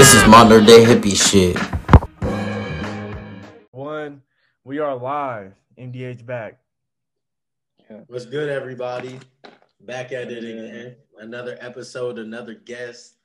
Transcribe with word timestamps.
This 0.00 0.14
is 0.14 0.26
modern 0.26 0.64
day 0.64 0.82
hippie 0.82 1.14
shit. 1.14 1.58
One, 3.70 4.22
we 4.64 4.78
are 4.78 4.96
live. 4.96 5.52
MDH 5.78 6.24
back. 6.24 6.58
What's 8.06 8.24
good, 8.24 8.48
everybody? 8.48 9.20
Back 9.82 10.12
at 10.12 10.32
it 10.32 10.38
again. 10.38 10.96
Another 11.18 11.58
episode, 11.60 12.18
another 12.18 12.54
guest. 12.54 13.16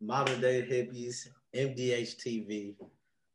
Modern 0.00 0.40
Day 0.40 0.62
Hippies, 0.62 1.28
MDH 1.54 2.16
TV. 2.16 2.74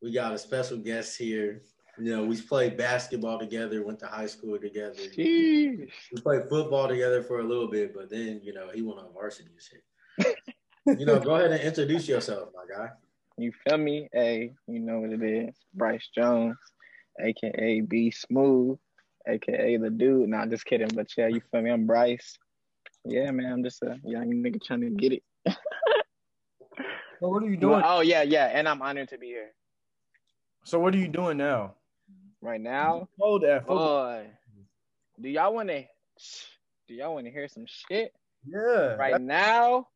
We 0.01 0.11
got 0.11 0.33
a 0.33 0.39
special 0.39 0.77
guest 0.79 1.15
here. 1.15 1.61
You 1.99 2.15
know, 2.15 2.25
we 2.25 2.41
played 2.41 2.75
basketball 2.75 3.37
together, 3.37 3.85
went 3.85 3.99
to 3.99 4.07
high 4.07 4.25
school 4.25 4.57
together. 4.57 4.97
We 5.15 5.87
played 6.23 6.49
football 6.49 6.87
together 6.87 7.21
for 7.21 7.41
a 7.41 7.43
little 7.43 7.69
bit, 7.69 7.93
but 7.93 8.09
then, 8.09 8.41
you 8.41 8.51
know, 8.51 8.71
he 8.73 8.81
went 8.81 8.97
on 8.97 9.13
varsity 9.13 9.51
and 9.51 9.61
shit. 9.61 9.83
You 10.97 11.05
know, 11.05 11.19
go 11.19 11.35
ahead 11.35 11.51
and 11.51 11.61
introduce 11.61 12.07
yourself, 12.07 12.49
my 12.55 12.63
guy. 12.73 12.89
You 13.37 13.51
feel 13.63 13.77
me? 13.77 14.09
Hey, 14.11 14.53
you 14.67 14.79
know 14.79 14.99
what 14.99 15.11
it 15.11 15.23
is. 15.23 15.55
Bryce 15.73 16.09
Jones, 16.13 16.57
aka 17.19 17.81
B 17.81 18.11
Smooth, 18.11 18.77
aka 19.27 19.77
the 19.77 19.89
dude. 19.89 20.29
Nah, 20.29 20.45
just 20.45 20.65
kidding. 20.65 20.89
But 20.93 21.07
yeah, 21.17 21.27
you 21.27 21.41
feel 21.51 21.61
me? 21.61 21.71
I'm 21.71 21.85
Bryce. 21.85 22.37
Yeah, 23.05 23.31
man, 23.31 23.51
I'm 23.51 23.63
just 23.63 23.81
a 23.83 23.97
young 24.03 24.29
nigga 24.31 24.61
trying 24.63 24.81
to 24.81 24.89
get 24.89 25.13
it. 25.13 25.23
So 27.19 27.29
what 27.29 27.43
are 27.43 27.49
you 27.49 27.57
doing? 27.57 27.81
oh 27.85 28.01
yeah, 28.01 28.23
yeah, 28.23 28.45
and 28.53 28.67
I'm 28.67 28.81
honored 28.81 29.09
to 29.09 29.17
be 29.17 29.27
here 29.27 29.51
So 30.63 30.79
what 30.79 30.93
are 30.93 30.97
you 30.97 31.07
doing 31.07 31.37
now? 31.37 31.75
right 32.41 32.61
now. 32.61 33.07
Hold 33.19 33.43
that. 33.43 33.65
Boy, 33.65 34.27
do 35.19 35.29
y'all 35.29 35.53
want 35.53 35.69
to? 35.69 35.83
Do 36.87 36.93
y'all 36.93 37.13
want 37.13 37.25
to 37.25 37.31
hear 37.31 37.47
some 37.47 37.65
shit 37.67 38.13
yeah. 38.45 38.95
right 38.95 39.21
now, 39.21 39.87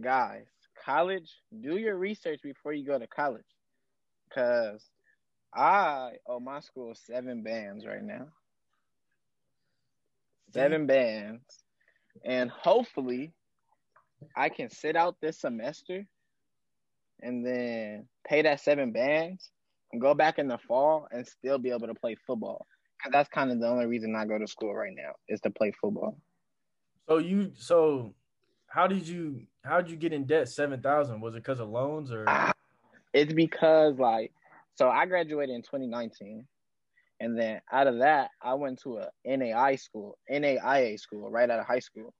guys? 0.00 0.46
College, 0.84 1.30
do 1.62 1.76
your 1.76 1.96
research 1.96 2.40
before 2.42 2.72
you 2.72 2.84
go 2.84 2.98
to 2.98 3.06
college, 3.06 3.44
cause 4.34 4.84
I 5.54 6.12
owe 6.26 6.40
my 6.40 6.60
school 6.60 6.94
seven 6.94 7.42
bands 7.42 7.86
right 7.86 8.02
now. 8.02 8.28
Seven 10.52 10.86
bands, 10.86 11.44
and 12.24 12.50
hopefully, 12.50 13.32
I 14.36 14.48
can 14.48 14.70
sit 14.70 14.96
out 14.96 15.16
this 15.20 15.40
semester, 15.40 16.04
and 17.22 17.46
then 17.46 18.06
pay 18.26 18.42
that 18.42 18.60
seven 18.60 18.92
bands 18.92 19.50
and 19.92 20.00
go 20.00 20.14
back 20.14 20.38
in 20.38 20.48
the 20.48 20.58
fall 20.58 21.06
and 21.10 21.26
still 21.26 21.58
be 21.58 21.70
able 21.70 21.86
to 21.86 21.94
play 21.94 22.16
football. 22.26 22.66
Cause 23.02 23.12
that's 23.12 23.28
kind 23.28 23.50
of 23.50 23.60
the 23.60 23.66
only 23.66 23.86
reason 23.86 24.14
I 24.14 24.26
go 24.26 24.38
to 24.38 24.46
school 24.46 24.74
right 24.74 24.94
now 24.94 25.12
is 25.28 25.40
to 25.40 25.50
play 25.50 25.72
football. 25.80 26.16
So 27.08 27.18
you 27.18 27.52
so 27.56 28.14
how 28.68 28.86
did 28.86 29.06
you 29.06 29.42
how 29.64 29.80
did 29.80 29.90
you 29.90 29.96
get 29.96 30.12
in 30.12 30.24
debt 30.24 30.48
seven 30.48 30.80
thousand? 30.80 31.20
Was 31.20 31.34
it 31.34 31.38
because 31.38 31.60
of 31.60 31.68
loans 31.68 32.10
or 32.10 32.24
Ah, 32.28 32.52
It's 33.12 33.32
because 33.32 33.98
like 33.98 34.32
so 34.74 34.88
I 34.88 35.06
graduated 35.06 35.54
in 35.54 35.62
2019 35.62 36.46
and 37.20 37.38
then 37.38 37.60
out 37.70 37.86
of 37.86 37.98
that 37.98 38.30
I 38.40 38.54
went 38.54 38.80
to 38.82 38.98
a 38.98 39.08
NAI 39.24 39.76
school, 39.76 40.18
NAIA 40.30 40.98
school 40.98 41.30
right 41.30 41.48
out 41.48 41.60
of 41.60 41.66
high 41.66 41.78
school. 41.78 42.12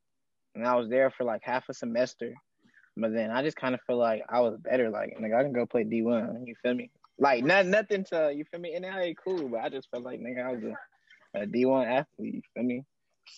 And 0.54 0.66
I 0.66 0.76
was 0.76 0.88
there 0.90 1.10
for 1.10 1.24
like 1.24 1.40
half 1.42 1.68
a 1.68 1.74
semester. 1.74 2.34
But 2.96 3.14
then 3.14 3.30
I 3.30 3.42
just 3.42 3.56
kind 3.56 3.74
of 3.74 3.80
feel 3.86 3.96
like 3.96 4.22
I 4.28 4.40
was 4.40 4.58
better 4.58 4.90
like 4.90 5.16
nigga 5.18 5.38
I 5.38 5.42
can 5.42 5.52
go 5.52 5.66
play 5.66 5.84
D1, 5.84 6.46
you 6.46 6.54
feel 6.62 6.74
me? 6.74 6.90
Like 7.18 7.42
not 7.42 7.66
nothing 7.66 8.04
to 8.10 8.32
you 8.34 8.44
feel 8.44 8.60
me? 8.60 8.78
NAIA 8.78 9.14
cool, 9.16 9.48
but 9.48 9.60
I 9.60 9.70
just 9.70 9.90
felt 9.90 10.04
like 10.04 10.20
nigga 10.20 10.46
I 10.46 10.52
was 10.52 10.62
a, 10.62 11.40
a 11.42 11.46
D1 11.46 11.86
athlete, 11.86 12.34
you 12.34 12.42
feel 12.54 12.64
me? 12.64 12.84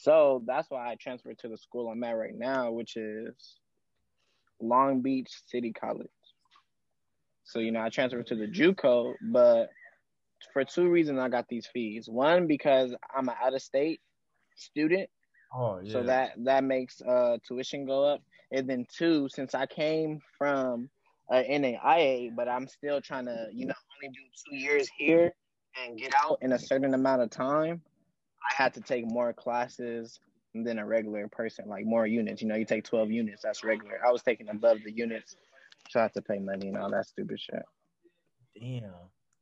So 0.03 0.42
that's 0.47 0.69
why 0.71 0.91
I 0.91 0.97
transferred 0.97 1.38
to 1.38 1.48
the 1.48 1.56
school 1.56 1.88
I'm 1.88 2.03
at 2.03 2.12
right 2.12 2.34
now, 2.36 2.72
which 2.72 2.97
is 2.97 3.60
Long 4.60 5.03
Beach 5.03 5.31
City 5.47 5.72
College. 5.72 6.09
So 7.44 7.59
you 7.59 7.72
know, 7.72 7.81
I 7.81 7.91
transferred 7.91 8.26
to 8.28 8.37
the 8.37 8.47
JUCO, 8.47 9.15
but 9.31 9.69
for 10.53 10.65
two 10.65 10.88
reasons 10.88 11.19
I 11.19 11.28
got 11.28 11.48
these 11.48 11.66
fees. 11.66 12.09
One 12.09 12.47
because 12.47 12.94
I'm 13.15 13.28
an 13.28 13.34
out 13.42 13.54
of 13.54 13.62
state 13.62 14.00
student, 14.56 15.09
oh 15.54 15.81
yeah. 15.82 15.92
so 15.92 16.03
that 16.04 16.32
that 16.44 16.65
makes 16.65 17.00
uh 17.03 17.38
tuition 17.47 17.87
go 17.87 18.04
up. 18.04 18.22
And 18.53 18.69
then 18.69 18.87
two, 18.97 19.28
since 19.28 19.54
I 19.54 19.66
came 19.66 20.20
from 20.38 20.88
uh, 21.31 21.42
NAIA, 21.42 22.34
but 22.36 22.48
I'm 22.48 22.69
still 22.69 23.00
trying 23.00 23.26
to 23.26 23.48
you 23.53 23.66
know 23.66 23.75
only 23.97 24.15
do 24.15 24.21
two 24.48 24.56
years 24.56 24.88
here 24.97 25.32
and 25.82 25.98
get 25.98 26.15
out 26.16 26.38
in 26.41 26.53
a 26.53 26.59
certain 26.59 26.94
amount 26.94 27.22
of 27.22 27.31
time, 27.31 27.82
I 28.50 28.62
had 28.62 28.75
to 28.75 28.81
take 28.81 29.04
more 29.06 29.32
classes 29.32 30.21
than 30.54 30.78
a 30.78 30.87
regular 30.87 31.26
person, 31.28 31.69
like 31.69 31.84
more 31.84 32.06
units. 32.06 32.41
You 32.42 32.48
know, 32.48 32.54
you 32.54 32.65
take 32.65 32.84
12 32.84 33.10
units, 33.10 33.42
that's 33.42 33.65
regular. 33.65 33.98
I 34.06 34.12
was 34.12 34.22
taking 34.22 34.48
above 34.48 34.78
the 34.84 34.92
units, 34.92 35.37
so 35.91 36.00
I 36.00 36.03
had 36.04 36.15
to 36.15 36.22
pay 36.22 36.38
money 36.38 36.69
and 36.69 36.76
all 36.76 36.91
that 36.91 37.06
stupid 37.06 37.41
shit. 37.41 37.62
Damn. 38.60 38.92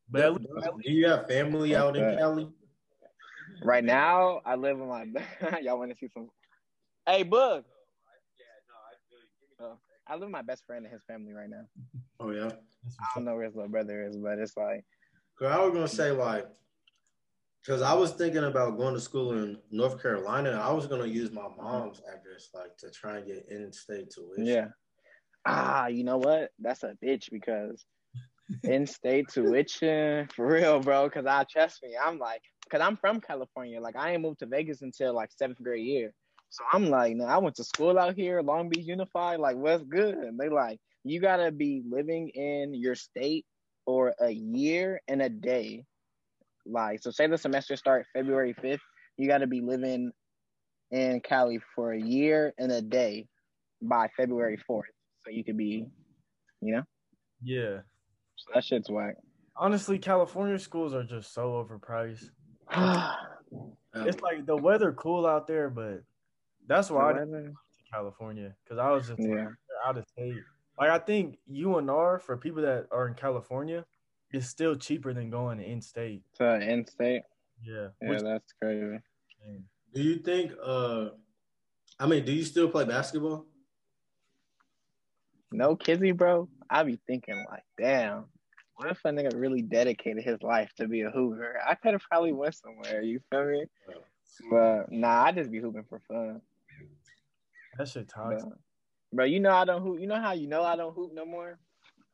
But 0.08 0.22
at 0.22 0.34
least, 0.34 0.48
at 0.64 0.72
Do 0.82 0.92
you 0.92 1.08
have 1.08 1.26
family 1.26 1.76
out 1.76 1.96
in 1.96 2.18
Cali? 2.18 2.48
Right 3.62 3.84
now, 3.84 4.40
I 4.44 4.56
live 4.56 4.78
in 4.78 4.88
my. 4.88 5.06
Y'all 5.62 5.78
want 5.78 5.90
to 5.90 5.96
see 5.96 6.08
some? 6.12 6.30
Hey, 7.06 7.22
Bug. 7.22 7.64
Oh, 9.60 9.78
I 10.06 10.14
live 10.14 10.22
with 10.22 10.30
my 10.30 10.42
best 10.42 10.64
friend 10.66 10.84
and 10.84 10.92
his 10.92 11.02
family 11.06 11.32
right 11.32 11.48
now. 11.48 11.64
Oh, 12.18 12.30
yeah. 12.30 12.50
I 13.00 13.04
don't 13.14 13.24
know 13.24 13.36
where 13.36 13.44
his 13.44 13.54
little 13.54 13.70
brother 13.70 14.04
is, 14.04 14.16
but 14.16 14.38
it's 14.38 14.56
like, 14.56 14.84
Cause 15.38 15.50
I 15.50 15.58
was 15.58 15.72
gonna 15.72 15.88
say 15.88 16.10
like, 16.10 16.46
cause 17.66 17.82
I 17.82 17.94
was 17.94 18.12
thinking 18.12 18.44
about 18.44 18.76
going 18.78 18.94
to 18.94 19.00
school 19.00 19.32
in 19.32 19.58
North 19.70 20.02
Carolina. 20.02 20.50
and 20.50 20.60
I 20.60 20.72
was 20.72 20.86
gonna 20.86 21.06
use 21.06 21.30
my 21.30 21.48
mom's 21.56 22.00
address 22.00 22.48
like 22.54 22.76
to 22.78 22.90
try 22.90 23.18
and 23.18 23.26
get 23.26 23.46
in-state 23.48 24.10
tuition. 24.10 24.46
yeah. 24.46 24.68
Ah, 25.44 25.88
you 25.88 26.04
know 26.04 26.18
what? 26.18 26.50
That's 26.60 26.84
a 26.84 26.94
bitch 27.04 27.30
because 27.30 27.84
in-state 28.62 29.28
tuition 29.28 30.28
for 30.34 30.46
real, 30.46 30.80
bro. 30.80 31.04
Because 31.04 31.26
I 31.26 31.44
trust 31.44 31.82
me, 31.82 31.96
I'm 32.00 32.18
like, 32.18 32.42
because 32.64 32.80
I'm 32.80 32.96
from 32.96 33.20
California. 33.20 33.80
Like 33.80 33.96
I 33.96 34.12
ain't 34.12 34.22
moved 34.22 34.40
to 34.40 34.46
Vegas 34.46 34.82
until 34.82 35.14
like 35.14 35.30
seventh 35.32 35.62
grade 35.62 35.84
year. 35.84 36.12
So 36.50 36.64
I'm 36.72 36.90
like, 36.90 37.16
no, 37.16 37.24
I 37.24 37.38
went 37.38 37.56
to 37.56 37.64
school 37.64 37.98
out 37.98 38.14
here, 38.14 38.42
Long 38.42 38.68
Beach 38.68 38.86
Unified. 38.86 39.40
Like, 39.40 39.56
what's 39.56 39.84
good? 39.84 40.14
And 40.16 40.38
they 40.38 40.48
like, 40.48 40.78
you 41.02 41.20
gotta 41.20 41.50
be 41.50 41.82
living 41.88 42.28
in 42.28 42.74
your 42.74 42.94
state 42.94 43.46
for 43.84 44.14
a 44.20 44.30
year 44.30 45.00
and 45.08 45.22
a 45.22 45.28
day. 45.28 45.84
Like, 46.66 47.02
so 47.02 47.10
say 47.10 47.26
the 47.26 47.38
semester 47.38 47.76
start 47.76 48.06
February 48.12 48.54
5th, 48.54 48.80
you 49.16 49.28
gotta 49.28 49.46
be 49.46 49.60
living 49.60 50.12
in 50.90 51.20
Cali 51.20 51.60
for 51.74 51.92
a 51.92 52.00
year 52.00 52.52
and 52.58 52.70
a 52.70 52.82
day 52.82 53.26
by 53.80 54.08
February 54.16 54.58
4th. 54.68 54.82
So 55.24 55.30
you 55.30 55.44
could 55.44 55.56
be, 55.56 55.86
you 56.60 56.74
know, 56.74 56.82
yeah. 57.42 57.78
so 58.36 58.52
that 58.54 58.64
shit's 58.64 58.90
whack. 58.90 59.14
Honestly, 59.56 59.98
California 59.98 60.58
schools 60.58 60.94
are 60.94 61.04
just 61.04 61.34
so 61.34 61.64
overpriced. 61.64 62.30
Um, 62.70 63.10
It's 63.94 64.22
like 64.22 64.47
the 64.47 64.56
weather 64.56 64.92
cool 64.92 65.26
out 65.26 65.47
there, 65.47 65.68
but 65.68 66.03
that's 66.66 66.91
why 66.91 67.10
I 67.10 67.12
didn't 67.12 67.32
to 67.32 67.53
California 67.92 68.54
because 68.65 68.78
I 68.78 68.91
was 68.91 69.06
just 69.08 69.20
yeah. 69.20 69.48
out 69.86 69.98
of 69.98 70.06
state. 70.08 70.36
Like 70.78 70.91
I 70.91 70.98
think 70.98 71.38
UNR 71.50 72.20
for 72.20 72.36
people 72.36 72.62
that 72.62 72.86
are 72.91 73.06
in 73.06 73.15
California 73.15 73.84
is 74.32 74.48
still 74.48 74.74
cheaper 74.74 75.12
than 75.12 75.30
going 75.30 75.60
in 75.60 75.80
state. 75.80 76.22
To 76.38 76.60
in 76.60 76.86
state. 76.86 77.22
Yeah. 77.62 77.88
Yeah, 78.00 78.08
Which, 78.08 78.22
that's 78.22 78.52
crazy. 78.60 78.98
do 79.94 80.02
you 80.02 80.16
think? 80.16 80.52
Uh, 80.62 81.10
I 81.98 82.06
mean, 82.06 82.24
do 82.24 82.32
you 82.32 82.44
still 82.44 82.68
play 82.68 82.84
basketball? 82.84 83.46
No 85.52 85.76
kizzy, 85.76 86.12
bro. 86.12 86.48
I 86.70 86.82
be 86.82 86.98
thinking 87.06 87.44
like, 87.48 87.62
damn, 87.78 88.24
what 88.76 88.90
if 88.90 89.04
a 89.04 89.10
nigga 89.10 89.38
really 89.38 89.62
dedicated 89.62 90.24
his 90.24 90.42
life 90.42 90.70
to 90.78 90.88
be 90.88 91.02
a 91.02 91.10
hoover? 91.10 91.60
I 91.66 91.74
could 91.74 91.92
have 91.92 92.02
probably 92.10 92.32
went 92.32 92.54
somewhere. 92.54 93.02
You 93.02 93.20
feel 93.30 93.44
me? 93.44 93.64
But 94.50 94.90
nah, 94.90 95.24
I 95.24 95.32
just 95.32 95.50
be 95.50 95.60
hooping 95.60 95.84
for 95.88 96.00
fun. 96.08 96.40
that 97.76 97.88
shit 97.88 98.08
toxic. 98.08 98.48
Bro, 98.48 98.58
bro, 99.12 99.24
you 99.26 99.40
know 99.40 99.54
I 99.54 99.64
don't 99.66 99.82
hoop. 99.82 100.00
You 100.00 100.06
know 100.06 100.20
how 100.20 100.32
you 100.32 100.48
know 100.48 100.62
I 100.62 100.74
don't 100.74 100.94
hoop 100.94 101.12
no 101.12 101.26
more? 101.26 101.58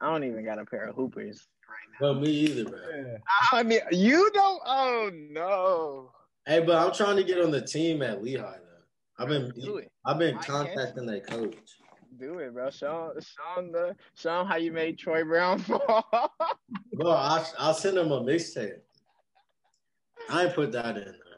I 0.00 0.10
don't 0.10 0.24
even 0.24 0.44
got 0.44 0.58
a 0.58 0.64
pair 0.64 0.84
of 0.84 0.96
hoopers. 0.96 1.46
Right 1.68 2.00
now. 2.00 2.06
Well, 2.06 2.20
me 2.20 2.30
either, 2.30 2.64
bro. 2.64 2.78
Yeah. 2.96 3.18
I 3.52 3.62
mean, 3.62 3.80
you 3.92 4.30
don't. 4.34 4.62
Oh 4.66 5.10
no. 5.12 6.10
Hey, 6.46 6.60
but 6.60 6.76
I'm 6.76 6.94
trying 6.94 7.16
to 7.16 7.24
get 7.24 7.40
on 7.40 7.50
the 7.50 7.60
team 7.60 8.02
at 8.02 8.22
Lehigh 8.22 8.40
though. 8.40 9.22
I've 9.22 9.28
been 9.28 9.50
Do 9.50 9.78
it. 9.78 9.90
I've 10.04 10.18
been 10.18 10.36
Why 10.36 10.42
contacting 10.42 11.06
their 11.06 11.20
coach. 11.20 11.56
Do 12.18 12.38
it, 12.38 12.52
bro. 12.52 12.70
Show, 12.70 13.12
show 13.20 13.60
him 13.60 13.72
the, 13.72 13.94
show 14.14 14.40
him 14.40 14.46
how 14.46 14.56
you 14.56 14.72
made 14.72 14.98
Troy 14.98 15.22
Brown 15.24 15.58
fall. 15.60 16.06
Bro, 16.94 17.10
I'll, 17.10 17.46
I'll 17.58 17.74
send 17.74 17.98
him 17.98 18.10
a 18.10 18.20
mixtape. 18.20 18.78
I 20.30 20.44
ain't 20.44 20.54
put 20.54 20.72
that 20.72 20.96
in 20.96 21.04
there. 21.04 21.28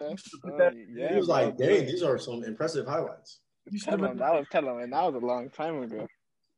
Uh, 0.00 0.70
yeah, 0.88 1.10
he 1.10 1.16
was 1.16 1.26
bro, 1.26 1.34
like, 1.34 1.58
dang, 1.58 1.86
these 1.86 2.02
are 2.02 2.18
some 2.18 2.42
impressive 2.42 2.86
highlights. 2.86 3.40
You 3.70 3.78
should 3.78 3.90
Tell 3.90 4.04
him 4.04 4.16
that 4.18 4.32
was 4.32 4.46
tell 4.50 4.68
him, 4.68 4.78
and 4.78 4.92
that 4.92 5.04
was 5.04 5.22
a 5.22 5.24
long 5.24 5.50
time 5.50 5.82
ago. 5.82 6.06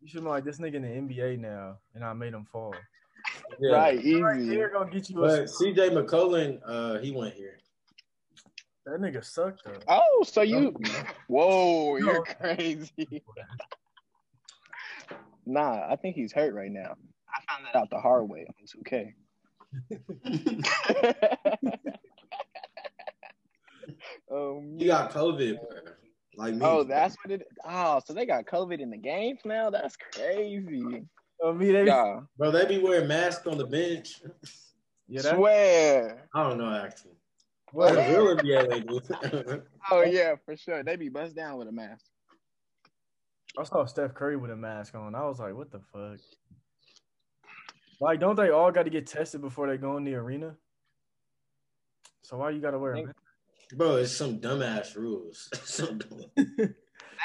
you 0.00 0.08
should 0.08 0.22
been 0.22 0.30
like 0.30 0.44
this 0.44 0.58
nigga 0.58 0.74
in 0.76 0.82
the 0.82 1.14
NBA 1.14 1.38
now, 1.38 1.76
and 1.94 2.04
I 2.04 2.12
made 2.12 2.34
him 2.34 2.46
fall. 2.50 2.74
Yeah. 3.60 3.72
Right, 3.72 3.96
Right 4.20 4.38
easy. 4.40 4.48
here 4.50 4.70
gonna 4.72 4.90
get 4.90 5.08
you 5.08 5.16
But 5.16 5.40
a. 5.40 5.42
CJ 5.44 5.90
McCollum, 5.90 6.60
uh, 6.66 6.98
he 6.98 7.10
went 7.10 7.34
here. 7.34 7.58
That 8.84 9.00
nigga 9.00 9.24
sucked 9.24 9.64
though. 9.64 9.78
Oh, 9.88 10.24
so 10.26 10.42
you? 10.42 10.74
Whoa, 11.28 11.96
you're 11.98 12.22
crazy. 12.24 13.22
Nah, 15.44 15.86
I 15.90 15.96
think 15.96 16.16
he's 16.16 16.32
hurt 16.32 16.54
right 16.54 16.70
now. 16.70 16.94
I 17.28 17.52
found 17.52 17.64
that 17.66 17.76
out 17.76 17.90
the 17.90 17.98
hard 18.00 18.28
way 18.28 18.46
on 18.46 18.54
2K. 18.84 19.14
um, 24.30 24.76
He 24.78 24.86
got 24.86 25.12
COVID, 25.12 25.56
bro. 25.58 25.92
Like 26.36 26.54
me. 26.54 26.60
oh, 26.66 26.84
that's 26.84 27.16
what 27.24 27.32
it. 27.32 27.46
Oh, 27.64 28.00
so 28.04 28.12
they 28.12 28.26
got 28.26 28.44
COVID 28.44 28.80
in 28.80 28.90
the 28.90 28.98
games 28.98 29.40
now. 29.44 29.70
That's 29.70 29.96
crazy. 29.96 31.02
Oh, 31.42 31.52
me, 31.52 31.70
they, 31.70 31.84
Yeah, 31.84 32.20
bro. 32.38 32.50
They 32.50 32.66
be 32.66 32.78
wearing 32.78 33.08
masks 33.08 33.46
on 33.46 33.58
the 33.58 33.66
bench. 33.66 34.20
yeah, 35.08 35.22
that, 35.22 35.36
swear. 35.36 36.28
I 36.34 36.48
don't 36.48 36.58
know 36.58 36.74
actually. 36.74 37.12
what? 37.72 37.94
The 37.94 38.00
real 38.00 38.36
NBA 38.36 38.68
they 38.68 38.80
do. 38.80 39.62
Oh 39.90 40.02
yeah, 40.02 40.34
for 40.44 40.56
sure. 40.56 40.82
They 40.82 40.96
be 40.96 41.08
bust 41.08 41.36
down 41.36 41.58
with 41.58 41.68
a 41.68 41.72
mask. 41.72 42.04
I 43.58 43.64
saw 43.64 43.84
Steph 43.84 44.14
Curry 44.14 44.36
with 44.36 44.50
a 44.50 44.56
mask 44.56 44.94
on. 44.94 45.14
I 45.14 45.24
was 45.24 45.38
like, 45.38 45.54
what 45.54 45.70
the 45.70 45.80
fuck? 45.92 46.18
Like, 48.00 48.20
don't 48.20 48.36
they 48.36 48.50
all 48.50 48.70
got 48.72 48.82
to 48.82 48.90
get 48.90 49.06
tested 49.06 49.40
before 49.40 49.66
they 49.68 49.78
go 49.78 49.96
in 49.96 50.04
the 50.04 50.14
arena? 50.14 50.54
So 52.22 52.36
why 52.36 52.50
you 52.50 52.60
got 52.60 52.72
to 52.72 52.78
wear 52.78 52.94
a 52.94 53.04
mask? 53.04 53.16
Bro, 53.74 53.96
it's 53.96 54.12
some 54.12 54.40
dumbass 54.40 54.94
rules. 54.96 55.48
Some 55.64 55.98
dumb- 55.98 56.24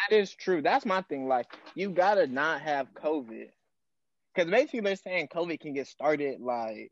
That 0.10 0.16
is 0.16 0.34
true. 0.34 0.62
That's 0.62 0.86
my 0.86 1.02
thing. 1.02 1.28
Like, 1.28 1.48
you 1.76 1.90
gotta 1.92 2.26
not 2.26 2.62
have 2.62 2.94
COVID, 2.94 3.50
because 4.34 4.50
basically 4.50 4.82
they're 4.82 4.96
saying 4.96 5.28
COVID 5.34 5.60
can 5.60 5.74
get 5.74 5.88
started. 5.88 6.40
Like, 6.40 6.92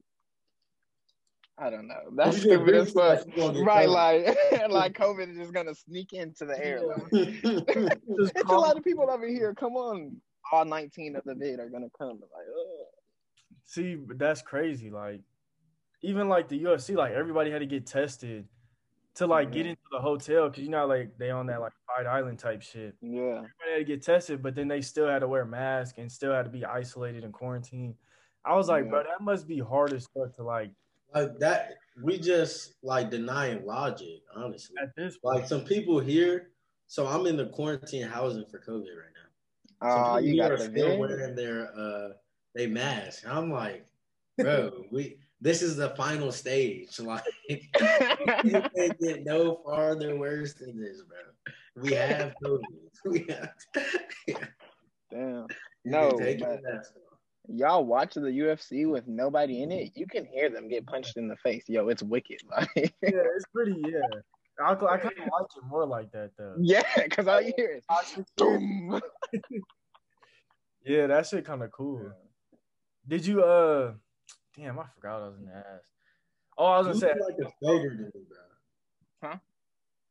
I 1.58 1.70
don't 1.70 1.88
know. 1.88 2.02
That's 2.16 2.44
You 2.44 2.52
get 2.52 2.56
stupid 2.60 2.76
as 2.76 2.92
fuck. 2.92 3.26
like 3.26 3.28
you 3.28 3.42
gonna 3.42 3.54
get 3.54 3.66
Right, 3.66 3.88
COVID. 3.88 4.26
like, 4.52 4.70
like 4.72 4.94
COVID 4.98 5.32
is 5.32 5.38
just 5.38 5.54
gonna 5.54 5.76
sneak 5.76 6.14
into 6.14 6.46
the 6.46 6.58
air. 6.64 6.82
Like, 6.86 7.02
it's 7.12 8.50
a 8.50 8.54
lot 8.58 8.78
of 8.78 8.84
people 8.84 9.10
over 9.10 9.28
here. 9.28 9.54
Come 9.54 9.74
on, 9.74 10.16
all 10.52 10.66
19 10.66 11.16
of 11.16 11.24
the 11.26 11.36
vid 11.36 11.60
are 11.60 11.70
gonna 11.70 11.90
come. 11.98 12.20
Like, 12.20 12.48
ugh. 12.50 12.86
See, 13.66 13.98
that's 14.16 14.42
crazy. 14.42 14.90
Like, 14.90 15.22
even 16.02 16.30
like 16.30 16.48
the 16.48 16.64
UFC, 16.64 16.96
like 16.96 17.12
everybody 17.14 17.52
had 17.52 17.60
to 17.60 17.66
get 17.66 17.86
tested 17.86 18.48
to 19.16 19.28
like 19.28 19.52
get 19.52 19.66
into 19.66 19.82
the 19.92 20.00
hotel 20.00 20.50
because 20.50 20.64
you 20.64 20.70
know, 20.70 20.86
like 20.88 21.18
they 21.18 21.30
on 21.32 21.48
that 21.48 21.60
like 21.62 21.74
Fight 21.88 22.06
Island 22.08 22.40
type 22.40 22.62
shit. 22.62 22.96
yeah, 23.02 23.20
Everybody 23.22 23.72
had 23.72 23.78
to 23.80 23.84
get 23.84 24.02
tested, 24.04 24.42
but 24.42 24.56
then 24.56 24.68
they 24.68 24.82
still 24.82 25.08
had 25.08 25.20
to 25.20 25.28
wear 25.28 25.42
a 25.42 25.48
mask 25.48 25.98
and 25.98 26.12
still 26.12 26.34
had 26.34 26.46
to 26.46 26.52
be 26.52 26.64
isolated 26.66 27.24
and 27.24 27.34
quarantined. 27.34 27.96
I 28.46 28.56
was 28.56 28.68
like, 28.70 28.86
Yeah. 28.86 28.92
bro, 28.92 29.04
that 29.04 29.22
must 29.22 29.48
be 29.48 29.60
hard 29.60 29.94
as 29.94 30.08
fuck 30.14 30.34
to 30.36 30.44
like 30.44 30.72
like 31.14 31.40
that, 31.40 31.72
we 32.04 32.20
just 32.20 32.76
like 32.84 33.10
denying 33.10 33.66
logic, 33.66 34.22
honestly. 34.36 34.76
at 34.82 34.96
this 34.96 35.18
point. 35.18 35.38
Like 35.40 35.48
some 35.48 35.66
people 35.66 36.00
here, 36.00 36.52
so 36.88 37.08
I'm 37.08 37.26
in 37.26 37.36
the 37.36 37.48
quarantine 37.48 38.08
housing 38.08 38.46
for 38.46 38.60
COVID 38.60 38.86
right 38.96 39.14
now. 39.16 39.90
Some 39.92 40.04
uh, 40.04 40.18
you 40.20 40.40
got 40.40 40.52
are 40.52 40.58
still 40.60 40.98
wearing 41.00 41.36
their 41.36 41.72
uh 41.76 42.10
they 42.56 42.68
mask. 42.68 43.24
I'm 43.28 43.52
like, 43.52 43.86
bro, 44.38 44.84
we 44.92 45.18
this 45.42 45.62
is 45.62 45.76
the 45.76 45.90
final 45.92 46.32
stage. 46.32 47.00
Like 47.04 47.24
you 47.50 47.60
can't 47.74 49.00
get 49.00 49.24
no 49.26 49.62
farther 49.66 50.18
worse 50.18 50.54
than 50.54 50.80
this, 50.80 51.02
bro. 51.04 51.84
We 51.84 51.94
have 51.94 52.34
COVID. 52.44 52.62
We 53.06 53.26
have 53.30 53.52
Damn. 55.12 55.48
No, 55.86 56.10
can 56.12 56.20
take 56.20 56.40
your 56.40 56.50
but- 56.50 56.64
mask 56.64 56.92
off. 56.96 57.04
Y'all 57.52 57.84
watch 57.84 58.14
the 58.14 58.22
UFC 58.22 58.88
with 58.88 59.08
nobody 59.08 59.64
in 59.64 59.72
it. 59.72 59.94
You 59.96 60.06
can 60.06 60.24
hear 60.26 60.52
them 60.52 60.68
get 60.68 60.86
punched 60.86 61.18
in 61.18 61.28
the 61.28 61.36
face. 61.38 61.64
Yo, 61.68 61.88
it's 61.88 62.04
wicked. 62.04 62.38
Like, 62.52 62.70
yeah, 62.76 62.90
it's 63.02 63.46
pretty. 63.52 63.82
Yeah, 63.88 64.02
I, 64.64 64.74
I 64.74 64.76
kind 64.76 64.92
of 64.96 65.02
like 65.06 65.48
it 65.58 65.64
more 65.68 65.88
like 65.88 66.12
that 66.12 66.30
though. 66.38 66.54
yeah, 66.60 66.84
because 66.96 67.28
all 67.28 67.42
you 67.42 67.54
hear 67.58 67.72
is. 67.72 67.84
Yeah, 70.86 71.08
that 71.08 71.26
shit 71.26 71.46
kind 71.46 71.64
of 71.64 71.72
cool. 71.72 72.12
Did 73.08 73.26
you 73.26 73.44
uh? 73.44 73.94
Damn, 74.56 74.80
I 74.80 74.86
forgot 74.96 75.22
I 75.22 75.28
was 75.28 75.38
gonna 75.38 75.58
ask. 75.58 75.84
Oh, 76.58 76.66
I 76.66 76.80
was 76.80 76.88
You 76.88 77.08
gonna 77.08 77.16
say. 77.16 77.22
like 77.22 77.48
a 77.48 77.52
skater 77.64 77.96
to 77.96 78.04
me, 78.04 78.10
bro. 78.28 79.30
Huh? 79.30 79.38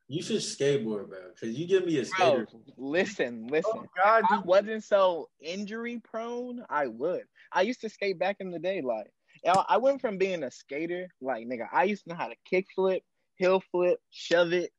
You 0.09 0.23
should 0.23 0.37
skateboard, 0.39 1.09
bro. 1.09 1.19
Cause 1.39 1.51
you 1.51 1.67
give 1.67 1.85
me 1.85 1.99
a 1.99 2.05
Bro, 2.05 2.47
skater. 2.47 2.49
listen, 2.79 3.47
listen. 3.49 3.73
Oh 3.77 3.85
God, 4.03 4.25
I 4.31 4.41
wasn't 4.41 4.85
so 4.85 5.29
injury 5.41 6.01
prone, 6.03 6.65
I 6.71 6.87
would. 6.87 7.25
I 7.53 7.63
used 7.63 7.83
to 7.83 7.91
skate 7.91 8.19
back 8.19 8.37
in 8.41 8.51
the 8.51 8.59
day. 8.59 8.81
Like, 8.81 9.11
I 9.45 9.77
went 9.77 10.01
from 10.01 10.17
being 10.17 10.43
a 10.45 10.51
skater, 10.51 11.09
like, 11.21 11.47
nigga, 11.47 11.69
I 11.71 11.85
used 11.85 12.05
to 12.05 12.11
know 12.11 12.15
how 12.17 12.29
to 12.29 12.37
kick 12.49 12.67
flip, 12.75 13.03
heel 13.37 13.63
flip, 13.71 13.99
shove 14.11 14.53
it. 14.55 14.73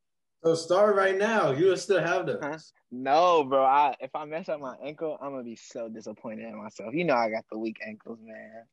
So 0.44 0.56
start 0.56 0.96
right 0.96 1.18
now. 1.18 1.52
You'll 1.52 1.78
still 1.78 2.00
have 2.00 2.26
those. 2.26 2.40
Huh? 2.42 2.58
No, 2.92 3.44
bro. 3.44 3.64
I 3.64 3.96
if 4.00 4.16
I 4.16 4.26
mess 4.26 4.50
up 4.50 4.62
my 4.62 4.76
ankle, 4.84 5.18
I'm 5.22 5.32
gonna 5.32 5.44
be 5.44 5.58
so 5.58 5.90
disappointed 5.90 6.48
in 6.48 6.58
myself. 6.58 6.94
You 6.94 7.04
know, 7.04 7.16
I 7.16 7.30
got 7.30 7.46
the 7.52 7.60
weak 7.60 7.78
ankles, 7.86 8.20
man. 8.24 8.64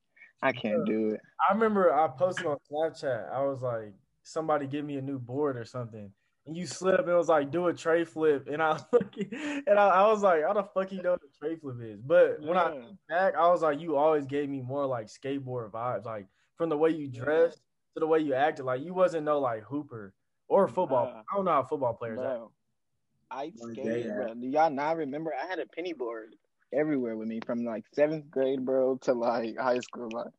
I 0.43 0.53
can't 0.53 0.85
do 0.87 1.11
it. 1.11 1.21
I 1.49 1.53
remember 1.53 1.93
I 1.93 2.09
posted 2.09 2.47
on 2.47 2.57
Snapchat. 2.71 3.33
I 3.33 3.43
was 3.45 3.63
like, 3.63 3.93
somebody 4.23 4.67
give 4.67 4.85
me 4.85 4.97
a 4.97 5.03
new 5.03 5.19
board 5.19 5.57
or 5.57 5.65
something. 5.65 6.11
And 6.47 6.57
you 6.57 6.67
slip 6.67 7.01
and 7.01 7.09
it 7.09 7.15
was 7.15 7.29
like, 7.29 7.51
do 7.51 7.67
a 7.67 7.75
tre 7.75 8.05
flip. 8.05 8.49
And 8.51 8.63
I 8.63 8.77
fucking 8.91 9.31
and 9.67 9.79
I, 9.79 9.89
I 9.89 10.07
was 10.11 10.23
like, 10.23 10.43
how 10.43 10.53
the 10.53 10.63
fuck 10.63 10.93
you 10.93 11.03
know 11.03 11.13
what 11.13 11.21
a 11.23 11.39
tre 11.39 11.57
flip 11.57 11.77
is? 11.81 12.01
But 12.01 12.41
when 12.41 12.57
I 12.57 12.69
Yeah. 12.69 12.81
think 12.87 12.99
back, 13.09 13.35
I 13.37 13.49
was 13.49 13.63
like, 13.63 13.81
you 13.81 13.97
always 13.97 14.27
gave 14.27 14.49
me 14.49 14.61
more 14.63 14.87
like 14.87 15.07
skateboard 15.07 15.71
vibes. 15.73 16.05
Like 16.05 16.27
from 16.57 16.69
the 16.69 16.77
way 16.77 16.91
you 16.91 17.09
dressed 17.09 17.61
to 17.95 18.01
the 18.01 18.07
way 18.07 18.21
you 18.21 18.35
acted. 18.35 18.65
Like 18.65 18.83
you 18.83 18.95
wasn't 18.95 19.25
no 19.25 19.41
like 19.41 19.63
hooper 19.63 20.15
or 20.49 20.69
football. 20.69 21.07
Nah. 21.07 21.21
I 21.21 21.37
don't 21.37 21.45
know 21.45 21.53
how 21.53 21.65
football 21.65 21.95
players 21.95 22.21
act. 22.21 22.41
I 23.31 23.53
Like 23.59 23.73
skated, 23.73 24.15
bro. 24.15 24.35
Do 24.35 24.47
y'all 24.47 24.71
not 24.71 24.97
remember? 24.97 25.33
I 25.35 25.47
had 25.47 25.59
a 25.59 25.67
penny 25.67 25.93
board 25.93 26.37
everywhere 26.73 27.17
with 27.17 27.29
me 27.29 27.41
from 27.47 27.65
like 27.65 27.85
seventh 27.95 28.31
grade, 28.31 28.65
bro, 28.65 28.99
to 29.03 29.13
like 29.13 29.57
high 29.59 29.81
school, 29.81 30.09
like 30.13 30.33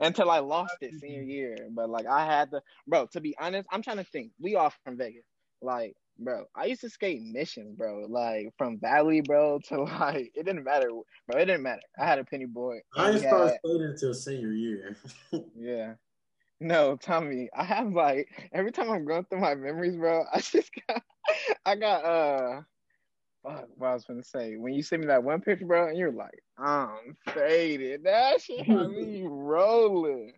until 0.00 0.30
I 0.30 0.40
lost 0.40 0.76
it 0.80 0.94
senior 1.00 1.22
year. 1.22 1.68
But 1.70 1.90
like 1.90 2.06
I 2.06 2.24
had 2.26 2.50
to, 2.52 2.62
bro. 2.86 3.06
To 3.12 3.20
be 3.20 3.36
honest, 3.40 3.68
I'm 3.70 3.82
trying 3.82 3.98
to 3.98 4.04
think. 4.04 4.32
We 4.40 4.56
all 4.56 4.72
from 4.84 4.96
Vegas, 4.96 5.24
like. 5.62 5.94
Bro, 6.16 6.44
I 6.54 6.66
used 6.66 6.82
to 6.82 6.90
skate 6.90 7.22
missions, 7.22 7.74
bro. 7.76 8.06
Like 8.08 8.54
from 8.56 8.78
Valley, 8.78 9.20
bro, 9.20 9.58
to 9.70 9.82
like 9.82 10.30
it 10.36 10.44
didn't 10.46 10.62
matter, 10.62 10.86
bro. 11.26 11.40
It 11.40 11.46
didn't 11.46 11.64
matter. 11.64 11.82
I 11.98 12.06
had 12.06 12.20
a 12.20 12.24
penny 12.24 12.44
board. 12.44 12.82
I 12.96 13.08
and 13.08 13.14
didn't 13.18 13.28
start 13.28 13.48
had- 13.48 13.58
skating 13.64 13.82
until 13.82 14.14
senior 14.14 14.52
year. 14.52 14.96
yeah. 15.58 15.94
No, 16.60 16.94
Tommy, 16.96 17.48
I 17.52 17.64
have 17.64 17.92
like 17.92 18.28
every 18.52 18.70
time 18.70 18.90
I'm 18.92 19.04
going 19.04 19.24
through 19.24 19.40
my 19.40 19.56
memories, 19.56 19.96
bro, 19.96 20.24
I 20.32 20.38
just 20.38 20.70
got 20.86 21.02
I 21.66 21.74
got 21.74 22.04
uh 22.04 22.60
fuck 23.44 23.68
what 23.76 23.88
I 23.88 23.94
was 23.94 24.04
gonna 24.04 24.24
say. 24.24 24.56
When 24.56 24.74
you 24.74 24.82
sent 24.82 25.02
me 25.02 25.08
that 25.08 25.22
one 25.22 25.40
picture, 25.40 25.66
bro, 25.66 25.88
and 25.88 25.98
you're 25.98 26.12
like, 26.12 26.42
I'm 26.58 27.16
faded. 27.32 28.04
That 28.04 28.40
shit 28.40 28.66
had 28.66 28.90
me 28.90 29.22
rolling. 29.24 30.32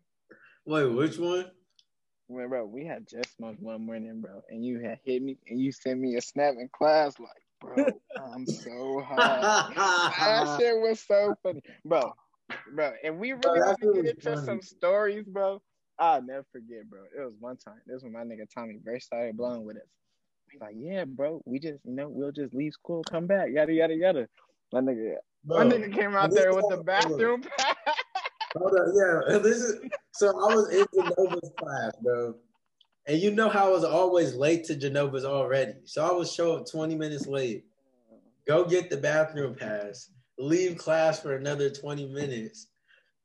Wait, 0.65 0.87
which 0.87 1.19
one? 1.19 1.51
When 2.29 2.49
bro, 2.49 2.65
we 2.67 2.85
had 2.85 3.07
just 3.09 3.37
smoked 3.37 3.63
one 3.63 3.87
morning, 3.87 4.21
bro, 4.21 4.43
and 4.51 4.65
you 4.65 4.81
had 4.81 4.99
hit 5.05 5.23
me 5.23 5.39
and 5.49 5.61
you 5.61 5.71
sent 5.71 6.01
me 6.01 6.17
a 6.17 6.21
snap 6.21 6.55
in 6.59 6.69
class 6.77 7.15
like, 7.21 7.31
bro, 7.61 7.87
I'm 8.35 8.47
so 8.47 9.03
high. 9.07 9.71
that 10.19 10.59
shit 10.59 10.77
was 10.77 11.01
so 11.01 11.35
funny, 11.43 11.63
bro. 11.85 12.13
Bro, 12.75 12.93
and 13.05 13.19
we 13.19 13.33
really 13.33 13.61
want 13.61 13.81
to 13.81 13.93
get 13.95 14.07
into 14.07 14.23
funny. 14.23 14.47
some 14.47 14.63
stories, 14.63 15.25
bro. 15.25 15.63
I'll 15.99 16.23
never 16.23 16.45
forget, 16.53 16.89
bro. 16.91 17.01
It 17.17 17.25
was 17.25 17.35
one 17.39 17.57
time. 17.57 17.81
This 17.87 18.03
was 18.03 18.13
my 18.13 18.21
nigga 18.21 18.47
Tommy 18.53 18.79
first 18.85 19.07
started 19.07 19.37
blowing 19.37 19.65
with 19.65 19.77
us. 19.77 19.89
He's 20.57 20.63
like, 20.63 20.77
yeah, 20.79 21.05
bro, 21.05 21.43
we 21.45 21.59
just, 21.59 21.81
you 21.85 21.93
know, 21.93 22.09
we'll 22.09 22.33
just 22.33 22.55
leave 22.55 22.73
school, 22.73 23.03
come 23.11 23.27
back, 23.27 23.49
yada 23.53 23.75
yada 23.75 23.95
yada. 23.95 24.27
My 24.73 24.81
nigga, 24.81 25.17
Bro, 25.45 25.59
my 25.59 25.65
nigga 25.65 25.95
came 25.95 26.17
out 26.17 26.31
there 26.33 26.55
with 26.55 26.65
the 26.71 26.79
bathroom 26.79 27.43
pass. 27.43 27.75
Hold 28.57 28.73
up, 28.75 28.87
yeah. 28.95 29.39
This 29.43 29.59
is 29.59 29.81
so 30.15 30.29
I 30.29 30.55
was 30.55 30.73
in 30.73 30.87
Genova's 30.95 31.51
class, 31.59 31.93
bro. 32.03 32.37
And 33.07 33.21
you 33.21 33.33
know 33.33 33.51
how 33.51 33.67
I 33.67 33.71
was 33.71 33.85
always 33.85 34.35
late 34.35 34.65
to 34.65 34.77
Genova's 34.77 35.27
already. 35.27 35.75
So 35.85 36.03
I 36.03 36.11
would 36.13 36.27
show 36.27 36.57
up 36.57 36.71
20 36.71 36.95
minutes 36.95 37.27
late, 37.27 37.67
go 38.47 38.65
get 38.65 38.89
the 38.89 38.97
bathroom 38.97 39.55
pass, 39.57 40.11
leave 40.39 40.79
class 40.79 41.21
for 41.21 41.37
another 41.37 41.69
20 41.69 42.07
minutes, 42.07 42.69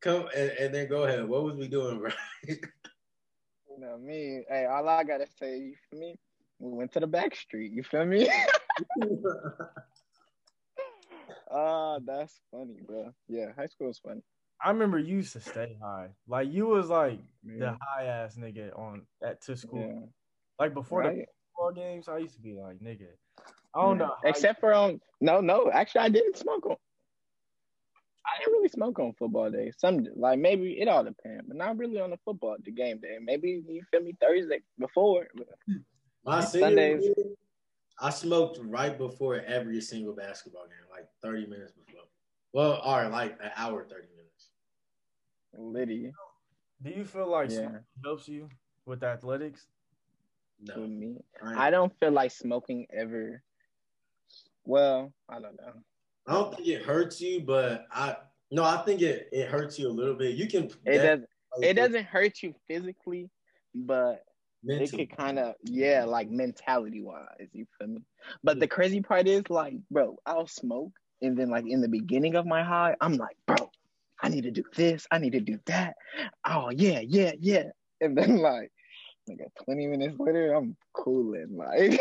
come 0.01 0.25
and, 0.35 0.51
and, 0.59 0.75
then 0.75 0.89
go 0.89 1.05
ahead. 1.05 1.25
What 1.25 1.43
was 1.43 1.55
we 1.55 1.69
doing, 1.69 1.99
bro? 1.99 2.11
you 2.47 2.57
know 3.77 3.97
me. 3.97 4.43
Hey, 4.49 4.65
all 4.65 4.89
I 4.89 5.05
gotta 5.05 5.27
say, 5.39 5.59
you 5.59 5.75
feel 5.89 5.99
me? 6.01 6.15
We 6.61 6.77
went 6.77 6.91
to 6.93 6.99
the 6.99 7.07
back 7.07 7.35
street. 7.35 7.71
You 7.73 7.83
feel 7.83 8.05
me? 8.05 8.29
Ah, 11.53 11.95
uh, 11.95 11.99
that's 12.05 12.39
funny, 12.49 12.77
bro. 12.87 13.11
Yeah, 13.27 13.47
high 13.57 13.65
school 13.65 13.87
was 13.87 13.99
fun. 13.99 14.23
I 14.63 14.69
remember 14.69 14.99
you 14.99 15.17
used 15.17 15.33
to 15.33 15.41
stay 15.41 15.75
high. 15.81 16.07
Like 16.25 16.49
you 16.49 16.67
was 16.67 16.89
like 16.89 17.19
yeah. 17.43 17.59
the 17.59 17.77
high 17.81 18.05
ass 18.05 18.37
nigga 18.37 18.77
on 18.79 19.01
at 19.21 19.41
to 19.41 19.57
school. 19.57 19.81
Yeah. 19.81 20.07
Like 20.59 20.73
before 20.73 20.99
right. 20.99 21.17
the 21.17 21.25
football 21.53 21.73
games, 21.73 22.07
I 22.07 22.19
used 22.19 22.35
to 22.35 22.41
be 22.41 22.53
like 22.53 22.79
nigga. 22.79 23.07
I 23.75 23.81
don't 23.81 23.99
yeah. 23.99 24.05
know. 24.05 24.13
Except 24.23 24.61
for 24.61 24.73
on 24.73 24.91
um, 24.91 25.01
no, 25.19 25.41
no. 25.41 25.69
Actually, 25.71 26.01
I 26.01 26.09
didn't 26.09 26.37
smoke 26.37 26.65
on. 26.67 26.77
I 28.25 28.39
didn't 28.39 28.53
really 28.53 28.69
smoke 28.69 28.99
on 28.99 29.13
football 29.19 29.51
day. 29.51 29.71
Some 29.77 30.05
like 30.15 30.39
maybe 30.39 30.79
it 30.79 30.87
all 30.87 31.03
depends, 31.03 31.43
but 31.47 31.57
not 31.57 31.77
really 31.77 31.99
on 31.99 32.11
the 32.11 32.19
football 32.23 32.55
the 32.63 32.71
game 32.71 32.99
day. 32.99 33.17
Maybe 33.21 33.61
you 33.67 33.83
feel 33.91 34.01
me 34.01 34.15
Thursday 34.21 34.61
before. 34.79 35.27
My 36.25 36.41
Sundays. 36.41 37.03
Year, 37.03 37.13
I 37.99 38.09
smoked 38.09 38.59
right 38.63 38.97
before 38.97 39.41
every 39.41 39.81
single 39.81 40.13
basketball 40.13 40.63
game, 40.63 40.89
like 40.91 41.07
thirty 41.21 41.45
minutes 41.45 41.71
before. 41.71 42.01
Well, 42.53 42.81
or 42.85 43.09
like 43.09 43.37
an 43.43 43.51
hour, 43.55 43.83
thirty 43.83 44.07
minutes. 44.15 44.49
Liddy. 45.53 46.11
Do 46.83 46.89
you 46.91 47.05
feel 47.05 47.29
like 47.29 47.51
yeah. 47.51 47.69
helps 48.03 48.27
you 48.27 48.49
with 48.85 49.03
athletics? 49.03 49.67
No. 50.61 50.81
With 50.81 50.89
me, 50.89 51.17
I, 51.43 51.67
I 51.67 51.71
don't 51.71 51.93
feel 51.99 52.11
like 52.11 52.31
smoking 52.31 52.85
ever. 52.95 53.41
Well, 54.63 55.11
I 55.29 55.39
don't 55.39 55.57
know. 55.57 55.73
I 56.27 56.33
don't 56.33 56.55
think 56.55 56.67
it 56.67 56.83
hurts 56.83 57.19
you, 57.19 57.41
but 57.41 57.85
I 57.91 58.15
no, 58.51 58.63
I 58.63 58.77
think 58.83 59.01
it 59.01 59.29
it 59.31 59.47
hurts 59.47 59.79
you 59.79 59.87
a 59.87 59.89
little 59.89 60.15
bit. 60.15 60.35
You 60.35 60.47
can. 60.47 60.69
It 60.85 60.97
doesn't 60.97 61.27
It 61.61 61.73
doesn't 61.73 62.05
hurt 62.05 62.43
you 62.43 62.53
physically, 62.67 63.29
but 63.73 64.23
Mentally. 64.63 64.85
it 64.85 65.09
could 65.09 65.17
kind 65.17 65.39
of 65.39 65.55
yeah, 65.63 66.05
like 66.05 66.29
mentality 66.29 67.01
wise. 67.01 67.49
You 67.53 67.65
feel 67.77 67.87
me? 67.87 68.01
But 68.43 68.59
the 68.59 68.67
crazy 68.67 69.01
part 69.01 69.27
is 69.27 69.43
like, 69.49 69.73
bro, 69.89 70.17
I'll 70.25 70.47
smoke, 70.47 70.91
and 71.21 71.37
then 71.37 71.49
like 71.49 71.65
in 71.67 71.81
the 71.81 71.89
beginning 71.89 72.35
of 72.35 72.45
my 72.45 72.63
high, 72.63 72.95
I'm 73.01 73.17
like, 73.17 73.37
bro, 73.47 73.71
I 74.21 74.29
need 74.29 74.43
to 74.43 74.51
do 74.51 74.63
this, 74.75 75.07
I 75.11 75.17
need 75.17 75.33
to 75.33 75.39
do 75.39 75.59
that. 75.65 75.95
Oh 76.45 76.69
yeah, 76.69 76.99
yeah, 76.99 77.31
yeah, 77.39 77.69
and 78.01 78.17
then 78.17 78.37
like 78.37 78.71
Like 79.27 79.39
20 79.65 79.87
minutes 79.87 80.15
later, 80.19 80.53
I'm 80.53 80.75
cooling. 80.93 81.55
Like, 81.55 81.99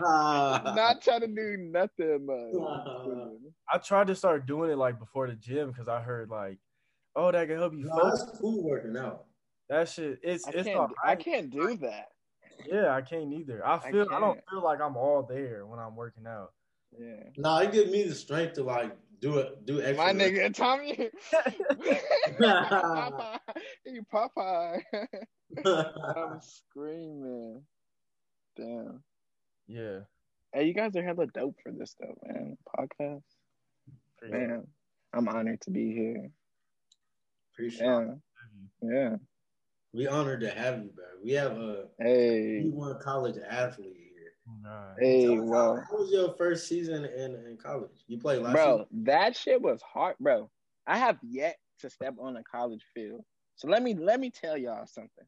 not 0.00 1.02
trying 1.02 1.20
to 1.20 1.26
do 1.26 1.56
nothing. 1.58 2.26
Like, 2.26 3.52
I 3.72 3.78
tried 3.78 4.06
to 4.08 4.14
start 4.14 4.46
doing 4.46 4.70
it 4.70 4.78
like 4.78 4.98
before 4.98 5.26
the 5.26 5.34
gym 5.34 5.70
because 5.70 5.88
I 5.88 6.00
heard 6.00 6.30
like, 6.30 6.58
oh, 7.16 7.30
that 7.30 7.48
can 7.48 7.58
help 7.58 7.74
you. 7.74 7.84
No, 7.84 7.96
focus. 7.96 8.20
that's 8.20 8.40
cool 8.40 8.64
working 8.64 8.96
out. 8.96 9.26
That 9.68 9.88
shit, 9.88 10.18
it's 10.22 10.46
I 10.46 10.50
it's 10.50 10.68
can't, 10.68 10.92
I 11.04 11.16
can't 11.16 11.50
do 11.50 11.76
that. 11.78 12.08
Yeah, 12.66 12.94
I 12.94 13.00
can't 13.00 13.32
either. 13.32 13.66
I 13.66 13.78
feel 13.78 14.06
I, 14.10 14.16
I, 14.16 14.20
don't 14.20 14.40
feel 14.50 14.62
like 14.62 14.80
I'm 14.80 14.96
all 14.96 15.22
there 15.28 15.66
when 15.66 15.78
I'm 15.78 15.96
working 15.96 16.26
out. 16.26 16.52
Yeah. 16.98 17.30
No, 17.36 17.58
it 17.58 17.72
gives 17.72 17.90
me 17.90 18.04
the 18.04 18.14
strength 18.14 18.54
to 18.54 18.62
like 18.62 18.96
do 19.20 19.38
it, 19.38 19.66
do 19.66 19.80
extra. 19.80 20.04
My 20.04 20.12
nigga 20.12 20.54
Tommy. 20.54 20.92
Popeye. 22.40 23.38
Hey, 23.84 24.00
Popeye. 24.14 24.82
I'm 25.66 26.40
screaming. 26.40 27.62
Damn. 28.56 29.02
Yeah. 29.66 30.00
Hey, 30.52 30.66
you 30.66 30.74
guys 30.74 30.94
are 30.94 31.02
hella 31.02 31.26
dope 31.26 31.56
for 31.62 31.72
this 31.72 31.92
stuff, 31.92 32.14
man. 32.24 32.56
Podcast. 32.78 33.22
Appreciate 34.18 34.48
man, 34.48 34.66
I'm 35.12 35.28
honored 35.28 35.60
to 35.62 35.70
be 35.70 35.92
here. 35.92 36.30
Appreciate 37.52 37.86
yeah. 37.86 38.06
Yeah. 38.82 39.16
We 39.94 40.08
honored 40.08 40.40
to 40.40 40.50
have 40.50 40.82
you, 40.82 40.90
bro. 40.92 41.04
We 41.22 41.32
have 41.32 41.52
a 41.52 41.84
hey 42.00 42.68
one 42.72 42.98
college 42.98 43.36
athlete 43.48 43.96
here. 43.96 44.32
Nah. 44.60 44.94
Hey, 44.98 45.38
well, 45.38 45.84
how 45.88 45.98
was 45.98 46.10
your 46.10 46.34
first 46.36 46.66
season 46.66 47.04
in, 47.04 47.36
in 47.46 47.56
college? 47.56 48.02
You 48.08 48.18
played 48.18 48.42
last 48.42 48.54
Bro, 48.54 48.86
season? 48.90 49.04
that 49.04 49.36
shit 49.36 49.62
was 49.62 49.80
hard, 49.82 50.16
bro. 50.18 50.50
I 50.86 50.98
have 50.98 51.18
yet 51.22 51.58
to 51.78 51.90
step 51.90 52.16
on 52.20 52.36
a 52.36 52.42
college 52.42 52.82
field. 52.92 53.24
So 53.54 53.68
let 53.68 53.84
me 53.84 53.94
let 53.94 54.18
me 54.18 54.30
tell 54.30 54.58
y'all 54.58 54.84
something. 54.86 55.24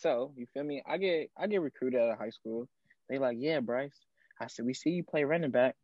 So 0.00 0.32
you 0.36 0.46
feel 0.52 0.64
me? 0.64 0.82
I 0.84 0.98
get 0.98 1.30
I 1.38 1.46
get 1.46 1.60
recruited 1.60 2.00
out 2.00 2.10
of 2.10 2.18
high 2.18 2.30
school. 2.30 2.68
They 3.08 3.18
like, 3.18 3.36
yeah, 3.38 3.60
Bryce. 3.60 4.04
I 4.40 4.48
said, 4.48 4.66
we 4.66 4.74
see 4.74 4.90
you 4.90 5.04
play 5.04 5.22
running 5.22 5.52
back. 5.52 5.76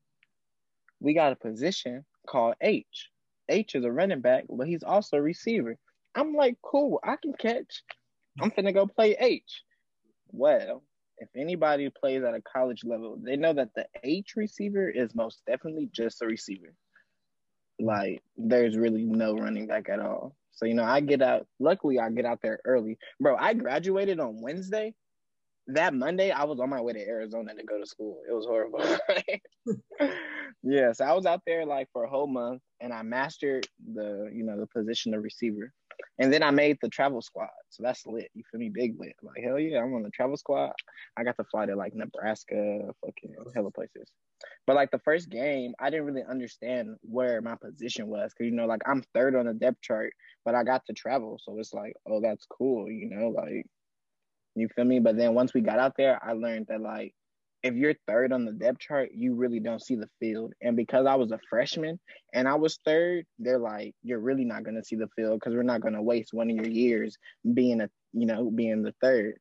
We 0.99 1.15
got 1.15 1.33
a 1.33 1.37
position 1.37 2.05
called 2.27 2.55
H. 2.61 3.11
H 3.49 3.77
is 3.77 3.85
a 3.85 3.93
running 3.93 4.21
back, 4.21 4.45
but 4.49 4.67
he's 4.67 4.83
also 4.83 5.19
a 5.19 5.23
receiver. 5.23 5.77
I'm 6.17 6.35
like, 6.35 6.57
cool, 6.63 6.99
I 7.05 7.17
can 7.17 7.33
catch. 7.35 7.83
I'm 8.41 8.51
finna 8.51 8.75
go 8.75 8.87
play 8.87 9.17
H. 9.19 9.63
Well, 10.31 10.83
if 11.19 11.29
anybody 11.37 11.91
plays 11.91 12.25
at 12.25 12.35
a 12.35 12.43
college 12.43 12.83
level, 12.85 13.17
they 13.23 13.37
know 13.37 13.53
that 13.53 13.75
the 13.75 13.87
H 14.03 14.35
receiver 14.37 14.89
is 14.89 15.15
most 15.15 15.43
definitely 15.47 15.89
just 15.93 16.23
a 16.23 16.27
receiver. 16.27 16.75
Like, 17.81 18.23
there's 18.37 18.77
really 18.77 19.05
no 19.05 19.35
running 19.35 19.67
back 19.67 19.89
at 19.89 20.01
all. 20.01 20.35
So, 20.53 20.67
you 20.67 20.75
know, 20.75 20.85
I 20.85 21.01
get 21.01 21.23
out, 21.23 21.47
luckily, 21.59 21.99
I 21.99 22.11
get 22.11 22.25
out 22.25 22.41
there 22.43 22.61
early. 22.65 22.99
Bro, 23.21 23.37
I 23.37 23.55
graduated 23.55 24.21
on 24.21 24.41
Wednesday. 24.41 24.95
That 25.69 25.95
Monday, 25.95 26.31
I 26.31 26.45
was 26.45 26.61
on 26.61 26.69
my 26.69 26.81
way 26.81 26.93
to 26.93 27.01
Arizona 27.01 27.55
to 27.55 27.65
go 27.65 27.79
to 27.79 27.87
school. 27.87 28.21
It 28.29 28.33
was 28.33 28.45
horrible. 28.45 28.81
yeah, 30.63 30.93
so 30.93 31.05
I 31.05 31.15
was 31.15 31.25
out 31.27 31.41
there 31.47 31.65
like 31.65 31.89
for 31.93 32.05
a 32.05 32.11
whole 32.11 32.27
month 32.27 32.61
and 32.81 32.93
I 32.93 33.03
mastered 33.03 33.67
the, 33.95 34.31
you 34.33 34.45
know, 34.45 34.61
the 34.61 34.67
position 34.67 35.15
of 35.15 35.23
receiver. 35.23 35.73
And 36.19 36.33
then 36.33 36.43
I 36.43 36.51
made 36.51 36.79
the 36.81 36.89
travel 36.89 37.23
squad. 37.23 37.49
So 37.71 37.83
that's 37.83 38.07
lit. 38.07 38.31
You 38.35 38.43
feel 38.51 38.61
me? 38.61 38.69
Big 38.69 38.99
lit. 38.99 39.17
Like, 39.23 39.43
hell 39.43 39.59
yeah, 39.59 39.83
I'm 39.83 39.95
on 39.95 40.03
the 40.03 40.11
travel 40.11 40.37
squad. 40.37 40.73
I 41.17 41.25
got 41.25 41.37
to 41.39 41.45
fly 41.45 41.67
to 41.67 41.77
like 41.77 41.95
Nebraska, 41.95 42.81
fucking 43.05 43.35
hella 43.55 43.71
places. 43.71 44.09
But 44.67 44.77
like 44.77 44.91
the 44.91 44.99
first 45.01 45.29
game, 45.29 45.75
I 45.79 45.91
didn't 45.91 46.07
really 46.07 46.25
understand 46.29 46.97
where 47.03 47.41
my 47.41 47.57
position 47.57 48.09
was. 48.09 48.33
Cause 48.35 48.47
you 48.47 48.53
know, 48.53 48.67
like 48.67 48.83
I'm 48.87 49.03
third 49.15 49.35
on 49.35 49.47
the 49.47 49.55
depth 49.55 49.81
chart, 49.83 50.13
but 50.45 50.55
I 50.55 50.65
got 50.65 50.83
to 50.87 50.93
travel. 50.93 51.39
So 51.43 51.59
it's 51.59 51.75
like, 51.75 51.95
oh, 52.07 52.21
that's 52.21 52.47
cool, 52.47 52.91
you 52.91 53.09
know, 53.11 53.29
like 53.29 53.67
you 54.55 54.69
feel 54.75 54.85
me? 54.85 55.01
But 55.01 55.17
then 55.17 55.35
once 55.35 55.55
we 55.55 55.61
got 55.61 55.79
out 55.79 55.95
there, 55.97 56.19
I 56.23 56.33
learned 56.33 56.67
that 56.69 56.81
like 56.81 57.15
if 57.65 57.75
you're 57.75 57.95
third 58.07 58.31
on 58.31 58.45
the 58.45 58.53
depth 58.53 58.79
chart, 58.79 59.11
you 59.15 59.35
really 59.35 59.59
don't 59.59 59.83
see 59.83 59.97
the 59.97 60.09
field. 60.21 60.53
And 60.61 60.77
because 60.77 61.07
I 61.07 61.15
was 61.15 61.33
a 61.33 61.41
freshman 61.49 61.99
and 62.35 62.47
I 62.47 62.57
was 62.57 62.79
third, 62.85 63.25
they're 63.39 63.59
like, 63.59 63.95
you're 64.03 64.21
really 64.21 64.45
not 64.45 64.65
going 64.65 64.77
to 64.77 64.85
see 64.85 64.97
the 64.97 65.09
field 65.17 65.41
because 65.41 65.55
we're 65.55 65.63
not 65.63 65.81
going 65.81 65.95
to 65.95 66.03
waste 66.03 66.35
one 66.35 66.51
of 66.51 66.57
your 66.57 66.69
years 66.69 67.17
being 67.55 67.81
a, 67.81 67.89
you 68.13 68.27
know, 68.27 68.51
being 68.51 68.83
the 68.83 68.95
third. 69.01 69.37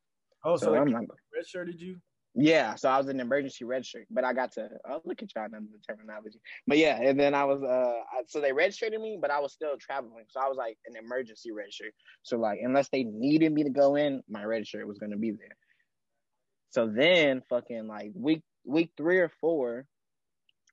Oh, 0.46 0.56
so, 0.56 0.68
so 0.68 0.76
I'm 0.76 0.88
redshirted 0.88 1.80
you? 1.80 1.98
Yeah, 2.36 2.76
so 2.76 2.90
I 2.90 2.98
was 2.98 3.10
an 3.10 3.20
emergency 3.20 3.64
redshirt, 3.64 4.06
but 4.10 4.24
I 4.24 4.34
got 4.34 4.54
to 4.54 4.68
oh 4.90 5.02
look 5.06 5.22
at 5.22 5.30
y'all 5.36 5.50
know 5.52 5.60
the 5.60 5.94
terminology. 5.94 6.40
But 6.66 6.80
yeah, 6.80 7.00
and 7.00 7.20
then 7.20 7.36
I 7.36 7.44
was 7.44 7.62
uh 7.62 7.94
so 8.28 8.42
they 8.42 8.52
redshirted 8.52 9.00
me, 9.00 9.20
but 9.22 9.30
I 9.30 9.40
was 9.40 9.54
still 9.54 9.78
traveling, 9.80 10.26
so 10.30 10.40
I 10.40 10.48
was 10.48 10.58
like 10.58 10.78
an 10.88 10.96
emergency 10.96 11.52
redshirt. 11.52 11.92
So 12.24 12.38
like 12.38 12.58
unless 12.64 12.90
they 12.90 13.04
needed 13.04 13.54
me 13.54 13.64
to 13.64 13.70
go 13.70 13.98
in, 13.98 14.24
my 14.28 14.42
redshirt 14.42 14.88
was 14.88 14.98
gonna 14.98 15.18
be 15.18 15.30
there. 15.30 15.56
So 16.74 16.88
then 16.88 17.44
fucking 17.50 17.88
like 17.88 18.12
week 18.16 18.42
week 18.66 18.92
three 18.98 19.20
or 19.20 19.32
four, 19.40 19.86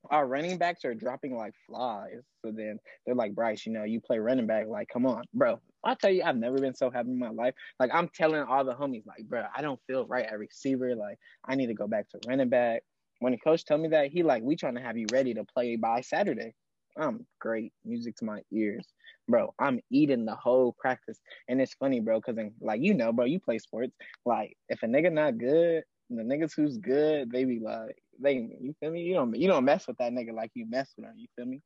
our 0.09 0.25
running 0.27 0.57
backs 0.57 0.83
are 0.83 0.95
dropping 0.95 1.37
like 1.37 1.53
flies. 1.67 2.23
So 2.43 2.51
then 2.51 2.79
they're 3.05 3.13
like, 3.13 3.35
Bryce, 3.35 3.67
you 3.67 3.71
know, 3.71 3.83
you 3.83 4.01
play 4.01 4.17
running 4.17 4.47
back. 4.47 4.65
Like, 4.67 4.87
come 4.91 5.05
on, 5.05 5.23
bro. 5.33 5.59
I 5.83 5.93
tell 5.93 6.09
you, 6.09 6.23
I've 6.23 6.37
never 6.37 6.57
been 6.57 6.73
so 6.73 6.89
happy 6.89 7.11
in 7.11 7.19
my 7.19 7.29
life. 7.29 7.53
Like, 7.79 7.91
I'm 7.93 8.09
telling 8.09 8.41
all 8.41 8.63
the 8.63 8.73
homies, 8.73 9.05
like, 9.05 9.27
bro, 9.27 9.43
I 9.55 9.61
don't 9.61 9.79
feel 9.85 10.07
right 10.07 10.25
at 10.25 10.39
receiver. 10.39 10.95
Like, 10.95 11.17
I 11.45 11.53
need 11.53 11.67
to 11.67 11.73
go 11.75 11.87
back 11.87 12.09
to 12.09 12.19
running 12.27 12.49
back. 12.49 12.81
When 13.19 13.33
the 13.33 13.37
coach 13.37 13.63
told 13.63 13.81
me 13.81 13.89
that, 13.89 14.07
he 14.07 14.23
like, 14.23 14.41
we 14.41 14.55
trying 14.55 14.75
to 14.75 14.81
have 14.81 14.97
you 14.97 15.05
ready 15.11 15.35
to 15.35 15.43
play 15.43 15.75
by 15.75 16.01
Saturday. 16.01 16.55
I'm 16.97 17.25
great. 17.39 17.73
Music 17.85 18.15
to 18.17 18.25
my 18.25 18.41
ears. 18.51 18.87
Bro, 19.27 19.53
I'm 19.59 19.79
eating 19.91 20.25
the 20.25 20.35
whole 20.35 20.75
practice. 20.77 21.19
And 21.47 21.61
it's 21.61 21.73
funny, 21.75 21.99
bro, 21.99 22.19
because 22.19 22.41
like 22.59 22.81
you 22.81 22.93
know, 22.93 23.13
bro, 23.13 23.25
you 23.25 23.39
play 23.39 23.59
sports. 23.59 23.93
Like 24.25 24.57
if 24.67 24.83
a 24.83 24.87
nigga 24.87 25.11
not 25.11 25.37
good, 25.37 25.83
the 26.17 26.23
niggas 26.23 26.53
who's 26.55 26.77
good, 26.77 27.31
they 27.31 27.45
be 27.45 27.59
like, 27.59 27.97
they 28.19 28.33
you 28.33 28.75
feel 28.79 28.91
me? 28.91 29.01
You 29.01 29.15
don't 29.15 29.35
you 29.35 29.47
don't 29.47 29.65
mess 29.65 29.87
with 29.87 29.97
that 29.97 30.11
nigga 30.11 30.33
like 30.33 30.51
you 30.53 30.65
mess 30.69 30.91
with 30.97 31.05
him, 31.05 31.13
you 31.17 31.27
feel 31.35 31.45
me? 31.45 31.61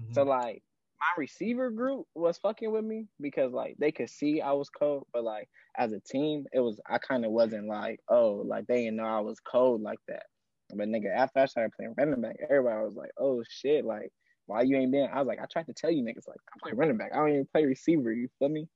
Mm-hmm. 0.00 0.14
So 0.14 0.22
like 0.22 0.62
my 1.00 1.22
receiver 1.22 1.70
group 1.70 2.06
was 2.14 2.38
fucking 2.38 2.70
with 2.70 2.84
me 2.84 3.06
because 3.20 3.52
like 3.52 3.76
they 3.78 3.92
could 3.92 4.10
see 4.10 4.40
I 4.40 4.52
was 4.52 4.68
cold, 4.70 5.06
but 5.12 5.24
like 5.24 5.48
as 5.76 5.92
a 5.92 6.00
team, 6.00 6.46
it 6.52 6.60
was 6.60 6.80
I 6.88 6.98
kind 6.98 7.24
of 7.24 7.32
wasn't 7.32 7.66
like, 7.68 8.00
oh, 8.08 8.42
like 8.46 8.66
they 8.66 8.84
didn't 8.84 8.96
know 8.96 9.04
I 9.04 9.20
was 9.20 9.40
cold 9.40 9.82
like 9.82 10.00
that. 10.08 10.24
But 10.74 10.88
nigga, 10.88 11.14
after 11.14 11.40
I 11.40 11.46
started 11.46 11.72
playing 11.72 11.94
running 11.96 12.20
back, 12.20 12.36
everybody 12.42 12.84
was 12.84 12.94
like, 12.94 13.10
oh 13.18 13.42
shit, 13.48 13.84
like 13.84 14.10
why 14.50 14.62
you 14.62 14.76
ain't 14.76 14.90
been? 14.90 15.08
I 15.12 15.18
was 15.18 15.28
like, 15.28 15.40
I 15.40 15.46
tried 15.50 15.66
to 15.66 15.72
tell 15.72 15.92
you 15.92 16.02
niggas, 16.02 16.26
like, 16.26 16.40
I 16.52 16.58
play 16.60 16.72
running 16.74 16.96
back. 16.96 17.12
I 17.14 17.18
don't 17.18 17.28
even 17.28 17.48
play 17.52 17.64
receiver. 17.64 18.12
You 18.12 18.28
feel 18.38 18.48
me? 18.48 18.68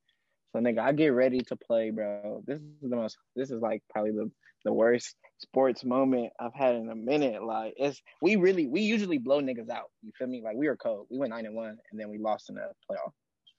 So 0.54 0.61
nigga, 0.61 0.78
I 0.78 0.92
get 0.92 1.08
ready 1.08 1.40
to 1.40 1.56
play, 1.56 1.90
bro. 1.90 2.44
This 2.46 2.61
is 2.61 2.90
the 2.90 2.96
most. 2.96 3.18
This 3.34 3.50
is 3.50 3.61
like 3.61 3.82
probably 3.90 4.12
the 4.12 4.30
the 4.64 4.73
worst 4.73 5.16
sports 5.38 5.84
moment 5.84 6.32
I've 6.38 6.54
had 6.54 6.76
in 6.76 6.88
a 6.90 6.94
minute. 6.94 7.42
Like 7.42 7.75
it's 7.76 8.00
we 8.23 8.37
really 8.37 8.68
we 8.68 8.82
usually 8.82 9.18
blow 9.18 9.40
niggas 9.40 9.68
out. 9.68 9.90
You 10.02 10.12
feel 10.16 10.28
me? 10.28 10.42
Like 10.44 10.56
we 10.56 10.68
were 10.68 10.76
cold. 10.76 11.08
We 11.11 11.18
went 11.18 11.30
nine 11.30 11.46
and 11.46 11.56
one, 11.56 11.76
and 11.90 12.00
then 12.00 12.08
we 12.08 12.18
lost 12.18 12.50
in 12.50 12.54
the 12.54 12.70
playoff 12.88 13.11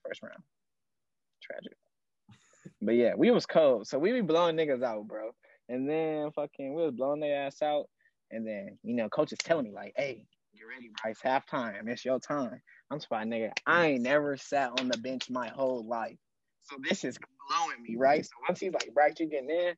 first 0.06 0.22
round. 0.22 0.42
Tragic. 1.42 1.76
But 2.80 2.92
yeah, 2.92 3.12
we 3.14 3.30
was 3.30 3.44
cold. 3.44 3.86
So 3.86 3.98
we 3.98 4.12
be 4.12 4.22
blowing 4.22 4.56
niggas 4.56 4.82
out, 4.82 5.06
bro. 5.06 5.32
And 5.68 5.88
then 5.88 6.30
fucking 6.32 6.74
we 6.74 6.82
was 6.82 6.94
blowing 6.94 7.20
their 7.20 7.44
ass 7.44 7.60
out. 7.60 7.88
And 8.30 8.46
then, 8.46 8.78
you 8.82 8.96
know, 8.96 9.08
coach 9.08 9.32
is 9.32 9.38
telling 9.38 9.66
me, 9.66 9.72
like, 9.72 9.92
hey, 9.96 10.24
get 10.54 10.64
ready, 10.64 10.90
Bryce, 11.02 11.20
halftime. 11.24 11.86
It's 11.88 12.04
your 12.04 12.18
time. 12.18 12.60
I'm 12.90 13.00
spot 13.00 13.26
nigga. 13.26 13.52
I 13.66 13.86
ain't 13.86 14.02
never 14.02 14.36
sat 14.36 14.80
on 14.80 14.88
the 14.88 14.98
bench 14.98 15.30
my 15.30 15.48
whole 15.48 15.86
life. 15.86 16.16
So 16.68 16.76
this 16.88 17.04
is 17.04 17.18
blowing 17.48 17.82
me, 17.82 17.96
right? 17.96 18.24
So 18.24 18.32
once 18.48 18.60
he's 18.60 18.72
like, 18.72 18.92
Bryce, 18.92 19.14
you 19.18 19.26
getting 19.26 19.50
in, 19.50 19.56
yes, 19.56 19.76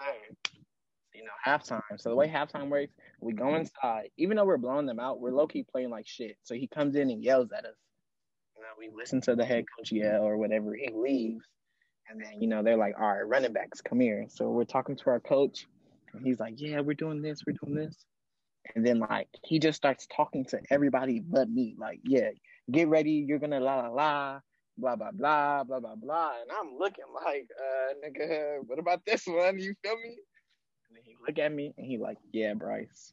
sir. 0.00 0.60
You 1.14 1.24
know, 1.24 1.30
halftime. 1.44 1.82
So 1.96 2.10
the 2.10 2.16
way 2.16 2.28
halftime 2.28 2.68
works, 2.68 2.92
we 3.20 3.32
go 3.32 3.56
inside. 3.56 4.10
Even 4.16 4.36
though 4.36 4.44
we're 4.44 4.58
blowing 4.58 4.86
them 4.86 5.00
out, 5.00 5.20
we're 5.20 5.32
low 5.32 5.48
key 5.48 5.64
playing 5.70 5.90
like 5.90 6.06
shit. 6.06 6.36
So 6.44 6.54
he 6.54 6.68
comes 6.68 6.94
in 6.94 7.10
and 7.10 7.24
yells 7.24 7.50
at 7.50 7.64
us. 7.64 7.74
You 8.56 8.62
know, 8.62 8.68
we 8.78 8.90
listen 8.96 9.20
to 9.22 9.34
the 9.34 9.44
head 9.44 9.64
coach 9.76 9.90
yell 9.90 10.22
or 10.22 10.36
whatever. 10.36 10.74
He 10.74 10.90
leaves. 10.94 11.44
And 12.10 12.22
then, 12.22 12.40
you 12.40 12.48
know, 12.48 12.62
they're 12.62 12.76
like, 12.76 12.94
all 12.98 13.08
right, 13.08 13.26
running 13.26 13.52
backs, 13.52 13.80
come 13.80 14.00
here. 14.00 14.26
So 14.28 14.48
we're 14.50 14.64
talking 14.64 14.96
to 14.96 15.10
our 15.10 15.20
coach. 15.20 15.66
And 16.14 16.24
he's 16.24 16.40
like, 16.40 16.54
yeah, 16.56 16.80
we're 16.80 16.94
doing 16.94 17.20
this, 17.20 17.42
we're 17.46 17.56
doing 17.62 17.74
this. 17.74 17.96
And 18.74 18.86
then, 18.86 18.98
like, 18.98 19.28
he 19.44 19.58
just 19.58 19.76
starts 19.76 20.06
talking 20.14 20.44
to 20.46 20.60
everybody 20.70 21.20
but 21.20 21.50
me. 21.50 21.74
Like, 21.78 22.00
yeah, 22.04 22.30
get 22.70 22.88
ready. 22.88 23.24
You're 23.26 23.38
going 23.38 23.50
to 23.50 23.60
la 23.60 23.76
la 23.76 23.88
la, 23.88 24.40
blah, 24.78 24.96
blah, 24.96 25.10
blah, 25.10 25.64
blah, 25.64 25.80
blah, 25.80 25.94
blah. 25.96 26.30
And 26.40 26.50
I'm 26.50 26.78
looking 26.78 27.04
like, 27.14 27.48
uh, 27.58 27.94
nigga, 28.06 28.58
what 28.66 28.78
about 28.78 29.04
this 29.04 29.26
one? 29.26 29.58
You 29.58 29.74
feel 29.82 29.96
me? 29.96 30.16
And 30.90 30.98
he 31.04 31.16
look 31.26 31.38
at 31.38 31.52
me 31.52 31.74
and 31.76 31.86
he 31.86 31.98
like, 31.98 32.18
yeah, 32.32 32.54
Bryce. 32.54 33.12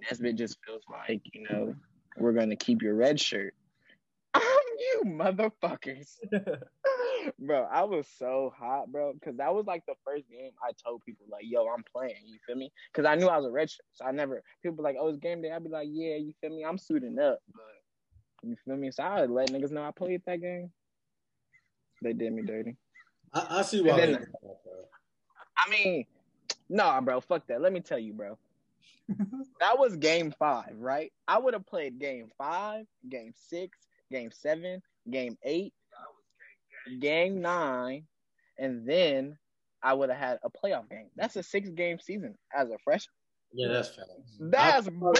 Nesbitt 0.00 0.36
just 0.36 0.58
feels 0.64 0.82
like, 0.90 1.22
you 1.32 1.46
know, 1.50 1.74
we're 2.16 2.32
to 2.32 2.56
keep 2.56 2.82
your 2.82 2.94
red 2.94 3.20
shirt. 3.20 3.54
I'm 4.34 4.42
you 4.78 5.02
motherfuckers. 5.06 6.18
bro, 7.38 7.64
I 7.64 7.82
was 7.82 8.06
so 8.18 8.52
hot, 8.56 8.90
bro, 8.92 9.12
because 9.12 9.36
that 9.38 9.52
was 9.52 9.66
like 9.66 9.84
the 9.86 9.94
first 10.04 10.28
game 10.30 10.52
I 10.62 10.70
told 10.84 11.02
people, 11.04 11.26
like, 11.30 11.44
yo, 11.44 11.66
I'm 11.66 11.84
playing. 11.92 12.22
You 12.26 12.38
feel 12.46 12.56
me? 12.56 12.70
Because 12.92 13.08
I 13.08 13.16
knew 13.16 13.26
I 13.26 13.36
was 13.36 13.46
a 13.46 13.50
red 13.50 13.70
shirt. 13.70 13.86
So 13.94 14.04
I 14.04 14.12
never, 14.12 14.42
people 14.62 14.84
like, 14.84 14.96
oh, 15.00 15.08
it's 15.08 15.18
game 15.18 15.42
day. 15.42 15.50
I'd 15.50 15.64
be 15.64 15.70
like, 15.70 15.88
yeah, 15.90 16.16
you 16.16 16.32
feel 16.40 16.50
me? 16.50 16.64
I'm 16.64 16.78
suiting 16.78 17.18
up. 17.18 17.40
But 17.52 17.77
you 18.42 18.56
feel 18.64 18.76
me? 18.76 18.90
So 18.90 19.02
I 19.02 19.24
let 19.26 19.50
niggas 19.50 19.70
know 19.70 19.84
I 19.84 19.90
played 19.90 20.22
that 20.26 20.40
game. 20.40 20.70
They 22.02 22.12
did 22.12 22.32
me 22.32 22.42
dirty. 22.42 22.76
I, 23.32 23.58
I 23.58 23.62
see 23.62 23.80
why. 23.80 23.96
Then, 23.96 24.26
I 25.56 25.70
mean, 25.70 26.06
nah, 26.68 27.00
bro, 27.00 27.20
fuck 27.20 27.46
that. 27.48 27.60
Let 27.60 27.72
me 27.72 27.80
tell 27.80 27.98
you, 27.98 28.12
bro. 28.12 28.38
that 29.60 29.78
was 29.78 29.96
game 29.96 30.32
five, 30.38 30.74
right? 30.76 31.12
I 31.26 31.38
would 31.38 31.54
have 31.54 31.66
played 31.66 31.98
game 31.98 32.28
five, 32.36 32.86
game 33.08 33.32
six, 33.48 33.78
game 34.12 34.30
seven, 34.32 34.82
game 35.10 35.36
eight, 35.42 35.72
game 37.00 37.40
nine, 37.40 38.04
and 38.58 38.88
then 38.88 39.38
I 39.82 39.94
would 39.94 40.10
have 40.10 40.18
had 40.18 40.38
a 40.42 40.50
playoff 40.50 40.88
game. 40.90 41.08
That's 41.16 41.36
a 41.36 41.42
six 41.42 41.68
game 41.70 41.98
season 42.00 42.34
as 42.54 42.68
a 42.70 42.78
freshman. 42.84 43.14
Yeah, 43.52 43.68
that's 43.68 43.88
fair. 43.88 44.04
That's 44.40 44.88
boy, 44.90 45.12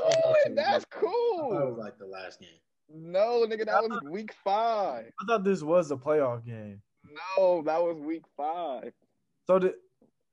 that's 0.50 0.84
cool. 0.90 1.50
That 1.50 1.66
was 1.66 1.78
like 1.78 1.98
the 1.98 2.06
last 2.06 2.40
game. 2.40 2.50
No, 2.90 3.46
nigga, 3.46 3.66
that 3.66 3.82
was 3.82 4.00
week 4.10 4.34
five. 4.44 5.12
I 5.20 5.24
thought 5.26 5.44
this 5.44 5.62
was 5.62 5.90
a 5.90 5.96
playoff 5.96 6.44
game. 6.44 6.80
No, 7.36 7.62
that 7.62 7.82
was 7.82 7.98
week 7.98 8.24
five. 8.36 8.92
So 9.46 9.58
the 9.58 9.74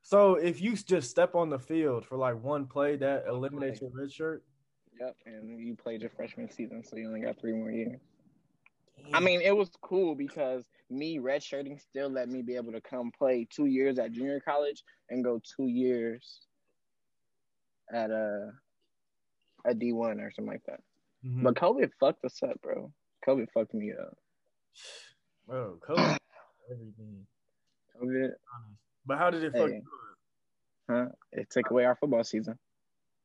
so 0.02 0.36
if 0.36 0.62
you 0.62 0.76
just 0.76 1.10
step 1.10 1.36
on 1.36 1.50
the 1.50 1.60
field 1.60 2.06
for 2.06 2.18
like 2.18 2.42
one 2.42 2.66
play, 2.68 2.96
that 2.98 3.26
eliminates 3.28 3.82
your 3.82 3.90
red 3.94 4.12
shirt. 4.12 4.44
Yep, 5.00 5.16
and 5.26 5.60
you 5.60 5.76
played 5.76 6.02
your 6.02 6.12
freshman 6.12 6.50
season, 6.50 6.84
so 6.84 6.96
you 6.96 7.08
only 7.08 7.22
got 7.22 7.40
three 7.40 7.54
more 7.54 7.72
years. 7.72 8.00
I 9.14 9.20
mean, 9.20 9.42
it 9.42 9.56
was 9.56 9.70
cool 9.82 10.16
because 10.16 10.64
me 10.90 11.18
redshirting 11.20 11.82
still 11.82 12.10
let 12.10 12.30
me 12.30 12.42
be 12.42 12.56
able 12.56 12.72
to 12.72 12.82
come 12.82 13.12
play 13.18 13.48
two 13.50 13.66
years 13.66 14.00
at 14.00 14.12
junior 14.12 14.40
college 14.40 14.84
and 15.10 15.24
go 15.24 15.42
two 15.58 15.68
years 15.68 16.42
at 17.92 18.12
uh, 18.12 18.51
a 19.66 19.72
a 19.72 19.74
D 19.74 19.92
one 19.92 20.20
or 20.20 20.32
something 20.32 20.51
like 20.51 20.64
that. 20.68 20.79
Mm-hmm. 21.25 21.44
But 21.44 21.55
COVID 21.55 21.92
fucked 22.00 22.24
us 22.25 22.42
up, 22.44 22.61
bro. 22.61 22.92
COVID 23.27 23.48
fucked 23.53 23.74
me 23.74 23.92
up. 23.92 24.16
Bro, 25.48 25.79
COVID 25.88 26.18
everything. 26.72 27.25
COVID. 28.01 28.31
But 29.05 29.18
how 29.18 29.29
did 29.29 29.44
it 29.44 29.53
fuck 29.53 29.70
hey. 29.70 29.81
Huh? 30.90 31.05
It 31.31 31.50
took 31.50 31.70
away 31.72 31.85
our 31.85 31.96
football 31.96 32.24
season. 32.24 32.59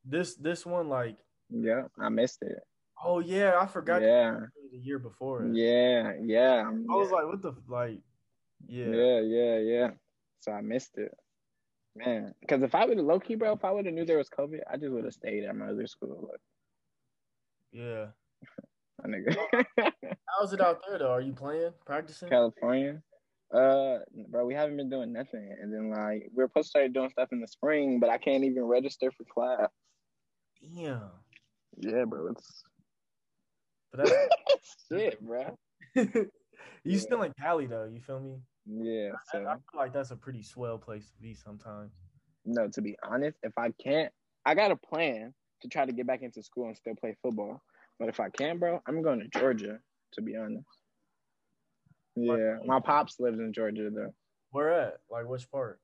This 0.05 0.35
this 0.37 0.65
one 0.65 0.89
like 0.89 1.17
Yeah, 1.51 1.83
I 1.99 2.09
missed 2.09 2.43
it. 2.43 2.59
Oh 3.03 3.19
yeah, 3.19 3.59
I 3.61 3.67
forgot. 3.67 4.03
Yeah, 4.03 4.37
the 4.73 4.79
year 4.79 4.99
before. 4.99 5.45
It. 5.45 5.55
Yeah, 5.55 6.13
yeah. 6.23 6.65
I 6.67 6.95
was 6.95 7.11
like, 7.11 7.27
what 7.27 7.43
the 7.43 7.53
like? 7.69 7.99
Yeah, 8.67 8.87
yeah, 8.87 9.21
yeah, 9.21 9.59
yeah. 9.59 9.91
So 10.41 10.53
I 10.53 10.61
missed 10.61 10.97
it, 10.97 11.13
man. 11.97 12.35
Because 12.41 12.63
if 12.63 12.75
I 12.75 12.85
would 12.85 12.99
have 12.99 13.07
low 13.07 13.21
key, 13.21 13.35
bro, 13.35 13.53
if 13.53 13.65
I 13.65 13.71
would 13.71 13.87
have 13.87 13.95
knew 13.95 14.05
there 14.05 14.19
was 14.19 14.29
COVID, 14.29 14.61
I 14.71 14.77
just 14.77 14.93
would 14.93 15.05
have 15.05 15.15
stayed 15.15 15.45
at 15.45 15.57
my 15.57 15.69
other 15.69 15.87
school. 15.87 16.29
Like, 16.31 16.41
yeah. 17.73 18.07
my 19.03 19.11
nigga. 19.11 19.37
How's 20.39 20.53
it 20.53 20.61
out 20.61 20.81
there 20.89 20.99
though? 20.99 21.11
Are 21.11 21.21
you 21.21 21.33
playing, 21.33 21.73
practicing? 21.85 22.29
California. 22.29 23.03
Uh, 23.53 23.99
bro, 24.29 24.47
we 24.47 24.55
haven't 24.55 24.77
been 24.77 24.91
doing 24.91 25.13
nothing, 25.13 25.57
and 25.61 25.73
then 25.73 25.91
like 25.91 26.31
we're 26.33 26.47
supposed 26.47 26.67
to 26.67 26.71
start 26.71 26.93
doing 26.93 27.11
stuff 27.11 27.29
in 27.33 27.41
the 27.41 27.49
spring, 27.49 27.99
but 27.99 28.09
I 28.09 28.19
can't 28.19 28.45
even 28.45 28.65
register 28.65 29.11
for 29.11 29.25
class. 29.25 29.69
Damn. 30.75 31.11
Yeah, 31.77 32.05
bro, 32.05 32.29
it's 32.29 32.65
but 33.93 34.07
that's 34.07 34.77
shit, 34.93 35.21
bro. 35.21 35.59
you 35.95 36.31
yeah. 36.85 36.99
still 36.99 37.23
in 37.23 37.33
Cali 37.41 37.67
though, 37.67 37.89
you 37.93 38.01
feel 38.01 38.21
me? 38.21 38.37
Yeah. 38.67 39.13
So. 39.33 39.41
I, 39.41 39.53
I, 39.53 39.55
feel 39.55 39.81
like 39.81 39.93
that's 39.93 40.11
a 40.11 40.17
pretty 40.17 40.43
swell 40.43 40.79
place 40.79 41.11
to 41.11 41.21
be 41.21 41.35
sometimes. 41.35 41.93
No, 42.45 42.69
to 42.69 42.83
be 42.83 42.97
honest, 43.03 43.39
if 43.43 43.53
I 43.59 43.73
can't, 43.83 44.13
I 44.47 44.55
got 44.55 44.71
a 44.71 44.77
plan 44.77 45.35
to 45.63 45.69
try 45.69 45.85
to 45.85 45.93
get 45.93 46.07
back 46.07 46.23
into 46.23 46.43
school 46.43 46.67
and 46.67 46.77
still 46.77 46.95
play 46.95 47.17
football. 47.23 47.63
But 47.99 48.09
if 48.09 48.21
I 48.21 48.31
can, 48.31 48.59
bro, 48.59 48.81
I'm 48.87 49.03
going 49.03 49.21
to 49.21 49.39
Georgia. 49.39 49.79
To 50.15 50.23
be 50.23 50.35
honest. 50.37 50.67
Yeah, 52.17 52.57
my 52.65 52.81
pops 52.81 53.21
lives 53.21 53.39
in 53.39 53.53
Georgia 53.53 53.91
though. 53.95 54.13
Where 54.51 54.73
at? 54.73 54.97
Like 55.09 55.29
which 55.29 55.49
part? 55.49 55.79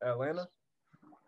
Atlanta? 0.00 0.46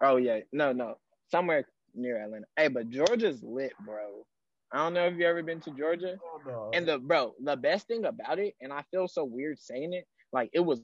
Oh 0.01 0.17
yeah, 0.17 0.41
no, 0.53 0.73
no, 0.73 0.99
somewhere 1.31 1.67
near 1.93 2.23
Atlanta. 2.23 2.47
Hey, 2.57 2.69
but 2.69 2.89
Georgia's 2.89 3.43
lit, 3.43 3.73
bro. 3.85 4.25
I 4.73 4.77
don't 4.79 4.95
know 4.95 5.07
if 5.07 5.17
you 5.17 5.27
ever 5.27 5.43
been 5.43 5.61
to 5.63 5.73
Georgia. 5.73 6.17
Oh, 6.23 6.41
no. 6.47 6.71
And 6.73 6.87
the 6.87 6.99
bro, 6.99 7.35
the 7.43 7.57
best 7.57 7.89
thing 7.89 8.05
about 8.05 8.39
it, 8.39 8.55
and 8.61 8.73
I 8.73 8.83
feel 8.93 9.09
so 9.09 9.25
weird 9.25 9.59
saying 9.59 9.93
it, 9.93 10.07
like 10.33 10.51
it 10.53 10.61
was 10.61 10.81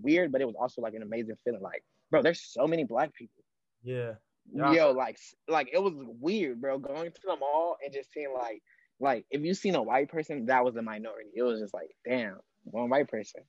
weird, 0.00 0.32
but 0.32 0.40
it 0.40 0.46
was 0.46 0.56
also 0.58 0.80
like 0.80 0.94
an 0.94 1.02
amazing 1.02 1.36
feeling. 1.44 1.60
Like, 1.60 1.84
bro, 2.10 2.22
there's 2.22 2.40
so 2.40 2.66
many 2.66 2.84
black 2.84 3.14
people. 3.14 3.44
Yeah. 3.82 4.12
Yeah. 4.54 4.72
Yo, 4.72 4.92
like, 4.92 5.18
like 5.48 5.68
it 5.72 5.82
was 5.82 5.94
weird, 6.20 6.60
bro, 6.60 6.78
going 6.78 7.10
to 7.10 7.20
the 7.24 7.36
mall 7.36 7.76
and 7.84 7.92
just 7.92 8.12
seeing 8.12 8.32
like, 8.34 8.62
like 9.00 9.24
if 9.30 9.42
you 9.42 9.54
seen 9.54 9.74
a 9.74 9.82
white 9.82 10.08
person, 10.08 10.46
that 10.46 10.64
was 10.64 10.76
a 10.76 10.82
minority. 10.82 11.30
It 11.34 11.42
was 11.42 11.60
just 11.60 11.74
like, 11.74 11.90
damn, 12.06 12.38
one 12.64 12.88
white 12.88 13.08
person. 13.08 13.42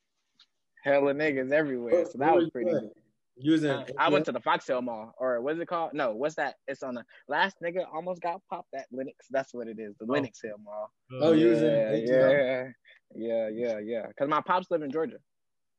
Hella 0.83 1.13
niggas 1.13 1.51
everywhere. 1.51 2.05
So 2.05 2.17
that 2.17 2.35
was 2.35 2.49
pretty. 2.49 2.71
Good. 2.71 2.89
Using 3.35 3.71
uh, 3.71 3.85
I 3.97 4.09
went 4.09 4.25
to 4.25 4.31
the 4.31 4.39
Fox 4.39 4.67
Hill 4.67 4.83
Mall, 4.83 5.15
or 5.17 5.41
what's 5.41 5.59
it 5.59 5.67
called? 5.67 5.95
No, 5.95 6.11
what's 6.13 6.35
that? 6.35 6.55
It's 6.67 6.83
on 6.83 6.93
the 6.93 7.03
last 7.27 7.55
nigga 7.63 7.83
almost 7.91 8.21
got 8.21 8.41
popped 8.47 8.75
at 8.75 8.85
Lenox. 8.91 9.25
That's 9.31 9.55
what 9.55 9.67
it 9.67 9.79
is, 9.79 9.95
the 9.99 10.05
oh. 10.07 10.13
Lenox 10.13 10.39
Hill 10.39 10.57
Mall. 10.63 10.91
Oh, 11.19 11.31
yeah, 11.31 11.45
using 11.45 12.05
yeah, 12.05 12.67
yeah, 13.15 13.49
yeah, 13.51 13.79
yeah. 13.79 14.07
Because 14.07 14.29
my 14.29 14.41
pops 14.41 14.69
live 14.69 14.83
in 14.83 14.91
Georgia. 14.91 15.17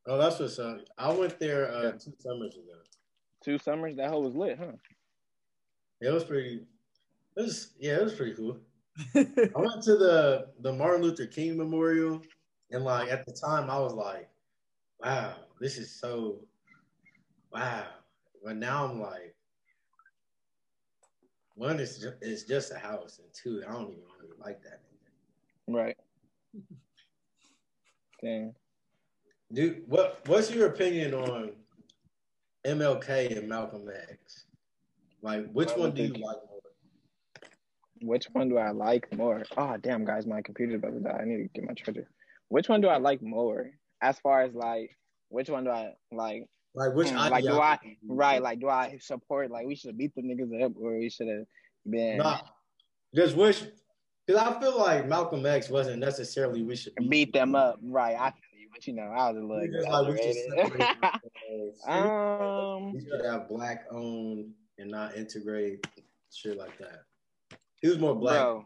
Oh, 0.06 0.18
that's 0.18 0.40
what's 0.40 0.58
up. 0.58 0.80
I 0.98 1.12
went 1.12 1.38
there 1.38 1.72
uh, 1.72 1.82
yeah. 1.82 1.90
two 1.92 2.12
summers 2.18 2.56
ago. 2.56 2.80
Two 3.44 3.58
summers, 3.58 3.94
that 3.96 4.10
hole 4.10 4.24
was 4.24 4.34
lit, 4.34 4.58
huh? 4.58 4.72
It 6.04 6.12
was 6.12 6.24
pretty. 6.24 6.66
It 7.36 7.40
was 7.40 7.70
yeah, 7.78 7.96
it 7.96 8.04
was 8.04 8.14
pretty 8.14 8.34
cool. 8.34 8.58
I 9.14 9.58
went 9.58 9.82
to 9.84 9.96
the 9.96 10.48
the 10.60 10.72
Martin 10.72 11.02
Luther 11.02 11.26
King 11.26 11.56
Memorial, 11.56 12.20
and 12.70 12.84
like 12.84 13.10
at 13.10 13.24
the 13.26 13.32
time, 13.32 13.70
I 13.70 13.78
was 13.78 13.94
like, 13.94 14.28
"Wow, 15.02 15.34
this 15.60 15.78
is 15.78 15.90
so 15.90 16.40
wow. 17.52 17.84
But 18.44 18.56
now 18.56 18.84
I'm 18.84 19.00
like, 19.00 19.34
one 21.54 21.80
is 21.80 21.98
just, 21.98 22.14
it's 22.20 22.42
just 22.42 22.72
a 22.72 22.78
house, 22.78 23.20
and 23.22 23.28
two, 23.32 23.62
I 23.66 23.72
don't 23.72 23.90
even 23.90 24.02
really 24.20 24.36
like 24.38 24.62
that. 24.64 24.80
Right. 25.66 25.96
Dang. 28.22 28.54
Dude, 29.52 29.82
what 29.86 30.20
what's 30.26 30.50
your 30.50 30.66
opinion 30.66 31.14
on 31.14 31.52
MLK 32.66 33.38
and 33.38 33.48
Malcolm 33.48 33.88
X? 34.10 34.44
Like, 35.24 35.50
which 35.52 35.70
one 35.70 35.92
do 35.92 36.02
you 36.02 36.12
like 36.12 36.20
more? 36.20 36.60
Which 38.02 38.26
one 38.32 38.50
do 38.50 38.58
I 38.58 38.72
like 38.72 39.10
more? 39.16 39.42
Oh, 39.56 39.78
damn, 39.80 40.04
guys, 40.04 40.26
my 40.26 40.42
computer's 40.42 40.74
about 40.74 40.92
to 40.92 41.00
die. 41.00 41.18
I 41.18 41.24
need 41.24 41.38
to 41.38 41.48
get 41.54 41.64
my 41.64 41.72
charger. 41.72 42.06
Which 42.48 42.68
one 42.68 42.82
do 42.82 42.88
I 42.88 42.98
like 42.98 43.22
more? 43.22 43.70
As 44.02 44.18
far 44.18 44.42
as 44.42 44.52
like, 44.52 44.90
which 45.30 45.48
one 45.48 45.64
do 45.64 45.70
I 45.70 45.94
like? 46.12 46.44
Like 46.74 46.94
which 46.94 47.08
mm, 47.08 47.30
like 47.30 47.44
do 47.44 47.52
I 47.52 47.78
right 48.08 48.42
like 48.42 48.58
do 48.58 48.68
I 48.68 48.98
support 49.00 49.48
like 49.48 49.64
we 49.64 49.76
should 49.76 49.90
have 49.90 49.96
beat 49.96 50.12
the 50.16 50.22
niggas 50.22 50.60
up 50.60 50.72
or 50.76 50.98
we 50.98 51.08
should 51.08 51.28
have 51.28 51.44
been 51.88 52.16
nah, 52.16 52.40
just 53.14 53.36
which 53.36 53.62
Because 54.26 54.42
I 54.42 54.60
feel 54.60 54.76
like 54.76 55.06
Malcolm 55.06 55.46
X 55.46 55.70
wasn't 55.70 56.00
necessarily 56.00 56.64
we 56.64 56.74
should 56.74 56.94
beat 57.08 57.32
them 57.32 57.54
up, 57.54 57.78
right? 57.80 58.16
I 58.18 58.30
feel 58.30 58.60
you, 58.60 58.68
but 58.72 58.84
you 58.88 58.94
know, 58.94 59.04
I 59.04 59.30
was 59.30 59.40
a 59.40 59.46
little 59.46 59.68
Just 59.72 59.88
like 59.88 60.08
we 60.08 61.72
should 61.76 61.88
um, 61.88 62.92
we 62.92 63.00
should 63.02 63.24
have 63.24 63.48
black 63.48 63.84
owned 63.92 64.50
and 64.78 64.90
not 64.90 65.16
integrate 65.16 65.86
shit 66.32 66.58
like 66.58 66.76
that. 66.78 67.04
He 67.80 67.88
was 67.88 67.98
more 67.98 68.14
black. 68.14 68.36
Bro. 68.36 68.64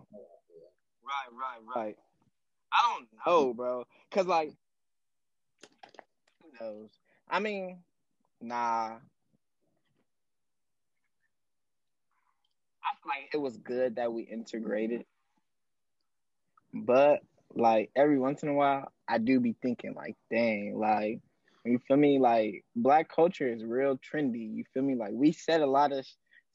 right, 1.02 1.30
right, 1.32 1.76
right. 1.76 1.96
I 2.72 2.94
don't 2.94 3.08
know, 3.26 3.54
bro, 3.54 3.84
cause 4.10 4.26
like, 4.26 4.52
who 6.42 6.50
knows? 6.60 6.90
I 7.28 7.40
mean, 7.40 7.78
nah. 8.40 8.96
I 12.84 12.90
feel 13.02 13.08
like 13.08 13.30
it 13.32 13.38
was 13.38 13.56
good 13.58 13.96
that 13.96 14.12
we 14.12 14.22
integrated, 14.22 15.04
but 16.72 17.20
like 17.54 17.90
every 17.96 18.18
once 18.18 18.42
in 18.42 18.50
a 18.50 18.54
while, 18.54 18.92
I 19.08 19.18
do 19.18 19.40
be 19.40 19.54
thinking 19.62 19.94
like, 19.94 20.16
dang, 20.30 20.78
like 20.78 21.20
you 21.64 21.78
feel 21.86 21.96
me? 21.96 22.18
Like 22.18 22.64
black 22.76 23.08
culture 23.08 23.48
is 23.48 23.64
real 23.64 23.98
trendy. 23.98 24.54
You 24.56 24.64
feel 24.72 24.82
me? 24.82 24.94
Like 24.94 25.12
we 25.12 25.32
said 25.32 25.60
a 25.60 25.66
lot 25.66 25.92
of. 25.92 26.06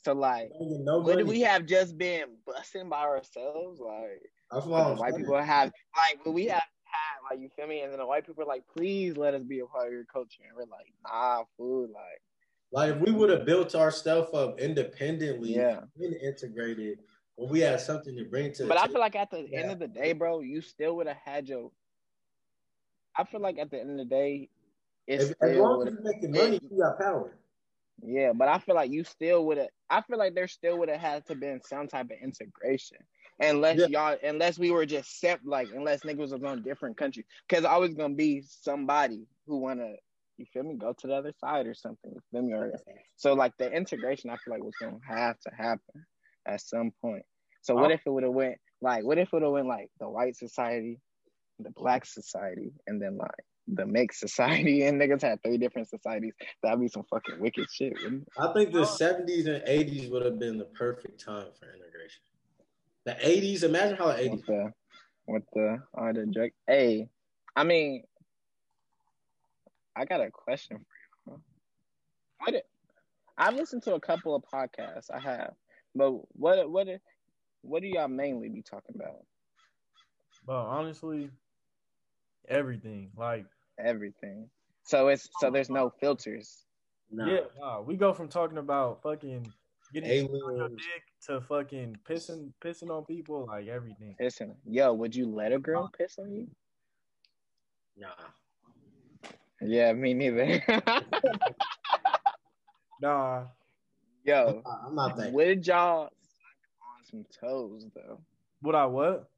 So 0.05 0.13
like, 0.13 0.51
would 0.59 1.27
we 1.27 1.41
have 1.41 1.65
just 1.65 1.97
been 1.97 2.25
busting 2.45 2.89
by 2.89 3.01
ourselves? 3.01 3.79
Like, 3.79 4.21
That's 4.51 4.65
why 4.65 4.91
white 4.91 5.15
people 5.15 5.41
have 5.41 5.71
like, 5.95 6.19
but 6.25 6.31
we 6.31 6.45
have 6.47 6.61
had 6.83 7.29
like, 7.29 7.39
you 7.39 7.49
feel 7.55 7.67
me? 7.67 7.81
And 7.81 7.91
then 7.91 7.99
the 7.99 8.05
white 8.05 8.25
people 8.27 8.43
are 8.43 8.47
like, 8.47 8.63
please 8.75 9.15
let 9.15 9.33
us 9.33 9.43
be 9.43 9.59
a 9.59 9.65
part 9.65 9.87
of 9.87 9.93
your 9.93 10.05
culture, 10.05 10.43
and 10.47 10.55
we're 10.57 10.63
like, 10.63 10.91
nah, 11.03 11.43
food, 11.57 11.89
like, 11.93 12.21
Like 12.71 12.95
if 12.95 13.01
we 13.01 13.11
would 13.13 13.29
have 13.29 13.45
built 13.45 13.75
our 13.75 13.91
stuff 13.91 14.33
up 14.33 14.59
independently, 14.59 15.55
Yeah. 15.55 15.81
and 16.01 16.15
integrated, 16.15 16.99
when 17.35 17.49
we 17.49 17.61
had 17.61 17.79
something 17.79 18.15
to 18.17 18.25
bring 18.25 18.51
to. 18.53 18.67
But 18.67 18.77
I 18.77 18.87
feel 18.87 18.99
like 18.99 19.15
at 19.15 19.31
the 19.31 19.47
end 19.53 19.71
of 19.71 19.79
the 19.79 19.87
day, 19.87 20.13
bro, 20.13 20.41
you 20.41 20.61
still 20.61 20.97
would 20.97 21.07
have 21.07 21.17
had 21.23 21.47
your. 21.47 21.71
I 23.17 23.23
feel 23.23 23.39
like 23.41 23.57
at 23.57 23.71
the 23.71 23.79
end 23.79 23.91
of 23.91 23.97
the 23.97 24.05
day, 24.05 24.49
it's 25.07 25.31
if, 25.31 25.35
as 25.41 25.57
long 25.57 25.85
as 25.87 25.93
you're 25.93 26.03
making 26.03 26.31
money, 26.31 26.59
you 26.61 26.79
got 26.79 26.99
power. 26.99 27.37
Yeah, 28.01 28.33
but 28.33 28.47
I 28.49 28.59
feel 28.59 28.75
like 28.75 28.91
you 28.91 29.03
still 29.03 29.45
would 29.45 29.57
have. 29.57 29.69
I 29.89 30.01
feel 30.01 30.17
like 30.17 30.35
there 30.35 30.47
still 30.47 30.77
would 30.79 30.89
have 30.89 30.99
had 30.99 31.25
to 31.27 31.35
been 31.35 31.61
some 31.61 31.87
type 31.87 32.07
of 32.07 32.17
integration, 32.21 32.97
unless 33.39 33.79
Yeah. 33.79 33.87
y'all, 33.87 34.17
unless 34.23 34.57
we 34.59 34.71
were 34.71 34.85
just 34.85 35.19
set, 35.19 35.39
like 35.45 35.69
unless 35.73 36.01
niggas 36.01 36.31
was 36.31 36.43
on 36.43 36.63
different 36.63 36.97
countries, 36.97 37.25
because 37.47 37.65
always 37.65 37.93
gonna 37.93 38.15
be 38.15 38.41
somebody 38.41 39.25
who 39.45 39.59
wanna, 39.59 39.93
you 40.37 40.45
feel 40.51 40.63
me, 40.63 40.75
go 40.75 40.93
to 40.93 41.07
the 41.07 41.13
other 41.13 41.33
side 41.39 41.67
or 41.67 41.73
something. 41.73 42.11
You 42.13 42.21
feel 42.31 42.41
me? 42.41 42.53
Or 42.53 42.73
so 43.15 43.33
like 43.33 43.53
the 43.57 43.71
integration, 43.71 44.29
I 44.29 44.37
feel 44.37 44.53
like 44.55 44.63
was 44.63 44.73
gonna 44.81 44.97
have 45.07 45.39
to 45.41 45.51
happen 45.55 46.05
at 46.45 46.61
some 46.61 46.91
point. 47.01 47.23
So 47.61 47.75
what 47.75 47.91
Oh. 47.91 47.93
if 47.93 48.01
it 48.05 48.09
would 48.09 48.23
have 48.23 48.33
went 48.33 48.57
like, 48.81 49.05
what 49.05 49.17
if 49.17 49.27
it 49.27 49.33
would 49.33 49.43
have 49.43 49.51
went 49.51 49.67
like 49.67 49.89
the 49.99 50.09
white 50.09 50.35
society, 50.35 50.99
the 51.59 51.69
black 51.69 52.05
society, 52.05 52.73
and 52.87 53.01
then 53.01 53.17
like 53.17 53.45
the 53.67 53.85
mixed 53.85 54.19
society, 54.19 54.83
and 54.85 55.01
niggas 55.01 55.21
had 55.21 55.41
three 55.43 55.57
different 55.57 55.89
societies? 55.89 56.33
That'd 56.61 56.79
be 56.79 56.87
some 56.87 57.03
fucking 57.09 57.39
wicked 57.39 57.67
shit, 57.71 57.93
wouldn't 58.01 58.23
it? 58.23 58.33
I 58.37 58.53
think 58.53 58.73
the 58.73 58.81
70s 58.81 59.47
and 59.47 59.63
80s 59.65 60.09
would 60.11 60.25
have 60.25 60.39
been 60.39 60.57
the 60.57 60.65
perfect 60.65 61.23
time 61.23 61.47
for 61.59 61.65
integration. 61.67 62.21
The 63.05 63.13
80s, 63.13 63.63
imagine 63.63 63.97
how 63.97 64.07
the 64.07 64.13
80s. 64.13 64.31
with 64.31 64.45
the 64.45 64.73
with 65.27 65.43
the 65.53 65.81
the 66.13 66.25
drug. 66.33 66.49
Hey, 66.67 67.09
I 67.55 67.63
mean, 67.63 68.03
I 69.95 70.05
got 70.05 70.21
a 70.21 70.31
question 70.31 70.77
for 70.77 71.33
you. 71.33 71.41
What? 72.39 72.55
it- 72.55 72.67
I've 73.37 73.55
listened 73.55 73.81
to 73.83 73.95
a 73.95 73.99
couple 73.99 74.35
of 74.35 74.43
podcasts. 74.43 75.09
I 75.11 75.19
have, 75.19 75.53
but 75.95 76.11
what 76.37 76.69
what 76.69 76.87
what 77.61 77.81
do 77.81 77.87
y'all 77.87 78.07
mainly 78.07 78.49
be 78.49 78.61
talking 78.61 78.95
about? 78.95 79.25
But 80.45 80.65
honestly, 80.65 81.29
everything. 82.47 83.11
Like, 83.17 83.45
Everything. 83.79 84.49
So 84.83 85.07
it's 85.07 85.29
so 85.39 85.49
there's 85.49 85.69
no 85.69 85.91
filters. 85.99 86.65
Nah. 87.11 87.27
yeah, 87.27 87.39
nah, 87.59 87.81
we 87.81 87.95
go 87.95 88.11
from 88.13 88.27
talking 88.27 88.57
about 88.57 89.01
fucking 89.03 89.47
getting 89.93 90.09
shit 90.09 90.29
on 90.29 90.57
your 90.57 90.69
dick 90.69 91.03
to 91.27 91.41
fucking 91.41 91.97
pissing 92.09 92.51
pissing 92.63 92.89
on 92.89 93.05
people, 93.05 93.45
like 93.47 93.67
everything. 93.67 94.15
Pissing. 94.19 94.55
yo, 94.65 94.93
would 94.93 95.15
you 95.15 95.27
let 95.27 95.53
a 95.53 95.59
girl 95.59 95.89
piss 95.97 96.17
on 96.17 96.31
you? 96.31 96.47
Nah. 97.97 98.07
Yeah, 99.61 99.93
me 99.93 100.13
neither. 100.13 100.61
Nah, 103.03 103.47
yo, 104.23 104.61
I'm 104.65 104.95
not 104.95 105.17
that. 105.17 105.33
would 105.33 105.67
y'all 105.67 106.05
suck 106.05 106.79
on 106.81 107.03
some 107.03 107.25
toes 107.37 107.85
though? 107.93 108.21
what 108.61 108.75
I 108.75 108.85
what? 108.85 109.29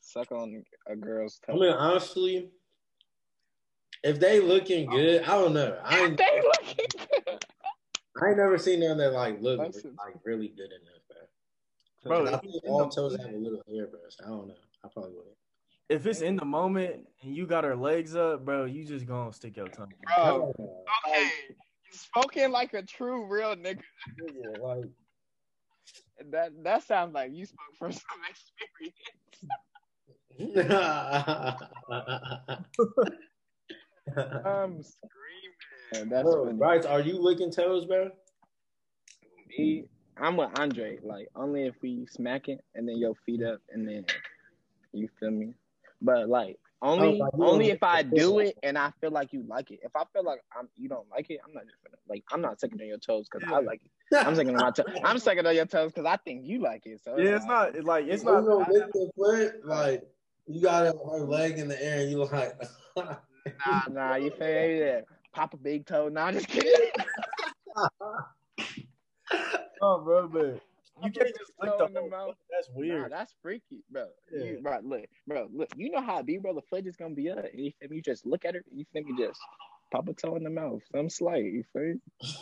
Suck 0.00 0.32
on 0.32 0.64
a 0.86 0.96
girl's 0.96 1.38
toes. 1.46 1.56
I 1.56 1.60
mean, 1.60 1.72
honestly, 1.74 2.48
if 4.02 4.18
they 4.20 4.40
looking 4.40 4.90
good, 4.90 5.22
I 5.22 5.26
don't 5.28 5.54
know. 5.54 5.78
I 5.84 6.00
ain't, 6.00 6.18
they 6.22 6.42
looking 6.42 6.86
good. 7.26 7.44
I 8.20 8.26
ain't 8.28 8.36
never 8.36 8.58
seen 8.58 8.80
them 8.80 8.98
that 8.98 9.12
like 9.12 9.40
look 9.40 9.58
That's- 9.58 9.84
like 9.84 10.16
really 10.24 10.48
good 10.48 10.70
enough, 10.72 11.00
bro. 11.08 11.18
Bro, 12.24 12.26
I 12.26 12.34
if 12.34 12.40
think 12.40 12.54
all 12.64 12.88
toes 12.88 13.16
have 13.16 13.32
a 13.32 13.36
little 13.36 13.62
hairbrush. 13.68 14.14
I 14.24 14.28
don't 14.28 14.48
know. 14.48 14.54
I 14.84 14.88
probably 14.92 15.12
would. 15.12 15.26
If 15.88 16.04
it's 16.06 16.20
in 16.20 16.34
the 16.36 16.44
moment 16.44 17.06
and 17.22 17.36
you 17.36 17.46
got 17.46 17.62
her 17.64 17.76
legs 17.76 18.16
up, 18.16 18.44
bro, 18.44 18.64
you 18.64 18.84
just 18.84 19.06
gonna 19.06 19.32
stick 19.32 19.56
your 19.56 19.68
tongue. 19.68 19.92
Bro, 20.16 20.52
okay. 21.06 21.30
You 21.90 21.92
spoken 21.92 22.50
like 22.50 22.74
a 22.74 22.82
true 22.82 23.26
real 23.26 23.54
nigga. 23.54 23.82
Yeah, 24.18 24.58
like 24.60 24.84
That 26.30 26.52
that 26.64 26.82
sounds 26.84 27.14
like 27.14 27.32
you 27.32 27.46
spoke 27.46 27.76
from 27.78 27.92
some 27.92 28.20
experience. 28.30 28.96
I'm 34.16 34.82
screaming. 34.82 36.08
That's 36.10 36.22
bro, 36.22 36.44
funny. 36.46 36.58
Bryce, 36.58 36.84
are 36.84 37.00
you 37.00 37.18
licking 37.20 37.50
toes, 37.50 37.84
bro? 37.84 38.10
Me, 39.58 39.84
I'm 40.16 40.36
with 40.36 40.58
Andre. 40.58 40.98
Like 41.02 41.28
only 41.36 41.64
if 41.66 41.74
we 41.82 42.06
smack 42.06 42.48
it 42.48 42.64
and 42.74 42.88
then 42.88 42.96
your 42.98 43.14
feet 43.26 43.42
up 43.42 43.60
and 43.70 43.86
then 43.86 44.06
you 44.92 45.08
feel 45.20 45.30
me. 45.30 45.54
But 46.00 46.28
like 46.28 46.58
only 46.80 47.20
Oh, 47.22 47.30
only 47.44 47.70
if 47.70 47.82
I 47.82 48.02
do 48.02 48.40
it 48.40 48.58
and 48.62 48.76
I 48.76 48.90
feel 49.00 49.10
like 49.10 49.32
you 49.32 49.44
like 49.46 49.70
it. 49.70 49.80
If 49.82 49.94
I 49.94 50.04
feel 50.12 50.24
like 50.24 50.40
I'm 50.56 50.68
you 50.76 50.88
don't 50.88 51.08
like 51.10 51.30
it, 51.30 51.40
I'm 51.46 51.52
not 51.52 51.64
just 51.64 51.76
gonna 51.84 51.96
like 52.08 52.24
I'm 52.32 52.40
not 52.40 52.58
sucking 52.60 52.80
on 52.80 52.86
your 52.86 52.98
toes 52.98 53.28
because 53.30 53.48
I 53.48 53.60
like 53.60 53.82
it. 53.84 54.16
I'm 54.26 54.34
sucking 54.34 54.56
on 54.56 54.62
my 54.62 54.70
toes. 54.70 54.86
I'm 55.04 55.18
sucking 55.18 55.46
on 55.46 55.54
your 55.54 55.66
toes 55.66 55.92
because 55.92 56.06
I 56.06 56.16
think 56.16 56.44
you 56.44 56.60
like 56.60 56.86
it. 56.86 57.00
So 57.04 57.18
yeah, 57.18 57.36
it's 57.36 57.44
like- 57.46 57.48
not 57.48 57.76
it's 57.76 57.86
like 57.86 58.04
it's 58.06 58.14
It's 58.14 58.24
not. 58.24 58.44
not 58.44 58.70
lick 58.70 58.90
the 58.92 59.10
foot. 59.16 59.66
Like 59.66 60.02
you 60.46 60.60
got 60.62 60.86
her 60.86 61.20
leg 61.20 61.58
in 61.58 61.68
the 61.68 61.82
air, 61.82 62.00
and 62.00 62.10
you 62.10 62.24
like. 62.24 62.60
Nah, 63.66 63.82
nah, 63.90 64.14
you 64.16 64.30
feel? 64.30 64.46
Yeah. 64.48 65.00
Pop 65.32 65.54
a 65.54 65.56
big 65.56 65.86
toe. 65.86 66.08
Nah, 66.08 66.32
just 66.32 66.48
kidding. 66.48 66.90
Oh, 69.80 70.00
bro, 70.00 70.28
but 70.28 70.60
you 71.02 71.10
can't 71.10 71.34
just 71.36 71.52
lick 71.60 71.72
the 71.78 71.88
the 71.88 72.08
mouth. 72.08 72.36
That's 72.50 72.68
Nah, 72.68 72.78
weird. 72.78 73.10
that's 73.12 73.34
freaky, 73.42 73.82
bro. 73.90 74.06
Yeah. 74.30 74.44
You, 74.44 74.60
bro, 74.62 74.78
look, 74.84 75.06
bro, 75.26 75.48
look. 75.52 75.68
You 75.76 75.90
know 75.90 76.00
how 76.00 76.20
it 76.20 76.26
be, 76.26 76.38
bro. 76.38 76.54
The 76.54 76.62
foot 76.62 76.86
is 76.86 76.94
gonna 76.96 77.14
be 77.14 77.30
up. 77.30 77.46
You? 77.52 77.72
You 77.90 78.00
just 78.02 78.24
look 78.24 78.44
at 78.44 78.54
her. 78.54 78.62
You 78.70 78.84
think 78.92 79.08
you 79.08 79.16
just 79.16 79.40
pop 79.90 80.06
a 80.08 80.12
toe 80.12 80.36
in 80.36 80.44
the 80.44 80.50
mouth. 80.50 80.82
Some 80.94 81.10
slight. 81.10 81.44
You 81.44 81.64
feel 81.72 81.82
me? 81.82 81.94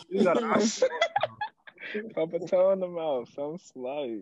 You 0.09 0.23
gotta 0.23 0.41
pop 2.13 2.33
a 2.33 2.39
toe 2.45 2.71
in 2.73 2.79
the 2.79 2.87
mouth. 2.87 3.29
Some 3.33 3.57
slight. 3.57 4.19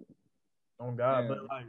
Oh 0.79 0.91
God, 0.91 1.23
Yeah. 1.23 1.27
but 1.27 1.45
like, 1.49 1.65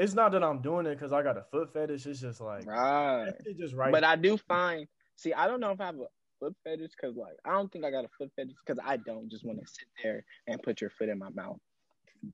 it's 0.00 0.14
not 0.14 0.32
that 0.32 0.42
I'm 0.42 0.62
doing 0.62 0.86
it 0.86 0.94
because 0.94 1.12
I 1.12 1.22
got 1.22 1.36
a 1.36 1.44
foot 1.52 1.72
fetish. 1.74 2.06
It's 2.06 2.20
just 2.20 2.40
like 2.40 2.66
Right. 2.66 3.30
it's 3.44 3.58
just 3.58 3.74
right. 3.74 3.92
But 3.92 4.02
I 4.02 4.16
do 4.16 4.38
find. 4.38 4.86
See, 5.16 5.34
I 5.34 5.46
don't 5.46 5.60
know 5.60 5.72
if 5.72 5.80
I 5.80 5.86
have 5.86 5.96
a 5.96 6.06
foot 6.40 6.56
fetish 6.64 6.92
because, 6.98 7.16
like, 7.16 7.36
I 7.44 7.52
don't 7.52 7.70
think 7.70 7.84
I 7.84 7.90
got 7.90 8.06
a 8.06 8.08
foot 8.16 8.30
fetish 8.34 8.56
because 8.64 8.82
I 8.82 8.96
don't 8.96 9.28
just 9.30 9.44
want 9.44 9.60
to 9.60 9.66
sit 9.66 9.86
there 10.02 10.24
and 10.46 10.62
put 10.62 10.80
your 10.80 10.88
foot 10.88 11.10
in 11.10 11.18
my 11.18 11.28
mouth. 11.28 11.58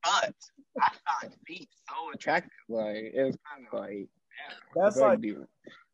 But 0.05 0.35
I 0.81 0.91
find 1.21 1.35
feet 1.45 1.69
so 1.89 2.13
attractive. 2.15 2.53
Like, 2.69 3.11
it's 3.15 3.37
kind 3.53 3.67
of 3.73 3.81
like 3.81 4.09
that's 4.75 4.97
like 4.97 5.21
do 5.21 5.47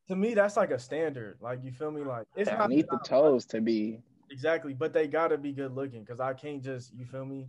to 0.08 0.16
me, 0.16 0.35
that's 0.35 0.58
like 0.58 0.72
a 0.72 0.78
standard. 0.78 1.38
Like 1.40 1.64
you 1.64 1.72
feel 1.72 1.90
me? 1.90 2.02
Like 2.02 2.26
it's 2.37 2.50
I 2.50 2.56
not 2.56 2.68
need 2.68 2.87
the 2.90 2.98
toes 2.98 3.46
to 3.46 3.62
be. 3.62 4.00
exactly, 4.30 4.74
but 4.74 4.92
they 4.92 5.06
gotta 5.06 5.38
be 5.38 5.52
good 5.52 5.74
looking 5.74 6.04
because 6.04 6.20
I 6.20 6.35
can't 6.35 6.62
just 6.62 6.92
you 6.94 7.06
feel 7.06 7.24
me. 7.24 7.46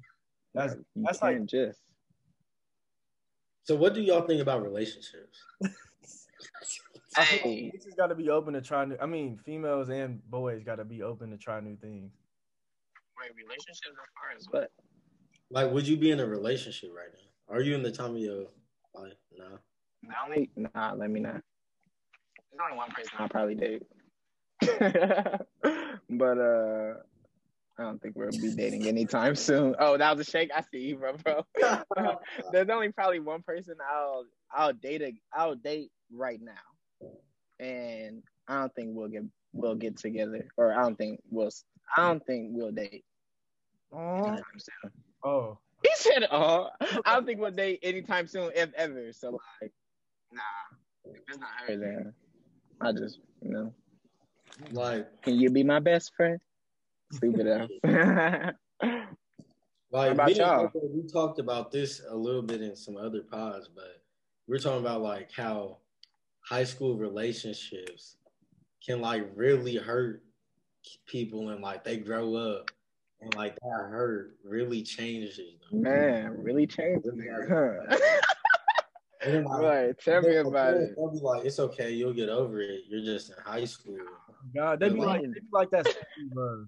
That's 0.54 0.76
you 0.96 1.04
that's 1.04 1.22
like 1.22 1.46
just. 1.46 1.82
So, 3.64 3.76
what 3.76 3.94
do 3.94 4.02
y'all 4.02 4.28
think 4.28 4.42
about 4.42 4.64
relationships? 4.64 5.40
I 7.16 7.24
Hey. 7.24 7.72
Niggas 7.74 7.96
got 7.96 8.08
to 8.08 8.16
be 8.16 8.30
open 8.30 8.54
to 8.56 8.62
try 8.62 8.86
new. 8.86 8.98
I 9.00 9.06
mean, 9.06 9.40
females 9.46 9.90
and 9.90 10.20
boys 10.30 10.64
got 10.64 10.76
to 10.76 10.86
be 10.86 11.04
open 11.04 11.30
to 11.32 11.38
try 11.38 11.60
new 11.60 11.76
things. 11.78 12.12
Wait, 13.20 13.32
relationships 13.36 13.82
as 13.88 13.96
far 14.18 14.36
as 14.36 14.48
what? 14.50 14.72
Like, 15.52 15.72
would 15.72 15.88
you 15.88 15.96
be 15.96 16.12
in 16.12 16.20
a 16.20 16.26
relationship 16.26 16.90
right 16.96 17.10
now? 17.14 17.56
Are 17.56 17.62
you 17.62 17.76
in 17.76 17.84
the 17.84 17.92
time 17.92 18.16
of 18.16 18.22
your 18.22 18.46
life? 18.96 19.14
No. 19.38 19.60
The 20.02 20.14
only 20.26 20.50
nah, 20.56 20.94
let 20.94 21.10
me 21.10 21.20
not. 21.20 21.42
There's 22.52 22.62
only 22.64 22.78
one 22.78 22.90
person 22.92 23.12
I'll 23.20 23.30
probably 23.30 23.56
date. 23.56 23.84
but 26.10 26.38
uh 26.38 26.94
I 27.78 27.84
don't 27.84 28.00
think 28.02 28.16
we'll 28.16 28.30
be 28.30 28.54
dating 28.56 28.86
anytime 28.86 29.36
soon. 29.36 29.76
Oh, 29.80 29.98
that 29.98 30.16
was 30.16 30.28
a 30.28 30.30
shake. 30.30 30.52
I 30.56 30.62
see 30.72 30.80
you, 30.80 30.98
bro, 30.98 31.16
bro. 31.18 31.44
There's 32.52 32.70
only 32.70 32.92
probably 32.92 33.20
one 33.20 33.42
person 33.42 33.76
I'll 33.92 34.26
I'll 34.54 34.74
date 34.74 35.02
a, 35.02 35.14
I'll 35.34 35.56
date 35.56 35.90
right 36.12 36.40
now, 36.40 37.10
and 37.60 38.22
I 38.48 38.60
don't 38.60 38.76
think 38.76 38.90
we'll 38.92 39.08
get 39.08 39.24
we'll 39.54 39.76
get 39.76 39.98
together, 39.98 40.48
or 40.56 40.72
I 40.72 40.84
don't 40.84 40.98
think 40.98 41.22
we'll 41.32 41.50
I 41.98 42.08
don't 42.08 42.26
think 42.26 42.50
we'll 42.52 42.72
date. 42.72 43.06
Oh, 43.92 44.38
oh. 45.24 45.58
He 45.82 45.90
said, 45.96 46.28
"Oh, 46.32 46.70
I 47.06 47.16
don't 47.16 47.26
think 47.26 47.40
we'll 47.40 47.52
date 47.52 47.80
anytime 47.82 48.28
soon, 48.28 48.52
if 48.56 48.72
ever." 48.76 49.12
So 49.14 49.40
like, 49.62 49.72
nah, 50.32 50.42
if 51.06 51.22
it's 51.28 51.38
not 51.40 51.50
her, 51.68 51.78
then 51.78 52.14
I 52.82 52.92
just 52.92 53.20
you 53.42 53.50
know, 53.50 53.74
like, 54.72 55.24
can 55.24 55.40
you 55.40 55.50
be 55.50 55.64
my 55.64 55.80
best 55.80 56.14
friend? 56.16 56.40
Stupid 57.14 57.48
ass. 57.48 57.70
like 59.92 60.12
about 60.14 60.28
me 60.28 60.34
y'all? 60.36 60.72
We 60.74 61.08
talked 61.12 61.40
about 61.40 61.72
this 61.72 62.02
a 62.10 62.16
little 62.16 62.42
bit 62.42 62.62
in 62.62 62.76
some 62.76 62.98
other 62.98 63.22
pods, 63.22 63.70
but 63.74 64.02
we're 64.48 64.58
talking 64.60 64.80
about 64.82 65.02
like 65.02 65.32
how 65.32 65.78
high 66.42 66.64
school 66.64 66.98
relationships 66.98 68.18
can 68.86 69.00
like 69.02 69.30
really 69.36 69.76
hurt 69.76 70.24
people 71.06 71.50
and 71.50 71.62
like 71.62 71.84
they 71.84 71.98
grow 71.98 72.36
up 72.36 72.70
and 73.22 73.34
like 73.36 73.56
that 73.56 73.88
hurt 73.90 74.36
really 74.44 74.82
changes 74.82 75.38
them. 75.38 75.82
Man, 75.84 76.36
really 76.38 76.68
changes 76.68 77.14
it, 77.16 77.50
huh? 77.50 77.98
Like, 79.26 79.46
right, 79.48 79.98
tell 80.00 80.22
me 80.22 80.36
about 80.36 80.74
they'll- 80.74 80.82
it. 80.84 80.96
They'll 80.98 81.12
be 81.14 81.20
like, 81.22 81.46
it's 81.46 81.58
okay, 81.58 81.92
you'll 81.94 82.12
get 82.12 82.28
over 82.28 82.60
it. 82.60 82.82
You're 82.90 83.06
just 83.06 83.30
in 83.30 83.36
high 83.42 83.64
school. 83.64 83.96
God, 84.54 84.82
they 84.82 84.90
be 84.90 85.00
Yeah, 85.00 85.06
like, 85.06 85.22
man. 85.22 85.32
they 85.32 85.40
be 85.40 85.46
like 85.54 85.70
that. 85.70 85.86
Bro. 86.34 86.66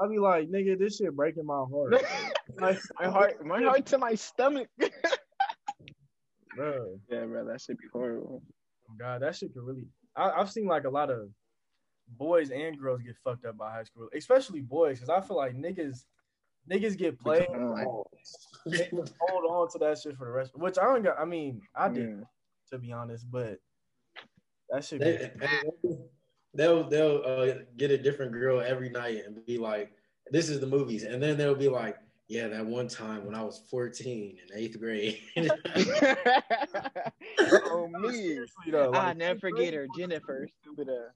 I 0.00 0.08
be 0.08 0.18
like, 0.18 0.50
nigga, 0.50 0.78
this 0.78 0.96
shit 0.96 1.14
breaking 1.14 1.46
my 1.46 1.64
heart. 1.70 1.94
Like, 2.60 2.80
my 2.98 3.08
heart, 3.08 3.46
my 3.46 3.62
heart 3.62 3.86
to 3.86 3.98
my 3.98 4.14
stomach. 4.16 4.68
bro. 6.56 6.98
yeah, 7.08 7.24
bro, 7.24 7.44
that 7.46 7.60
should 7.60 7.78
be 7.78 7.84
horrible. 7.92 8.42
God, 8.98 9.22
that 9.22 9.36
shit 9.36 9.54
could 9.54 9.62
really. 9.62 9.86
I, 10.16 10.30
I've 10.30 10.50
seen 10.50 10.66
like 10.66 10.84
a 10.84 10.90
lot 10.90 11.10
of 11.10 11.28
boys 12.18 12.50
and 12.50 12.76
girls 12.78 13.02
get 13.02 13.14
fucked 13.22 13.44
up 13.46 13.56
by 13.56 13.70
high 13.70 13.84
school, 13.84 14.08
especially 14.16 14.60
boys, 14.62 14.98
because 14.98 15.10
I 15.10 15.26
feel 15.26 15.36
like 15.36 15.54
niggas, 15.54 16.04
niggas 16.70 16.98
get 16.98 17.20
played. 17.20 17.46
Hold 17.46 18.08
on 18.66 19.70
to 19.70 19.78
that 19.78 19.98
shit 20.02 20.16
for 20.16 20.26
the 20.26 20.32
rest. 20.32 20.50
Which 20.54 20.76
I 20.76 20.84
don't 20.84 21.04
got. 21.04 21.20
I 21.20 21.24
mean, 21.24 21.60
I 21.74 21.88
did 21.88 22.08
mm. 22.08 22.22
to 22.72 22.78
be 22.78 22.92
honest, 22.92 23.26
but 23.30 23.58
that 24.70 24.84
shit. 24.84 25.00
They, 26.54 26.62
Be, 26.66 26.68
they'll 26.68 26.88
they'll 26.88 27.22
uh, 27.24 27.54
get 27.76 27.90
a 27.90 27.98
different 27.98 28.32
girl 28.32 28.60
every 28.60 28.90
night 28.90 29.18
and 29.26 29.44
be 29.46 29.58
like, 29.58 29.92
"This 30.30 30.48
is 30.48 30.60
the 30.60 30.66
movies," 30.66 31.04
and 31.04 31.22
then 31.22 31.36
they'll 31.36 31.54
be 31.54 31.68
like, 31.68 31.96
"Yeah, 32.28 32.48
that 32.48 32.64
one 32.66 32.88
time 32.88 33.24
when 33.24 33.34
I 33.34 33.42
was 33.42 33.62
14 33.70 34.38
in 34.38 34.58
eighth 34.58 34.78
grade." 34.80 35.18
oh 37.66 37.88
me. 37.88 38.12
seriously 38.12 38.70
though, 38.72 38.92
I 38.92 39.12
never 39.12 39.38
forget 39.40 39.74
her, 39.74 39.86
Jennifer. 39.96 40.48
Stupid 40.62 40.88
ass. 40.88 41.14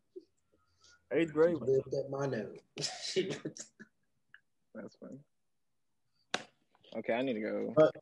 Eighth 1.13 1.33
grade. 1.33 1.57
was- 1.61 1.69
Lived 1.69 1.95
at 1.95 2.11
my 2.11 2.27
nose. 2.27 2.59
That's 4.75 4.97
funny. 4.97 5.19
Okay, 6.97 7.13
I 7.13 7.23
need 7.23 7.35
to 7.35 7.41
go. 7.41 7.73
But- 7.77 7.95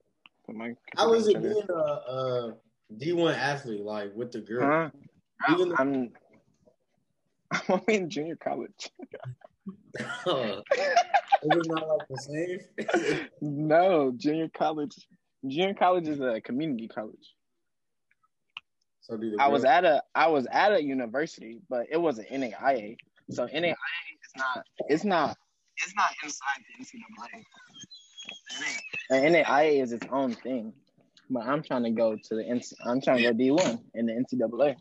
put 0.46 0.54
my 0.56 0.74
How 0.96 1.10
was 1.10 1.28
it 1.28 1.40
being 1.42 1.66
a, 1.70 1.72
a 1.74 2.54
D 2.98 3.12
one 3.12 3.34
athlete, 3.34 3.80
like 3.82 4.14
with 4.14 4.32
the 4.32 4.40
girl? 4.40 4.60
charger. 4.60 4.92
Even 5.50 5.70
Huh? 5.70 5.76
I'm. 5.78 6.12
I'm 7.68 7.80
only 7.86 7.94
in 7.94 8.10
junior 8.10 8.36
college. 8.36 8.90
though, 10.24 10.62
it 11.42 11.66
not 11.68 11.88
like 11.88 12.08
the 12.08 12.18
same. 12.18 13.28
no, 13.40 14.12
junior 14.16 14.48
college. 14.48 14.94
Junior 15.46 15.74
college 15.74 16.08
is 16.08 16.20
a 16.20 16.40
community 16.40 16.88
college. 16.88 17.34
so 19.00 19.16
do 19.16 19.30
the 19.30 19.36
I 19.40 19.48
was 19.48 19.64
at 19.64 19.84
a 19.84 20.02
I 20.14 20.28
was 20.28 20.46
at 20.50 20.72
a 20.72 20.82
university, 20.82 21.60
but 21.68 21.86
it 21.90 22.00
was 22.00 22.18
an 22.18 22.26
NAIA. 22.30 22.96
So 23.30 23.46
NAIA 23.46 23.74
is 23.74 24.32
not 24.36 24.64
it's 24.88 25.04
not 25.04 25.36
it's 25.76 25.94
not 25.96 26.10
inside 26.22 26.62
the 26.78 26.84
NCAA. 26.84 27.44
And 29.10 29.34
NAIA 29.34 29.82
is 29.82 29.92
its 29.92 30.06
own 30.10 30.34
thing. 30.34 30.72
But 31.28 31.46
I'm 31.46 31.62
trying 31.62 31.84
to 31.84 31.90
go 31.90 32.16
to 32.16 32.34
the 32.34 32.62
I'm 32.86 33.00
trying 33.00 33.18
to 33.18 33.32
go 33.32 33.32
D1 33.32 33.80
in 33.94 34.06
the 34.06 34.12
NCAA. 34.12 34.76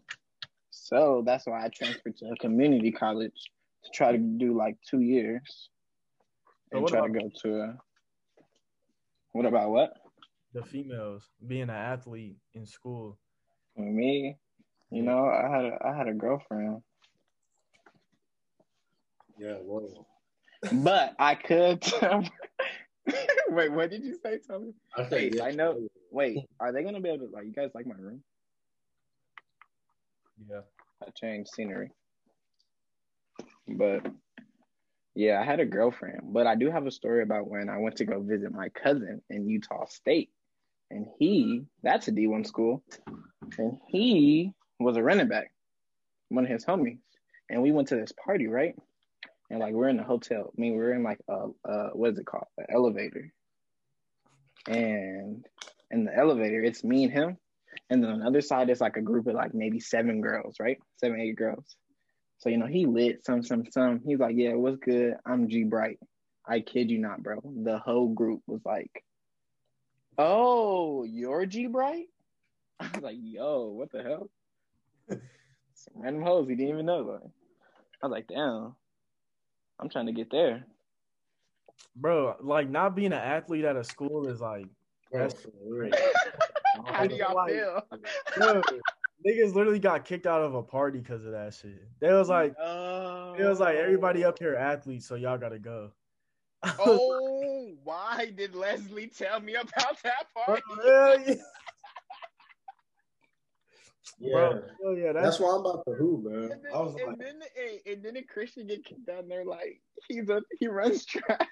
So 0.71 1.21
that's 1.25 1.45
why 1.45 1.65
I 1.65 1.69
transferred 1.69 2.17
to 2.17 2.31
a 2.31 2.35
community 2.37 2.91
college 2.91 3.51
to 3.83 3.91
try 3.93 4.11
to 4.11 4.17
do 4.17 4.55
like 4.57 4.77
two 4.89 5.01
years 5.01 5.69
So 6.71 6.77
and 6.77 6.81
what 6.83 6.91
try 6.91 7.07
to 7.07 7.13
go 7.13 7.29
to 7.43 7.61
a. 7.61 7.77
What 9.33 9.45
about 9.45 9.69
what? 9.69 9.93
The 10.53 10.63
females 10.63 11.29
being 11.45 11.63
an 11.63 11.69
athlete 11.69 12.37
in 12.53 12.65
school. 12.65 13.17
For 13.75 13.85
me, 13.85 14.35
you 14.91 15.01
know, 15.01 15.25
I 15.25 15.49
had 15.49 15.65
a, 15.65 15.77
I 15.85 15.95
had 15.95 16.07
a 16.07 16.13
girlfriend. 16.13 16.81
Yeah, 19.39 19.55
well, 19.61 20.05
But 20.71 21.15
I 21.17 21.35
could. 21.35 21.83
Wait, 23.49 23.71
what 23.71 23.89
did 23.89 24.03
you 24.03 24.17
say, 24.21 24.39
Tommy? 24.45 24.73
I 24.95 25.03
think 25.03 25.11
Wait, 25.11 25.35
yeah. 25.35 25.43
I 25.45 25.51
know. 25.51 25.87
Wait, 26.11 26.37
are 26.59 26.71
they 26.71 26.83
gonna 26.83 26.99
be 26.99 27.09
able 27.09 27.27
to 27.27 27.33
like? 27.33 27.45
You 27.45 27.53
guys 27.53 27.71
like 27.73 27.87
my 27.87 27.95
room? 27.97 28.21
Yeah. 30.49 30.61
I 31.05 31.09
changed 31.11 31.51
scenery, 31.53 31.91
but 33.67 34.05
yeah, 35.15 35.39
I 35.41 35.45
had 35.45 35.59
a 35.59 35.65
girlfriend. 35.65 36.21
But 36.33 36.47
I 36.47 36.55
do 36.55 36.69
have 36.69 36.85
a 36.85 36.91
story 36.91 37.23
about 37.23 37.47
when 37.47 37.69
I 37.69 37.77
went 37.77 37.97
to 37.97 38.05
go 38.05 38.21
visit 38.21 38.53
my 38.53 38.69
cousin 38.69 39.21
in 39.29 39.49
Utah 39.49 39.85
State, 39.85 40.29
and 40.89 41.07
he 41.19 41.63
that's 41.83 42.07
a 42.07 42.11
D 42.11 42.27
one 42.27 42.45
school, 42.45 42.83
and 43.57 43.77
he 43.87 44.53
was 44.79 44.97
a 44.97 45.03
running 45.03 45.27
back, 45.27 45.51
one 46.29 46.45
of 46.45 46.51
his 46.51 46.65
homies, 46.65 46.99
and 47.49 47.61
we 47.61 47.71
went 47.71 47.89
to 47.89 47.95
this 47.95 48.13
party, 48.13 48.47
right? 48.47 48.75
And 49.49 49.59
like 49.59 49.73
we're 49.73 49.89
in 49.89 49.97
the 49.97 50.03
hotel. 50.03 50.51
I 50.55 50.61
mean, 50.61 50.75
we're 50.75 50.93
in 50.93 51.03
like 51.03 51.19
a, 51.27 51.47
uh 51.67 51.89
what 51.93 52.11
is 52.11 52.19
it 52.19 52.25
called? 52.25 52.47
An 52.57 52.67
elevator. 52.69 53.33
And 54.67 55.45
in 55.89 56.05
the 56.05 56.15
elevator, 56.15 56.63
it's 56.63 56.83
me 56.83 57.03
and 57.05 57.13
him. 57.13 57.37
And 57.91 58.01
then 58.01 58.09
on 58.09 58.19
the 58.19 58.25
other 58.25 58.41
side, 58.41 58.69
it's 58.69 58.79
like 58.79 58.95
a 58.95 59.01
group 59.01 59.27
of 59.27 59.35
like 59.35 59.53
maybe 59.53 59.81
seven 59.81 60.21
girls, 60.21 60.55
right? 60.61 60.77
Seven, 60.95 61.19
eight 61.19 61.35
girls. 61.35 61.75
So, 62.37 62.47
you 62.47 62.57
know, 62.57 62.65
he 62.65 62.85
lit 62.85 63.23
some, 63.25 63.43
some, 63.43 63.65
some. 63.69 63.99
He's 64.05 64.17
like, 64.17 64.35
yeah, 64.37 64.53
what's 64.53 64.77
good? 64.77 65.15
I'm 65.25 65.49
G 65.49 65.65
Bright. 65.65 65.99
I 66.47 66.61
kid 66.61 66.89
you 66.89 66.99
not, 66.99 67.21
bro. 67.21 67.39
The 67.43 67.79
whole 67.79 68.07
group 68.07 68.41
was 68.47 68.61
like, 68.65 69.03
oh, 70.17 71.03
you're 71.03 71.45
G 71.45 71.67
Bright? 71.67 72.05
I 72.79 72.89
was 72.93 73.03
like, 73.03 73.17
yo, 73.19 73.67
what 73.67 73.91
the 73.91 74.03
hell? 74.03 74.29
some 75.09 75.93
random 76.01 76.23
hoes 76.23 76.47
he 76.47 76.55
didn't 76.55 76.73
even 76.73 76.85
know. 76.85 76.99
Like, 76.99 77.31
I 78.01 78.07
was 78.07 78.11
like, 78.11 78.27
damn, 78.27 78.73
I'm 79.79 79.89
trying 79.89 80.05
to 80.05 80.13
get 80.13 80.31
there. 80.31 80.65
Bro, 81.97 82.37
like 82.39 82.69
not 82.69 82.95
being 82.95 83.11
an 83.11 83.19
athlete 83.19 83.65
at 83.65 83.75
a 83.75 83.83
school 83.83 84.29
is 84.29 84.39
like 84.39 84.65
That's- 85.11 85.41
for 85.41 85.51
real. 85.61 85.91
How 86.85 87.05
do 87.07 87.15
y'all 87.15 87.35
Like- 87.35 87.53
feel? 87.53 87.83
Bro, 88.37 88.61
niggas 89.27 89.53
literally 89.53 89.79
got 89.79 90.05
kicked 90.05 90.25
out 90.27 90.41
of 90.41 90.55
a 90.55 90.63
party 90.63 90.99
because 90.99 91.25
of 91.25 91.31
that 91.31 91.53
shit. 91.53 91.87
They 91.99 92.11
was 92.11 92.29
like, 92.29 92.55
Oh. 92.59 93.33
it 93.37 93.43
was 93.43 93.59
like 93.59 93.75
everybody 93.75 94.23
up 94.23 94.39
here 94.39 94.55
oh. 94.57 94.61
athletes, 94.61 95.05
so 95.05 95.15
y'all 95.15 95.37
gotta 95.37 95.59
go. 95.59 95.91
Oh, 96.79 97.73
why 97.83 98.31
did 98.35 98.53
Leslie 98.55 99.07
tell 99.07 99.39
me 99.39 99.55
about 99.55 100.01
that 100.03 100.27
party? 100.35 100.61
hell 100.83 101.19
yeah, 101.27 101.35
Yeah, 104.19 104.31
bro, 104.33 104.61
hell 104.83 104.95
yeah, 104.95 105.13
that's 105.13 105.25
that's 105.25 105.39
why 105.39 105.55
I'm 105.55 105.61
about 105.61 105.83
to 105.87 105.93
who, 105.95 106.21
man. 106.23 106.51
And 106.51 106.63
then, 106.63 106.71
I 106.73 106.79
was 106.79 106.93
and 106.95 107.07
like, 107.07 107.17
then, 107.17 107.39
and, 107.57 107.79
and 107.87 108.03
then 108.05 108.13
the 108.13 108.21
Christian 108.21 108.67
get 108.67 108.85
kicked 108.85 109.07
down 109.07 109.27
there 109.27 109.43
like 109.43 109.81
he's 110.07 110.29
a 110.29 110.43
he 110.59 110.67
runs 110.67 111.05
track. 111.05 111.47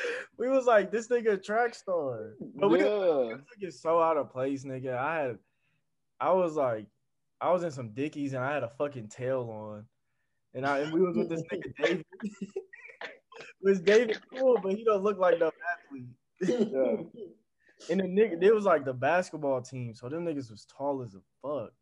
we 0.38 0.48
was 0.48 0.66
like 0.66 0.90
this 0.90 1.08
nigga 1.08 1.32
a 1.32 1.36
track 1.36 1.74
star, 1.74 2.34
but 2.56 2.68
we, 2.70 2.80
yeah. 2.80 2.84
we 2.84 3.34
took 3.34 3.60
it 3.60 3.74
so 3.74 4.00
out 4.00 4.16
of 4.16 4.30
place, 4.30 4.64
nigga. 4.64 4.96
I 4.96 5.20
had, 5.20 5.38
I 6.20 6.32
was 6.32 6.54
like, 6.54 6.86
I 7.40 7.50
was 7.50 7.64
in 7.64 7.70
some 7.70 7.90
dickies 7.90 8.34
and 8.34 8.44
I 8.44 8.52
had 8.52 8.62
a 8.62 8.68
fucking 8.68 9.08
tail 9.08 9.48
on, 9.50 9.84
and 10.54 10.66
I 10.66 10.80
and 10.80 10.92
we 10.92 11.00
was 11.00 11.16
with 11.16 11.28
this 11.28 11.42
nigga 11.52 11.74
David. 11.82 12.06
it 12.22 13.62
was 13.62 13.80
David 13.80 14.20
cool, 14.36 14.58
but 14.62 14.72
he 14.72 14.84
don't 14.84 15.02
look 15.02 15.18
like 15.18 15.38
no 15.38 15.50
athlete. 15.72 16.08
yeah. 16.40 16.96
And 17.90 17.98
the 18.00 18.04
nigga, 18.04 18.42
it 18.42 18.54
was 18.54 18.64
like 18.64 18.84
the 18.84 18.92
basketball 18.92 19.60
team, 19.60 19.94
so 19.94 20.08
them 20.08 20.24
niggas 20.24 20.50
was 20.50 20.66
tall 20.66 21.02
as 21.02 21.14
a 21.14 21.20
fuck. 21.42 21.72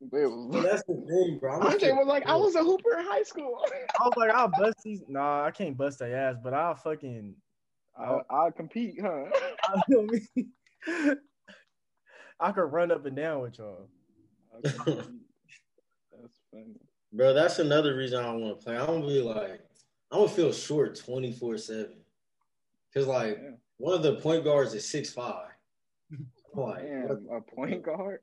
It 0.00 0.62
that's 0.62 0.82
the 0.84 0.94
thing, 0.94 1.38
bro. 1.38 1.56
I'm 1.56 1.66
Andre 1.66 1.92
was 1.92 2.06
like, 2.06 2.26
I 2.26 2.34
was 2.34 2.54
a 2.54 2.64
hooper 2.64 2.98
in 2.98 3.04
high 3.04 3.22
school. 3.22 3.62
I 4.00 4.04
was 4.04 4.14
like, 4.16 4.30
I'll 4.30 4.48
bust 4.48 4.78
these. 4.82 5.02
Nah, 5.08 5.44
I 5.44 5.50
can't 5.50 5.76
bust 5.76 5.98
their 5.98 6.16
ass, 6.16 6.36
but 6.42 6.54
I'll 6.54 6.74
fucking. 6.74 7.34
I'll, 8.00 8.16
uh, 8.30 8.34
I'll 8.34 8.52
compete, 8.52 8.96
huh? 9.00 9.24
I, 9.64 9.80
feel 9.88 10.04
me? 10.04 10.20
I 12.40 12.52
could 12.52 12.62
run 12.72 12.90
up 12.90 13.04
and 13.06 13.16
down 13.16 13.42
with 13.42 13.58
y'all. 13.58 13.88
That's 14.62 14.74
funny. 14.78 16.74
Bro, 17.12 17.34
that's 17.34 17.58
another 17.58 17.96
reason 17.96 18.20
I 18.20 18.24
don't 18.24 18.40
want 18.40 18.58
to 18.58 18.64
play. 18.64 18.76
I 18.76 18.86
don't 18.86 19.00
be 19.02 19.20
like, 19.20 19.60
I'm 20.12 20.20
gonna 20.20 20.28
feel 20.28 20.52
short 20.52 20.94
24 20.96 21.58
seven. 21.58 21.96
Cause 22.94 23.06
like 23.06 23.38
Yeah. 23.42 23.50
one 23.78 23.94
of 23.94 24.02
the 24.02 24.16
point 24.16 24.44
guards 24.44 24.74
is 24.74 24.88
six 24.88 25.12
five. 25.12 25.48
I'm 26.12 26.26
like, 26.54 26.82
Damn, 26.82 27.26
a 27.32 27.40
point 27.40 27.82
guard. 27.82 28.20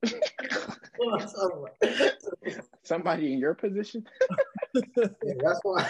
what? 0.97 1.33
I'm 1.41 1.61
like- 1.61 2.61
Somebody 2.83 3.33
in 3.33 3.39
your 3.39 3.53
position. 3.55 4.05
Yeah, 4.73 5.33
that's 5.41 5.59
why. 5.63 5.89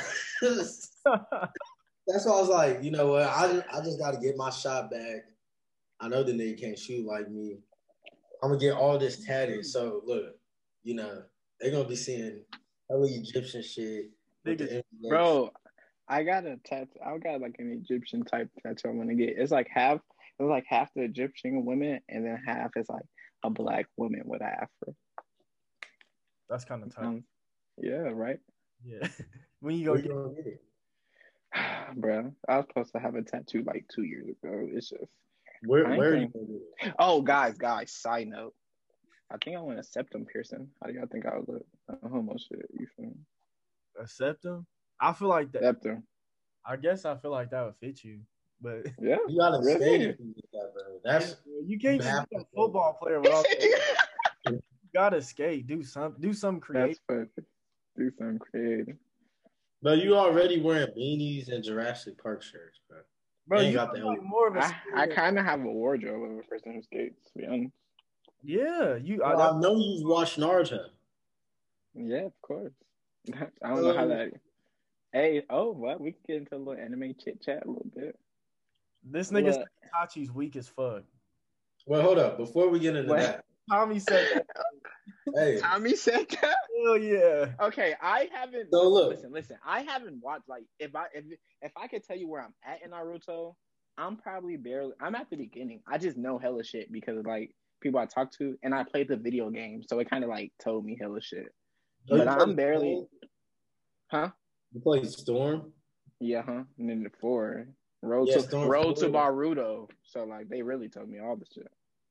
That's 2.08 2.26
why 2.26 2.34
I 2.34 2.39
was 2.39 2.50
like, 2.50 2.84
you 2.84 2.91
know 2.91 3.08
what? 3.08 3.24
I 3.24 3.52
just, 3.52 3.65
I 3.74 3.80
just 3.84 4.00
got 4.00 4.13
to 4.13 4.20
get 4.20 4.38
my 4.38 4.50
shot 4.50 4.89
back. 4.89 5.26
I 6.00 6.08
know 6.08 6.24
the 6.24 6.32
nigga 6.32 6.60
can't 6.60 6.80
shoot 6.80 7.06
like 7.06 7.30
me. 7.30 7.58
I'm 8.43 8.50
gonna 8.50 8.60
get 8.60 8.74
all 8.74 8.98
this 8.98 9.26
tatted. 9.26 9.65
So 9.65 10.02
look, 10.06 10.36
you 10.84 10.93
know 10.93 11.24
they're 11.60 11.72
gonna 11.72 11.88
be 11.88 11.96
seeing 11.96 12.43
hella 12.89 13.08
Egyptian 13.10 13.63
shit. 13.63 14.12
with. 14.46 15.10
Bro, 15.10 15.52
I 16.08 16.24
got 16.24 16.46
a 16.46 16.58
tattoo. 16.63 17.00
I 17.06 17.17
got 17.17 17.41
like 17.41 17.56
an 17.60 17.72
Egyptian 17.72 18.24
type 18.24 18.50
tattoo. 18.62 18.89
I'm 18.89 18.98
gonna 18.98 19.15
get. 19.15 19.38
It's 19.38 19.52
like 19.52 19.67
half. 19.74 20.00
It's 20.39 20.48
like 20.48 20.65
half 20.67 20.93
the 20.93 21.02
Egyptian 21.02 21.65
women, 21.65 22.00
and 22.10 22.26
then 22.26 22.39
half 22.46 22.72
is 22.76 22.88
like 22.89 23.06
a 23.43 23.50
black 23.50 23.88
woman 23.98 24.22
with 24.26 24.41
an 24.41 24.50
afro. 24.50 24.96
That's 26.50 26.63
kind 26.63 26.84
of 26.84 26.96
tight. 26.96 27.06
Um, 27.06 27.24
yeah, 27.82 28.10
right, 28.13 28.39
Yeah. 28.84 29.08
when 29.60 29.76
you 29.76 29.86
go 29.86 29.96
get 29.96 30.10
gonna 30.10 30.34
get 30.36 30.46
it? 30.46 30.62
bro. 31.96 32.32
I 32.48 32.58
was 32.58 32.66
supposed 32.68 32.92
to 32.94 33.00
have 33.00 33.16
a 33.16 33.22
tattoo 33.22 33.64
like 33.66 33.86
two 33.94 34.04
years 34.04 34.28
ago. 34.28 34.68
It's 34.74 34.90
just. 34.90 35.04
Where 35.64 35.88
where 35.98 36.12
are 36.12 36.16
you 36.16 36.22
think- 36.30 36.34
gonna 36.34 36.46
get 36.46 36.88
it? 36.90 36.94
Oh, 37.00 37.22
guys, 37.22 37.58
guys. 37.58 37.92
Side 37.92 38.28
note. 38.28 38.54
I 39.32 39.36
think 39.44 39.58
I 39.58 39.62
want 39.62 39.80
a 39.80 39.84
septum 39.84 40.26
piercing. 40.32 40.70
How 40.82 40.88
do 40.90 40.94
y'all 40.94 41.08
think 41.12 41.26
I 41.26 41.38
would 41.38 41.48
look? 41.50 41.66
A 41.90 42.08
homo 42.08 42.36
shit. 42.38 42.66
You 42.80 42.88
feel 42.96 43.06
me? 43.08 43.12
a 44.00 44.08
septum, 44.08 44.68
I 45.02 45.12
feel 45.14 45.28
like 45.28 45.52
that. 45.54 45.64
Septum. 45.64 46.04
I 46.64 46.76
guess 46.76 47.04
I 47.04 47.16
feel 47.18 47.32
like 47.32 47.50
that 47.50 47.66
would 47.66 47.76
fit 47.82 48.04
you, 48.04 48.20
but 48.62 48.86
Yeah. 49.02 49.16
You 49.28 49.40
gotta 49.40 49.58
Really? 49.66 49.76
skate 49.80 50.02
if 50.02 50.20
you 50.20 50.34
get 50.36 50.52
that, 50.54 50.72
bro. 50.74 51.00
That's 51.04 51.36
you 51.66 51.80
can't 51.80 52.00
just 52.02 52.30
be 52.30 52.36
a 52.38 52.44
football 52.56 52.94
player 53.02 53.20
without. 53.20 53.44
you 54.46 54.62
gotta 54.94 55.20
skate. 55.22 55.66
Do 55.66 55.82
some. 55.84 56.16
Do 56.20 56.32
something 56.32 56.62
creative. 56.62 56.90
That's 56.90 57.00
perfect. 57.08 57.48
Do 57.98 58.12
something 58.20 58.38
creative. 58.40 58.96
But 59.82 60.00
you 60.00 60.16
already 60.16 60.60
wearing 60.62 60.88
beanies 60.98 61.52
and 61.52 61.63
Jurassic 61.63 62.22
Park 62.22 62.42
shirts, 62.42 62.80
bro. 62.90 63.00
Bro, 63.48 63.60
ain't 63.62 63.68
you 63.70 63.74
got 63.76 63.94
the 63.94 64.00
that 64.00 64.06
like 64.06 64.22
more 64.24 64.48
of 64.48 64.56
a. 64.56 64.60
I, 64.60 65.04
I 65.04 65.08
kind 65.08 65.40
of 65.40 65.46
have 65.46 65.62
a 65.62 65.72
wardrobe 65.72 66.32
of 66.32 66.38
a 66.40 66.42
person 66.44 66.74
who 66.74 66.82
skates, 66.82 67.16
to 67.34 67.40
be 67.40 67.46
honest. 67.48 67.72
Yeah, 68.44 68.96
you. 68.96 69.24
I, 69.24 69.34
Bro, 69.36 69.40
I 69.42 69.60
know 69.60 69.78
you've 69.78 70.08
watched 70.08 70.38
Naruto. 70.40 70.88
Yeah, 71.96 72.26
of 72.26 72.42
course. 72.42 72.74
I 73.34 73.70
don't 73.70 73.84
know 73.84 73.94
how 73.94 74.04
Um, 74.04 74.10
that. 74.10 74.32
Hey, 75.13 75.44
oh, 75.50 75.72
what? 75.72 76.00
We 76.02 76.12
can 76.12 76.22
get 76.28 76.36
into 76.38 76.56
a 76.56 76.58
little 76.58 76.74
anime 76.84 77.16
chit 77.24 77.42
chat 77.42 77.66
a 77.66 77.68
little 77.68 77.88
bit. 77.96 78.18
this 79.04 79.32
nigga 79.32 79.58
Look. 79.58 79.68
Tachi's 79.94 80.32
weak 80.32 80.56
as 80.58 80.68
fuck. 80.68 81.04
Well, 81.86 82.02
hold 82.02 82.20
up. 82.20 82.38
Before 82.38 82.68
we 82.70 82.80
get 82.80 82.96
into 82.96 83.10
What? 83.10 83.20
that, 83.20 83.46
Tommy 83.70 84.00
said, 84.00 84.28
that. 84.34 84.46
hey, 85.36 85.60
Tommy 85.60 85.96
said 85.96 86.28
that. 86.42 86.56
"Hell 86.86 86.98
yeah." 86.98 87.50
Okay, 87.62 87.96
I 88.02 88.30
haven't. 88.34 88.70
So 88.72 88.88
look. 88.90 89.10
listen, 89.10 89.32
listen. 89.32 89.58
I 89.66 89.82
haven't 89.82 90.22
watched 90.22 90.48
like 90.48 90.64
if 90.80 90.96
I 90.96 91.06
if 91.14 91.26
if 91.62 91.72
I 91.76 91.88
could 91.88 92.04
tell 92.04 92.18
you 92.18 92.28
where 92.30 92.42
I'm 92.42 92.54
at 92.66 92.84
in 92.84 92.92
Naruto, 92.92 93.56
I'm 93.98 94.18
probably 94.18 94.58
barely. 94.58 94.94
I'm 95.02 95.16
at 95.16 95.30
the 95.30 95.38
beginning. 95.38 95.82
I 95.88 95.98
just 95.98 96.18
know 96.18 96.38
hella 96.38 96.64
shit 96.64 96.92
because 96.92 97.18
of 97.18 97.26
like 97.26 97.52
people 97.82 98.00
I 98.00 98.06
talk 98.06 98.32
to, 98.38 98.56
and 98.64 98.74
I 98.74 98.84
played 98.84 99.08
the 99.08 99.18
video 99.18 99.50
game, 99.50 99.82
so 99.86 100.00
it 100.00 100.10
kind 100.10 100.24
of 100.24 100.30
like 100.30 100.52
told 100.64 100.86
me 100.86 100.98
hella 101.00 101.22
shit. 101.22 101.48
Oh, 102.10 102.16
you 102.16 102.24
But 102.24 102.28
I'm 102.42 102.56
barely, 102.56 102.94
Storm? 102.94 103.08
huh? 104.12 104.30
You 104.74 104.82
played 104.82 105.10
Storm. 105.10 105.74
Yeah, 106.20 106.42
huh? 106.46 106.64
And 106.80 106.90
then 106.90 107.04
the 107.04 107.12
four 107.22 107.68
road 108.02 108.28
Yeah, 108.30 108.36
to 108.38 108.42
Storm 108.44 108.70
road 108.70 108.96
to. 108.98 109.10
Boruto. 109.10 109.90
So 110.04 110.24
like 110.24 110.48
they 110.50 110.62
really 110.62 110.90
told 110.90 111.10
me 111.10 111.20
all 111.20 111.36
the 111.36 111.46
shit. 111.54 111.68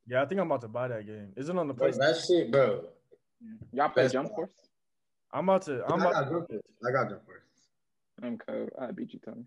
Yeah, 0.09 0.23
I 0.23 0.27
think 0.27 0.41
I'm 0.41 0.47
about 0.47 0.61
to 0.63 0.69
buy 0.69 0.89
that 0.89 1.07
game. 1.07 1.33
Is 1.37 1.49
it 1.49 1.57
on 1.59 1.67
the 1.69 1.75
Bro, 1.75 1.89
PlayStation? 1.89 1.99
that 1.99 2.25
shit, 2.27 2.51
bro. 2.53 2.85
Y'all 3.73 3.89
play 3.89 4.05
Best 4.05 4.13
Jump. 4.15 4.29
Force? 4.35 4.51
I'm 5.33 5.49
about 5.49 5.63
to. 5.63 5.85
I'm 5.87 6.01
I 6.01 6.05
about. 6.07 6.13
got 6.13 6.31
Jump 6.31 6.49
Force. 6.49 6.63
I 6.87 6.93
got 6.93 7.11
Jump 7.11 7.27
Force. 7.27 7.43
I'm 8.23 8.39
cold. 8.39 8.71
I 8.81 8.91
beat 8.93 9.13
you, 9.13 9.21
Tommy. 9.25 9.45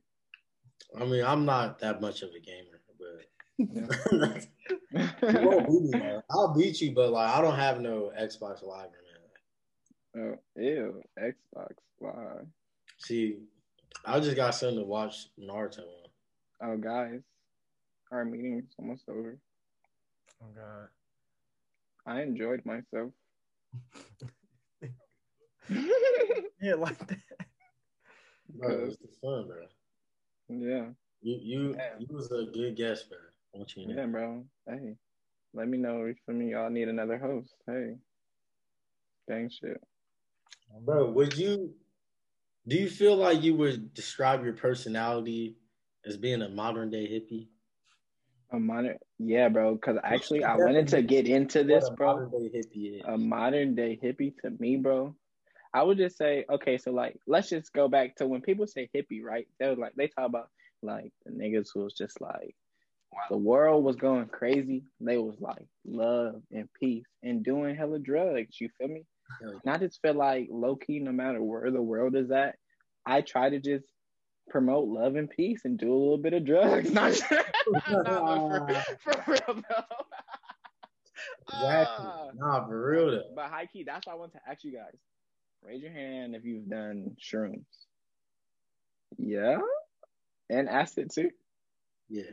I 1.00 1.06
mean, 1.06 1.24
I'm 1.24 1.46
not 1.46 1.80
that 1.80 2.02
much 2.02 2.22
of 2.22 2.30
a 2.30 2.40
gamer, 2.40 2.82
but 3.00 3.26
you 5.42 5.48
won't 5.50 5.68
beat 5.68 5.82
me, 5.82 6.00
man. 6.00 6.22
I'll 6.30 6.54
beat 6.54 6.82
you, 6.82 6.94
but 6.94 7.12
like 7.12 7.30
I 7.36 7.42
don't 7.42 7.56
have 7.56 7.80
no 7.80 8.12
Xbox 8.20 8.64
Live, 8.64 8.90
man. 10.16 10.36
oh, 10.58 10.62
ew. 10.62 11.02
Xbox. 11.20 11.74
Live. 12.02 12.46
See, 12.98 13.38
I 14.06 14.20
just 14.20 14.36
got 14.36 14.56
something 14.56 14.80
to 14.80 14.86
watch 14.86 15.28
Naruto 15.40 15.80
on. 15.80 16.10
Oh, 16.62 16.78
guys, 16.78 17.22
our 18.12 18.26
meeting's 18.26 18.74
almost 18.78 19.04
over. 19.10 19.38
Oh 20.42 20.48
god. 20.56 20.88
I 22.06 22.22
enjoyed 22.22 22.62
myself. 22.66 23.12
Yeah, 26.62 26.74
like 26.76 26.98
that. 27.08 27.18
Bro, 28.50 28.86
it's 28.86 28.96
uh, 28.96 28.98
the 29.02 29.08
fun, 29.22 29.48
bro. 29.48 29.66
yeah, 30.50 30.90
You 31.22 31.40
you 31.42 31.76
Yeah. 31.78 31.96
you 32.00 32.08
was 32.10 32.32
a 32.32 32.46
good 32.52 32.76
guest, 32.76 33.10
bro. 33.10 33.18
I 33.54 33.58
want 33.58 33.76
you 33.76 33.84
to 33.86 33.90
know. 33.94 34.02
yeah, 34.02 34.08
bro. 34.08 34.46
Hey, 34.68 34.96
let 35.54 35.68
me 35.68 35.78
know 35.78 36.06
if 36.06 36.18
some 36.26 36.42
of 36.42 36.48
y'all 36.48 36.70
need 36.70 36.90
another 36.90 37.18
host. 37.18 37.54
Hey, 37.66 37.96
dang 39.28 39.50
shit. 39.50 39.82
Bro, 40.82 41.12
would 41.12 41.38
you 41.38 41.74
do 42.68 42.76
you 42.76 42.90
feel 42.90 43.16
like 43.16 43.42
you 43.42 43.56
would 43.56 43.94
describe 43.94 44.44
your 44.44 44.54
personality 44.54 45.56
as 46.06 46.18
being 46.18 46.42
a 46.42 46.50
modern 46.50 46.90
day 46.90 47.08
hippie? 47.08 47.48
A 48.52 48.60
modern, 48.60 48.98
yeah, 49.20 49.50
bro. 49.50 49.76
Because 49.76 49.98
actually, 50.04 50.44
I 50.44 50.56
wanted 50.56 50.88
to 50.90 51.02
get 51.02 51.28
into 51.28 51.64
this, 51.64 51.90
bro. 51.96 52.28
modern 52.28 52.32
day 52.32 52.60
hippie 52.60 52.98
is. 52.98 53.02
a 53.06 53.18
modern 53.18 53.76
day 53.76 54.00
hippie 54.02 54.34
to 54.42 54.50
me, 54.60 54.78
bro, 54.78 55.16
I 55.74 55.84
would 55.84 55.98
just 55.98 56.18
say, 56.18 56.46
okay, 56.50 56.78
so 56.78 56.92
like, 56.92 57.20
let's 57.28 57.50
just 57.50 57.72
go 57.74 57.88
back 57.88 58.16
to 58.16 58.28
when 58.28 58.42
people 58.42 58.66
say 58.66 58.90
hippie, 58.96 59.24
right? 59.24 59.48
They're 59.60 59.76
like, 59.76 59.94
they 59.96 60.08
talk 60.08 60.26
about 60.26 60.50
like 60.82 61.14
the 61.26 61.32
niggas 61.32 61.70
who 61.74 61.84
was 61.84 61.94
just 61.94 62.20
like, 62.22 62.56
while 63.12 63.26
the 63.30 63.38
world 63.38 63.84
was 63.84 63.96
going 63.96 64.28
crazy, 64.28 64.84
they 65.00 65.18
was 65.18 65.40
like 65.40 65.66
love 65.86 66.42
and 66.52 66.70
peace 66.80 67.08
and 67.24 67.44
doing 67.44 67.76
hella 67.76 68.00
drugs. 68.00 68.60
You 68.60 68.70
feel 68.78 68.88
me? 68.88 69.06
And 69.42 69.62
I 69.68 69.78
just 69.78 70.02
feel 70.02 70.16
like 70.16 70.48
low 70.52 70.76
key, 70.76 71.00
no 71.00 71.12
matter 71.12 71.42
where 71.42 71.70
the 71.70 71.82
world 71.82 72.16
is 72.16 72.32
at, 72.32 72.56
I 73.06 73.22
try 73.22 73.50
to 73.50 73.60
just 73.60 73.86
promote 74.50 74.88
love 74.88 75.16
and 75.16 75.30
peace 75.30 75.62
and 75.66 75.78
do 75.78 75.92
a 75.92 75.96
little 75.98 76.18
bit 76.18 76.34
of 76.34 76.46
drugs. 76.46 76.92
Not, 76.94 77.20
no, 77.90 78.68
for, 79.04 79.14
for 79.14 79.32
real 79.32 79.62
though. 79.70 79.84
Exactly. 81.52 82.06
Ah. 82.06 82.28
Nah, 82.36 82.68
for 82.68 82.92
real 82.92 83.12
though. 83.12 83.24
But 83.36 83.50
high 83.50 83.66
key, 83.66 83.84
that's 83.84 84.08
why 84.08 84.14
I 84.14 84.16
want 84.16 84.34
to 84.34 84.40
ask 84.48 84.64
you 84.64 84.72
guys. 84.72 84.96
Raise 85.64 85.82
your 85.82 85.92
hand 85.92 86.36
if 86.36 86.46
you've 86.46 86.70
done 86.70 87.18
shrooms. 87.20 87.66
Yeah, 89.18 89.58
and 90.50 90.70
acid 90.70 91.12
too. 91.14 91.32
Yeah. 92.08 92.32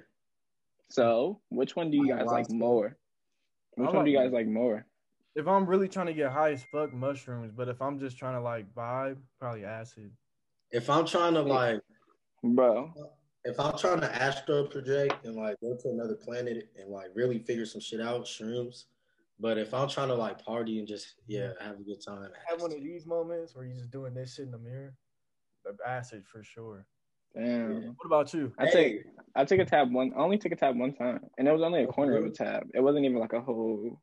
So, 0.90 1.40
which 1.48 1.74
one 1.74 1.90
do 1.90 1.96
you 1.96 2.12
I 2.12 2.18
guys 2.18 2.26
like 2.26 2.48
like 2.48 2.50
more? 2.50 2.96
Which 3.74 3.88
I 3.88 3.92
one 3.92 4.04
do 4.04 4.10
you 4.10 4.18
guys 4.18 4.32
like 4.32 4.46
more? 4.46 4.86
If 5.34 5.48
I'm 5.48 5.66
really 5.66 5.88
trying 5.88 6.06
to 6.06 6.14
get 6.14 6.30
high 6.30 6.52
as 6.52 6.64
fuck, 6.70 6.92
mushrooms. 6.92 7.52
But 7.56 7.68
if 7.68 7.82
I'm 7.82 7.98
just 7.98 8.18
trying 8.18 8.34
to 8.34 8.40
like 8.40 8.72
vibe, 8.74 9.16
probably 9.40 9.64
acid. 9.64 10.10
If 10.70 10.88
I'm 10.88 11.06
trying 11.06 11.34
to 11.34 11.42
like 11.42 11.80
Bro, 12.54 12.92
if 13.44 13.60
I'm 13.60 13.78
trying 13.78 14.00
to 14.00 14.22
astro 14.22 14.64
project 14.64 15.24
and 15.24 15.36
like 15.36 15.56
go 15.60 15.76
to 15.76 15.88
another 15.88 16.14
planet 16.14 16.68
and 16.78 16.90
like 16.90 17.10
really 17.14 17.38
figure 17.38 17.66
some 17.66 17.80
shit 17.80 18.00
out, 18.00 18.24
shrooms. 18.24 18.84
But 19.38 19.58
if 19.58 19.74
I'm 19.74 19.88
trying 19.88 20.08
to 20.08 20.14
like 20.14 20.42
party 20.44 20.78
and 20.78 20.88
just 20.88 21.14
yeah, 21.26 21.50
have 21.60 21.78
a 21.78 21.82
good 21.82 22.02
time, 22.04 22.28
Have 22.48 22.60
one 22.60 22.72
of 22.72 22.82
these 22.82 23.06
moments 23.06 23.54
where 23.54 23.66
you're 23.66 23.76
just 23.76 23.90
doing 23.90 24.14
this 24.14 24.34
shit 24.34 24.46
in 24.46 24.50
the 24.50 24.58
mirror. 24.58 24.94
The 25.64 25.76
Acid 25.86 26.24
for 26.26 26.42
sure. 26.42 26.86
damn. 27.34 27.82
Yeah. 27.82 27.88
What 27.88 28.06
about 28.06 28.32
you? 28.32 28.52
I 28.58 28.70
take 28.70 29.04
I 29.34 29.44
took 29.44 29.58
a 29.58 29.64
tab 29.64 29.92
one. 29.92 30.12
I 30.16 30.20
only 30.20 30.38
took 30.38 30.52
a 30.52 30.56
tab 30.56 30.78
one 30.78 30.94
time, 30.94 31.20
and 31.36 31.46
it 31.46 31.52
was 31.52 31.62
only 31.62 31.82
a 31.82 31.86
corner 31.86 32.16
of 32.16 32.24
a 32.24 32.30
tab. 32.30 32.62
It 32.74 32.80
wasn't 32.80 33.04
even 33.04 33.18
like 33.18 33.34
a 33.34 33.40
whole. 33.40 34.00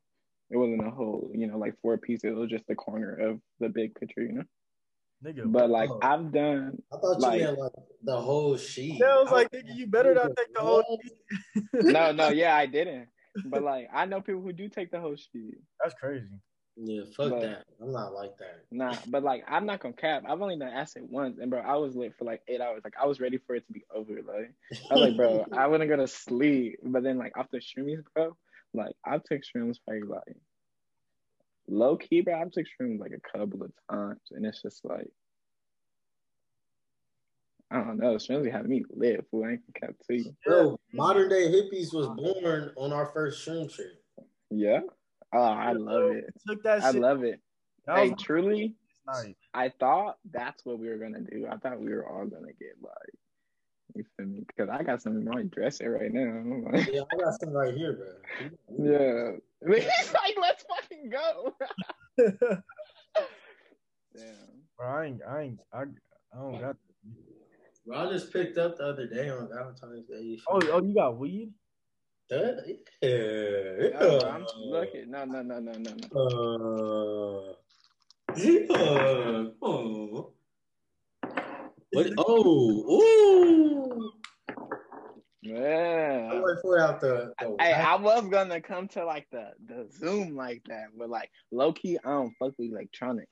It 0.50 0.56
wasn't 0.56 0.86
a 0.86 0.90
whole, 0.90 1.30
you 1.34 1.46
know, 1.46 1.58
like 1.58 1.74
four 1.82 1.98
pieces. 1.98 2.24
It 2.24 2.36
was 2.36 2.50
just 2.50 2.66
the 2.68 2.74
corner 2.74 3.14
of 3.14 3.40
the 3.60 3.68
big 3.68 3.94
picture, 3.94 4.22
you 4.22 4.32
know. 4.32 4.42
Nigga. 5.22 5.50
But 5.50 5.70
like 5.70 5.90
Oh. 5.90 5.98
I've 6.02 6.32
done 6.32 6.82
I 6.92 6.96
thought 6.98 7.20
like- 7.20 7.40
you 7.40 7.46
meant 7.46 7.58
like 7.58 7.72
the 8.02 8.20
whole 8.20 8.56
sheet. 8.56 8.98
yeah, 9.00 9.06
I 9.06 9.22
was 9.22 9.32
like, 9.32 9.50
nigga, 9.50 9.74
you 9.76 9.86
better 9.86 10.14
not 10.14 10.30
take 10.36 10.52
the 10.54 10.60
whole 10.60 10.82
What? 10.86 11.00
shit. 11.02 11.62
no, 11.84 12.12
no, 12.12 12.28
yeah, 12.30 12.54
I 12.56 12.66
didn't. 12.66 13.08
But 13.46 13.62
like, 13.62 13.88
I 13.92 14.04
know 14.04 14.20
people 14.20 14.42
who 14.42 14.52
do 14.52 14.68
take 14.68 14.90
the 14.90 15.00
whole 15.00 15.16
sheet. 15.16 15.54
That's 15.82 15.94
crazy. 15.94 16.26
Yeah, 16.76 17.02
fuck 17.16 17.30
But- 17.30 17.40
that. 17.42 17.64
I'm 17.80 17.92
not 17.92 18.12
like 18.14 18.36
that. 18.38 18.64
Nah, 18.72 18.94
but 19.08 19.22
like, 19.22 19.44
I'm 19.48 19.64
not 19.64 19.80
gonna 19.80 19.94
cap. 19.94 20.24
I've 20.28 20.42
only 20.42 20.58
done 20.58 20.68
acid 20.72 21.04
once, 21.08 21.38
and 21.40 21.48
bro, 21.50 21.60
I 21.60 21.76
was 21.76 21.94
lit 21.96 22.14
for 22.18 22.24
like 22.24 22.42
eight 22.48 22.60
hours. 22.60 22.82
Like, 22.84 22.94
I 23.00 23.06
was 23.06 23.20
ready 23.20 23.38
for 23.38 23.54
it 23.54 23.64
to 23.66 23.72
be 23.72 23.84
over. 23.94 24.12
Like, 24.14 24.52
I 24.90 24.94
was 24.94 25.02
like, 25.02 25.16
bro, 25.16 25.46
I 25.56 25.66
wouldn't 25.68 25.88
go 25.88 25.96
to 25.96 26.06
sleep. 26.08 26.78
But 26.82 27.02
then, 27.04 27.16
like, 27.16 27.32
after 27.38 27.58
shroomies, 27.58 28.02
bro, 28.14 28.36
like, 28.74 28.94
I 29.04 29.18
took 29.18 29.42
shrooms 29.42 29.76
probably 29.86 30.02
like 30.08 30.36
low 31.68 31.96
key, 31.96 32.20
bro. 32.20 32.40
I 32.40 32.44
took 32.44 32.66
shrooms 32.80 32.98
like 32.98 33.12
a 33.12 33.38
couple 33.38 33.62
of 33.62 33.72
times, 33.90 34.20
and 34.32 34.44
it's 34.44 34.62
just 34.62 34.84
like, 34.84 35.08
I 37.70 37.78
don't 37.78 37.98
know. 37.98 38.14
Shrooms 38.16 38.50
had 38.50 38.66
me 38.68 38.84
lit. 38.90 39.24
Fool, 39.30 39.44
I 39.44 39.52
ain't 39.52 39.62
gonna 39.80 39.92
cap 39.92 39.96
to 40.06 40.14
you. 40.14 40.36
Bro, 40.46 40.78
modern 40.92 41.28
day 41.28 41.48
hippies 41.50 41.92
was 41.92 42.08
born 42.08 42.72
on 42.76 42.92
our 42.92 43.06
first 43.06 43.46
shroom 43.46 43.72
trip. 43.72 44.02
Yeah. 44.50 44.80
Oh, 45.32 45.42
I 45.42 45.72
love 45.72 46.12
it. 46.12 46.26
Took 46.46 46.62
that 46.62 46.82
I 46.82 46.92
shit. 46.92 47.00
love 47.00 47.24
it. 47.24 47.40
that 47.86 47.96
Hey, 47.96 48.14
truly, 48.14 48.74
nice. 49.06 49.34
I 49.52 49.72
thought 49.80 50.18
that's 50.30 50.64
what 50.64 50.78
we 50.78 50.88
were 50.88 50.98
gonna 50.98 51.22
do. 51.22 51.46
I 51.50 51.56
thought 51.56 51.80
we 51.80 51.92
were 51.92 52.08
all 52.08 52.26
gonna 52.26 52.52
get 52.60 52.76
like, 52.80 53.14
you 53.94 54.04
feel 54.16 54.26
me? 54.26 54.44
Because 54.46 54.68
I 54.68 54.82
got 54.82 55.02
some 55.02 55.16
in 55.16 55.24
my 55.24 55.42
dresser 55.44 55.90
right 55.90 56.12
now. 56.12 56.22
I'm 56.22 56.64
like, 56.64 56.88
Yeah, 56.92 57.02
I 57.12 57.16
got 57.16 57.40
some 57.40 57.50
right 57.50 57.74
here, 57.74 57.92
bro. 57.92 58.50
yeah. 58.78 59.32
He's 59.76 60.12
like, 60.14 60.36
let's 60.40 60.64
fucking 60.68 61.10
go. 61.10 61.54
Damn. 64.16 64.34
Bro, 64.76 64.86
I 64.86 65.04
ain't, 65.04 65.20
I 65.28 65.40
ain't, 65.42 65.60
I, 65.72 65.82
I 65.82 66.36
don't 66.36 66.60
got. 66.60 66.76
Bro, 67.86 67.98
I 67.98 68.12
just 68.12 68.32
picked 68.32 68.58
up 68.58 68.76
the 68.78 68.84
other 68.84 69.06
day 69.06 69.28
on 69.30 69.48
Valentine's 69.48 70.06
Day. 70.08 70.38
Oh, 70.48 70.60
feel 70.60 70.72
oh, 70.72 70.82
you 70.82 70.94
got 70.94 71.16
weed? 71.18 71.52
That- 72.30 72.64
yeah. 73.02 73.98
No, 74.00 74.18
bro, 74.18 74.28
I'm 74.28 74.46
looking. 74.58 75.10
No, 75.10 75.24
no, 75.24 75.42
no, 75.42 75.60
no, 75.60 75.72
no, 75.72 75.94
no. 76.12 77.50
Uh, 77.50 77.54
yeah. 78.36 79.44
Oh. 79.62 80.33
What? 81.94 82.12
Oh, 82.18 83.02
ooh. 83.02 84.12
Yeah. 85.42 86.30
I 86.32 86.40
went 86.40 86.60
for 86.62 86.80
out 86.80 87.00
the. 87.00 87.32
the 87.38 87.56
Hey, 87.60 87.72
I 87.74 87.96
was 87.96 88.26
gonna 88.28 88.60
come 88.60 88.88
to 88.88 89.04
like 89.04 89.26
the 89.30 89.50
the 89.66 89.86
Zoom 89.90 90.34
like 90.34 90.62
that, 90.68 90.86
but 90.96 91.10
like 91.10 91.30
low 91.52 91.72
key, 91.72 91.98
I 92.04 92.10
don't 92.10 92.32
fuck 92.38 92.52
with 92.58 92.70
electronics. 92.70 93.30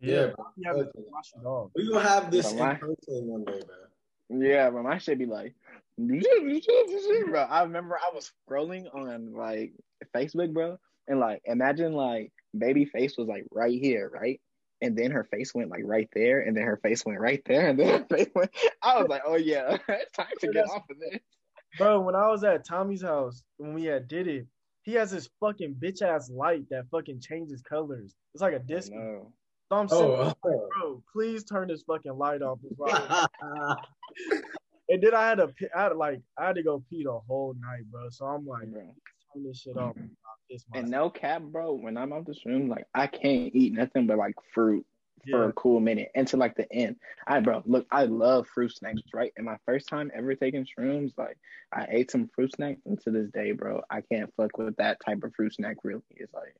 Yeah, 0.00 0.26
bro. 0.34 0.46
You 0.56 0.68
have 0.68 0.76
to 0.76 0.90
wash 1.10 1.32
it 1.40 1.46
off. 1.46 1.70
we 1.76 1.88
gonna 1.88 2.06
have 2.06 2.30
this 2.30 2.50
in 2.52 2.58
my- 2.58 2.74
person 2.74 3.26
one 3.26 3.44
day, 3.44 3.60
bro. 3.64 4.40
Yeah, 4.40 4.70
but 4.70 4.82
my 4.82 4.98
shit 4.98 5.18
be 5.18 5.26
like, 5.26 5.54
bro. 5.98 7.40
I 7.42 7.62
remember 7.62 7.96
I 7.96 8.10
was 8.12 8.32
scrolling 8.50 8.92
on 8.94 9.32
like 9.34 9.72
Facebook, 10.14 10.52
bro, 10.52 10.78
and 11.06 11.20
like 11.20 11.42
imagine 11.44 11.92
like 11.92 12.32
baby 12.56 12.84
face 12.86 13.16
was 13.16 13.28
like 13.28 13.46
right 13.52 13.78
here, 13.80 14.10
right? 14.12 14.40
And 14.84 14.96
then 14.96 15.10
her 15.12 15.24
face 15.24 15.54
went 15.54 15.70
like 15.70 15.82
right 15.84 16.08
there, 16.14 16.40
and 16.40 16.54
then 16.54 16.64
her 16.64 16.76
face 16.76 17.06
went 17.06 17.18
right 17.18 17.42
there, 17.46 17.68
and 17.68 17.78
then 17.78 18.00
her 18.00 18.06
face 18.16 18.28
went. 18.34 18.50
I 18.82 18.98
was 18.98 19.08
like, 19.08 19.22
oh 19.26 19.36
yeah, 19.36 19.78
it's 19.88 20.12
time 20.12 20.26
to 20.40 20.48
get 20.48 20.66
off 20.68 20.82
of 20.90 20.98
this. 21.00 21.20
Bro, 21.78 22.02
when 22.02 22.14
I 22.14 22.28
was 22.28 22.44
at 22.44 22.66
Tommy's 22.66 23.02
house, 23.02 23.42
when 23.56 23.72
we 23.72 23.84
had 23.84 24.06
did 24.06 24.28
it, 24.28 24.46
he 24.82 24.92
has 24.92 25.10
this 25.10 25.28
fucking 25.40 25.76
bitch 25.82 26.02
ass 26.02 26.30
light 26.30 26.64
that 26.70 26.84
fucking 26.90 27.20
changes 27.20 27.62
colors. 27.62 28.14
It's 28.34 28.42
like 28.42 28.52
a 28.52 28.58
disco. 28.58 29.32
So 29.72 29.78
I'm 29.78 29.88
saying, 29.88 30.02
oh, 30.02 30.34
oh, 30.44 30.68
bro, 30.78 31.02
please 31.12 31.42
turn 31.44 31.68
this 31.68 31.82
fucking 31.82 32.16
light 32.16 32.42
off. 32.42 32.58
before 32.60 32.88
and 34.88 35.02
then 35.02 35.14
I 35.14 35.26
had 35.26 35.38
to, 35.38 35.48
pi- 35.48 35.70
I 35.74 35.82
had 35.84 35.88
to 35.88 35.94
like, 35.94 36.20
I 36.38 36.46
had 36.46 36.56
to 36.56 36.62
go 36.62 36.84
pee 36.90 37.02
the 37.02 37.18
whole 37.26 37.54
night, 37.58 37.90
bro. 37.90 38.08
So 38.10 38.26
I'm 38.26 38.46
like, 38.46 38.70
Bro. 38.70 38.82
turn 38.82 39.42
this 39.42 39.62
shit 39.62 39.76
off. 39.78 39.96
Mm-hmm. 39.96 40.06
It's 40.54 40.64
my 40.70 40.78
And 40.78 40.88
no 40.90 41.10
cap, 41.10 41.42
bro. 41.42 41.72
When 41.72 41.96
I'm 41.96 42.12
out 42.12 42.26
the 42.26 42.36
room, 42.46 42.68
like 42.68 42.86
I 42.94 43.06
can't 43.08 43.50
eat 43.54 43.72
nothing 43.72 44.06
but 44.06 44.18
like 44.18 44.36
fruit 44.54 44.86
for 45.30 45.42
Yeah. 45.44 45.48
a 45.48 45.52
cool 45.52 45.80
minute 45.80 46.10
until 46.14 46.38
like 46.38 46.54
the 46.54 46.70
end. 46.72 46.96
I 47.26 47.40
bro, 47.40 47.62
look, 47.66 47.86
I 47.90 48.04
love 48.04 48.46
fruit 48.46 48.72
snacks, 48.76 49.00
right? 49.12 49.32
And 49.36 49.46
my 49.46 49.56
first 49.66 49.88
time 49.88 50.10
ever 50.14 50.34
taking 50.34 50.64
shrooms, 50.66 51.12
like 51.18 51.36
I 51.72 51.86
ate 51.90 52.10
some 52.10 52.28
fruit 52.34 52.54
snacks, 52.54 52.80
and 52.86 53.00
to 53.02 53.10
this 53.10 53.30
day, 53.32 53.52
bro, 53.52 53.82
I 53.90 54.02
can't 54.02 54.32
fuck 54.36 54.56
with 54.58 54.76
that 54.76 54.98
type 55.04 55.22
of 55.24 55.34
fruit 55.34 55.54
snack. 55.54 55.78
Really, 55.82 56.02
it's 56.10 56.32
like, 56.34 56.54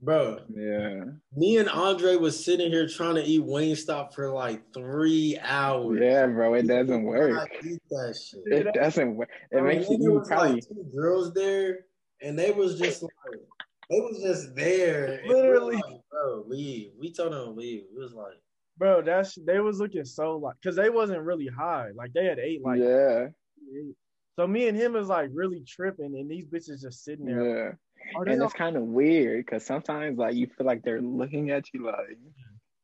bro. 0.00 0.40
yeah, 0.48 1.04
Me 1.36 1.58
and 1.58 1.68
Andre 1.68 2.16
was 2.16 2.42
sitting 2.42 2.70
here 2.72 2.88
trying 2.88 3.14
to 3.16 3.22
eat 3.22 3.42
Wingstop 3.42 4.12
for 4.14 4.30
like 4.32 4.62
three 4.74 5.38
hours. 5.40 6.00
yeah, 6.00 6.26
bro, 6.26 6.54
it 6.54 6.66
doesn't 6.66 6.92
I 7.02 7.04
work. 7.04 7.50
eat 7.64 7.82
that 7.90 8.16
shit. 8.16 8.40
It 8.46 8.72
doesn't 8.74 9.14
work. 9.16 9.28
It 9.52 9.56
Bro, 9.56 9.64
makes 9.64 9.88
and 9.88 9.92
you 9.92 9.98
there 10.04 10.12
you 10.12 10.18
was 10.20 10.28
probably. 10.28 10.52
like 10.54 10.68
two 10.68 10.90
girls 10.94 11.32
there, 11.34 11.80
and 12.22 12.38
they 12.38 12.50
was 12.50 12.78
just 12.78 13.02
like, 13.02 13.12
they 13.90 14.00
was 14.00 14.20
just 14.22 14.54
there. 14.56 15.14
And 15.20 15.28
we 15.28 15.34
Literally. 15.34 15.76
like, 15.76 16.00
bro, 16.10 16.44
leave. 16.46 16.90
We 16.98 17.12
told 17.12 17.32
them 17.32 17.44
to 17.44 17.50
leave. 17.50 17.82
It 17.94 17.98
was 17.98 18.12
like, 18.14 18.34
Bro, 18.78 19.02
that's 19.02 19.34
they 19.46 19.58
was 19.60 19.78
looking 19.80 20.04
so 20.04 20.36
like, 20.36 20.56
cause 20.62 20.76
they 20.76 20.90
wasn't 20.90 21.22
really 21.22 21.46
high. 21.46 21.90
Like 21.94 22.12
they 22.12 22.26
had 22.26 22.38
ate 22.38 22.62
like, 22.62 22.78
yeah, 22.78 23.28
so 24.38 24.46
me 24.46 24.68
and 24.68 24.76
him 24.76 24.96
is 24.96 25.08
like 25.08 25.30
really 25.32 25.64
tripping, 25.66 26.14
and 26.14 26.30
these 26.30 26.44
bitches 26.46 26.82
just 26.82 27.02
sitting 27.02 27.24
there. 27.24 27.42
yeah. 27.68 27.72
Are 28.18 28.24
they 28.26 28.32
And 28.32 28.42
all- 28.42 28.48
it's 28.48 28.54
kind 28.56 28.76
of 28.76 28.82
weird 28.82 29.46
because 29.46 29.64
sometimes 29.64 30.18
like 30.18 30.34
you 30.34 30.46
feel 30.46 30.66
like 30.66 30.82
they're 30.82 31.00
looking 31.00 31.50
at 31.50 31.64
you 31.72 31.86
like, 31.86 32.18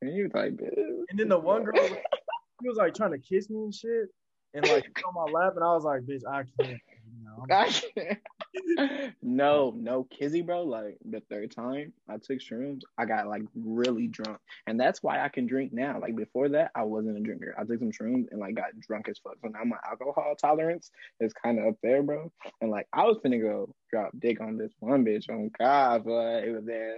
and 0.01 0.15
you 0.17 0.31
like, 0.33 0.53
bitch. 0.53 0.73
And 1.11 1.19
then 1.19 1.29
the 1.29 1.39
one 1.39 1.63
girl, 1.63 1.75
was- 1.75 1.91
she 2.63 2.69
was 2.69 2.79
like 2.79 2.95
trying 2.95 3.13
to 3.13 3.19
kiss 3.19 3.51
me 3.51 3.59
and 3.59 3.75
shit, 3.75 4.09
and 4.55 4.67
like 4.69 4.87
on 5.07 5.15
my 5.15 5.31
lap, 5.31 5.53
and 5.57 5.65
I 5.65 5.75
was 5.75 5.85
like, 5.85 6.01
bitch, 6.03 6.23
I 6.27 6.45
can't. 6.59 6.81
You 7.15 7.25
know, 7.25 7.45
I'm- 7.51 7.69
I 7.69 7.69
can't. 7.71 9.15
no, 9.23 9.73
no, 9.77 10.05
Kizzy, 10.05 10.43
bro. 10.43 10.63
Like 10.65 10.99
the 11.05 11.21
third 11.31 11.51
time 11.55 11.93
I 12.09 12.15
took 12.17 12.39
shrooms, 12.39 12.83
I 12.99 13.05
got 13.07 13.27
like 13.29 13.43
really 13.55 14.07
drunk, 14.09 14.39
and 14.67 14.79
that's 14.81 15.03
why 15.03 15.23
I 15.23 15.29
can 15.29 15.47
drink 15.47 15.73
now. 15.73 15.99
Like 16.01 16.17
before 16.17 16.49
that, 16.51 16.71
I 16.75 16.85
wasn't 16.85 17.19
a 17.19 17.21
drinker. 17.21 17.55
I 17.59 17.65
took 17.65 17.79
some 17.79 17.93
shrooms 17.93 18.27
and 18.31 18.41
like 18.41 18.55
got 18.55 18.79
drunk 18.81 19.09
as 19.09 19.19
fuck. 19.19 19.35
So 19.43 19.49
now 19.49 19.65
my 19.65 19.79
alcohol 19.89 20.35
tolerance 20.41 20.91
is 21.21 21.33
kind 21.33 21.59
of 21.59 21.67
up 21.67 21.75
there, 21.83 22.03
bro. 22.03 22.33
And 22.61 22.71
like 22.71 22.89
I 22.93 23.05
was 23.05 23.19
finna 23.25 23.41
go 23.41 23.75
drop 23.91 24.13
dick 24.19 24.41
on 24.41 24.57
this 24.57 24.73
one 24.81 25.05
bitch 25.05 25.29
on 25.31 25.51
God, 25.59 26.05
but 26.05 26.45
it 26.45 26.53
was 26.55 26.65
there. 26.65 26.97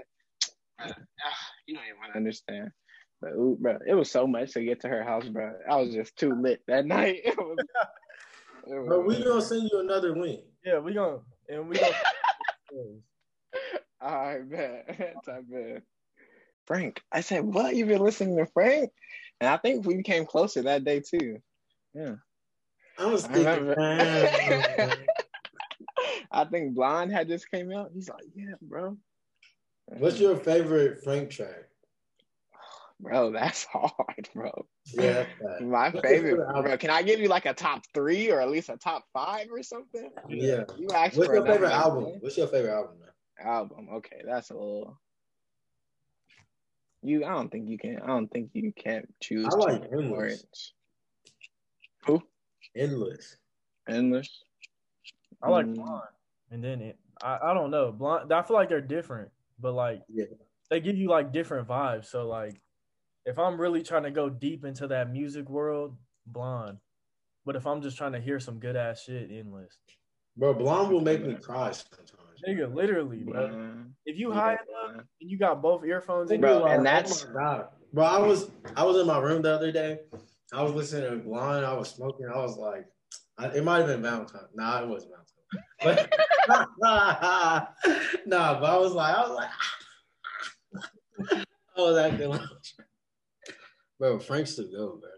You 1.67 1.75
don't 1.77 1.85
even 1.87 1.99
want 1.99 2.13
to 2.13 2.19
understand. 2.19 2.71
But 3.23 3.33
ooh, 3.33 3.57
bro, 3.59 3.79
it 3.87 3.95
was 3.95 4.11
so 4.11 4.27
much 4.27 4.53
to 4.53 4.63
get 4.63 4.81
to 4.81 4.89
her 4.89 5.03
house, 5.03 5.27
bro. 5.27 5.55
I 5.71 5.77
was 5.77 5.95
just 5.95 6.15
too 6.17 6.35
lit 6.35 6.61
that 6.69 6.85
night. 6.97 7.21
It 7.25 7.37
was. 7.39 7.57
it 8.67 8.79
was- 8.79 8.89
bro, 8.89 9.01
we 9.01 9.23
gonna 9.23 9.43
send 9.43 9.69
you 9.73 9.81
another 9.81 10.15
wing. 10.15 10.43
yeah, 10.65 10.79
we 10.79 10.95
gonna 10.95 11.19
and 11.49 11.69
we 11.69 11.77
gonna. 11.77 11.93
I 14.01 14.39
bet. 14.45 15.15
I 15.29 15.41
bet. 15.49 15.83
Frank, 16.67 17.03
I 17.13 17.21
said, 17.21 17.45
what? 17.45 17.77
You've 17.77 17.89
been 17.89 18.03
listening 18.03 18.37
to 18.39 18.47
Frank? 18.47 18.91
And 19.41 19.49
I 19.49 19.57
think 19.59 19.87
we 19.87 19.97
became 19.97 20.25
closer 20.27 20.63
that 20.63 20.85
day 20.85 21.01
too. 21.01 21.39
Yeah. 21.95 22.15
I 22.99 23.07
was 23.07 23.27
thinking, 23.27 23.67
remember. 23.67 24.95
I 26.31 26.45
think 26.45 26.75
Blonde 26.75 27.13
had 27.13 27.29
just 27.29 27.51
came 27.51 27.73
out. 27.73 27.91
He's 27.95 28.09
like, 28.09 28.25
yeah, 28.35 28.55
bro. 28.63 28.97
what's 29.87 30.19
your 30.19 30.37
favorite 30.37 31.03
Frank 31.05 31.31
track? 31.31 31.69
Bro? 33.05 33.31
That's 33.33 33.65
hard, 33.65 34.29
bro. 34.35 34.67
Yeah, 34.93 35.25
that's. 35.41 35.41
My 35.61 35.85
What's 35.91 35.95
your 35.95 36.03
favorite, 36.03 36.31
favorite 36.49 36.63
bro. 36.63 36.77
Can 36.79 36.91
I 36.91 37.03
give 37.03 37.21
you 37.21 37.29
like 37.29 37.47
a 37.47 37.55
top 37.55 37.85
three 37.95 38.31
or 38.31 38.41
at 38.41 38.51
least 38.51 38.69
a 38.71 38.77
top 38.77 39.05
five 39.13 39.47
or 39.53 39.63
something? 39.63 40.11
Yeah. 40.29 40.65
You 40.79 40.89
asked 40.93 41.17
What's 41.17 41.33
your 41.33 41.43
favorite 41.45 41.61
number, 41.61 41.67
album? 41.67 42.05
man. 42.05 42.17
What's 42.21 42.37
your 42.37 42.49
favorite 42.49 42.73
album, 42.75 42.97
man? 43.01 43.47
Album. 43.47 43.89
Okay, 43.97 44.23
that's 44.27 44.51
a 44.51 44.55
little. 44.55 44.99
You, 47.03 47.25
I 47.25 47.31
don't 47.31 47.51
think 47.53 47.69
you 47.69 47.77
can. 47.79 47.99
I 48.03 48.07
don't 48.07 48.29
think 48.29 48.51
you 48.55 48.73
can 48.73 49.07
choose. 49.21 49.47
I 49.47 49.55
like 49.57 49.91
two 49.91 49.99
Endless. 49.99 50.11
words. 50.11 50.75
Who? 52.07 52.23
Endless. 52.77 53.37
Endless. 53.89 54.43
I 55.43 55.51
like 55.51 55.67
Mm. 55.67 55.75
blonde, 55.77 56.03
and 56.51 56.65
then 56.65 56.81
it. 56.81 56.99
I, 57.23 57.39
I 57.51 57.55
don't 57.55 57.71
know 57.71 57.93
blonde. 57.93 58.33
I 58.33 58.43
feel 58.43 58.57
like 58.57 58.69
they're 58.71 58.81
different, 58.81 59.31
but 59.61 59.73
like 59.75 60.03
Yeah. 60.09 60.25
they 60.71 60.81
give 60.81 60.97
you 60.97 61.09
like 61.11 61.33
different 61.33 61.69
vibes. 61.69 62.07
So 62.07 62.27
like, 62.27 62.55
if 63.27 63.39
I'm 63.39 63.61
really 63.61 63.83
trying 63.83 64.03
to 64.05 64.11
go 64.11 64.29
deep 64.29 64.65
into 64.65 64.89
that 64.89 65.11
music 65.11 65.49
world, 65.49 65.97
blonde. 66.27 66.79
But 67.47 67.57
if 67.57 67.67
I'm 67.67 67.83
just 67.83 67.97
trying 67.97 68.13
to 68.13 68.21
hear 68.21 68.41
some 68.41 68.59
good 68.59 68.77
ass 68.77 69.03
shit, 69.03 69.31
endless. 69.31 69.77
Bro, 70.37 70.55
Blonde 70.55 70.91
will 70.93 71.01
make 71.01 71.25
me 71.25 71.35
cry 71.35 71.73
sometimes. 71.73 72.43
Nigga, 72.47 72.75
literally, 72.75 73.19
bro. 73.19 73.51
If 74.05 74.19
you 74.19 74.31
Yeah, 74.31 74.41
high 74.41 74.53
enough 74.53 75.07
and 75.21 75.31
you 75.31 75.39
got 75.39 75.63
both 75.63 75.85
earphones 75.85 76.31
in, 76.31 76.41
Bro, 76.41 76.57
you 76.57 76.63
like, 76.63 76.73
and 76.73 76.81
oh 76.81 76.85
that's- 76.85 77.25
oh 77.25 77.33
my 77.33 77.41
God. 77.41 77.69
Bro, 77.93 78.05
I 78.05 78.19
was 78.19 78.51
I 78.77 78.85
was 78.85 78.97
in 78.99 79.07
my 79.07 79.19
room 79.19 79.43
the 79.43 79.53
other 79.53 79.71
day. 79.71 80.01
I 80.53 80.63
was 80.63 80.73
listening 80.73 81.11
to 81.11 81.17
Blonde. 81.17 81.65
I 81.65 81.73
was 81.75 81.91
smoking. 81.91 82.27
I 82.27 82.39
was 82.39 82.57
like, 82.59 82.87
I, 83.39 83.47
it 83.49 83.63
might 83.65 83.79
have 83.79 83.87
been 83.87 84.03
Valentine. 84.03 84.47
Nah, 84.55 84.83
it 84.83 84.89
wasn't 84.89 85.13
Valentine. 85.13 86.09
But 86.47 86.69
nah, 88.27 88.61
but 88.61 88.71
I 88.71 88.77
was 88.77 88.93
like, 88.93 89.15
I 89.15 89.21
was 89.21 89.31
like, 89.37 89.51
I 91.77 91.81
was 91.81 91.97
acting 91.97 92.31
like, 92.31 92.41
bro, 93.99 94.19
Frank's 94.19 94.57
the 94.57 94.65
go, 94.65 94.99
bro. 95.01 95.11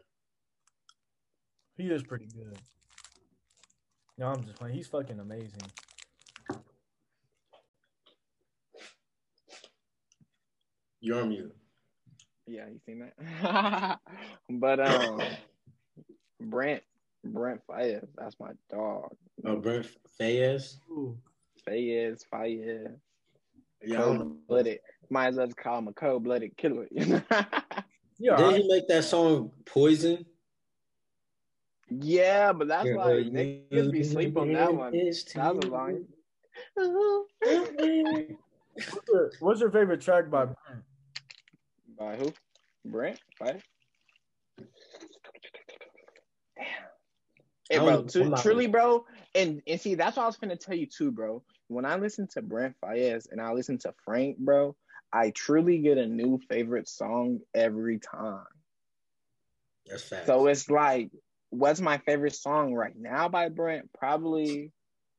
he 1.77 1.85
is 1.91 2.03
pretty 2.03 2.27
good. 2.27 2.59
No, 4.19 4.29
I'm 4.29 4.43
just 4.45 4.57
playing. 4.57 4.75
He's 4.75 4.87
fucking 4.87 5.21
amazing. 5.21 5.61
You're 11.01 11.21
on 11.23 11.29
mute. 11.29 11.55
Yeah, 12.47 12.67
you 12.69 12.81
seen 12.87 13.01
that? 13.21 13.99
but 14.51 14.81
um, 14.81 15.21
Brent, 16.41 16.83
Brent 17.25 17.61
Faiyaz, 17.69 18.07
that's 18.17 18.37
my 18.41 18.51
dog. 18.71 19.11
Oh, 19.45 19.57
Brent 19.57 19.87
Faiyaz. 20.21 20.77
Ooh. 20.91 21.17
Faiyaz, 21.69 22.23
Faiyaz, 22.33 22.97
Yeah, 23.85 23.97
I 23.97 24.01
don't 24.01 24.15
know. 24.15 24.19
cold 24.25 24.47
blooded. 24.49 24.79
Might 25.11 25.29
as 25.29 25.37
well 25.37 25.47
just 25.47 25.57
call 25.59 25.79
him 25.79 25.89
a 25.89 25.93
cold 25.93 26.25
blooded 26.25 26.57
killer. 26.57 26.87
Yeah, 28.19 28.37
Did 28.37 28.63
he 28.63 28.69
make 28.69 28.89
that 28.89 29.05
song 29.05 29.53
Poison? 29.65 30.25
Yeah, 31.91 32.53
but 32.53 32.69
that's 32.69 32.89
like 32.89 33.27
niggas 33.27 33.93
be 33.93 34.03
sleep 34.03 34.37
on 34.37 34.53
that 34.53 34.75
one. 34.75 34.93
That 34.93 35.55
was 35.57 35.65
a 35.65 35.69
line. 35.69 36.07
What's 38.77 39.09
your, 39.09 39.31
what's 39.41 39.61
your 39.61 39.71
favorite 39.71 40.01
track 40.01 40.31
by 40.31 40.47
Brent? 40.47 40.83
By 41.99 42.17
who? 42.17 42.33
Brent? 42.85 43.21
By? 43.39 43.61
Hey, 47.69 47.79
bro, 47.79 47.89
I'm- 47.89 48.09
tru- 48.09 48.23
I'm 48.25 48.31
not- 48.31 48.43
truly, 48.43 48.67
bro, 48.67 49.07
and 49.35 49.63
and 49.67 49.81
see, 49.81 49.95
that's 49.95 50.17
what 50.17 50.25
I 50.25 50.27
was 50.27 50.37
gonna 50.37 50.57
tell 50.57 50.77
you 50.77 50.87
too, 50.87 51.11
bro. 51.11 51.43
When 51.69 51.85
I 51.85 51.97
listen 51.97 52.29
to 52.33 52.43
Brent 52.43 52.77
Faiyaz 52.83 53.31
and 53.31 53.41
I 53.41 53.53
listen 53.53 53.77
to 53.79 53.95
Frank, 54.05 54.39
bro, 54.39 54.77
I 55.13 55.31
truly 55.31 55.79
get 55.79 55.99
a 55.99 56.07
new 56.07 56.39
favorite 56.49 56.89
song 56.89 57.41
every 57.55 57.99
time. 57.99 58.45
That's 59.87 60.03
fact. 60.03 60.27
So 60.27 60.47
it's 60.47 60.69
like, 60.69 61.11
what's 61.51 61.81
my 61.81 61.99
favorite 61.99 62.35
song 62.35 62.75
right 62.75 62.97
now 62.97 63.29
by 63.29 63.49
Brent? 63.49 63.91
Probably 63.99 64.73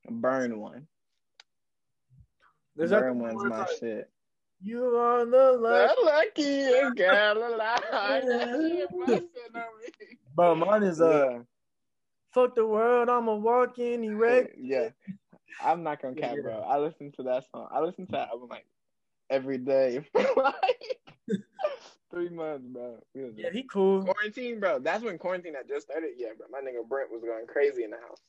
Burn 0.10 0.60
One. 0.60 0.88
Is 2.78 2.90
that 2.92 2.98
the 2.98 3.02
Burn 3.02 3.20
One's 3.20 3.44
my 3.44 3.62
it's 3.64 3.72
like, 3.72 3.80
shit. 3.80 4.10
You 4.62 4.84
are 4.98 5.26
the 5.26 5.52
luck. 5.54 5.96
The 5.96 6.06
luckiest 6.06 6.96
girl 6.96 7.38
alive. 7.54 7.84
Bro, 10.36 10.56
mine 10.56 10.84
is 10.84 11.00
uh, 11.00 11.30
yeah. 11.32 11.40
fuck 12.34 12.56
the 12.56 12.66
world. 12.66 13.10
I'm 13.10 13.28
a 13.28 13.36
walking 13.36 14.04
erect. 14.04 14.56
yeah. 14.60 14.90
I'm 15.64 15.84
not 15.84 16.02
gonna 16.02 16.16
cap, 16.16 16.36
bro. 16.42 16.62
I 16.62 16.78
listen 16.80 17.12
to 17.14 17.24
that 17.24 17.46
song. 17.52 17.68
I 17.72 17.82
listen 17.82 18.06
to 18.08 18.12
that 18.14 18.30
album 18.30 18.50
like 18.50 18.66
every 19.30 19.58
day 19.58 20.02
for 20.12 20.22
like 20.38 21.00
three 22.12 22.30
months, 22.30 22.66
bro. 22.68 22.98
It 23.14 23.22
was 23.22 23.34
Yeah, 23.38 23.50
he 23.52 23.64
cool. 23.64 24.04
quarantine, 24.04 24.60
bro. 24.60 24.80
That's 24.80 25.04
when 25.04 25.18
quarantine 25.18 25.56
had 25.56 25.68
just 25.68 25.88
started. 25.88 26.12
Yeah, 26.18 26.30
bro. 26.38 26.48
My 26.52 26.60
nigga 26.60 26.88
Brent 26.88 27.12
was 27.12 27.24
going 27.24 27.48
crazy 27.48 27.84
in 27.84 27.92
the 27.92 27.98
house. 27.98 28.20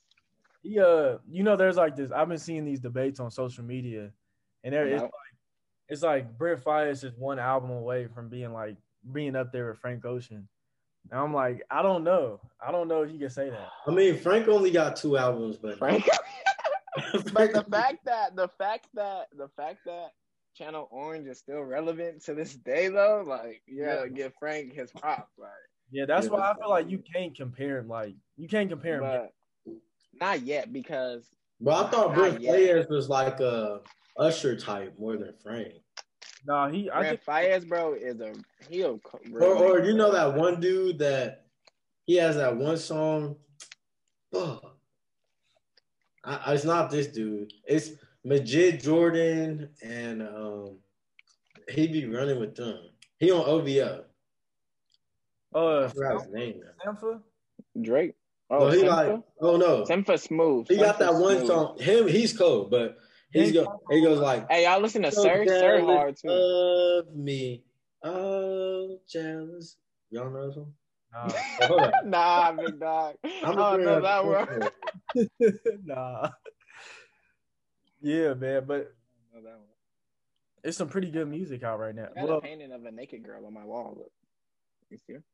He 0.63 0.79
uh, 0.81 1.19
you 1.31 1.43
know, 1.45 1.57
there's 1.57 1.77
like 1.77 1.97
this. 1.97 2.11
I've 2.11 2.29
been 2.29 2.39
seeing 2.39 2.65
these 2.65 2.81
debates 2.81 3.21
on 3.21 3.31
social 3.31 3.65
media, 3.65 4.11
and 4.65 4.75
there 4.75 4.87
it's 4.87 4.97
Yeah. 4.97 5.03
like 5.03 5.13
it's 5.89 6.03
like 6.03 6.37
Brent 6.37 6.63
Faiyaz 6.63 7.05
is 7.05 7.15
one 7.17 7.39
album 7.39 7.71
away 7.71 8.07
from 8.09 8.29
being 8.29 8.53
like 8.53 8.77
being 9.13 9.37
up 9.37 9.53
there 9.53 9.69
with 9.69 9.79
Frank 9.79 10.05
Ocean. 10.05 10.49
And 11.11 11.19
I'm 11.21 11.33
like, 11.33 11.63
I 11.71 11.81
don't 11.81 12.05
know. 12.05 12.41
I 12.61 12.71
don't 12.73 12.89
know 12.89 13.03
if 13.03 13.11
you 13.11 13.19
can 13.19 13.31
say 13.31 13.49
that. 13.49 13.69
I 13.87 13.91
mean, 13.93 14.19
Frank 14.19 14.49
only 14.49 14.71
got 14.71 14.97
two 14.97 15.17
albums, 15.17 15.57
but 15.57 15.79
Frank. 15.79 16.07
but 17.33 17.53
the 17.53 17.65
fact 17.71 18.05
that 18.05 18.37
the 18.37 18.49
fact 18.59 18.89
that 18.95 19.29
the 19.37 19.49
fact 19.57 19.79
that 19.87 20.11
Channel 20.59 20.89
Orange 20.91 21.29
is 21.29 21.39
still 21.39 21.61
relevant 21.63 22.25
to 22.25 22.35
this 22.35 22.55
day, 22.55 22.89
though, 22.89 23.23
like 23.25 23.63
you 23.67 23.85
gotta 23.85 24.09
give 24.11 24.33
Frank 24.41 24.73
his 24.75 24.91
props, 24.91 25.39
like. 25.39 25.51
Yeah, 25.91 26.05
that's 26.05 26.29
why 26.29 26.41
I 26.41 26.47
that's 26.49 26.59
feel 26.59 26.69
like 26.69 26.91
you 26.91 26.99
can't 26.99 27.35
compare 27.35 27.79
him. 27.79 27.89
Like 27.89 28.15
you 28.37 28.49
can't 28.49 28.69
compare 28.69 28.97
him. 28.97 29.01
But 29.01 29.33
not 30.21 30.43
yet 30.43 30.73
because 30.73 31.25
but 31.61 31.87
I 31.87 31.91
thought 31.91 32.09
Not 32.09 32.15
Brent 32.17 32.41
yet. 32.41 32.55
Faiyaz 32.55 32.91
was 32.91 33.09
like 33.09 33.41
a 33.41 33.81
Usher 34.17 34.57
type 34.57 34.99
more 34.99 35.17
than 35.17 35.33
Frank. 35.43 35.75
No, 36.45 36.67
he. 36.69 36.91
I 36.91 37.01
Brent 37.01 37.23
think 37.25 37.25
Faiyaz, 37.25 37.69
bro, 37.69 37.95
is 37.95 38.21
a 38.21 38.35
he'll 38.69 38.99
co- 38.99 39.21
Or, 39.33 39.55
or 39.55 39.85
you 39.85 39.95
know 39.95 40.13
that 40.13 40.35
one 40.35 40.61
dude 40.61 40.99
that 40.99 41.47
he 42.05 42.17
has 42.17 42.37
that 42.37 42.57
one 42.57 42.77
song. 42.77 43.37
Fuck. 44.33 44.77
I, 46.25 46.41
I- 46.47 46.55
it's 46.55 46.65
not 46.65 46.91
this 46.91 47.07
dude. 47.07 47.53
It's 47.67 47.93
Majid 48.29 48.83
Jordan, 48.83 49.71
and 49.83 50.23
um, 50.23 50.77
he 51.71 51.89
be 51.89 52.05
running 52.07 52.39
with 52.39 52.55
them. 52.57 52.79
He 53.19 53.31
on 53.31 53.41
OVO. 53.47 54.05
I 55.55 55.59
uh, 55.59 55.89
forgot 55.89 56.21
his 56.25 56.29
name. 56.33 56.61
now. 56.85 56.93
Sampha. 56.93 57.21
Drake. 57.81 58.15
Oh, 58.51 58.67
Oh, 58.67 58.71
he 58.71 58.83
Simfa? 58.83 58.87
like, 58.87 59.21
oh 59.41 59.57
no, 59.57 59.85
Simfa 59.85 60.19
smooth. 60.21 60.69
he 60.69 60.77
got 60.77 60.97
Simfa 60.97 60.99
that 60.99 61.15
one 61.15 61.37
smooth. 61.39 61.47
song. 61.47 61.79
Him, 61.79 62.09
he's 62.09 62.37
cold, 62.37 62.71
but 62.71 62.99
he's 63.31 63.53
go. 63.53 63.81
He 63.91 64.03
goes 64.03 64.21
like, 64.21 64.51
Hey, 64.51 64.65
y'all 64.65 64.81
listen 64.81 65.03
to 65.03 65.11
So 65.13 65.23
Sir? 65.23 65.45
Sir 65.47 65.81
hard 65.81 66.17
too. 66.17 66.29
Love 66.29 67.15
me, 67.15 67.63
oh 68.03 68.99
jealous. 69.11 69.77
Y'all 70.11 70.31
know 70.31 70.47
this 70.49 70.57
one? 70.57 70.73
Nah, 71.13 71.33
hold 71.67 71.83
on. 71.85 71.93
nah, 72.11 72.53
big 72.53 72.79
dog. 72.81 73.17
I 73.25 73.29
I'm 73.45 73.57
don't 73.57 73.83
know 73.85 74.01
that 74.03 74.25
one. 74.25 74.47
one. 75.15 75.53
nah. 75.85 76.29
Yeah, 78.01 78.35
man, 78.35 78.65
but 78.67 78.77
I 78.77 79.35
don't 79.35 79.45
know 79.45 79.51
that 79.51 79.57
one. 79.59 79.67
it's 80.65 80.77
some 80.77 80.89
pretty 80.89 81.11
good 81.11 81.29
music 81.29 81.63
out 81.63 81.79
right 81.81 81.95
now. 81.95 82.09
I 82.17 82.21
got 82.21 82.29
Well, 82.29 82.39
a 82.39 82.41
painting 82.43 82.73
of 82.73 82.85
a 82.85 82.91
naked 82.91 83.25
girl 83.25 83.45
on 83.47 83.53
my 83.55 83.65
wall. 83.65 83.95
Look. 83.97 84.13
You 84.91 84.99
see 84.99 85.15
her? 85.15 85.25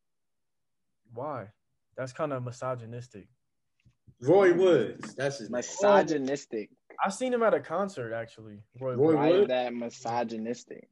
why? 1.12 1.48
That's 1.96 2.12
kind 2.12 2.32
of 2.32 2.42
misogynistic. 2.42 3.28
Roy 4.20 4.52
Woods. 4.54 5.14
That's 5.14 5.38
his 5.38 5.50
name. 5.50 5.58
Misogynistic. 5.58 6.70
I 7.04 7.10
seen 7.10 7.32
him 7.32 7.42
at 7.42 7.54
a 7.54 7.60
concert 7.60 8.12
actually. 8.14 8.58
Roy 8.80 8.94
Roy 8.94 8.96
Wood. 8.96 9.14
Why 9.16 9.28
is 9.30 9.48
that 9.48 9.74
misogynistic? 9.74 10.88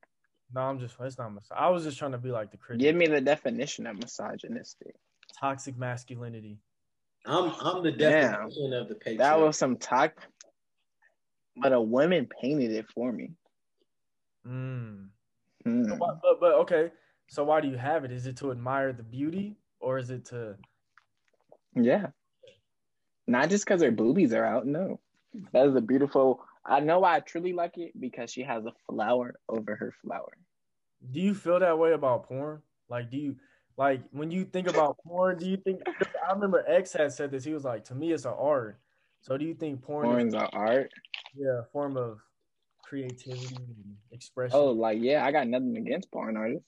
No, 0.55 0.61
I'm 0.61 0.79
just. 0.79 0.95
It's 1.01 1.19
not. 1.19 1.33
Mis- 1.33 1.49
I 1.57 1.71
was 1.71 1.83
just 1.85 1.99
trying 1.99 2.13
to 2.13 2.19
be 2.19 2.31
like 2.31 2.51
the 2.51 2.57
critic. 2.59 2.81
Give 2.83 2.95
me 2.95 3.07
the 3.07 3.21
definition 3.21 3.87
of 3.87 3.97
misogynistic. 3.97 4.95
toxic 5.41 5.77
masculinity. 5.79 6.59
I'm 7.25 7.53
I'm 7.61 7.83
the 7.83 7.93
Damn. 7.93 8.33
definition 8.33 8.73
of 8.75 8.89
the 8.89 8.95
patriarch. 8.97 9.19
That 9.19 9.41
was 9.41 9.57
some 9.57 9.77
talk, 9.77 10.13
but 11.57 11.73
a 11.73 11.81
woman 11.81 12.29
painted 12.41 12.71
it 12.73 12.87
for 12.95 13.13
me. 13.13 13.33
Mm. 14.47 15.09
Hmm. 15.65 15.85
So 15.85 15.95
why- 15.97 16.19
but 16.23 16.41
but 16.41 16.53
okay. 16.55 16.91
So 17.29 17.45
why 17.45 17.61
do 17.61 17.69
you 17.69 17.77
have 17.77 18.05
it? 18.05 18.13
Is 18.13 18.27
it 18.27 18.37
to 18.39 18.51
admire 18.51 18.93
the 18.93 19.03
beauty, 19.03 19.57
or 19.81 19.99
is 19.99 20.11
it 20.11 20.25
to? 20.27 20.57
Yeah. 21.75 22.09
Not 23.27 23.49
just 23.51 23.65
because 23.65 23.83
her 23.83 23.91
boobies 23.91 24.33
are 24.35 24.45
out. 24.45 24.67
No. 24.67 25.01
That 25.53 25.67
is 25.67 25.77
a 25.77 25.81
beautiful. 25.81 26.45
I 26.65 26.81
know 26.81 27.01
why 27.01 27.17
I 27.17 27.21
truly 27.21 27.53
like 27.53 27.79
it 27.79 27.99
because 27.99 28.31
she 28.31 28.43
has 28.43 28.65
a 28.67 28.73
flower 28.89 29.35
over 29.49 29.75
her 29.77 29.93
flower. 30.03 30.37
Do 31.11 31.21
you 31.21 31.35
feel 31.35 31.59
that 31.61 31.79
way 31.79 31.93
about 31.93 32.25
porn? 32.25 32.63
Like, 32.89 33.11
do 33.11 33.17
you 33.17 33.37
like 33.77 34.03
when 34.11 34.31
you 34.31 34.45
think 34.45 34.69
about 34.69 34.99
porn? 34.99 35.39
Do 35.39 35.49
you 35.49 35.57
think? 35.57 35.81
I 36.29 36.33
remember 36.33 36.63
X 36.67 36.93
had 36.93 37.13
said 37.13 37.31
this. 37.31 37.45
He 37.45 37.55
was 37.55 37.65
like, 37.65 37.85
"To 37.85 37.95
me, 37.95 38.13
it's 38.13 38.25
an 38.27 38.35
art." 38.37 38.79
So, 39.23 39.39
do 39.39 39.45
you 39.45 39.55
think 39.55 39.83
porn? 39.83 40.07
is 40.07 40.13
Porn's 40.13 40.35
an 40.35 40.49
art. 40.53 40.91
yeah, 41.35 41.61
a 41.61 41.65
form 41.73 41.97
of 41.97 42.19
creativity 42.83 43.55
and 43.55 43.97
expression? 44.11 44.59
Oh, 44.59 44.71
like 44.73 44.99
yeah, 45.01 45.25
I 45.25 45.33
got 45.33 45.47
nothing 45.49 45.77
against 45.77 46.11
porn 46.11 46.37
artists. 46.37 46.67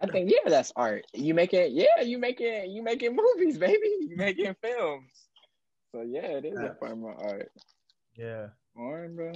I 0.00 0.06
think 0.06 0.30
yeah, 0.30 0.50
that's 0.50 0.72
art. 0.74 1.06
You 1.14 1.34
making 1.34 1.74
yeah, 1.76 2.00
you 2.02 2.18
making 2.18 2.70
you 2.70 2.82
making 2.82 3.16
movies, 3.36 3.58
baby. 3.58 3.90
You 4.00 4.16
making 4.16 4.54
films. 4.62 5.10
So 5.92 6.02
yeah, 6.02 6.26
it 6.26 6.44
is 6.44 6.58
a 6.58 6.74
form 6.74 7.04
of 7.04 7.18
art. 7.18 7.52
yeah. 8.16 8.48
Porn, 8.74 9.14
bro. 9.14 9.32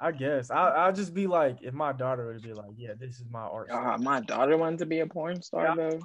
I 0.00 0.12
guess 0.12 0.50
I 0.50 0.68
I'll 0.68 0.92
just 0.92 1.14
be 1.14 1.26
like, 1.26 1.58
if 1.62 1.72
my 1.72 1.92
daughter 1.92 2.26
would 2.26 2.42
be 2.42 2.52
like, 2.52 2.72
"Yeah, 2.76 2.92
this 2.98 3.16
is 3.20 3.24
my 3.30 3.40
art." 3.40 3.70
Uh, 3.70 3.96
my 3.98 4.20
daughter 4.20 4.56
wanted 4.56 4.80
to 4.80 4.86
be 4.86 5.00
a 5.00 5.06
porn 5.06 5.40
star 5.42 5.64
Yeah. 5.68 5.74
though. 5.74 6.00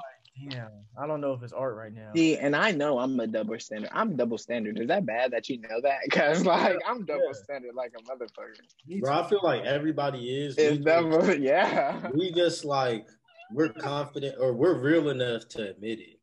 Damn, 0.48 0.70
I 0.98 1.06
don't 1.08 1.22
know 1.22 1.34
if 1.34 1.44
it's 1.44 1.54
art 1.54 1.76
right 1.76 1.94
now. 1.94 2.12
See, 2.16 2.38
and 2.38 2.56
I 2.56 2.72
know 2.72 2.98
I'm 3.00 3.20
a 3.20 3.28
double 3.28 3.60
standard. 3.60 3.90
I'm 3.94 4.16
double 4.16 4.38
standard. 4.38 4.80
Is 4.80 4.88
that 4.88 5.06
bad 5.06 5.32
that 5.32 5.50
you 5.50 5.60
know 5.60 5.82
that? 5.82 6.00
Because 6.06 6.46
like 6.46 6.78
I'm 6.88 7.04
double 7.06 7.24
Yeah. 7.28 7.34
standard 7.34 7.76
like 7.76 7.94
a 7.98 8.02
motherfucker. 8.04 8.56
Me 8.88 9.00
Bro, 9.02 9.14
I 9.14 9.30
feel 9.30 9.42
like 9.44 9.64
everybody 9.64 10.44
is. 10.44 10.58
It's 10.58 10.80
We 10.80 10.84
double, 10.86 11.22
just, 11.22 11.40
yeah, 11.40 12.10
we 12.14 12.32
just 12.32 12.64
like 12.66 13.08
we're 13.52 13.70
confident 13.74 14.36
or 14.40 14.54
we're 14.54 14.78
real 14.80 15.10
enough 15.10 15.48
to 15.50 15.70
admit 15.72 16.00
it. 16.00 16.20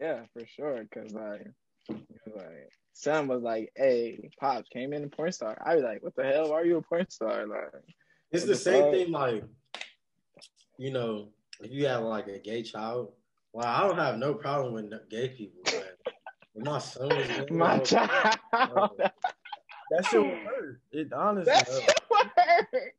yeah, 0.00 0.20
for 0.32 0.46
sure. 0.46 0.84
Because 0.84 1.12
like, 1.12 1.46
'cause, 1.88 2.34
like, 2.34 2.70
Sam 2.94 3.26
was 3.28 3.42
like, 3.42 3.72
"Hey, 3.76 4.30
pops 4.40 4.68
came 4.70 4.92
in 4.92 5.04
a 5.04 5.08
porn 5.08 5.32
star." 5.32 5.60
I 5.64 5.74
was 5.74 5.84
like, 5.84 6.02
"What 6.02 6.14
the 6.16 6.24
hell? 6.24 6.50
Why 6.50 6.60
are 6.60 6.64
you 6.64 6.76
a 6.78 6.82
porn 6.82 7.08
star?" 7.10 7.46
Like, 7.46 7.72
It's 8.30 8.44
the 8.44 8.50
the 8.52 8.56
same 8.56 8.82
fuck? 8.84 8.92
thing 8.92 9.10
like 9.12 9.44
you 10.78 10.90
know, 10.90 11.28
if 11.60 11.70
you 11.70 11.86
have 11.86 12.02
like 12.02 12.28
a 12.28 12.38
gay 12.38 12.62
child. 12.62 13.12
Well, 13.52 13.66
I 13.66 13.86
don't 13.86 13.98
have 13.98 14.18
no 14.18 14.34
problem 14.34 14.72
with 14.74 15.08
gay 15.10 15.28
people, 15.28 15.60
but 15.64 15.98
my 16.64 16.78
son 16.78 17.08
was 17.08 17.26
gay, 17.26 17.46
my 17.50 17.78
child. 17.80 18.38
that 18.50 20.06
shit 20.06 20.20
would 20.20 20.30
hurt. 20.46 20.80
It 20.90 21.12
honestly. 21.12 21.52
That 21.52 21.68
hurt. 21.68 21.82
shit 21.82 22.00
work. 22.10 22.94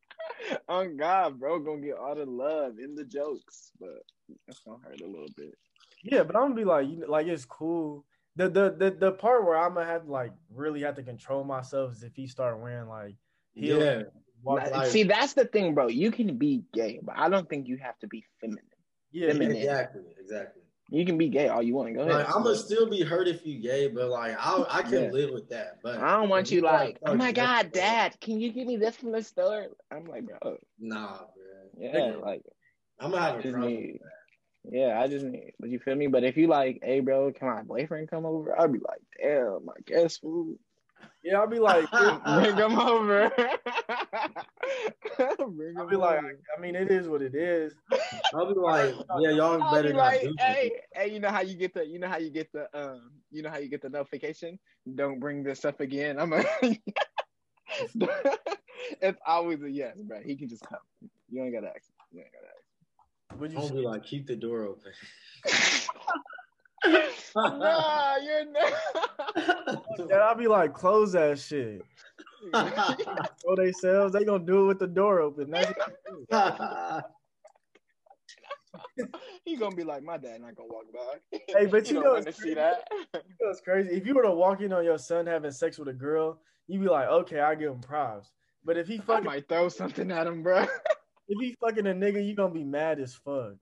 On 0.68 0.88
oh, 0.88 0.94
God, 0.98 1.40
bro, 1.40 1.60
gonna 1.60 1.82
get 1.82 1.98
all 1.98 2.16
the 2.16 2.26
love 2.26 2.78
in 2.78 2.96
the 2.96 3.04
jokes, 3.06 3.72
but 3.80 4.04
that's 4.46 4.60
gonna 4.60 4.78
hurt 4.84 5.02
a 5.02 5.06
little 5.06 5.30
bit. 5.38 5.56
Yeah, 6.04 6.24
but 6.24 6.36
I'm 6.36 6.44
gonna 6.44 6.56
be 6.56 6.66
like, 6.66 6.88
you 6.88 6.98
know, 6.98 7.08
like 7.08 7.28
it's 7.28 7.46
cool. 7.46 8.06
The, 8.36 8.50
the 8.50 8.76
the 8.78 8.92
the 8.92 9.12
part 9.14 9.46
where 9.46 9.58
I'm 9.58 9.76
gonna 9.76 9.86
have 9.86 10.06
to 10.06 10.12
like 10.12 10.34
really 10.54 10.82
have 10.82 10.96
to 10.96 11.04
control 11.04 11.44
myself 11.44 11.94
is 11.94 12.04
if 12.04 12.16
he 12.16 12.28
start 12.28 12.60
wearing 12.60 12.90
like 12.90 13.16
heels. 13.54 13.84
yeah, 13.84 14.02
like- 14.44 14.88
See, 14.88 15.04
that's 15.04 15.34
the 15.34 15.46
thing, 15.46 15.74
bro. 15.74 15.88
You 15.88 16.12
can 16.12 16.38
be 16.38 16.64
gay, 16.74 17.00
but 17.02 17.18
I 17.18 17.30
don't 17.30 17.48
think 17.50 17.68
you 17.68 17.78
have 17.78 17.98
to 18.00 18.08
be 18.08 18.26
feminine. 18.42 18.64
Yeah, 19.14 19.28
exactly, 19.30 20.02
exactly. 20.20 20.62
You 20.90 21.06
can 21.06 21.18
be 21.18 21.30
gay 21.30 21.48
all 21.48 21.64
you 21.64 21.76
want. 21.76 21.90
To 21.90 21.94
go 21.96 22.02
ahead. 22.02 22.14
Like 22.14 22.36
I'm 22.36 22.44
gonna 22.44 22.56
still 22.56 22.90
be 22.90 23.02
hurt 23.02 23.28
if 23.28 23.46
you 23.46 23.60
gay, 23.60 23.88
but 23.88 24.10
like 24.10 24.36
I 24.38 24.66
I 24.70 24.82
can 24.84 25.04
Yeah. 25.04 25.12
live 25.12 25.32
with 25.32 25.50
that. 25.50 25.80
But 25.82 26.00
I 26.00 26.18
don't 26.18 26.30
want 26.30 26.52
you 26.52 26.62
like, 26.62 26.98
oh 27.06 27.16
my 27.16 27.32
god, 27.32 27.72
dad, 27.72 28.20
can 28.20 28.40
you 28.40 28.52
give 28.52 28.68
me 28.68 28.78
this 28.78 28.96
from 28.98 29.12
the 29.12 29.24
store? 29.24 29.68
I'm 29.92 30.06
like, 30.06 30.26
bro, 30.26 30.58
Nah, 30.80 31.18
bro. 31.18 31.26
yeah, 31.78 32.16
like 32.22 32.44
I'm 33.00 33.12
gonna 33.12 33.22
have 33.22 33.40
a 33.40 33.42
just 33.42 33.54
problem. 33.54 33.74
need, 33.74 34.00
Yeah, 34.70 35.00
I 35.00 35.08
just 35.08 35.26
need, 35.26 35.54
but 35.60 35.70
you 35.70 35.80
feel 35.80 35.96
me? 35.96 36.08
But 36.08 36.24
if 36.24 36.38
you 36.38 36.48
like, 36.48 36.80
hey, 36.84 37.00
bro, 37.00 37.32
can 37.32 37.48
my 37.48 37.64
boyfriend 37.64 38.10
come 38.10 38.26
over? 38.26 38.60
I'd 38.60 38.72
be 38.72 38.80
like, 38.80 39.02
damn, 39.22 39.70
I 39.70 39.80
guess 39.86 40.18
food. 40.18 40.58
Yeah, 41.24 41.40
I'll 41.40 41.48
be 41.48 41.60
like, 41.60 41.90
Bring 41.92 42.58
him 42.58 42.78
over. 42.78 43.32
Bring 45.18 45.78
I'll 45.78 45.84
him 45.84 45.90
be 45.90 45.96
like, 45.96 46.18
over. 46.18 46.40
I 46.58 46.60
mean, 46.60 46.76
it 46.76 46.92
is 46.92 47.08
what 47.08 47.22
it 47.22 47.34
is. 47.34 47.74
I'll 48.34 48.54
be 48.54 48.60
like, 48.60 48.94
yeah, 49.20 49.32
y'all 49.32 49.62
I'll 49.62 49.72
better 49.72 49.90
be 49.90 49.94
not 49.94 50.06
like, 50.06 50.22
do 50.22 50.36
hey, 50.40 50.72
hey, 50.94 51.12
you 51.12 51.20
know 51.20 51.30
how 51.30 51.42
you 51.42 51.56
get 51.56 51.74
the, 51.74 51.86
you 51.86 52.00
know 52.00 52.10
how 52.10 52.18
you 52.18 52.30
get 52.30 52.52
the, 52.52 52.68
um, 52.74 53.12
you 53.32 53.42
know 53.42 53.50
how 53.50 53.58
you 53.58 53.70
get 53.70 53.82
the 53.82 53.90
notification? 53.90 54.60
Don't 54.96 55.20
bring 55.20 55.44
this 55.44 55.64
up 55.64 55.80
again. 55.80 56.20
I'm 56.20 56.34
a. 56.34 56.44
it's 59.02 59.20
always 59.26 59.62
a 59.62 59.70
yes, 59.70 59.96
bro. 60.02 60.20
He 60.22 60.36
can 60.36 60.50
just 60.50 60.68
come. 60.68 60.80
You 61.30 61.44
ain't 61.44 61.54
gotta 61.54 61.70
ask. 61.70 61.90
You 62.12 62.20
ain't 62.20 62.32
gotta 62.34 62.48
ask. 62.48 63.40
What 63.40 63.52
you 63.52 63.60
I'll 63.60 63.70
be 63.70 63.82
like, 63.82 64.04
keep 64.04 64.28
the 64.28 64.36
door 64.36 64.64
open. 64.64 64.92
Nah, 67.36 68.18
you're 68.18 68.46
not. 68.52 69.84
Yeah, 70.10 70.18
I'll 70.18 70.36
be 70.36 70.48
like, 70.48 70.74
close 70.74 71.12
that 71.14 71.40
shit. 71.40 71.82
Show 72.54 73.56
themselves. 73.56 74.14
They 74.14 74.24
gonna 74.26 74.46
do 74.46 74.64
it 74.66 74.68
with 74.68 74.80
the 74.80 74.88
door 74.88 75.22
open. 75.22 75.52
That's 75.52 75.74
He 79.46 79.56
gonna 79.56 79.76
be 79.76 79.84
like, 79.84 80.04
my 80.04 80.18
dad 80.18 80.42
not 80.42 80.56
gonna 80.56 80.70
walk 80.70 80.86
by. 80.94 81.40
Hey, 81.48 81.66
but 81.68 81.88
you 81.88 81.96
don't 81.96 82.04
know 82.04 82.14
want 82.14 82.24
to 82.24 82.30
it's 82.30 82.38
see 82.40 82.54
crazy. 82.54 82.56
that. 82.56 82.88
It's 83.40 83.62
crazy. 83.62 83.90
If 83.92 84.06
you 84.06 84.16
were 84.16 84.24
to 84.24 84.32
walk 84.32 84.62
in 84.62 84.74
on 84.74 84.84
your 84.84 84.98
son 84.98 85.28
having 85.28 85.52
sex 85.52 85.78
with 85.78 85.90
a 85.90 85.94
girl, 85.94 86.40
you'd 86.68 86.82
be 86.82 86.88
like, 86.88 87.08
okay, 87.08 87.40
I 87.40 87.56
give 87.56 87.72
him 87.72 87.82
props. 87.82 88.32
But 88.66 88.78
if 88.78 88.88
he 88.88 88.96
I 88.96 89.02
fucking 89.02 89.26
might 89.26 89.48
throw 89.48 89.70
something 89.70 90.12
at 90.12 90.26
him, 90.28 90.42
bro. 90.44 90.62
if 91.28 91.40
he 91.40 91.56
fucking 91.62 91.86
a 91.86 91.94
nigga, 91.94 92.26
you 92.26 92.36
gonna 92.36 92.54
be 92.54 92.64
mad 92.64 93.00
as 93.00 93.16
fuck. 93.16 93.54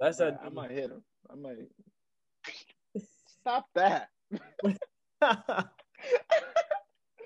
That's 0.00 0.18
that. 0.18 0.38
I 0.44 0.48
might 0.48 0.70
hit 0.70 0.90
him. 0.90 1.02
I 1.30 1.34
might. 1.34 1.56
Stop 3.46 3.66
that. 3.76 4.08
yeah. 5.22 5.68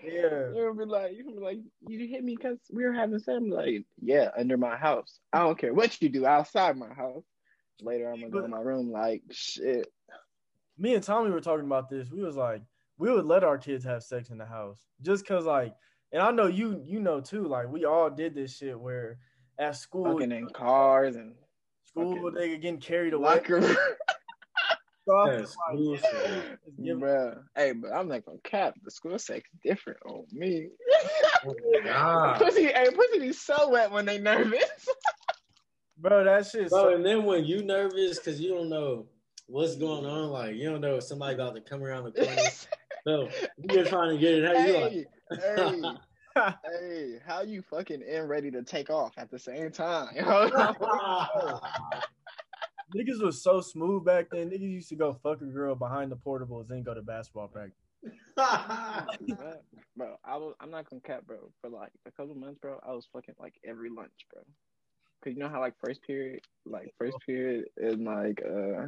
Gonna 0.05 0.75
be 0.75 0.85
like, 0.85 1.13
gonna 1.17 1.35
be 1.35 1.41
like, 1.43 1.59
you 1.89 2.07
hit 2.09 2.23
me 2.23 2.37
because 2.37 2.59
we 2.71 2.85
were 2.85 2.93
having 2.93 3.19
sex. 3.19 3.39
I'm 3.39 3.49
like, 3.49 3.87
yeah, 4.03 4.29
under 4.37 4.59
my 4.59 4.77
house. 4.77 5.21
I 5.33 5.39
don't 5.39 5.57
care 5.57 5.73
what 5.73 6.03
you 6.03 6.11
do 6.11 6.27
outside 6.27 6.77
my 6.77 6.93
house. 6.93 7.25
Later, 7.81 8.13
I'm 8.13 8.21
gonna 8.21 8.29
go 8.29 8.45
in 8.45 8.51
my 8.51 8.61
room 8.61 8.93
like, 8.93 9.23
shit. 9.31 9.91
Me 10.77 10.95
and 10.95 11.03
Tommy 11.03 11.31
were 11.31 11.41
talking 11.41 11.65
about 11.65 11.89
this. 11.89 12.11
We 12.11 12.23
was 12.23 12.37
like, 12.37 12.61
we 12.99 13.11
would 13.11 13.25
let 13.25 13.43
our 13.43 13.57
kids 13.57 13.83
have 13.85 14.03
sex 14.03 14.29
in 14.29 14.37
the 14.37 14.45
house 14.45 14.85
just 15.01 15.27
cause 15.27 15.47
like, 15.47 15.75
and 16.13 16.21
I 16.21 16.33
know 16.33 16.49
you 16.49 16.83
you 16.85 17.01
know 17.01 17.23
too. 17.23 17.49
Like 17.49 17.73
we 17.73 17.87
all 17.87 18.11
did 18.11 18.35
this 18.35 18.59
shit 18.59 18.79
where 18.79 19.17
at 19.59 19.75
school, 19.75 20.13
Fucking 20.13 20.33
in 20.33 20.51
cars 20.51 21.17
and 21.17 21.35
school 21.87 22.31
they 22.31 22.59
getting 22.59 22.79
carried 22.79 23.15
away. 23.15 23.41
Locker. 25.07 25.33
Yeah, 25.33 25.41
was 25.41 25.47
school 25.47 25.97
sex. 25.99 26.59
just. 26.79 27.43
Hey, 27.57 27.73
but 27.73 27.93
I'm 27.93 28.09
not 28.09 28.25
gonna 28.25 28.39
cap. 28.45 28.75
The 28.85 28.91
school 28.91 29.19
sex 29.19 29.49
different 29.65 29.99
on 30.07 30.25
me. 30.33 30.69
Oh 31.45 31.55
God. 31.85 32.39
pussy, 32.41 32.65
hey, 32.65 32.87
pussy 32.95 33.19
be 33.21 33.33
so 33.33 33.71
wet 33.71 33.91
when 33.91 34.07
they 34.07 34.19
nervous. 34.19 34.89
bro, 35.99 36.25
that 36.25 36.47
shit. 36.47 36.71
Bro, 36.71 36.79
So, 36.79 36.95
and 36.95 37.05
then 37.05 37.25
when 37.25 37.45
you 37.45 37.63
nervous 37.63 38.19
because 38.19 38.41
you 38.41 38.51
don't 38.51 38.69
know 38.69 39.07
what's 39.47 39.77
going 39.77 40.07
on, 40.07 40.31
like 40.31 40.57
you 40.57 40.71
don't 40.71 40.81
know 40.81 40.97
if 40.97 41.05
somebody 41.05 41.35
about 41.35 41.55
to 41.55 41.61
come 41.61 41.83
around 41.83 42.05
the 42.05 42.13
corner. 42.13 42.43
so 43.05 43.29
you're 43.71 43.85
trying 43.85 44.11
to 44.11 44.19
get 44.19 44.35
it 44.35 44.45
out. 44.45 44.67
You're 44.67 44.81
like, 44.81 44.93
hey, 44.93 45.07
hey, 45.39 45.83
hey, 46.65 47.19
how 47.27 47.43
you 47.43 47.63
fucking 47.63 48.03
in 48.03 48.29
ready 48.29 48.51
to 48.51 48.63
take 48.63 48.91
off 48.91 49.15
at 49.17 49.31
the 49.31 49.39
same 49.39 49.71
time? 49.71 50.09
Niggas 52.97 53.23
was 53.23 53.43
so 53.43 53.61
smooth 53.61 54.05
back 54.05 54.27
then. 54.31 54.51
Niggas 54.51 54.61
used 54.61 54.89
to 54.91 54.97
go 54.97 55.13
fuck 55.23 55.41
a 55.43 55.47
girl 55.47 55.75
behind 55.75 56.11
the 56.11 56.17
portables, 56.17 56.69
then 56.69 56.83
go 56.83 56.95
to 56.95 57.03
basketball 57.03 57.49
practice. 57.49 57.77
But, 58.37 59.63
bro, 59.97 60.17
I 60.25 60.37
was 60.37 60.55
I'm 60.61 60.71
not 60.71 60.89
gonna 60.89 61.03
cap, 61.03 61.27
bro. 61.27 61.53
For 61.61 61.69
like 61.69 61.93
a 62.07 62.11
couple 62.11 62.35
months, 62.35 62.59
bro, 62.61 62.81
I 62.87 62.93
was 62.93 63.07
fucking 63.13 63.35
like 63.39 63.55
every 63.67 63.91
lunch, 63.91 64.13
bro. 64.33 64.43
Cause 65.23 65.35
you 65.35 65.39
know 65.39 65.49
how 65.49 65.61
like 65.61 65.75
first 65.85 66.03
period, 66.03 66.41
like 66.65 66.95
first 66.99 67.19
period 67.27 67.67
is 67.77 67.97
like 67.97 68.43
uh 68.45 68.87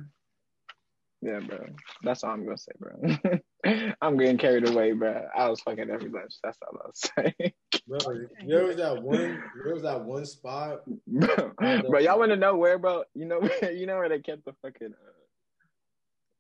yeah, 1.20 1.40
bro. 1.40 1.66
That's 2.03 2.24
all 2.24 2.30
I'm 2.30 2.44
gonna 2.44 2.57
say, 2.57 2.72
bro. 2.78 3.38
I'm 4.00 4.16
getting 4.16 4.38
carried 4.38 4.68
away, 4.68 4.92
bro. 4.92 5.26
I 5.36 5.48
was 5.48 5.60
fucking 5.60 5.88
every 5.90 6.08
lunch. 6.08 6.34
That's 6.42 6.58
all 6.62 6.78
I 6.82 6.86
was 6.86 7.00
saying. 7.16 7.52
bro, 7.86 7.98
there 8.46 8.64
was 8.64 8.76
that 8.76 9.02
one. 9.02 9.42
There 9.62 9.74
was 9.74 9.82
that 9.82 10.02
one 10.04 10.26
spot. 10.26 10.80
bro, 11.06 11.52
bro, 11.88 11.98
y'all 12.00 12.18
want 12.18 12.30
to 12.30 12.36
know 12.36 12.56
where, 12.56 12.78
bro? 12.78 13.04
You 13.14 13.26
know, 13.26 13.40
where, 13.40 13.70
you 13.72 13.86
know 13.86 13.96
where 13.98 14.08
they 14.08 14.18
kept 14.18 14.44
the 14.44 14.52
fucking, 14.62 14.92
uh, 14.92 15.12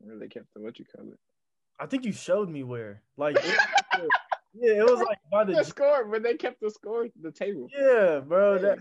where 0.00 0.18
they 0.18 0.26
kept 0.28 0.46
the 0.54 0.60
what 0.60 0.78
you 0.78 0.84
call 0.84 1.06
it? 1.12 1.18
I 1.78 1.86
think 1.86 2.04
you 2.04 2.12
showed 2.12 2.48
me 2.48 2.62
where. 2.64 3.02
Like, 3.16 3.36
it- 3.38 3.58
yeah, 4.54 4.72
it 4.80 4.84
was 4.84 5.00
like 5.00 5.18
by 5.30 5.44
The 5.44 5.52
the 5.56 5.64
score, 5.64 6.06
where 6.08 6.20
they 6.20 6.34
kept 6.34 6.60
the 6.60 6.70
score, 6.70 7.06
the 7.20 7.30
table. 7.30 7.68
yeah, 7.76 8.20
bro. 8.20 8.58
That 8.58 8.78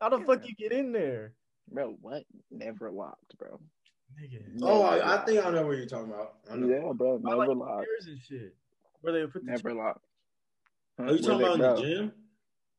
how 0.00 0.08
the 0.08 0.20
fuck 0.24 0.48
you 0.48 0.54
get 0.54 0.72
in 0.72 0.92
there, 0.92 1.34
Bro, 1.70 1.98
what? 2.00 2.24
Never 2.50 2.90
locked, 2.90 3.36
bro. 3.38 3.60
Nigga? 4.18 4.42
Oh, 4.62 4.82
I, 4.82 5.16
I 5.20 5.24
think 5.24 5.44
I 5.44 5.50
know 5.50 5.66
what 5.66 5.76
you're 5.76 5.86
talking 5.86 6.12
about. 6.12 6.34
I 6.50 6.56
know. 6.56 6.66
Yeah, 6.68 6.92
bro, 6.94 7.18
By, 7.18 7.30
never 7.30 7.46
like, 7.54 7.56
locked. 7.56 7.86
and 8.06 8.18
shit. 8.20 8.54
Where 9.00 9.12
they 9.12 9.20
would 9.22 9.32
put 9.32 9.44
the 9.44 9.50
Never 9.50 9.74
locked. 9.74 10.04
Huh? 10.98 11.04
Are 11.06 11.12
you 11.12 11.18
talking 11.22 11.46
about 11.46 11.58
they- 11.58 11.82
in 11.82 11.90
the 11.90 11.96
gym? 11.96 12.12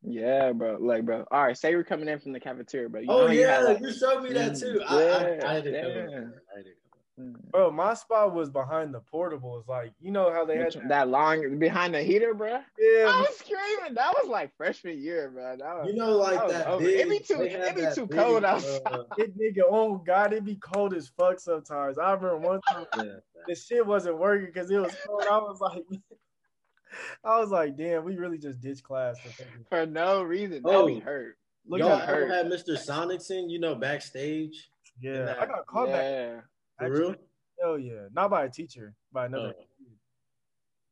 Yeah, 0.03 0.51
bro. 0.53 0.77
Like, 0.81 1.05
bro. 1.05 1.25
All 1.31 1.43
right, 1.43 1.55
say 1.57 1.75
we're 1.75 1.83
coming 1.83 2.07
in 2.09 2.19
from 2.19 2.31
the 2.33 2.39
cafeteria, 2.39 2.89
bro. 2.89 3.01
You 3.01 3.07
oh, 3.09 3.13
know 3.17 3.23
Oh 3.23 3.27
how 3.27 3.33
you 3.33 3.41
yeah, 3.41 3.57
had, 3.57 3.63
like- 3.65 3.81
you 3.81 3.93
showed 3.93 4.23
me 4.23 4.33
that 4.33 4.55
too. 4.57 4.81
I, 4.87 4.99
Yeah, 5.03 5.39
I, 5.43 5.49
I 5.49 5.53
had 5.53 5.63
to 5.65 5.71
come 5.71 5.91
yeah. 5.91 5.97
in. 6.17 6.33
I 6.53 6.57
had 6.57 6.65
to 6.65 6.71
come 6.71 6.80
Bro, 7.17 7.71
my 7.71 7.93
spot 7.93 8.33
was 8.33 8.49
behind 8.49 8.93
the 8.93 9.01
portables. 9.13 9.67
Like, 9.67 9.93
you 9.99 10.11
know 10.11 10.31
how 10.31 10.43
they 10.45 10.57
had 10.57 10.73
Which- 10.75 10.87
that 10.87 11.07
long 11.09 11.59
behind 11.59 11.93
the 11.93 12.01
heater, 12.01 12.33
bro. 12.33 12.61
Yeah, 12.79 13.11
I 13.13 13.19
was 13.21 13.37
screaming. 13.37 13.93
That 13.93 14.13
was 14.17 14.27
like 14.27 14.55
freshman 14.57 14.97
year, 14.99 15.29
bro. 15.29 15.55
That 15.57 15.75
was, 15.77 15.87
You 15.87 15.95
know, 15.99 16.17
like 16.17 16.35
that 16.37 16.43
was 16.45 16.53
that. 16.53 16.67
over. 16.67 16.83
Big, 16.83 16.99
It 16.99 17.09
be 17.09 17.19
too- 17.19 17.37
they 17.37 17.49
it 17.51 17.59
had 17.59 17.75
be 17.75 17.81
that 17.81 17.95
too 17.95 18.07
big, 18.07 18.17
cold 18.17 18.43
outside. 18.45 18.81
uh, 18.85 19.03
it 19.17 19.37
nigga, 19.37 19.61
oh 19.69 19.97
god, 19.97 20.31
it'd 20.31 20.45
be 20.45 20.55
cold 20.55 20.95
as 20.95 21.09
fuck 21.09 21.39
sometimes. 21.39 21.99
I 21.99 22.13
remember 22.13 22.37
one 22.37 22.61
time 22.69 22.85
yeah. 22.97 23.03
the 23.47 23.55
shit 23.55 23.85
wasn't 23.85 24.17
working 24.17 24.47
because 24.47 24.71
it 24.71 24.79
was 24.79 24.95
cold. 25.05 25.23
I 25.29 25.37
was 25.37 25.59
like, 25.59 25.83
I 27.23 27.39
was 27.39 27.49
like, 27.51 27.77
damn, 27.77 28.03
we 28.03 28.15
really 28.17 28.37
just 28.37 28.61
ditched 28.61 28.83
class. 28.83 29.17
For 29.19 29.45
for 29.69 29.85
no 29.85 30.23
reason. 30.23 30.63
That 30.63 30.75
Oh. 30.75 30.87
be 30.87 30.99
hurt. 30.99 31.35
Look 31.67 31.79
Y'all 31.81 31.97
hurt. 31.97 32.23
ever 32.23 32.33
had 32.33 32.47
Mr. 32.47 32.69
Sonicson, 32.77 33.49
you 33.51 33.59
know, 33.59 33.75
backstage? 33.75 34.69
yeah, 34.99 35.35
I 35.39 35.45
got 35.45 35.65
called 35.67 35.89
back. 35.91 36.43
Yeah. 36.81 36.87
For 36.87 36.93
Actually, 36.93 37.09
real? 37.09 37.15
Hell 37.61 37.79
yeah, 37.79 38.07
not 38.13 38.31
by 38.31 38.45
a 38.45 38.49
teacher, 38.49 38.95
by 39.11 39.25
another. 39.27 39.53
Oh. 39.57 39.65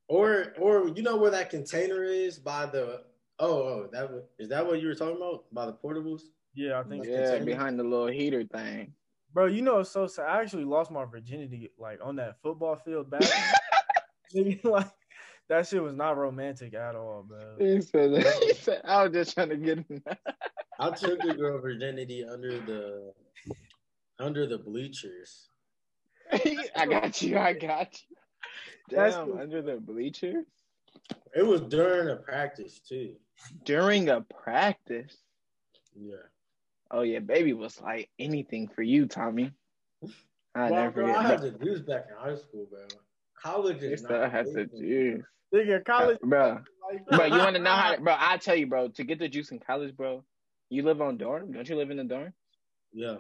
Or 0.07 0.53
or 0.59 0.87
you 0.89 1.03
know 1.03 1.17
where 1.17 1.31
that 1.31 1.49
container 1.49 2.03
is 2.03 2.39
by 2.39 2.65
the 2.65 3.03
oh 3.39 3.53
oh 3.53 3.89
that 3.91 4.11
wa- 4.11 4.21
is 4.39 4.49
that 4.49 4.65
what 4.65 4.81
you 4.81 4.87
were 4.87 4.95
talking 4.95 5.17
about 5.17 5.45
by 5.51 5.65
the 5.65 5.73
portables? 5.73 6.21
Yeah, 6.55 6.79
I 6.79 6.83
think. 6.83 7.05
so. 7.05 7.11
Yeah, 7.11 7.17
container? 7.17 7.45
behind 7.45 7.79
the 7.79 7.83
little 7.83 8.07
heater 8.07 8.43
thing. 8.43 8.93
Bro, 9.33 9.47
you 9.47 9.61
know, 9.61 9.79
it's 9.79 9.91
so 9.91 10.07
sad. 10.07 10.25
I 10.25 10.41
actually 10.41 10.65
lost 10.65 10.89
my 10.89 11.05
virginity 11.05 11.69
like 11.77 11.99
on 12.03 12.15
that 12.15 12.41
football 12.41 12.75
field 12.75 13.09
back. 13.09 13.21
Like 14.63 14.85
that 15.47 15.67
shit 15.67 15.81
was 15.81 15.95
not 15.95 16.17
romantic 16.17 16.75
at 16.75 16.95
all, 16.95 17.25
bro. 17.27 17.55
He 17.57 17.81
said, 17.81 18.13
that. 18.13 18.43
he 18.43 18.53
said, 18.53 18.81
I 18.85 19.03
was 19.03 19.11
just 19.11 19.33
trying 19.33 19.49
to 19.49 19.57
get 19.57 19.83
in 19.89 20.03
I 20.79 20.91
took 20.91 21.23
a 21.23 21.33
girl 21.33 21.59
virginity 21.59 22.23
under 22.23 22.59
the 22.59 23.11
under 24.19 24.47
the 24.47 24.57
bleachers. 24.57 25.49
I 26.75 26.85
got 26.85 27.21
you. 27.21 27.37
I 27.37 27.53
got 27.53 27.93
you. 28.09 28.15
That's 28.89 29.15
Damn, 29.15 29.27
cool. 29.27 29.39
under 29.39 29.61
the 29.61 29.75
bleachers 29.77 30.45
It 31.35 31.45
was 31.45 31.61
during 31.61 32.09
a 32.09 32.15
practice 32.15 32.79
too. 32.79 33.15
during 33.65 34.09
a 34.09 34.21
practice. 34.21 35.15
Yeah. 35.95 36.15
Oh 36.91 37.01
yeah, 37.01 37.19
baby 37.19 37.53
was 37.53 37.79
like 37.81 38.09
anything 38.17 38.67
for 38.67 38.81
you, 38.81 39.05
Tommy. 39.05 39.51
I 40.55 40.69
Bro, 40.69 40.77
never 40.77 41.03
bro, 41.03 41.15
I 41.15 41.23
had 41.23 41.41
the 41.41 41.51
juice 41.51 41.81
back 41.81 42.05
in 42.09 42.15
high 42.17 42.35
school, 42.35 42.67
bro. 42.69 42.79
College 43.41 43.81
You 43.83 43.89
is 43.91 44.01
still 44.01 44.19
not 44.19 44.31
had 44.31 44.47
the 44.47 44.53
big 44.65 44.69
for 44.71 44.75
me. 44.77 44.81
juice, 44.87 45.25
Nigga, 45.53 45.85
college, 45.85 46.19
bro. 46.21 46.59
like, 46.91 47.05
Bro, 47.07 47.25
you 47.25 47.37
want 47.37 47.55
to 47.55 47.61
know 47.61 47.71
how? 47.71 47.95
Bro, 48.01 48.15
I 48.17 48.37
tell 48.37 48.55
you, 48.55 48.67
bro. 48.67 48.87
To 48.89 49.03
get 49.03 49.19
the 49.19 49.29
juice 49.29 49.51
in 49.51 49.59
college, 49.59 49.95
bro, 49.95 50.23
you 50.69 50.83
live 50.83 51.01
on 51.01 51.17
dorm. 51.17 51.51
Don't 51.51 51.67
you 51.69 51.75
live 51.75 51.91
in 51.91 51.97
the 51.97 52.03
dorm? 52.03 52.33
Yeah. 52.91 53.17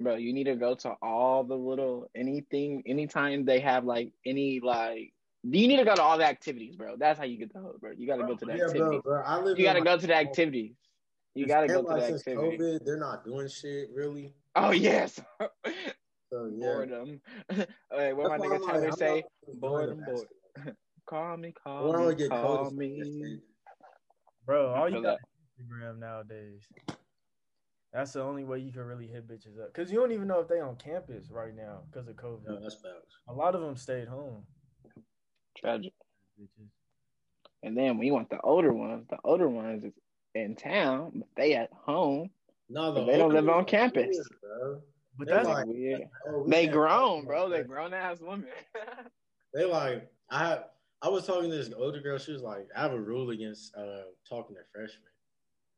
Bro 0.00 0.14
you 0.16 0.32
need 0.32 0.44
to 0.44 0.56
go 0.56 0.74
to 0.74 0.90
all 1.02 1.44
the 1.44 1.54
little 1.56 2.08
anything 2.14 2.82
anytime 2.86 3.44
they 3.44 3.60
have 3.60 3.84
like 3.84 4.12
any 4.24 4.60
like 4.60 5.12
you 5.44 5.68
need 5.68 5.76
to 5.76 5.84
go 5.84 5.94
to 5.94 6.02
all 6.02 6.18
the 6.18 6.24
activities 6.26 6.76
bro. 6.76 6.96
That's 6.96 7.18
how 7.18 7.24
you 7.24 7.38
get 7.38 7.52
the 7.52 7.60
hook 7.60 7.80
bro. 7.80 7.92
You 7.96 8.06
gotta 8.06 8.24
go 8.24 8.34
to 8.36 8.44
the 8.44 8.52
Yeah, 8.52 8.64
activities. 8.64 9.00
bro, 9.04 9.14
bro. 9.16 9.22
I 9.24 9.40
live 9.40 9.58
you 9.58 9.64
gotta 9.64 9.80
go 9.82 9.96
to 9.96 10.06
the 10.06 10.14
activities. 10.14 10.74
You 11.34 11.46
gotta 11.46 11.68
go 11.68 11.82
to 11.82 11.94
the 11.94 12.02
since 12.02 12.20
activities. 12.26 12.60
COVID, 12.60 12.84
they're 12.84 12.96
not 12.98 13.24
doing 13.24 13.48
shit 13.48 13.88
really. 13.94 14.34
oh 14.56 14.70
yes. 14.72 15.20
So 16.30 16.50
yeah. 16.52 16.60
boredom 16.60 17.20
Wait, 17.50 17.68
what 18.12 18.28
my 18.28 18.36
That's 18.36 18.38
why 18.38 18.46
nigga 18.46 18.54
I'm 18.56 18.62
like, 18.62 18.80
Taylor 18.80 18.92
say? 18.92 19.24
boredom 19.54 20.04
bored 20.04 20.28
call 21.06 21.36
me 21.38 21.54
I 21.64 21.80
call 21.80 21.86
wanna 21.86 22.10
me 22.10 22.14
get 22.16 22.30
call 22.30 22.70
me. 22.70 23.38
bro, 24.44 24.74
all 24.74 24.90
you 24.90 25.02
got 25.02 25.14
is 25.14 25.66
Instagram 25.66 25.98
nowadays. 25.98 26.60
That's 27.92 28.12
the 28.12 28.22
only 28.22 28.44
way 28.44 28.58
you 28.58 28.70
can 28.70 28.82
really 28.82 29.06
hit 29.06 29.26
bitches 29.26 29.58
up. 29.62 29.72
Cause 29.72 29.90
you 29.90 29.98
don't 29.98 30.12
even 30.12 30.28
know 30.28 30.40
if 30.40 30.48
they 30.48 30.60
on 30.60 30.76
campus 30.76 31.30
right 31.30 31.54
now 31.56 31.80
because 31.90 32.06
of 32.08 32.16
COVID. 32.16 32.46
No, 32.46 32.60
that's 32.60 32.74
facts. 32.74 33.16
A 33.28 33.32
lot 33.32 33.54
of 33.54 33.62
them 33.62 33.76
stayed 33.76 34.08
home. 34.08 34.44
Tragic. 35.56 35.92
And 37.62 37.76
then 37.76 37.96
when 37.98 38.06
you 38.06 38.12
want 38.12 38.30
the 38.30 38.40
older 38.42 38.72
ones, 38.72 39.06
the 39.08 39.18
older 39.24 39.48
ones 39.48 39.84
is 39.84 39.92
in 40.34 40.54
town, 40.54 41.12
but 41.16 41.28
they 41.36 41.54
at 41.54 41.70
home. 41.72 42.30
No, 42.68 42.92
But 42.92 43.06
they 43.06 43.16
don't 43.16 43.32
live 43.32 43.48
on 43.48 43.64
campus. 43.64 44.16
Bro. 44.42 44.82
But 45.18 45.26
They're 45.26 45.36
that's 45.36 45.48
like- 45.48 45.66
Weird. 45.66 46.02
Oh, 46.28 46.42
we 46.44 46.50
They 46.50 46.66
grown, 46.68 47.24
bro. 47.24 47.48
They 47.48 47.62
grown 47.62 47.94
ass 47.94 48.20
women. 48.20 48.48
They 49.54 49.64
like 49.64 50.10
I 50.30 50.58
I 51.00 51.08
was 51.08 51.26
talking 51.26 51.50
to 51.50 51.56
this 51.56 51.70
older 51.74 52.00
girl. 52.00 52.18
She 52.18 52.32
was 52.32 52.42
like, 52.42 52.68
I 52.76 52.82
have 52.82 52.92
a 52.92 53.00
rule 53.00 53.30
against 53.30 53.74
uh 53.74 54.02
talking 54.28 54.54
to 54.56 54.62
freshmen. 54.70 55.08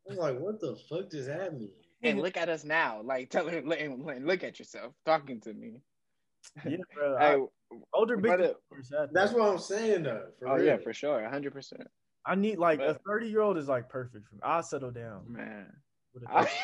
I 0.06 0.11
was 0.11 0.18
like, 0.18 0.38
what 0.40 0.61
the 0.61 0.76
fuck 0.88 1.08
does 1.08 1.26
that 1.26 1.56
mean? 1.56 1.70
And 2.03 2.20
look 2.22 2.36
at 2.36 2.48
us 2.48 2.64
now. 2.64 3.01
Like 3.03 3.30
tell 3.30 3.48
her, 3.48 3.62
look, 3.62 3.78
look 4.20 4.44
at 4.44 4.59
yourself 4.59 4.92
talking 5.05 5.40
to 5.42 5.53
me. 5.53 5.80
yeah, 6.66 6.76
bro. 6.94 7.16
Hey, 7.18 7.36
I, 7.72 7.76
older 7.94 8.16
brother, 8.16 8.55
bitches. 8.72 9.09
That's 9.12 9.32
though. 9.32 9.38
what 9.38 9.51
I'm 9.53 9.59
saying 9.59 10.03
though. 10.05 10.26
For 10.38 10.48
oh 10.48 10.55
real. 10.57 10.64
yeah, 10.64 10.76
for 10.78 10.92
sure, 10.92 11.28
hundred 11.28 11.53
percent, 11.53 11.86
I 12.26 12.34
need 12.34 12.59
like 12.59 12.80
a 12.80 12.98
thirty 13.07 13.28
year 13.28 13.42
old 13.42 13.59
is 13.59 13.68
like 13.68 13.88
perfect 13.88 14.26
for 14.28 14.34
me. 14.36 14.40
I'll 14.42 14.62
settle 14.62 14.90
down. 14.90 15.24
man. 15.28 15.66
with 16.14 16.24
a 16.24 16.32
I, 16.32 16.42
30 16.44 16.57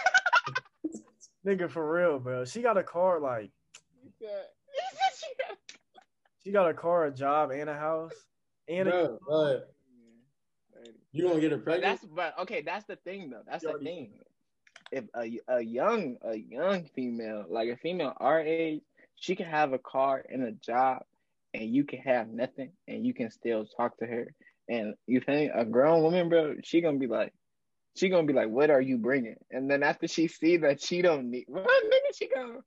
Nigga, 1.46 1.70
for 1.70 1.88
real, 1.92 2.18
bro. 2.18 2.44
She 2.44 2.60
got 2.60 2.76
a 2.76 2.82
car, 2.82 3.20
like 3.20 3.50
she 6.42 6.50
got 6.50 6.68
a 6.70 6.74
car, 6.74 7.06
a 7.06 7.12
job, 7.12 7.50
and 7.50 7.68
a 7.70 7.74
house, 7.74 8.12
and 8.68 8.88
a 8.88 8.90
Bro, 8.90 9.18
but 9.28 9.74
you 11.12 11.26
gonna 11.28 11.40
get 11.40 11.50
her 11.52 11.56
But 11.56 11.64
pregnant? 11.64 12.00
that's 12.00 12.04
but 12.12 12.38
okay. 12.40 12.62
That's 12.62 12.84
the 12.86 12.96
thing 12.96 13.30
though. 13.30 13.42
That's 13.46 13.62
the 13.62 13.70
already- 13.70 13.84
thing. 13.84 14.12
If 14.92 15.04
a 15.16 15.40
a 15.48 15.60
young 15.60 16.16
a 16.22 16.36
young 16.36 16.84
female 16.94 17.44
like 17.48 17.68
a 17.68 17.76
female 17.76 18.12
our 18.18 18.40
age, 18.40 18.82
she 19.16 19.34
can 19.36 19.46
have 19.46 19.72
a 19.72 19.78
car 19.78 20.24
and 20.28 20.44
a 20.44 20.52
job, 20.52 21.02
and 21.54 21.64
you 21.74 21.84
can 21.84 22.00
have 22.00 22.28
nothing, 22.28 22.70
and 22.86 23.04
you 23.06 23.12
can 23.14 23.30
still 23.30 23.66
talk 23.76 23.96
to 23.98 24.06
her. 24.06 24.32
And 24.68 24.94
you 25.06 25.20
think 25.20 25.52
a 25.54 25.64
grown 25.64 26.02
woman, 26.02 26.28
bro, 26.28 26.56
she 26.64 26.80
gonna 26.80 26.98
be 26.98 27.06
like, 27.06 27.32
she 27.96 28.08
gonna 28.08 28.26
be 28.26 28.32
like, 28.32 28.48
what 28.48 28.70
are 28.70 28.80
you 28.80 28.98
bringing? 28.98 29.36
And 29.50 29.70
then 29.70 29.82
after 29.82 30.06
she 30.08 30.28
see 30.28 30.56
that 30.58 30.80
she 30.82 31.02
don't 31.02 31.30
need, 31.30 31.44
what 31.48 31.64
nigga, 31.64 32.16
she 32.16 32.28
gonna, 32.28 32.58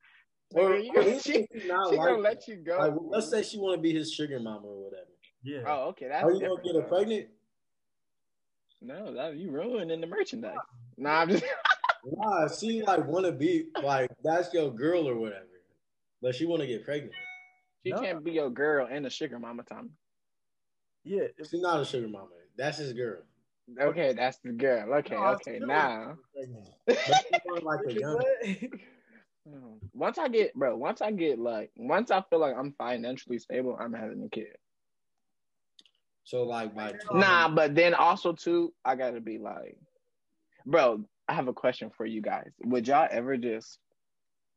Or, 0.56 0.72
nigga, 0.72 0.84
you 0.84 0.94
or 0.96 1.20
she, 1.20 1.48
not 1.68 1.90
she 1.92 1.98
like 1.98 2.08
gonna 2.08 2.22
that. 2.22 2.22
let 2.22 2.48
you 2.48 2.56
go. 2.58 2.78
Like, 2.78 2.94
let's 3.10 3.30
say 3.30 3.44
she 3.44 3.58
want 3.60 3.78
to 3.78 3.82
be 3.82 3.94
his 3.94 4.12
sugar 4.14 4.40
mama 4.40 4.66
or 4.68 4.84
whatever. 4.86 5.10
yeah. 5.44 5.62
oh, 5.68 5.90
okay, 5.90 6.08
that's 6.08 6.24
Are 6.24 6.32
you 6.32 6.40
gonna 6.40 6.62
get 6.64 6.76
her 6.76 6.82
pregnant? 6.84 7.28
No, 8.82 9.14
that 9.14 9.36
you 9.36 9.52
ruining 9.52 10.00
the 10.02 10.08
merchandise. 10.08 10.56
Nah, 10.98 11.20
I'm 11.22 11.30
just. 11.30 11.44
Nah, 12.06 12.48
she 12.48 12.82
like 12.84 13.06
want 13.06 13.26
to 13.26 13.32
be 13.32 13.68
like 13.84 14.10
that's 14.24 14.54
your 14.54 14.72
girl 14.72 15.08
or 15.08 15.16
whatever, 15.16 15.46
but 16.22 16.36
she 16.36 16.46
want 16.46 16.62
to 16.62 16.68
get 16.68 16.86
pregnant. 16.86 17.14
She 17.86 17.92
No. 17.92 18.02
can't 18.02 18.24
be 18.24 18.32
your 18.32 18.50
girl 18.50 18.88
and 18.90 19.06
a 19.06 19.10
sugar 19.10 19.40
mama, 19.40 19.64
Tommy. 19.64 19.90
yeah. 21.04 21.24
if- 21.38 21.48
She's 21.50 21.62
not 21.62 21.80
a 21.82 21.86
sugar 21.86 22.08
mama. 22.08 22.30
That's 22.58 22.78
his 22.78 22.94
girl. 22.94 23.22
Okay, 23.80 24.14
that's 24.14 24.38
the 24.40 24.52
girl. 24.52 24.94
Okay, 24.96 25.16
No, 25.16 25.26
okay. 25.36 25.60
Now, 25.60 26.18
pregnant. 26.34 26.70
But 26.88 26.98
she 26.98 27.40
want 27.46 27.64
like 27.64 27.80
a 27.86 27.90
Nigga, 27.90 28.00
young. 28.00 28.16
what? 28.16 28.82
once 29.94 30.18
I 30.18 30.28
get, 30.28 30.54
bro, 30.56 30.76
once 30.76 31.02
I 31.02 31.12
get 31.12 31.38
like, 31.40 31.72
once 31.78 32.12
I 32.12 32.22
feel 32.30 32.40
like 32.40 32.56
I'm 32.58 32.74
financially 32.74 33.40
stable, 33.40 33.78
I'm 33.80 33.94
having 33.94 34.24
a 34.24 34.30
kid. 34.30 34.56
So 36.24 36.44
like 36.44 36.76
by 36.76 36.94
Nah, 37.14 37.48
but 37.50 37.76
then 37.76 37.94
also 37.94 38.34
too, 38.34 38.74
I 38.86 38.96
gotta 38.96 39.22
be 39.22 39.38
like, 39.38 39.78
bro. 40.66 41.06
I 41.30 41.34
have 41.34 41.48
a 41.48 41.54
question 41.54 41.92
for 41.96 42.08
you 42.08 42.22
guys. 42.22 42.50
Would 42.64 42.88
y'all 42.88 43.08
ever 43.10 43.38
just 43.38 43.78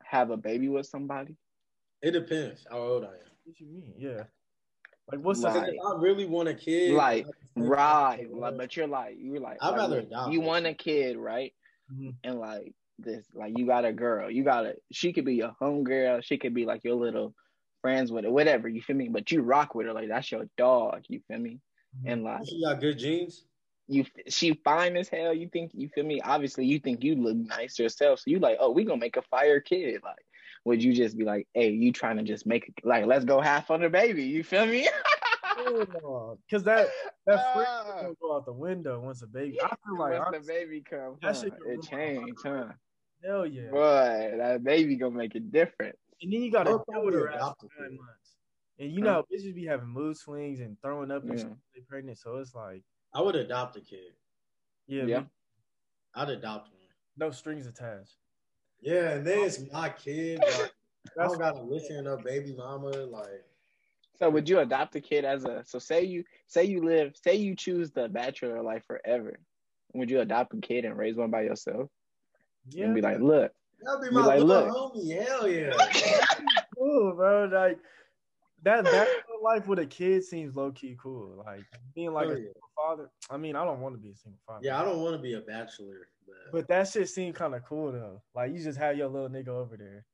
have 0.03 0.31
a 0.31 0.39
baby 0.39 0.69
with 0.69 0.87
somebody? 0.87 1.37
it 2.01 2.11
depends 2.11 2.67
how 2.69 2.79
old 2.79 3.05
I 3.05 3.09
am. 3.09 3.31
What 3.45 3.61
you 3.61 3.67
mean? 3.67 3.95
Yeah. 3.97 4.25
Like 5.11 5.21
what's 5.21 5.41
Right. 5.41 5.53
Because 5.53 5.69
the 5.69 5.75
if 5.75 5.81
I 5.87 6.01
really 6.01 6.25
want 6.25 6.49
a 6.49 6.55
kid, 6.55 6.95
Like, 6.95 7.27
I 7.27 7.61
Right. 7.61 8.27
Like, 8.33 8.57
but 8.57 8.77
you're 8.77 8.89
like, 8.89 9.17
you're 9.19 9.39
like, 9.39 9.59
I'd 9.61 9.69
like, 9.69 9.77
rather 9.77 9.97
look, 9.97 10.07
adopt 10.07 10.33
you 10.33 10.41
want 10.41 10.67
a 10.67 10.75
kid. 10.75 11.13
kid, 11.13 11.17
right? 11.19 11.53
Mhm. 11.93 12.17
And 12.25 12.41
like 12.41 12.75
this, 12.99 13.27
like 13.35 13.57
you 13.57 13.67
got 13.67 13.85
a 13.85 13.93
girl, 13.93 14.31
you 14.31 14.43
got 14.43 14.67
a, 14.67 14.75
she 14.91 15.13
could 15.13 15.27
be 15.27 15.35
your 15.35 15.55
home 15.61 15.85
girl, 15.85 16.21
she 16.23 16.39
could 16.39 16.55
be 16.55 16.65
like 16.65 16.83
your 16.83 16.97
little 16.97 17.35
friends 17.83 18.11
with 18.11 18.25
her, 18.25 18.31
whatever. 18.31 18.69
You 18.69 18.81
feel 18.81 18.97
me? 18.97 19.09
But 19.09 19.31
you 19.31 19.43
rock 19.43 19.75
with 19.75 19.87
her, 19.87 19.93
like 19.93 20.09
that's 20.09 20.33
your 20.33 20.47
dog. 20.57 21.05
You 21.09 21.21
feel 21.29 21.39
me? 21.39 21.61
And 22.07 22.25
like 22.25 22.49
she 22.49 22.63
got 22.63 22.81
good 22.81 22.99
genes. 22.99 23.45
You, 23.93 24.05
she 24.29 24.55
fine 24.65 24.97
as 24.97 25.09
hell. 25.09 25.35
You 25.35 25.49
think 25.49 25.73
you 25.75 25.89
feel 25.89 26.05
me? 26.05 26.21
Obviously, 26.21 26.67
you 26.67 26.79
think 26.79 27.05
you 27.05 27.15
look 27.15 27.37
nice 27.37 27.79
yourself, 27.79 28.21
so 28.21 28.31
you 28.31 28.39
like, 28.39 28.59
oh, 28.61 28.71
we 28.71 28.85
gonna 28.85 28.99
make 29.01 29.17
a 29.17 29.23
fire 29.23 29.61
kid. 29.61 30.01
Like, 30.03 30.25
would 30.65 30.83
you 30.83 30.93
just 30.93 31.17
be 31.19 31.25
like, 31.25 31.49
hey, 31.55 31.71
you 31.71 31.93
trying 31.93 32.17
to 32.17 32.23
just 32.23 32.47
make 32.47 32.69
it 32.69 32.75
like, 32.85 33.07
let's 33.07 33.25
go 33.25 33.41
half 33.41 33.71
on 33.71 33.81
the 33.81 33.91
baby? 33.91 34.25
You 34.25 34.43
feel 34.45 34.67
me? 34.67 34.89
Because 35.57 36.65
that 36.65 36.89
that 37.27 37.47
freak 37.55 37.67
gonna 37.67 38.15
go 38.21 38.37
out 38.37 38.47
the 38.47 38.53
window 38.53 39.01
once 39.01 39.23
a 39.23 39.27
baby. 39.27 39.61
I 39.61 39.69
feel 39.69 39.99
like 39.99 40.19
Once 40.33 40.47
the 40.47 40.53
baby 40.53 40.83
come, 40.89 41.19
that 41.23 41.37
huh? 41.37 41.43
shit 41.43 41.53
it 41.67 41.77
my 41.77 41.83
changed, 41.89 42.43
huh? 42.45 42.65
hell 43.25 43.47
yeah. 43.47 43.71
Boy, 43.71 44.35
that 44.39 44.65
baby 44.65 44.97
gonna 44.97 45.17
make 45.17 45.35
it 45.35 45.53
different. 45.53 45.97
And 46.21 46.33
then 46.33 46.43
you 46.43 46.51
gotta 46.51 46.71
I'll 46.71 46.85
deal 46.91 47.05
with 47.05 47.15
her 47.15 47.21
probably 47.21 47.35
ass 47.35 47.43
adopt 47.43 47.61
for 47.61 47.67
a 47.79 47.83
nine 47.83 47.97
months. 47.97 48.37
And 48.79 48.93
you 48.93 49.03
know, 49.03 49.25
bitches 49.33 49.55
be 49.55 49.67
having 49.67 49.89
mood 49.89 50.17
swings 50.17 50.61
and 50.61 50.77
throwing 50.83 51.11
up 51.11 51.23
and 51.25 51.33
Yeah. 51.33 51.39
shit 51.39 51.49
when 51.49 51.59
they 51.75 51.81
pregnant. 51.89 52.19
So 52.19 52.37
it's 52.39 52.55
like, 52.55 52.83
I 53.15 53.21
would 53.21 53.37
adopt 53.37 53.77
a 53.77 53.81
kid. 53.81 54.13
yeah, 54.87 55.05
Yeah. 55.05 55.23
I'd 56.15 56.29
adopt 56.31 56.69
one. 56.69 56.79
no 57.17 57.31
strings 57.31 57.67
attached. 57.67 58.17
Yeah, 58.81 59.11
and 59.13 59.27
then 59.27 59.45
it's 59.45 59.61
my 59.73 59.89
kid. 59.91 60.41
Like, 60.41 60.55
I 60.55 60.69
That's 61.17 61.33
don't 61.33 61.39
gotta 61.39 61.61
listen 61.63 62.05
to 62.05 62.17
baby 62.19 62.55
mama. 62.57 62.91
Like, 62.91 63.45
So 64.19 64.29
would 64.31 64.49
you 64.49 64.59
adopt 64.61 64.95
a 64.97 65.01
kid 65.01 65.25
as 65.25 65.45
a 65.45 65.63
so 65.65 65.79
say 65.79 66.03
you 66.05 66.25
say 66.47 66.65
you 66.65 66.83
live 66.85 67.15
say 67.17 67.35
you 67.37 67.55
choose 67.57 67.91
the 67.91 68.09
bachelor 68.09 68.63
life 68.63 68.85
forever. 68.87 69.39
Would 69.95 70.11
you 70.11 70.21
adopt 70.21 70.55
a 70.55 70.59
kid 70.59 70.85
and 70.85 70.97
raise 70.97 71.17
one 71.17 71.31
by 71.31 71.43
yourself 71.43 71.91
yeah, 72.71 72.85
and 72.87 72.95
be 72.95 73.01
like, 73.03 73.19
look, 73.21 73.53
that'd 73.83 74.01
be 74.03 74.09
Be 74.09 74.15
my 74.15 74.25
like, 74.27 74.41
little 74.41 74.93
homie. 74.95 75.23
Hell 75.27 75.49
yeah. 75.49 75.73
cool, 76.79 77.13
bro. 77.15 77.45
Like 77.53 77.79
that 78.63 78.85
that 78.85 79.09
life 79.43 79.67
with 79.67 79.79
a 79.79 79.87
kid 79.87 80.25
seems 80.25 80.55
low 80.55 80.71
key 80.73 80.97
cool. 81.01 81.43
Like 81.45 81.65
being 81.95 82.13
like 82.13 82.29
Oh, 82.29 82.31
a 82.31 82.35
yeah. 82.35 82.45
single 82.45 82.71
father. 82.77 83.11
I 83.31 83.37
mean, 83.37 83.57
I 83.57 83.65
don't 83.65 83.81
want 83.81 83.95
to 83.95 84.01
be 84.01 84.11
a 84.11 84.17
single 84.17 84.41
father. 84.47 84.65
Yeah, 84.65 84.81
I 84.81 84.85
don't 84.85 85.01
want 85.01 85.17
to 85.17 85.23
be 85.23 85.35
a 85.35 85.41
bachelor, 85.41 86.09
but, 86.27 86.53
But 86.53 86.69
that 86.69 86.89
shit 86.89 87.09
seemed 87.09 87.35
kind 87.35 87.55
of 87.55 87.65
cool 87.65 87.93
though. 87.93 88.23
Like 88.35 88.53
you 88.53 88.63
just 88.63 88.79
have 88.79 88.97
your 88.97 89.09
little 89.09 89.29
nigga 89.29 89.49
over 89.49 89.77
there. 89.77 90.05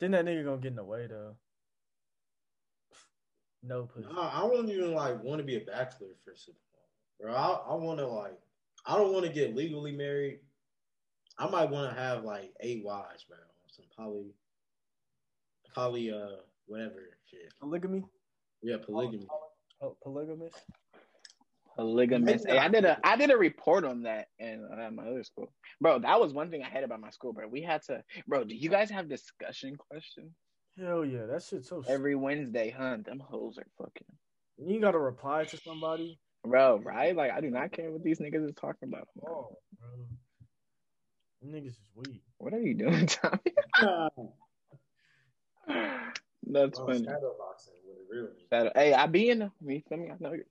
Then 0.00 0.12
that 0.12 0.24
nigga 0.24 0.44
gonna 0.44 0.58
get 0.58 0.68
in 0.68 0.76
the 0.76 0.84
way 0.84 1.06
though. 1.06 1.36
No 3.62 3.84
pussy. 3.84 4.08
I, 4.16 4.42
I 4.42 4.44
wouldn't 4.44 4.70
even 4.70 4.92
like 4.94 5.22
want 5.22 5.38
to 5.38 5.44
be 5.44 5.56
a 5.56 5.60
bachelor 5.60 6.08
for 6.24 6.34
long, 6.34 6.54
bro. 7.20 7.32
I, 7.32 7.72
I 7.72 7.74
want 7.74 7.98
to 8.00 8.06
like, 8.06 8.36
I 8.84 8.96
don't 8.96 9.12
want 9.12 9.24
to 9.24 9.32
get 9.32 9.54
legally 9.54 9.92
married. 9.92 10.40
I 11.38 11.48
might 11.48 11.70
want 11.70 11.94
to 11.94 12.00
have 12.00 12.24
like 12.24 12.52
eight 12.60 12.84
wives, 12.84 13.24
bro. 13.24 13.38
Some 13.68 13.84
poly, 13.96 14.34
poly, 15.74 16.10
uh, 16.12 16.42
whatever 16.72 17.10
shit. 17.30 17.52
Polygamy? 17.60 18.04
Yeah, 18.62 18.76
polygamy. 18.84 19.26
Oh, 19.80 19.96
polygamous? 20.02 20.52
polygamous. 21.76 22.44
Hey, 22.46 22.58
I 22.58 22.68
did 22.68 22.84
a 22.84 22.98
I 23.04 23.16
did 23.16 23.30
a 23.30 23.36
report 23.36 23.84
on 23.84 24.02
that 24.02 24.28
in 24.38 24.66
uh, 24.70 24.90
my 24.90 25.04
other 25.04 25.24
school, 25.24 25.52
bro. 25.80 25.98
That 25.98 26.20
was 26.20 26.32
one 26.32 26.50
thing 26.50 26.62
I 26.62 26.68
had 26.68 26.84
about 26.84 27.00
my 27.00 27.10
school, 27.10 27.32
bro. 27.32 27.48
We 27.48 27.62
had 27.62 27.82
to, 27.84 28.02
bro. 28.26 28.44
Do 28.44 28.54
you 28.54 28.68
guys 28.70 28.90
have 28.90 29.08
discussion 29.08 29.76
questions 29.76 30.32
Hell 30.78 31.04
yeah, 31.04 31.26
that 31.26 31.42
shit's 31.42 31.68
so. 31.68 31.82
every 31.86 32.14
Wednesday? 32.14 32.74
Huh? 32.76 32.96
Them 33.04 33.20
hoes 33.20 33.58
are 33.58 33.66
fucking, 33.78 34.06
You 34.58 34.80
gotta 34.80 34.98
reply 34.98 35.44
to 35.44 35.56
somebody. 35.58 36.18
bro. 36.44 36.78
Right? 36.78 37.14
Like 37.14 37.30
I 37.32 37.40
do 37.40 37.50
not 37.50 37.72
care 37.72 37.90
what 37.90 38.02
these 38.02 38.20
niggas 38.20 38.48
is 38.48 38.54
talking 38.54 38.88
about. 38.88 39.08
Oh, 39.26 39.58
bro. 39.78 40.06
Niggas 41.44 41.68
is 41.68 41.78
weak. 41.94 42.22
What 42.38 42.54
are 42.54 42.60
you 42.60 42.74
doing, 42.74 43.06
Tommy? 43.06 43.40
That's 46.52 46.78
Oh, 46.78 46.86
funny. 46.86 47.04
shadow 47.04 47.34
boxing 47.38 47.74
with 47.86 47.96
a 47.98 48.04
real. 48.10 48.28
Shadow- 48.52 48.72
Hey, 48.74 48.92
I 48.94 49.06
be 49.06 49.30
in 49.30 49.38
the 49.40 49.50
you 49.64 49.82
feel 49.88 49.98
me? 49.98 50.10
I 50.10 50.16
know 50.20 50.32
you. 50.32 50.44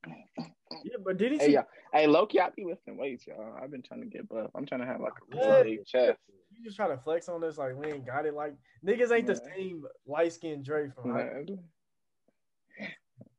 Yeah, 0.84 0.95
but 1.04 1.18
did 1.18 1.32
he 1.34 1.38
Hey, 1.38 1.45
see? 1.47 1.54
y'all. 1.54 1.66
Hey, 1.93 2.08
Loki, 2.08 2.39
I 2.39 2.49
be 2.49 2.66
lifting 2.66 2.97
weights, 2.97 3.28
y'all. 3.28 3.56
I've 3.62 3.70
been 3.72 3.84
trying 3.84 4.02
to 4.02 4.08
get 4.08 4.28
buff. 4.28 4.49
I'm 4.56 4.66
trying 4.66 4.82
to 4.82 4.88
have 4.88 4.99
like 5.02 5.14
a 5.14 5.36
Yeah. 5.36 5.64
big 5.64 5.86
chest. 5.86 6.18
You 6.52 6.64
just 6.64 6.76
try 6.76 6.88
to 6.88 6.97
flex 6.97 7.30
on 7.30 7.43
us 7.43 7.58
like 7.58 7.76
we 7.76 7.88
ain't 7.91 8.06
got 8.06 8.26
it. 8.26 8.34
Like 8.34 8.56
niggas 8.86 9.12
ain't 9.12 9.28
the 9.28 9.36
same 9.36 9.84
light 10.06 10.34
skinned 10.34 10.66
Drake 10.66 10.93
from 10.95 11.12
high. 11.12 11.45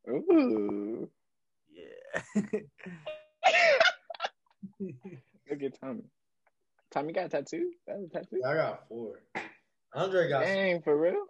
Ooh. 0.08 1.10
Yeah. 1.70 2.22
Look 4.80 5.62
at 5.62 5.80
Tommy. 5.80 6.02
Tommy 6.90 7.12
got 7.12 7.26
a 7.26 7.28
tattoo? 7.28 7.70
That's 7.86 8.02
a 8.04 8.08
tattoo? 8.08 8.42
I 8.46 8.54
got 8.54 8.88
four. 8.88 9.22
Andre 9.94 10.28
got 10.28 10.46
some. 10.46 10.54
Dang, 10.54 10.82
for 10.82 10.96
real? 10.96 11.24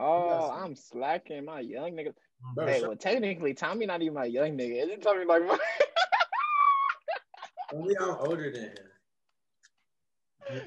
Oh, 0.00 0.48
some. 0.48 0.62
I'm 0.64 0.74
slacking 0.76 1.44
my 1.44 1.60
young 1.60 1.92
nigga. 1.92 2.08
Mm. 2.08 2.54
Bro, 2.54 2.66
Hey, 2.66 2.80
shut- 2.80 2.88
well, 2.88 2.96
technically, 2.96 3.54
Tommy 3.54 3.86
not 3.86 4.02
even 4.02 4.14
my 4.14 4.24
young 4.24 4.56
nigga. 4.56 4.84
Isn't 4.84 5.02
Tommy 5.02 5.24
like 5.24 5.42
my... 5.46 5.58
Only 7.72 7.96
I'm 7.98 8.16
older 8.20 8.50
than 8.50 8.62
him. 8.62 8.74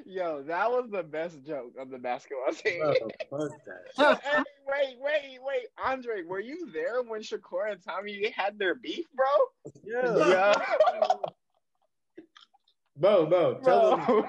Yo, 0.05 0.43
that 0.43 0.71
was 0.71 0.89
the 0.91 1.03
best 1.03 1.43
joke 1.45 1.73
of 1.77 1.89
the 1.89 1.97
basketball 1.97 2.53
team. 2.53 2.79
Bro, 2.79 3.49
fuck 3.49 3.51
that. 3.97 4.21
Hey, 4.23 4.43
wait, 4.65 4.97
wait, 5.01 5.39
wait, 5.41 5.65
Andre, 5.84 6.23
were 6.23 6.39
you 6.39 6.71
there 6.71 7.01
when 7.03 7.21
Shakur 7.21 7.69
and 7.69 7.84
Tommy 7.84 8.31
had 8.34 8.57
their 8.57 8.75
beef, 8.75 9.05
bro? 9.13 9.25
Yeah. 9.84 10.27
Yeah, 10.29 10.53
Bro, 12.95 13.25
bro, 13.25 13.59
tell 13.63 13.97
them. 13.97 14.05
bro, 14.05 14.25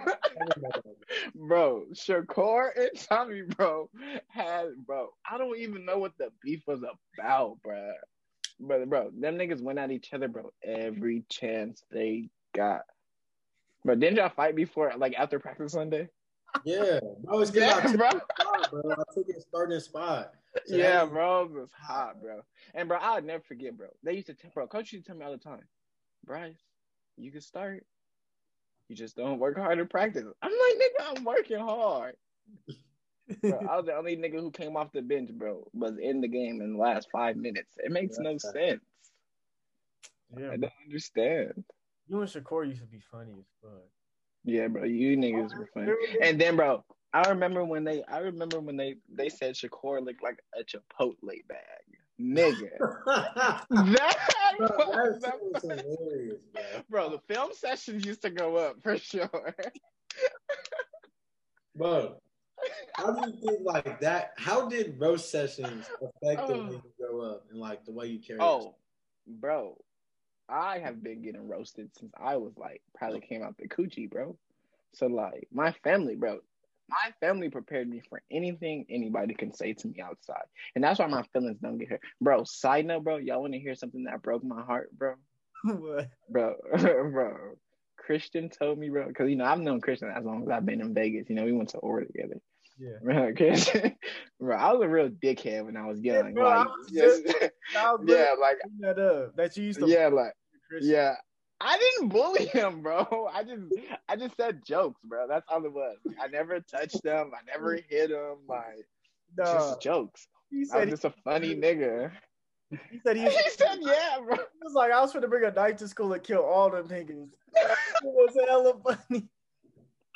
bro, 1.34 1.84
Shakur 1.92 2.70
and 2.76 2.90
Tommy, 2.98 3.42
bro, 3.42 3.90
had, 4.28 4.68
bro. 4.86 5.10
I 5.30 5.36
don't 5.36 5.56
even 5.58 5.84
know 5.84 5.98
what 5.98 6.16
the 6.18 6.30
beef 6.42 6.62
was 6.66 6.82
about, 7.18 7.58
bro. 7.62 7.92
But 8.60 8.88
bro, 8.88 9.10
them 9.10 9.36
niggas 9.36 9.60
went 9.60 9.78
at 9.78 9.90
each 9.90 10.12
other, 10.14 10.28
bro, 10.28 10.50
every 10.62 11.24
chance 11.28 11.82
they 11.90 12.30
got. 12.54 12.82
Bro, 13.84 13.96
didn't 13.96 14.16
y'all 14.16 14.30
fight 14.30 14.56
before, 14.56 14.92
like 14.96 15.14
after 15.14 15.38
practice 15.38 15.72
Sunday? 15.72 16.08
Yeah, 16.64 17.00
bro, 17.22 17.40
it's 17.40 17.50
'cause 17.52 17.62
I 17.62 17.66
Yeah, 17.66 17.80
took 17.82 17.96
bro. 17.98 18.08
spot, 18.10 18.70
bro. 18.70 18.92
I 18.92 19.02
took 19.14 19.26
his 19.26 19.44
starting 19.46 19.80
spot. 19.80 20.32
So 20.66 20.76
Yeah, 20.76 21.04
that- 21.04 21.10
bro, 21.10 21.42
it 21.44 21.50
was 21.50 21.70
hot, 21.78 22.22
bro. 22.22 22.40
And 22.74 22.88
bro, 22.88 22.96
I'll 22.98 23.20
never 23.20 23.42
forget, 23.42 23.76
bro. 23.76 23.88
They 24.02 24.14
used 24.14 24.28
to 24.28 24.34
tell, 24.34 24.52
bro, 24.54 24.66
coach 24.68 24.92
used 24.92 25.04
to 25.04 25.10
tell 25.10 25.18
me 25.18 25.26
all 25.26 25.32
the 25.32 25.38
time, 25.38 25.68
Bryce, 26.24 26.56
you 27.18 27.30
can 27.30 27.42
start. 27.42 27.84
You 28.89 28.97
just 28.97 29.16
don't 29.16 29.39
work 29.39 29.57
hard 29.57 29.78
in 29.78 29.87
practice. 29.89 30.24
I'm 30.43 30.51
like, 30.51 30.74
nigga, 30.76 31.16
I'm 31.16 31.24
working 31.24 31.59
hard. 31.59 32.16
Bro, 33.41 33.66
I 33.70 33.76
was 33.76 33.87
the 33.87 33.95
only 33.97 34.16
nigga 34.16 34.39
who 34.39 34.51
came 34.51 34.76
off 34.76 34.93
the 34.93 35.01
bench, 35.01 35.30
bro, 35.32 35.66
was 35.72 35.97
in 35.99 36.20
the 36.20 36.28
game 36.28 36.61
in 36.61 36.74
the 36.74 36.78
last 36.78 37.09
five 37.11 37.37
minutes. 37.37 37.78
It 37.78 37.91
makes 37.91 38.18
no 38.18 38.37
sense. 38.37 38.82
Yeah, 40.37 40.51
I 40.53 40.57
don't 40.57 40.72
understand. 40.85 41.64
You 42.07 42.20
and 42.20 42.28
Shakur 42.28 42.68
used 42.68 42.80
to 42.80 42.87
be 42.87 43.01
funny 43.11 43.32
as 43.39 43.47
fuck. 43.62 43.89
Yeah, 44.45 44.68
bro, 44.68 44.85
you 44.85 45.16
niggas 45.16 45.57
were 45.57 45.68
funny. 45.72 45.93
And 46.20 46.39
then, 46.39 46.57
bro, 46.57 46.85
I 47.14 47.30
remember 47.30 47.64
when 47.64 47.85
they, 47.85 48.03
I 48.05 48.18
remember 48.18 48.61
when 48.61 48.76
they, 48.76 48.97
they 49.11 49.30
said 49.30 49.55
Shakur 49.55 50.05
looked 50.05 50.22
like 50.22 50.39
a 50.59 50.64
Chipotle 50.64 51.47
bag, 51.49 51.93
nigga. 52.20 52.70
that, 53.06 53.64
Bro, 54.58 54.68
was 54.78 55.20
that 55.20 55.32
shit 55.32 55.52
was 55.52 55.62
hilarious, 55.62 56.40
bro. 56.52 56.62
Bro, 56.88 57.10
the 57.10 57.34
film 57.34 57.50
sessions 57.52 58.04
used 58.04 58.22
to 58.22 58.30
go 58.30 58.56
up 58.56 58.76
for 58.82 58.96
sure. 58.98 59.54
Bro, 61.76 62.16
how 62.94 63.12
do 63.12 63.30
you 63.30 63.36
think 63.40 63.60
like 63.64 64.00
that? 64.00 64.32
How 64.36 64.68
did 64.68 64.98
roast 65.00 65.30
sessions 65.30 65.86
affect 66.00 66.46
the 66.46 66.54
Oh. 66.54 66.68
way 66.68 66.74
you 66.74 66.92
grow 66.98 67.20
up 67.20 67.46
and 67.50 67.58
like 67.58 67.84
the 67.84 67.92
way 67.92 68.06
you 68.06 68.20
carry? 68.20 68.40
oh, 68.40 68.76
bro, 69.26 69.76
I 70.48 70.78
have 70.78 71.02
been 71.02 71.22
getting 71.22 71.48
roasted 71.48 71.90
since 71.98 72.12
I 72.16 72.36
was 72.36 72.52
like 72.56 72.82
probably 72.94 73.20
came 73.20 73.42
out 73.42 73.56
the 73.58 73.68
coochie, 73.68 74.08
bro. 74.08 74.36
So 74.92 75.06
like 75.06 75.48
my 75.52 75.72
family, 75.82 76.14
bro, 76.14 76.38
my 76.89 77.12
family 77.20 77.49
prepared 77.49 77.89
me 77.89 78.03
for 78.09 78.22
anything 78.30 78.87
anybody 78.89 79.35
can 79.35 79.53
say 79.55 79.72
to 79.74 79.89
me 79.89 80.01
outside, 80.01 80.45
and 80.74 80.85
that's 80.85 80.99
why 80.99 81.07
my 81.07 81.22
feelings 81.32 81.59
don't 81.61 81.78
get 81.78 81.91
hurt, 81.91 82.01
bro. 82.20 82.45
Side 82.45 82.87
note, 82.87 83.05
bro, 83.05 83.16
y'all 83.16 83.41
want 83.41 83.53
to 83.55 83.59
hear 83.59 83.74
something 83.74 84.05
that 84.05 84.22
broke 84.22 84.45
my 84.45 84.62
heart, 84.62 84.91
bro? 84.97 85.14
what? 85.64 86.09
bro, 86.28 86.55
bro. 86.76 87.57
Christian 87.97 88.51
told 88.51 88.78
me, 88.78 88.91
bro, 88.91 89.09
because 89.09 89.30
you 89.30 89.37
know 89.37 89.47
I've 89.47 89.61
known 89.61 89.80
Christian 89.80 90.11
as 90.14 90.24
long 90.24 90.43
as 90.43 90.49
I've 90.51 90.66
been 90.66 90.82
in 90.82 90.93
Vegas. 90.93 91.30
You 91.30 91.37
know, 91.37 91.45
we 91.45 91.53
went 91.53 91.70
to 91.70 91.78
Aura 91.78 92.07
together. 92.07 92.39
Yeah. 92.78 92.99
Bro, 93.03 93.32
Christian, 93.37 93.97
bro, 94.39 94.57
I 94.57 94.72
was 94.72 94.82
a 94.82 94.89
real 94.89 95.09
dickhead 95.09 95.64
when 95.64 95.76
I 95.76 95.87
was 95.87 96.01
young. 96.01 96.35
bro, 96.35 96.47
I 96.47 96.57
like, 96.59 96.68
was 96.68 96.91
just, 96.91 97.24
just- 97.26 97.51
I 97.76 97.93
was 97.95 98.05
yeah, 98.07 98.35
like, 98.39 98.57
that 98.80 98.99
up. 98.99 99.37
That 99.37 99.57
you 99.57 99.64
used 99.64 99.80
to 99.80 99.87
yeah, 99.87 100.09
like, 100.09 100.35
Christian. 100.68 100.93
yeah. 100.93 101.14
I 101.61 101.78
didn't 101.78 102.09
bully 102.11 102.46
him, 102.46 102.82
bro. 102.82 103.28
I 103.32 103.42
just, 103.44 103.62
I 104.09 104.16
just 104.16 104.36
said 104.36 104.62
jokes, 104.64 105.00
bro. 105.05 105.26
That's 105.28 105.46
all 105.48 105.64
it 105.64 105.72
was. 105.72 105.96
I 106.20 106.26
never 106.28 106.61
touched 106.61 107.02
them. 107.02 107.32
I 107.34 107.44
never 107.46 107.74
hit 107.88 108.11
him. 108.11 108.38
Like, 108.48 108.86
No, 109.36 109.44
just 109.44 109.80
jokks. 109.80 110.28
he 110.50 110.59
I 110.59 110.61
was 110.61 110.70
said 110.70 110.84
he, 110.84 110.90
just 110.90 111.05
a 111.05 111.14
funny 111.24 111.55
nigga. 111.55 112.11
he 112.90 112.98
said 113.07 113.16
he, 113.16 113.22
he 113.28 113.50
said, 113.50 113.78
yeah, 113.80 114.16
bro. 114.22 114.36
He 114.36 114.42
was 114.62 114.74
like, 114.74 114.92
I 114.92 115.00
was 115.00 115.12
trying 115.12 115.22
to 115.22 115.28
bring 115.28 115.44
a 115.44 115.50
knife 115.52 115.76
to 115.76 115.88
school 115.88 116.12
and 116.12 116.22
kill 116.22 116.42
all 116.42 116.70
them 116.70 116.88
niggas. 116.88 117.30
it 117.55 117.76
was 118.02 118.36
hella 118.48 118.74
funny. 118.82 119.28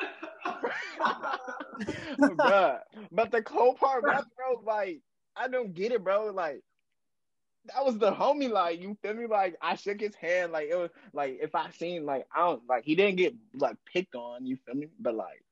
Bruh. 2.20 2.80
But 3.12 3.30
the 3.30 3.42
cold 3.42 3.76
part, 3.78 4.02
bro, 4.02 4.20
like, 4.64 5.00
I 5.36 5.48
don't 5.48 5.74
get 5.74 5.92
it, 5.92 6.02
bro. 6.04 6.30
Like, 6.32 6.62
that 7.74 7.84
was 7.84 7.98
the 7.98 8.12
homie, 8.12 8.50
like, 8.50 8.80
you 8.80 8.96
feel 9.02 9.14
me? 9.14 9.26
Like, 9.26 9.56
I 9.62 9.76
shook 9.76 10.00
his 10.00 10.14
hand, 10.14 10.52
like, 10.52 10.68
it 10.70 10.76
was 10.76 10.90
like, 11.12 11.38
if 11.40 11.54
I 11.54 11.70
seen, 11.70 12.04
like, 12.06 12.26
I 12.34 12.40
don't, 12.40 12.62
like, 12.68 12.84
he 12.84 12.94
didn't 12.94 13.16
get, 13.16 13.34
like, 13.54 13.76
picked 13.92 14.14
on, 14.14 14.46
you 14.46 14.56
feel 14.66 14.74
me? 14.74 14.88
But, 15.00 15.14
like, 15.14 15.42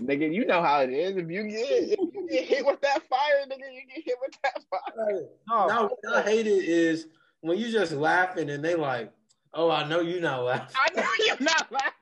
nigga, 0.00 0.32
you 0.32 0.44
know 0.46 0.62
how 0.62 0.80
it 0.80 0.90
is. 0.90 1.16
If 1.16 1.30
you 1.30 1.44
get, 1.48 1.58
if 1.60 1.98
you 1.98 2.28
get 2.30 2.44
hit 2.44 2.66
with 2.66 2.80
that 2.82 3.02
fire, 3.08 3.46
nigga, 3.46 3.72
you 3.72 3.82
get 3.94 4.04
hit 4.04 4.16
with 4.20 4.34
that 4.42 4.62
fire. 4.70 5.20
No, 5.48 5.66
Now, 5.66 5.90
what 6.02 6.16
I 6.16 6.22
hate 6.22 6.46
it 6.46 6.64
is 6.64 7.06
when 7.40 7.58
you 7.58 7.70
just 7.70 7.92
laughing 7.92 8.50
and 8.50 8.64
they 8.64 8.74
like, 8.74 9.12
oh, 9.52 9.70
I 9.70 9.86
know 9.86 10.00
you're 10.00 10.20
not 10.20 10.44
laughing. 10.44 10.76
I 10.76 11.00
know 11.00 11.08
you're 11.26 11.40
not 11.40 11.70
laughing. 11.70 11.92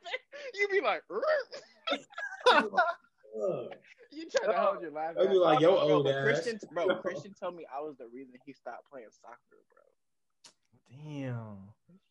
You 0.54 0.68
be 0.68 0.80
like, 0.80 1.02
Ugh. 2.52 3.72
you 4.16 4.26
try 4.30 4.52
to 4.52 4.58
hold 4.58 4.82
your 4.82 4.90
laugh. 4.90 5.14
I'd 5.18 5.30
be 5.30 5.36
like, 5.36 5.60
yo, 5.60 5.72
bro, 5.72 5.80
old 5.80 6.04
but 6.04 6.14
ass. 6.14 6.24
Christian, 6.24 6.60
bro, 6.72 6.94
Christian 7.02 7.34
told 7.38 7.56
me 7.56 7.64
I 7.74 7.80
was 7.80 7.96
the 7.98 8.06
reason 8.12 8.34
he 8.44 8.52
stopped 8.52 8.90
playing 8.90 9.08
soccer, 9.20 9.38
bro. 9.72 11.04
damn. 11.04 11.58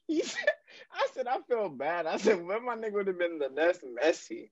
He 0.07 0.21
said, 0.23 0.49
I 0.91 1.07
said, 1.13 1.27
I 1.27 1.37
feel 1.47 1.69
bad. 1.69 2.05
I 2.05 2.17
said, 2.17 2.43
well, 2.45 2.59
my 2.59 2.75
nigga 2.75 2.93
would 2.93 3.07
have 3.07 3.19
been 3.19 3.39
the 3.39 3.49
next 3.49 3.81
Messi, 3.83 4.49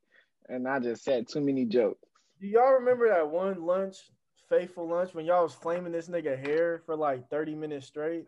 And 0.47 0.67
I 0.67 0.79
just 0.79 1.03
said 1.03 1.27
too 1.27 1.41
many 1.41 1.65
jokes. 1.65 1.99
Do 2.39 2.47
y'all 2.47 2.73
remember 2.73 3.09
that 3.09 3.29
one 3.29 3.65
lunch, 3.65 3.97
faithful 4.47 4.87
lunch, 4.87 5.13
when 5.13 5.25
y'all 5.25 5.43
was 5.43 5.53
flaming 5.53 5.91
this 5.91 6.07
nigga 6.07 6.39
hair 6.39 6.81
for 6.85 6.95
like 6.95 7.29
30 7.29 7.55
minutes 7.55 7.87
straight? 7.87 8.27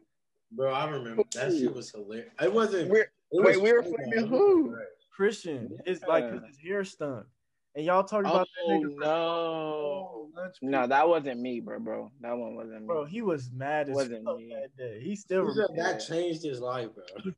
Bro, 0.51 0.73
I 0.73 0.89
remember 0.89 1.23
that 1.33 1.53
shit 1.53 1.73
was 1.73 1.91
hilarious. 1.91 2.33
It 2.41 2.51
wasn't. 2.51 2.89
We're, 2.89 3.03
it 3.31 3.41
was 3.41 3.55
wait, 3.55 3.61
we 3.61 3.71
were 3.71 3.83
flaming 3.83 4.27
who? 4.27 4.75
Christian, 5.15 5.77
it's 5.85 6.03
like 6.03 6.29
his 6.45 6.57
hair 6.57 6.83
stunk. 6.83 7.25
And 7.73 7.85
y'all 7.85 8.03
talking 8.03 8.29
Oh, 8.29 8.35
about 8.35 8.47
that 8.67 8.73
nigga 8.73 8.97
no. 8.99 10.29
lunch. 10.35 10.55
No, 10.61 10.87
that 10.87 11.07
wasn't 11.07 11.39
me, 11.39 11.61
bro, 11.61 11.79
bro. 11.79 12.11
That 12.19 12.37
one 12.37 12.55
wasn't 12.55 12.81
me. 12.81 12.87
Bro, 12.87 13.05
he 13.05 13.21
was 13.21 13.49
mad 13.51 13.89
as 13.89 13.95
Wasn't 13.95 14.25
fuck 14.25 14.37
me. 14.37 14.53
that 14.53 14.75
day. 14.75 14.99
He 15.01 15.15
still 15.15 15.47
He 15.47 15.53
said 15.53 15.69
that 15.77 15.99
changed 15.99 16.43
his 16.43 16.59
life, 16.59 16.89
bro. 16.93 17.31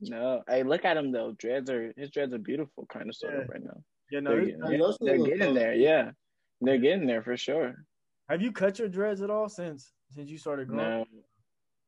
No. 0.00 0.42
Hey, 0.48 0.62
look 0.62 0.84
at 0.84 0.96
him, 0.96 1.12
though. 1.12 1.32
Dreads 1.32 1.68
are, 1.68 1.92
his 1.96 2.10
dreads 2.10 2.32
are 2.32 2.38
beautiful, 2.38 2.86
kind 2.86 3.08
of, 3.08 3.16
sort 3.16 3.34
of, 3.34 3.48
right 3.48 3.62
now. 3.62 3.82
Yeah, 4.10 4.20
no, 4.20 4.30
They're, 4.30 4.44
getting, 4.46 4.78
those 4.78 4.98
they're 5.00 5.18
getting 5.18 5.54
there, 5.54 5.74
yeah. 5.74 6.12
They're 6.60 6.78
getting 6.78 7.06
there 7.06 7.22
for 7.22 7.36
sure. 7.36 7.84
have 8.28 8.40
you 8.40 8.52
cut 8.52 8.78
your 8.78 8.88
dreads 8.88 9.20
at 9.22 9.30
all 9.30 9.48
since 9.48 9.92
since 10.10 10.30
you 10.30 10.38
started 10.38 10.68
growing? 10.68 11.06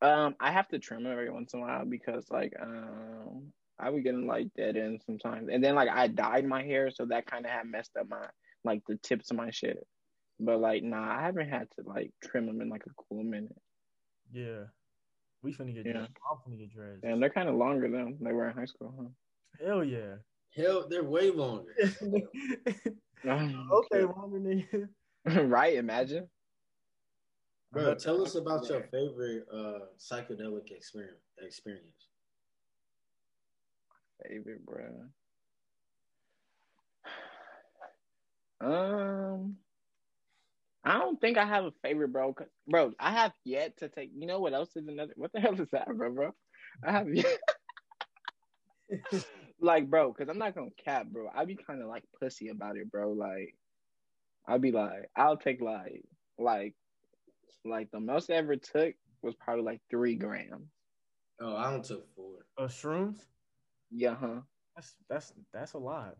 No. 0.03 0.09
Um, 0.09 0.35
I 0.41 0.51
have 0.51 0.69
to 0.69 0.79
trim 0.79 1.05
them 1.05 1.13
every 1.13 1.31
once 1.31 1.55
in 1.55 1.61
a 1.61 1.63
while 1.63 1.85
because 1.87 2.29
like 2.31 2.53
um 2.61 3.53
I 3.79 3.91
be 3.91 4.03
getting 4.03 4.27
like 4.27 4.49
dead 4.57 4.77
ends 4.77 5.05
sometimes. 5.05 5.49
And 5.51 5.63
then 5.63 5.75
like 5.75 5.89
I 5.89 6.09
dyed 6.09 6.47
my 6.47 6.63
hair 6.63 6.91
so 6.91 7.07
that 7.07 7.31
kinda 7.31 7.49
had 7.49 7.67
messed 7.67 7.97
up 7.99 8.09
my 8.09 8.29
like 8.65 8.83
the 8.89 8.97
tips 9.03 9.31
of 9.31 9.37
my 9.37 9.51
shit. 9.51 9.87
But 10.41 10.61
like 10.61 10.83
nah, 10.83 11.17
I 11.19 11.23
haven't 11.23 11.49
had 11.49 11.69
to 11.73 11.83
like 11.87 12.13
trim 12.25 12.47
them 12.47 12.61
in 12.61 12.69
like 12.69 12.85
a 12.87 13.03
cool 13.09 13.23
minute. 13.23 13.57
Yeah. 14.33 14.65
We 15.43 15.53
finna 15.53 15.75
get 15.75 15.87
Yeah. 15.87 15.93
dreads. 15.93 16.13
I'm 16.31 16.39
finna 16.39 16.59
get 16.59 16.71
dreads. 16.71 17.01
And 17.03 17.23
they're 17.23 17.31
kinda 17.31 17.53
longer 17.53 17.91
than 17.91 18.19
they 18.21 18.33
were 18.33 18.49
in 18.49 18.57
high 18.57 18.67
school, 18.67 18.95
huh? 18.99 19.65
Hell 19.65 19.85
yeah. 19.85 20.17
Hell, 20.55 20.89
they're 20.89 21.05
way 21.05 21.31
longer. 21.31 21.75
okay, 23.27 24.05
longer 24.05 24.41
nigga. 24.41 24.89
right, 25.49 25.75
imagine. 25.75 26.29
Bro, 27.73 27.97
tell 27.97 28.23
us 28.23 28.37
about 28.37 28.69
your 28.69 28.83
favorite 28.85 29.47
uh, 29.53 29.87
psychedelic 29.99 30.71
experience. 30.71 31.21
Experience. 31.39 32.09
Favorite, 34.23 34.65
bro. 34.65 35.11
Um, 38.61 39.59
I 40.85 40.99
don't 40.99 41.21
think 41.21 41.37
I 41.37 41.45
have 41.45 41.65
a 41.65 41.73
favorite, 41.83 42.09
bro. 42.09 42.33
'cause- 42.33 42.49
Bro, 42.67 42.95
I 42.99 43.11
have 43.13 43.35
yet 43.45 43.77
to 43.79 43.89
take. 43.89 44.11
You 44.15 44.27
know 44.27 44.41
what 44.41 44.55
else 44.55 44.77
is 44.77 44.87
another? 44.89 45.13
What 45.17 45.33
the 45.33 45.41
hell 45.41 45.61
is 45.61 45.69
that, 45.71 45.89
bro? 45.95 46.13
Bro, 46.13 46.33
I 46.83 46.93
have 46.93 47.09
yet. 47.13 47.41
like, 49.61 49.91
bro, 49.91 50.13
because 50.13 50.29
I'm 50.29 50.39
not 50.39 50.55
gonna 50.55 50.71
cap, 50.71 51.07
bro. 51.09 51.29
I 51.35 51.45
be 51.45 51.57
kind 51.57 51.83
of 51.83 51.89
like 51.89 52.05
pussy 52.21 52.49
about 52.49 52.77
it, 52.77 52.91
bro. 52.91 53.13
Like, 53.13 53.57
I'll 54.47 54.59
be 54.61 54.73
like, 54.73 55.11
I'll 55.17 55.37
take 55.37 55.61
like, 55.61 56.05
like, 56.39 56.77
like 57.65 57.91
the 57.91 58.01
most 58.01 58.31
I 58.31 58.35
ever 58.35 58.57
took 58.57 58.95
was 59.23 59.35
probably 59.35 59.65
like 59.65 59.83
three 59.91 60.17
grams. 60.17 60.71
Oh, 61.41 61.57
I 61.57 61.71
don't 61.71 61.85
took 61.85 62.15
four. 62.15 62.47
Uh, 62.57 62.69
shrooms? 62.69 63.27
Yeah, 63.91 64.15
huh? 64.15 64.41
That's 64.75 64.95
that's 65.09 65.33
that's 65.53 65.73
a 65.75 65.79
lot. 65.79 66.17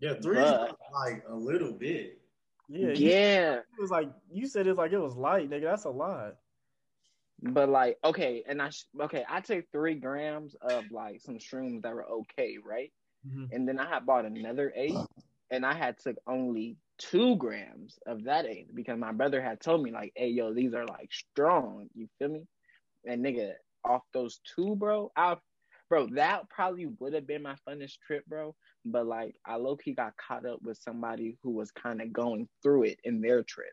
Yeah, 0.00 0.14
three 0.20 0.36
Bruh. 0.38 0.68
is 0.68 0.74
like 0.92 1.24
a 1.28 1.34
little 1.34 1.72
bit. 1.72 2.20
Yeah. 2.68 2.92
you- 2.92 3.08
yeah. 3.10 3.54
It 3.56 3.80
was 3.80 3.90
like 3.90 4.08
you 4.30 4.46
said 4.46 4.66
it 4.66 4.76
like 4.76 4.92
it 4.92 4.98
was 4.98 5.16
light, 5.16 5.48
nigga. 5.50 5.64
That's 5.64 5.84
a 5.84 5.90
lot. 5.90 6.36
But 7.42 7.68
like, 7.68 7.98
okay, 8.04 8.42
and 8.48 8.62
I 8.62 8.70
sh- 8.70 8.86
okay, 9.02 9.24
I 9.28 9.40
took 9.40 9.64
three 9.70 9.94
grams 9.96 10.54
of 10.62 10.84
like 10.90 11.20
some 11.20 11.38
shrooms 11.38 11.82
that 11.82 11.94
were 11.94 12.06
okay, 12.06 12.58
right? 12.64 12.92
Mhm. 13.26 13.48
and 13.52 13.66
then 13.66 13.78
I 13.78 13.88
had 13.88 14.04
bought 14.04 14.26
another 14.26 14.70
eight, 14.76 14.94
and 15.50 15.64
I 15.64 15.72
had 15.74 15.98
took 15.98 16.16
only 16.26 16.76
two 16.98 17.36
grams 17.36 17.98
of 18.06 18.24
that 18.24 18.44
eight 18.44 18.74
because 18.74 18.98
my 18.98 19.12
brother 19.12 19.40
had 19.40 19.60
told 19.60 19.82
me 19.82 19.90
like, 19.92 20.12
"Hey, 20.14 20.28
yo, 20.28 20.52
these 20.52 20.74
are 20.74 20.86
like 20.86 21.10
strong." 21.12 21.88
You 21.94 22.08
feel 22.18 22.28
me? 22.28 22.46
And 23.06 23.24
nigga, 23.24 23.54
off 23.84 24.02
those 24.12 24.40
two, 24.54 24.76
bro, 24.76 25.10
I, 25.16 25.36
bro, 25.94 26.08
that 26.16 26.48
probably 26.50 26.86
would 26.98 27.12
have 27.14 27.26
been 27.26 27.42
my 27.42 27.54
funnest 27.68 27.98
trip, 28.04 28.26
bro. 28.26 28.54
But 28.84 29.06
like, 29.06 29.36
I 29.46 29.56
low 29.56 29.76
key 29.76 29.92
got 29.94 30.14
caught 30.16 30.44
up 30.44 30.60
with 30.62 30.76
somebody 30.78 31.38
who 31.42 31.50
was 31.52 31.70
kind 31.70 32.02
of 32.02 32.12
going 32.12 32.48
through 32.62 32.84
it 32.84 32.98
in 33.04 33.20
their 33.20 33.44
trip. 33.44 33.72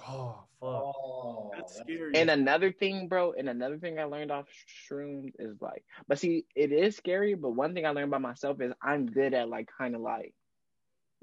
Oh 0.00 0.42
fuck, 0.58 0.68
Oh, 0.68 1.52
that's 1.54 1.74
that's- 1.76 1.86
scary. 1.96 2.16
And 2.16 2.28
another 2.28 2.72
thing, 2.72 3.06
bro, 3.06 3.32
and 3.38 3.48
another 3.48 3.78
thing 3.78 4.00
I 4.00 4.04
learned 4.04 4.32
off 4.32 4.46
shrooms 4.90 5.30
is 5.38 5.56
like, 5.60 5.84
but 6.08 6.18
see, 6.18 6.46
it 6.56 6.72
is 6.72 6.96
scary. 6.96 7.34
But 7.34 7.50
one 7.50 7.74
thing 7.74 7.86
I 7.86 7.90
learned 7.90 8.08
about 8.08 8.20
myself 8.22 8.60
is 8.60 8.72
I'm 8.82 9.06
good 9.06 9.32
at 9.34 9.48
like 9.48 9.68
kind 9.78 9.94
of 9.94 10.00
like, 10.00 10.34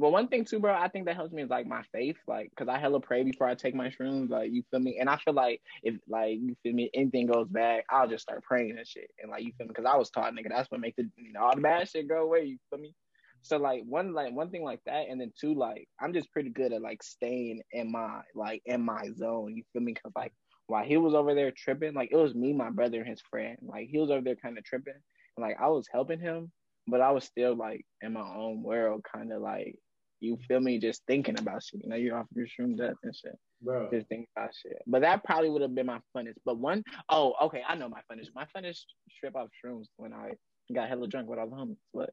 well, 0.02 0.12
one 0.12 0.28
thing 0.28 0.46
too, 0.46 0.60
bro, 0.60 0.74
I 0.74 0.88
think 0.88 1.06
that 1.06 1.16
helps 1.16 1.32
me 1.32 1.44
is 1.44 1.50
like 1.50 1.68
my 1.68 1.84
faith, 1.92 2.18
like, 2.28 2.52
cause 2.58 2.68
I 2.68 2.80
hella 2.80 3.00
pray 3.00 3.24
before 3.24 3.48
I 3.48 3.54
take 3.54 3.76
my 3.76 3.90
shrooms, 3.90 4.30
like, 4.30 4.52
you 4.52 4.64
feel 4.72 4.80
me? 4.80 4.98
And 5.00 5.08
I 5.08 5.18
feel 5.18 5.36
like 5.36 5.62
if 5.84 5.96
like 6.10 6.40
you 6.42 6.56
feel 6.64 6.74
me, 6.74 6.90
anything 6.96 7.28
goes 7.28 7.48
bad, 7.48 7.84
I'll 7.90 8.08
just 8.08 8.24
start 8.24 8.44
praying 8.44 8.78
and 8.78 8.88
shit, 8.88 9.12
and 9.22 9.30
like 9.30 9.44
you 9.44 9.52
feel 9.58 9.68
me? 9.68 9.74
Cause 9.74 9.86
I 9.88 9.96
was 9.96 10.10
taught, 10.10 10.34
nigga, 10.34 10.50
that's 10.50 10.72
what 10.72 10.80
makes 10.82 10.98
the 10.98 11.08
you 11.18 11.34
know, 11.34 11.42
all 11.42 11.56
the 11.56 11.62
bad 11.62 11.88
shit 11.88 12.08
go 12.10 12.24
away. 12.24 12.46
You 12.46 12.58
feel 12.70 12.80
me? 12.80 12.96
So 13.44 13.58
like 13.58 13.84
one 13.86 14.14
like 14.14 14.34
one 14.34 14.50
thing 14.50 14.64
like 14.64 14.82
that, 14.86 15.08
and 15.10 15.22
then 15.22 15.32
two 15.40 15.54
like 15.54 15.88
I'm 16.00 16.14
just 16.14 16.32
pretty 16.32 16.50
good 16.50 16.74
at 16.74 16.82
like 16.82 17.04
staying 17.04 17.62
in 17.72 17.92
my 17.92 18.22
like 18.34 18.62
in 18.66 18.82
my 18.82 19.10
zone. 19.16 19.56
You 19.56 19.64
feel 19.72 19.84
me? 19.84 19.94
Cause 19.94 20.12
like 20.16 20.34
while 20.68 20.84
he 20.84 20.98
was 20.98 21.14
over 21.14 21.36
there 21.36 21.52
tripping, 21.52 21.94
like 21.94 22.10
it 22.12 22.18
was 22.18 22.34
me, 22.34 22.54
my 22.54 22.70
brother, 22.70 23.00
and 23.00 23.10
his 23.10 23.22
friend. 23.30 23.58
Like 23.62 23.88
he 23.88 24.00
was 24.00 24.10
over 24.10 24.22
there 24.22 24.36
kind 24.36 24.58
of 24.58 24.64
tripping, 24.64 24.94
and 25.38 25.46
like 25.46 25.58
I 25.60 25.68
was 25.68 25.88
helping 25.92 26.20
him, 26.20 26.52
but 26.88 27.02
I 27.02 27.12
was 27.12 27.24
still 27.24 27.56
like 27.56 27.86
in 28.02 28.14
my 28.14 28.22
own 28.22 28.64
world, 28.64 29.04
kind 29.04 29.32
of 29.32 29.42
like 29.42 29.78
you 30.22 30.38
feel 30.48 30.60
me, 30.60 30.78
just 30.78 31.02
thinking 31.08 31.38
about 31.40 31.64
shit. 31.64 31.82
You 31.84 31.90
know, 31.90 31.96
you're 31.96 32.18
off 32.18 32.28
your 32.34 32.46
shrooms 32.46 32.80
up 32.80 32.96
and 33.04 33.16
shit, 33.16 33.38
bro. 33.62 33.90
just 33.92 34.08
thinking 34.08 34.28
about 34.38 34.52
shit. 34.56 34.82
But 34.86 35.02
that 35.02 35.24
probably 35.24 35.50
would 35.50 35.64
have 35.64 35.74
been 35.74 35.88
my 35.88 36.00
funnest. 36.16 36.36
But 36.46 36.58
one, 36.58 36.84
oh, 37.10 37.34
okay, 37.44 37.64
I 37.68 37.76
know 37.76 37.90
my 37.90 38.02
funnest. 38.12 38.28
My 38.36 38.46
funnest 38.56 38.84
trip 39.20 39.36
off 39.36 39.50
shrooms 39.64 39.86
when 39.98 40.14
I 40.14 40.32
got 40.74 40.90
hella 40.90 41.08
drunk 41.08 41.28
with 41.28 41.40
all 41.40 41.50
the 41.50 41.56
homies. 41.56 41.78
But 41.94 42.12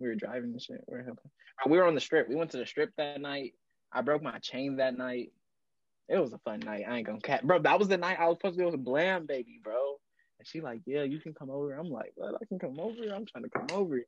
we 0.00 0.08
were 0.08 0.16
driving 0.16 0.50
and 0.50 0.60
shit. 0.60 0.84
We 0.88 0.96
were, 0.96 1.04
helping. 1.04 1.30
we 1.68 1.78
were 1.78 1.86
on 1.86 1.94
the 1.94 2.00
strip. 2.00 2.28
We 2.28 2.34
went 2.34 2.50
to 2.50 2.58
the 2.58 2.66
strip 2.66 2.90
that 2.98 3.20
night. 3.20 3.54
I 3.92 4.02
broke 4.02 4.22
my 4.22 4.38
chain 4.40 4.76
that 4.76 4.98
night. 4.98 5.32
It 6.08 6.18
was 6.18 6.32
a 6.32 6.38
fun 6.38 6.60
night. 6.60 6.84
I 6.88 6.98
ain't 6.98 7.06
gonna 7.06 7.20
cat, 7.20 7.46
bro. 7.46 7.60
That 7.60 7.78
was 7.78 7.88
the 7.88 7.96
night 7.96 8.18
I 8.20 8.26
was 8.26 8.36
supposed 8.36 8.58
to 8.58 8.64
go 8.64 8.70
with 8.70 8.84
Blam 8.84 9.26
Baby, 9.26 9.60
bro. 9.62 9.94
And 10.38 10.46
she 10.46 10.60
like, 10.60 10.80
yeah, 10.86 11.04
you 11.04 11.20
can 11.20 11.32
come 11.32 11.50
over. 11.50 11.72
I'm 11.72 11.88
like, 11.88 12.12
what? 12.16 12.34
I 12.34 12.44
can 12.46 12.58
come 12.58 12.78
over. 12.80 13.02
I'm 13.14 13.24
trying 13.24 13.44
to 13.44 13.50
come 13.50 13.68
over. 13.72 14.02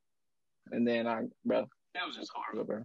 And 0.72 0.86
then 0.86 1.06
I, 1.06 1.22
bro, 1.44 1.68
that 1.94 2.06
was 2.06 2.16
just 2.16 2.32
horrible, 2.34 2.64
bro. 2.64 2.84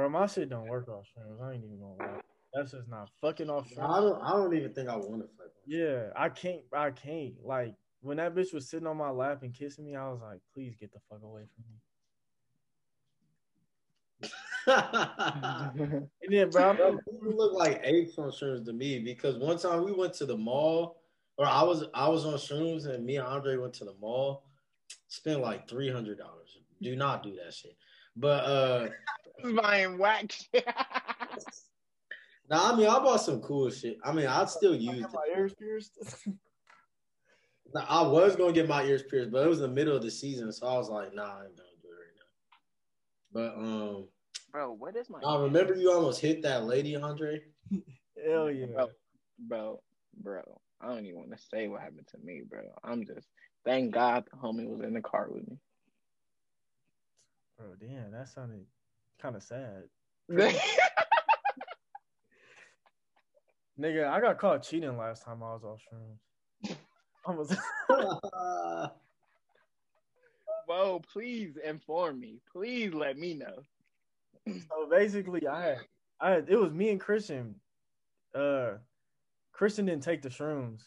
Bro, 0.00 0.08
my 0.08 0.26
shit 0.26 0.48
don't 0.48 0.66
work 0.66 0.88
off 0.88 1.04
shrooms. 1.04 1.42
I 1.42 1.52
ain't 1.52 1.64
even 1.64 1.78
gonna 1.78 2.12
lie. 2.12 2.20
That's 2.54 2.72
just 2.72 2.88
not 2.88 3.10
fucking 3.20 3.50
off 3.50 3.70
I 3.78 4.00
don't. 4.00 4.22
I 4.22 4.30
don't 4.30 4.56
even 4.56 4.72
think 4.72 4.88
I 4.88 4.96
want 4.96 5.20
to 5.20 5.28
fuck. 5.36 5.52
Yeah, 5.66 6.06
I 6.16 6.30
can't. 6.30 6.62
I 6.72 6.90
can't. 6.90 7.34
Like 7.44 7.74
when 8.00 8.16
that 8.16 8.34
bitch 8.34 8.54
was 8.54 8.70
sitting 8.70 8.86
on 8.86 8.96
my 8.96 9.10
lap 9.10 9.42
and 9.42 9.52
kissing 9.54 9.84
me, 9.84 9.96
I 9.96 10.08
was 10.08 10.20
like, 10.22 10.40
please 10.54 10.74
get 10.74 10.90
the 10.90 11.00
fuck 11.10 11.22
away 11.22 11.42
from 11.54 11.64
me. 14.22 14.30
And 16.22 16.34
then, 16.34 16.48
bro, 16.50 16.74
Bro, 16.74 16.86
I'm- 16.86 16.98
look 17.20 17.52
like 17.52 17.82
apes 17.84 18.16
on 18.18 18.30
shrooms 18.30 18.64
to 18.64 18.72
me 18.72 19.00
because 19.00 19.36
one 19.36 19.58
time 19.58 19.84
we 19.84 19.92
went 19.92 20.14
to 20.14 20.24
the 20.24 20.36
mall, 20.36 21.02
or 21.36 21.44
I 21.44 21.62
was 21.62 21.84
I 21.92 22.08
was 22.08 22.24
on 22.24 22.34
shrooms 22.34 22.86
and 22.86 23.04
me 23.04 23.16
and 23.16 23.26
Andre 23.26 23.58
went 23.58 23.74
to 23.74 23.84
the 23.84 23.94
mall, 24.00 24.44
spent 25.08 25.40
like 25.40 25.68
three 25.68 25.90
hundred 25.90 26.16
dollars. 26.16 26.56
Do 26.80 26.96
not 26.96 27.22
do 27.22 27.36
that 27.44 27.52
shit. 27.52 27.76
But 28.16 28.44
uh 28.44 28.88
buying 29.56 29.98
whack 29.98 30.32
shit. 30.32 30.64
now 32.50 32.72
I 32.72 32.76
mean 32.76 32.86
I 32.86 32.98
bought 32.98 33.20
some 33.20 33.40
cool 33.40 33.70
shit. 33.70 33.98
I 34.04 34.12
mean 34.12 34.26
I'd 34.26 34.50
still 34.50 34.74
use 34.74 35.04
I 35.04 35.12
my 35.12 35.26
ears 35.36 35.54
pierced. 35.54 35.98
Now, 37.72 37.86
I 37.88 38.02
was 38.02 38.34
gonna 38.36 38.52
get 38.52 38.68
my 38.68 38.82
ears 38.82 39.02
pierced, 39.02 39.30
but 39.30 39.44
it 39.44 39.48
was 39.48 39.60
the 39.60 39.68
middle 39.68 39.96
of 39.96 40.02
the 40.02 40.10
season, 40.10 40.52
so 40.52 40.66
I 40.66 40.76
was 40.76 40.88
like, 40.88 41.14
nah, 41.14 41.22
I 41.22 41.44
ain't 41.44 41.56
gonna 41.56 41.68
do 41.80 41.88
it 41.88 42.00
right 42.02 42.16
now. 42.16 43.54
But 43.54 43.54
um 43.56 44.08
bro, 44.50 44.72
what 44.72 44.96
is 44.96 45.08
my? 45.08 45.20
I 45.24 45.40
remember 45.40 45.74
you 45.74 45.92
almost 45.92 46.20
hit 46.20 46.42
that 46.42 46.64
lady, 46.64 46.96
Andre. 46.96 47.42
Hell 48.26 48.50
yeah. 48.50 48.66
bro, 48.66 48.88
bro, 49.38 49.82
bro. 50.20 50.60
I 50.80 50.88
don't 50.88 51.04
even 51.06 51.18
want 51.18 51.30
to 51.32 51.38
say 51.52 51.68
what 51.68 51.82
happened 51.82 52.08
to 52.10 52.18
me, 52.24 52.42
bro. 52.48 52.62
I'm 52.82 53.04
just 53.06 53.28
thank 53.64 53.92
God 53.92 54.24
the 54.30 54.36
homie 54.36 54.68
was 54.68 54.80
in 54.80 54.94
the 54.94 55.00
car 55.00 55.28
with 55.30 55.48
me. 55.48 55.56
Bro, 57.56 57.74
damn, 57.80 58.10
that 58.12 58.28
sounded 58.28 58.64
kind 59.20 59.36
of 59.36 59.42
sad. 59.42 59.84
Nigga, 63.80 64.08
I 64.08 64.20
got 64.20 64.38
caught 64.38 64.62
cheating 64.62 64.96
last 64.98 65.24
time 65.24 65.42
I 65.42 65.54
was 65.54 65.64
off 65.64 65.80
shrooms. 65.90 66.18
I 67.26 67.30
was 67.32 67.56
Whoa, 70.66 71.00
please 71.12 71.56
inform 71.64 72.20
me. 72.20 72.40
Please 72.52 72.92
let 72.94 73.18
me 73.18 73.34
know. 73.34 73.62
so 74.46 74.86
basically 74.90 75.46
I 75.46 75.62
had 75.62 75.78
I 76.20 76.30
had, 76.30 76.48
it 76.48 76.56
was 76.56 76.72
me 76.72 76.90
and 76.90 77.00
Christian. 77.00 77.54
Uh 78.34 78.72
Christian 79.52 79.86
didn't 79.86 80.02
take 80.02 80.22
the 80.22 80.28
shrooms. 80.28 80.82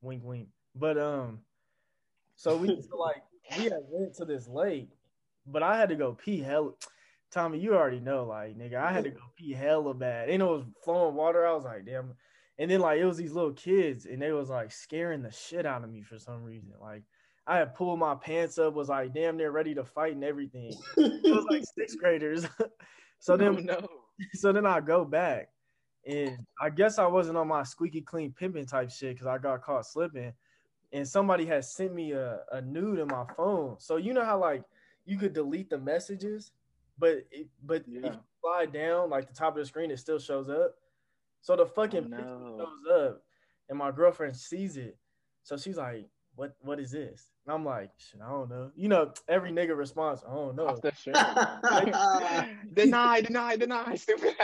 Wink 0.00 0.24
wink. 0.24 0.48
But 0.74 0.98
um 0.98 1.40
so 2.36 2.56
we 2.56 2.68
so 2.68 2.96
like 2.96 3.22
we 3.56 3.64
had 3.64 3.82
went 3.88 4.14
to 4.16 4.24
this 4.24 4.48
lake, 4.48 4.90
but 5.46 5.62
I 5.62 5.76
had 5.78 5.90
to 5.90 5.96
go 5.96 6.14
pee 6.14 6.40
hella 6.40 6.72
Tommy, 7.36 7.58
you 7.58 7.74
already 7.74 8.00
know, 8.00 8.24
like 8.24 8.56
nigga, 8.56 8.76
I 8.76 8.90
had 8.92 9.04
to 9.04 9.10
go 9.10 9.20
pee 9.36 9.52
hella 9.52 9.92
bad. 9.92 10.30
And 10.30 10.40
it 10.40 10.46
was 10.46 10.64
flowing 10.82 11.14
water. 11.14 11.46
I 11.46 11.52
was 11.52 11.64
like, 11.64 11.84
damn. 11.84 12.14
And 12.58 12.70
then 12.70 12.80
like 12.80 12.98
it 12.98 13.04
was 13.04 13.18
these 13.18 13.32
little 13.32 13.52
kids, 13.52 14.06
and 14.06 14.22
they 14.22 14.32
was 14.32 14.48
like 14.48 14.72
scaring 14.72 15.22
the 15.22 15.30
shit 15.30 15.66
out 15.66 15.84
of 15.84 15.90
me 15.90 16.02
for 16.02 16.18
some 16.18 16.42
reason. 16.42 16.72
Like 16.80 17.02
I 17.46 17.58
had 17.58 17.74
pulled 17.74 17.98
my 17.98 18.14
pants 18.14 18.58
up, 18.58 18.72
was 18.72 18.88
like 18.88 19.12
damn 19.12 19.36
near 19.36 19.50
ready 19.50 19.74
to 19.74 19.84
fight 19.84 20.14
and 20.14 20.24
everything. 20.24 20.72
It 20.96 21.34
was 21.34 21.44
like 21.50 21.62
sixth 21.76 21.98
graders. 22.00 22.46
so 23.18 23.36
then 23.36 23.48
Oh, 23.48 23.60
no. 23.60 23.88
so 24.32 24.52
then 24.52 24.64
I 24.64 24.80
go 24.80 25.04
back, 25.04 25.50
and 26.06 26.38
I 26.58 26.70
guess 26.70 26.98
I 26.98 27.06
wasn't 27.06 27.36
on 27.36 27.48
my 27.48 27.64
squeaky 27.64 28.00
clean 28.00 28.32
pimping 28.32 28.64
type 28.64 28.90
shit 28.90 29.14
because 29.14 29.26
I 29.26 29.36
got 29.36 29.60
caught 29.60 29.84
slipping, 29.84 30.32
and 30.94 31.06
somebody 31.06 31.44
had 31.44 31.66
sent 31.66 31.92
me 31.94 32.12
a, 32.12 32.40
a 32.52 32.62
nude 32.62 32.98
in 33.00 33.08
my 33.08 33.26
phone. 33.36 33.76
So 33.78 33.96
you 33.98 34.14
know 34.14 34.24
how 34.24 34.38
like 34.40 34.62
you 35.04 35.18
could 35.18 35.34
delete 35.34 35.68
the 35.68 35.78
messages, 35.78 36.52
but 36.98 37.24
it, 37.30 37.48
but 37.64 37.84
if 37.86 38.04
you 38.04 38.12
slide 38.40 38.72
down 38.72 39.10
like 39.10 39.28
the 39.28 39.34
top 39.34 39.54
of 39.56 39.62
the 39.62 39.66
screen, 39.66 39.90
it 39.90 39.98
still 39.98 40.18
shows 40.18 40.48
up. 40.48 40.74
So 41.40 41.56
the 41.56 41.66
fucking 41.66 42.04
Oh, 42.12 42.16
picture 42.16 42.38
no. 42.38 42.56
shows 42.58 43.04
up, 43.10 43.22
and 43.68 43.78
my 43.78 43.90
girlfriend 43.90 44.36
sees 44.36 44.76
it. 44.76 44.96
So 45.42 45.56
she's 45.56 45.76
like, 45.76 46.08
"What? 46.34 46.56
What 46.60 46.80
is 46.80 46.90
this?" 46.90 47.30
And 47.44 47.54
I'm 47.54 47.64
like, 47.64 47.90
"Shit, 47.98 48.20
I 48.20 48.28
don't 48.30 48.48
know." 48.48 48.70
You 48.74 48.88
know, 48.88 49.12
every 49.28 49.52
nigga 49.52 49.76
responds, 49.76 50.24
"I 50.26 50.34
don't 50.34 50.56
know." 50.56 50.68
Off 50.68 50.80
the 50.82 50.92
shirt. 50.94 51.14
deny, 52.72 53.20
deny, 53.20 53.56
deny, 53.56 53.94
stupid. 53.94 54.34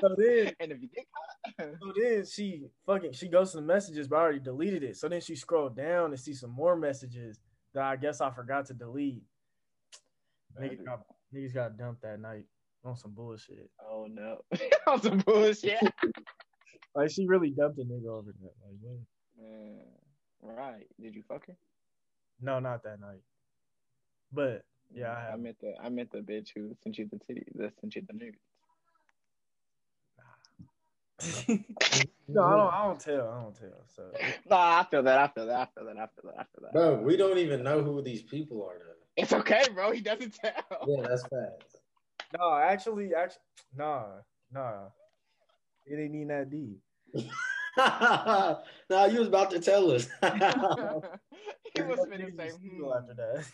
So 0.00 0.14
then 0.16 0.52
and 0.60 0.72
if 0.72 0.82
you 0.82 0.88
get 0.88 1.06
caught, 1.12 1.74
So 1.80 1.92
then 1.98 2.24
she 2.26 2.66
fucking 2.86 3.12
she 3.12 3.28
goes 3.28 3.52
to 3.52 3.58
the 3.58 3.62
messages, 3.62 4.08
but 4.08 4.16
I 4.16 4.20
already 4.20 4.40
deleted 4.40 4.82
it. 4.82 4.96
So 4.96 5.08
then 5.08 5.20
she 5.20 5.36
scrolled 5.36 5.76
down 5.76 6.10
and 6.10 6.20
see 6.20 6.34
some 6.34 6.50
more 6.50 6.76
messages 6.76 7.38
that 7.74 7.84
I 7.84 7.96
guess 7.96 8.20
I 8.20 8.30
forgot 8.30 8.66
to 8.66 8.74
delete. 8.74 9.22
Niggas 10.60 10.84
got, 10.84 11.00
niggas 11.34 11.54
got 11.54 11.76
dumped 11.76 12.02
that 12.02 12.20
night 12.20 12.44
on 12.84 12.96
some 12.96 13.12
bullshit. 13.12 13.70
oh 13.88 14.06
no, 14.10 14.38
on 14.86 15.00
some 15.02 15.18
bullshit. 15.18 15.78
Like 16.92 17.10
she 17.10 17.24
really 17.24 17.50
dumped 17.50 17.78
a 17.78 17.82
nigga 17.82 18.08
over 18.08 18.32
that. 18.32 18.52
Like, 18.66 18.74
man. 18.82 19.06
Man, 19.38 19.78
uh, 20.44 20.52
right? 20.52 20.86
Did 21.00 21.14
you 21.14 21.22
fuck 21.28 21.46
her? 21.46 21.56
no, 22.40 22.58
not 22.58 22.82
that 22.82 23.00
night. 23.00 23.20
But 24.32 24.64
yeah, 24.92 25.12
I 25.12 25.34
I 25.34 25.36
meant 25.36 25.56
the 25.60 25.74
I 25.82 25.88
meant 25.88 26.10
the 26.10 26.18
bitch 26.18 26.48
who 26.54 26.74
sent 26.82 26.98
you 26.98 27.08
the 27.10 27.18
titty, 27.26 27.44
that 27.56 27.78
sent 27.80 27.94
you 27.94 28.02
the 28.08 28.12
nude. 28.12 28.36
no, 32.28 32.42
I 32.42 32.56
don't. 32.56 32.74
I 32.74 32.84
don't 32.86 33.00
tell. 33.00 33.28
I 33.28 33.42
don't 33.42 33.54
tell. 33.54 33.84
So 33.94 34.10
No, 34.50 34.56
I 34.56 34.86
feel 34.90 35.02
that. 35.02 35.18
I 35.18 35.28
feel 35.28 35.46
that. 35.46 35.58
I 35.60 35.66
feel 35.74 35.84
that. 35.86 35.96
I 35.96 36.06
feel 36.06 36.30
that. 36.30 36.40
I 36.40 36.44
feel 36.44 36.62
that. 36.62 36.72
Bro, 36.72 37.02
we 37.02 37.16
don't 37.16 37.38
even 37.38 37.62
know 37.62 37.82
who 37.82 38.02
these 38.02 38.22
people 38.22 38.64
are. 38.64 38.78
Though. 38.78 38.99
It's 39.16 39.32
okay, 39.32 39.64
bro. 39.74 39.92
He 39.92 40.00
doesn't 40.00 40.34
tell. 40.34 40.86
Yeah, 40.86 41.02
that's 41.08 41.22
facts. 41.22 41.76
no, 42.38 42.54
actually, 42.54 43.14
actually, 43.14 43.42
nah, 43.76 44.04
nah. 44.52 44.86
It 45.86 45.98
ain't 45.98 46.14
even 46.14 46.28
that 46.28 46.50
deep. 46.50 46.78
now 47.76 49.06
you 49.06 49.18
was 49.18 49.28
about 49.28 49.50
to 49.50 49.60
tell 49.60 49.90
us. 49.90 50.08
he 51.74 51.82
was 51.82 52.00
finna 52.00 52.36
say, 52.36 52.50
hmm. 52.50 52.84
after 52.96 53.14
that. 53.14 53.44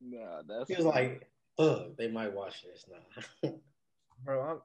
Nah, 0.00 0.42
that's 0.46 0.68
he 0.68 0.76
was 0.76 0.86
like, 0.86 1.28
"Ugh, 1.58 1.92
they 1.98 2.08
might 2.08 2.32
watch 2.32 2.62
this 2.62 2.84
now." 2.88 3.50
Bro, 4.24 4.42
I'm, 4.42 4.60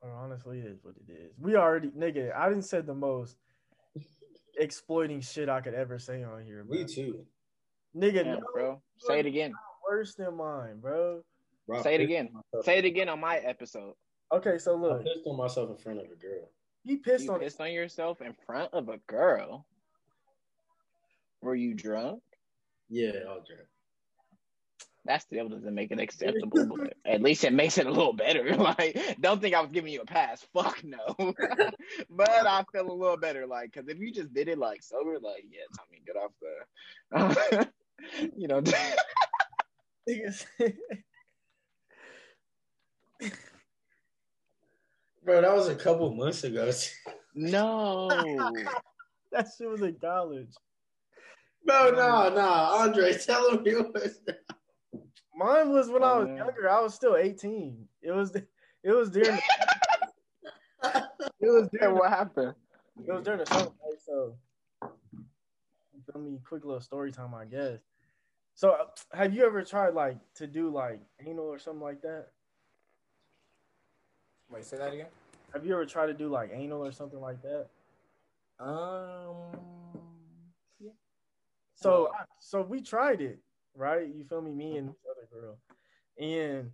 bro, 0.00 0.12
honestly, 0.16 0.58
it 0.58 0.66
is 0.66 0.78
what 0.82 0.96
it 0.96 1.12
is. 1.12 1.32
We 1.38 1.54
already, 1.54 1.90
nigga, 1.90 2.34
I 2.34 2.48
didn't 2.48 2.64
say 2.64 2.80
the 2.80 2.94
most 2.94 3.36
exploiting 4.58 5.20
shit 5.20 5.48
I 5.48 5.60
could 5.60 5.74
ever 5.74 6.00
say 6.00 6.24
on 6.24 6.44
here. 6.44 6.64
Bro. 6.64 6.78
Me 6.78 6.84
too. 6.84 7.24
Nigga, 7.96 8.24
Damn, 8.24 8.40
no 8.40 8.46
bro. 8.52 8.82
Say 8.98 9.20
it 9.20 9.26
again. 9.26 9.52
worse 9.88 10.14
than 10.14 10.36
mine, 10.36 10.80
bro. 10.80 11.22
Bro, 11.66 11.82
Say 11.82 11.94
it 11.94 12.00
again. 12.00 12.30
Say 12.64 12.78
it 12.78 12.84
again 12.84 13.08
on 13.08 13.20
my 13.20 13.36
episode. 13.38 13.94
Okay, 14.32 14.58
so 14.58 14.74
look. 14.76 14.92
I 14.92 14.94
look, 14.96 15.04
pissed 15.04 15.26
on 15.26 15.36
myself 15.36 15.70
in 15.70 15.76
front 15.76 15.98
of 16.00 16.06
a 16.06 16.16
girl. 16.16 16.48
he 16.84 16.96
pissed 16.96 17.24
You 17.24 17.32
on. 17.34 17.40
pissed 17.40 17.60
on 17.60 17.72
yourself 17.72 18.20
in 18.22 18.34
front 18.46 18.72
of 18.72 18.88
a 18.88 18.98
girl. 19.06 19.66
Were 21.42 21.54
you 21.54 21.74
drunk? 21.74 22.22
Yeah, 22.88 23.10
I 23.28 23.34
was 23.34 23.44
drunk. 23.46 23.68
That 25.04 25.20
still 25.22 25.48
doesn't 25.48 25.74
make 25.74 25.90
it 25.90 25.98
acceptable, 25.98 26.76
but 26.76 26.94
at 27.04 27.20
least 27.22 27.42
it 27.42 27.52
makes 27.52 27.76
it 27.76 27.86
a 27.86 27.90
little 27.90 28.12
better. 28.12 28.54
Like, 28.56 28.96
don't 29.20 29.40
think 29.40 29.54
I 29.54 29.60
was 29.60 29.70
giving 29.72 29.92
you 29.92 30.02
a 30.02 30.06
pass. 30.06 30.46
Fuck 30.52 30.84
no. 30.84 31.14
but 32.10 32.28
I 32.30 32.64
feel 32.72 32.88
a 32.90 32.92
little 32.92 33.16
better, 33.16 33.46
like, 33.46 33.72
because 33.72 33.88
if 33.88 33.98
you 33.98 34.12
just 34.12 34.32
did 34.32 34.46
it 34.48 34.58
like 34.58 34.82
sober, 34.82 35.18
like, 35.20 35.44
yeah, 35.50 35.64
Tommy, 35.76 36.02
get 36.06 36.16
off 36.16 36.30
the, 37.60 37.68
you 38.36 38.48
know. 38.48 38.62
Bro, 45.24 45.42
that 45.42 45.54
was 45.54 45.68
a 45.68 45.74
couple 45.76 46.12
months 46.14 46.42
ago. 46.44 46.70
no. 47.34 48.08
that 49.32 49.46
shit 49.56 49.68
was 49.70 49.82
in 49.82 49.94
college. 50.00 50.52
Bro, 51.64 51.90
um, 51.90 51.94
no, 51.94 52.34
no, 52.34 52.40
Andre, 52.48 53.16
tell 53.16 53.50
him 53.52 53.64
yours. 53.64 54.18
Mine 55.36 55.70
was 55.70 55.88
when 55.88 56.02
I 56.02 56.18
was 56.18 56.24
Oh, 56.26 56.28
man. 56.28 56.36
younger. 56.38 56.68
I 56.70 56.80
was 56.80 56.94
still 56.94 57.16
18. 57.16 57.88
It 58.02 58.10
was 58.10 58.34
it 58.34 58.90
was 58.90 59.10
during 59.10 59.38
it 60.84 61.02
was 61.40 61.68
during 61.72 61.94
what 61.96 62.10
happened? 62.10 62.54
it 63.06 63.12
was 63.12 63.22
during 63.24 63.38
the 63.38 63.46
summer, 63.46 63.70
right? 63.86 64.00
So 64.04 64.36
you 64.82 66.02
feel 66.12 66.20
me? 66.20 66.38
Quick 66.46 66.64
little 66.64 66.80
story 66.80 67.12
time, 67.12 67.32
I 67.34 67.44
guess. 67.44 67.78
So 68.54 68.70
uh, 68.72 69.16
have 69.16 69.34
you 69.34 69.44
ever 69.46 69.62
tried 69.62 69.94
like 69.94 70.18
to 70.36 70.46
do 70.46 70.70
like 70.70 71.00
anal 71.26 71.46
or 71.46 71.58
something 71.58 71.82
like 71.82 72.02
that? 72.02 72.28
Wait, 74.50 74.64
say 74.64 74.76
that 74.76 74.92
again. 74.92 75.06
Have 75.52 75.64
you 75.66 75.72
ever 75.72 75.86
tried 75.86 76.06
to 76.06 76.14
do 76.14 76.28
like 76.28 76.50
anal 76.52 76.84
or 76.84 76.92
something 76.92 77.20
like 77.20 77.42
that? 77.42 77.68
Um. 78.60 79.50
So 81.74 82.10
I- 82.14 82.24
so 82.38 82.62
we 82.62 82.80
tried 82.82 83.20
it, 83.20 83.40
right? 83.74 84.06
You 84.06 84.24
feel 84.24 84.40
me? 84.40 84.52
Me 84.52 84.76
and 84.76 84.88
this 84.88 84.96
other 85.10 85.26
girl, 85.32 85.58
and 86.18 86.70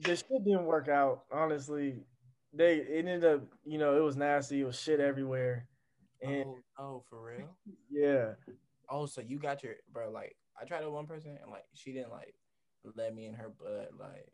the 0.00 0.16
shit 0.16 0.44
didn't 0.44 0.64
work 0.64 0.88
out. 0.88 1.24
Honestly, 1.30 2.04
they 2.52 2.76
it 2.76 3.06
ended 3.06 3.24
up, 3.24 3.42
you 3.64 3.78
know, 3.78 3.96
it 3.96 4.00
was 4.00 4.16
nasty. 4.16 4.60
It 4.60 4.64
was 4.64 4.78
shit 4.78 5.00
everywhere, 5.00 5.66
and 6.22 6.44
Oh, 6.46 6.58
oh, 6.78 7.04
for 7.08 7.22
real? 7.22 7.56
yeah, 7.90 8.34
Oh, 8.88 9.06
so 9.06 9.20
you 9.20 9.38
got 9.38 9.62
your 9.62 9.76
bro? 9.92 10.10
Like, 10.10 10.36
I 10.60 10.64
tried 10.64 10.84
with 10.84 10.92
one 10.92 11.06
person 11.06 11.38
and 11.42 11.50
like 11.50 11.64
she 11.74 11.92
didn't 11.92 12.10
like 12.10 12.34
let 12.96 13.14
me 13.14 13.26
in 13.26 13.34
her 13.34 13.50
butt. 13.50 13.90
Like, 13.98 14.26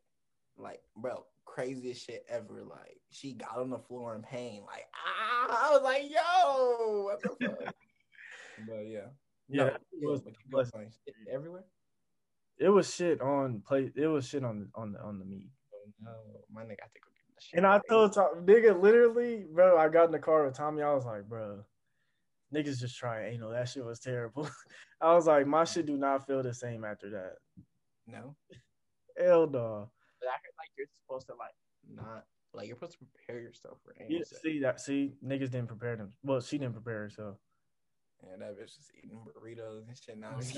like 0.59 0.81
bro, 0.97 1.25
craziest 1.45 2.05
shit 2.05 2.25
ever. 2.29 2.63
Like, 2.69 3.01
she 3.11 3.33
got 3.33 3.59
on 3.59 3.71
the 3.71 3.79
floor 3.79 4.15
in 4.15 4.23
pain. 4.23 4.63
Like, 4.67 4.87
ah, 4.95 5.69
I 5.69 5.73
was 5.73 5.83
like, 5.83 6.05
yo, 6.11 7.05
what 7.05 7.23
the 7.23 7.29
fuck? 7.29 7.75
but 8.69 8.87
yeah, 8.87 9.01
yeah, 9.49 9.65
No, 9.65 9.67
it 9.67 9.81
was 10.03 10.23
everywhere. 11.33 11.65
it 12.59 12.69
was 12.69 12.93
shit 12.93 13.21
on 13.21 13.63
play. 13.67 13.91
It 13.95 14.07
was 14.07 14.27
shit 14.27 14.45
on 14.45 14.61
the 14.61 14.81
on 14.81 14.93
the 14.93 15.01
on 15.01 15.19
the 15.19 15.25
meat. 15.25 15.49
Oh, 15.75 15.91
no, 16.03 16.11
my 16.53 16.63
nigga, 16.63 16.83
I 16.83 16.89
think 16.89 17.05
I'll 17.05 17.15
give 17.15 17.25
him 17.25 17.35
the 17.35 17.43
shit. 17.43 17.59
And 17.59 17.67
I 17.67 17.81
told 17.89 18.15
Tom, 18.15 18.47
nigga, 18.47 18.81
literally, 18.81 19.45
bro, 19.53 19.79
I 19.79 19.89
got 19.89 20.07
in 20.07 20.13
the 20.13 20.19
car 20.19 20.45
with 20.45 20.55
Tommy. 20.55 20.83
I 20.83 20.95
was 20.95 21.05
like, 21.05 21.29
bro, 21.29 21.65
niggas 22.55 22.79
just 22.81 22.97
trying 22.99 23.35
anal. 23.35 23.51
That 23.51 23.69
shit 23.69 23.85
was 23.85 24.01
terrible. 24.01 24.49
I 25.01 25.15
was 25.15 25.27
like, 25.27 25.47
my 25.47 25.65
shit 25.65 25.87
do 25.87 25.97
not 25.97 26.27
feel 26.27 26.43
the 26.43 26.55
same 26.55 26.85
after 26.85 27.11
that. 27.11 27.33
no. 28.07 28.35
Hell 29.19 29.47
no. 29.49 29.91
But 30.21 30.29
I 30.29 30.33
heard 30.33 30.57
like 30.59 30.71
you're 30.77 30.87
supposed 31.07 31.27
to 31.29 31.35
like 31.35 31.55
not 31.89 32.25
like 32.53 32.67
you're 32.69 32.77
supposed 32.77 32.99
to 32.99 33.05
prepare 33.07 33.41
yourself 33.43 33.79
for 33.85 33.95
anal 33.99 34.13
Yeah, 34.13 34.25
sex. 34.25 34.41
see 34.43 34.59
that? 34.61 34.81
See, 34.81 35.13
niggas 35.25 35.51
didn't 35.51 35.69
prepare 35.69 35.97
them. 35.97 36.13
Well, 36.23 36.41
she 36.41 36.59
didn't 36.59 36.75
prepare 36.75 37.01
herself. 37.01 37.37
And 38.33 38.43
that 38.43 38.53
bitch 38.59 38.77
was 38.77 38.91
eating 38.97 39.19
burritos 39.25 39.87
and 39.89 39.97
shit. 39.99 40.19
Now 40.19 40.33
Oh, 40.37 40.39
it's 40.41 40.55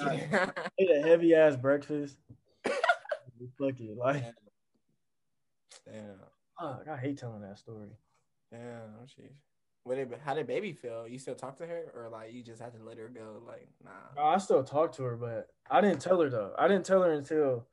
Ate 0.78 0.90
a 1.04 1.08
heavy 1.08 1.34
ass 1.34 1.56
breakfast. 1.56 2.16
Fuck 2.64 3.80
it, 3.80 3.96
like, 3.96 4.24
Damn. 5.84 6.16
fuck, 6.60 6.86
I 6.90 6.96
hate 6.96 7.18
telling 7.18 7.42
that 7.42 7.58
story. 7.58 7.90
Damn, 8.50 8.60
oh, 9.00 9.04
jeez. 9.04 9.36
What 9.88 9.96
did 9.96 10.12
how 10.24 10.34
did 10.34 10.46
baby 10.46 10.72
feel? 10.72 11.08
You 11.08 11.18
still 11.18 11.34
talk 11.34 11.56
to 11.58 11.66
her, 11.66 11.92
or 11.96 12.08
like 12.10 12.32
you 12.32 12.42
just 12.42 12.60
had 12.60 12.72
to 12.74 12.82
let 12.84 12.98
her 12.98 13.08
go? 13.08 13.42
Like, 13.46 13.66
nah. 13.84 13.90
No, 14.16 14.22
I 14.22 14.38
still 14.38 14.62
talk 14.62 14.92
to 14.96 15.02
her, 15.04 15.16
but 15.16 15.48
I 15.70 15.80
didn't 15.80 16.00
tell 16.00 16.20
her 16.20 16.28
though. 16.30 16.52
I 16.58 16.68
didn't 16.68 16.84
tell 16.86 17.02
her 17.02 17.12
until. 17.12 17.66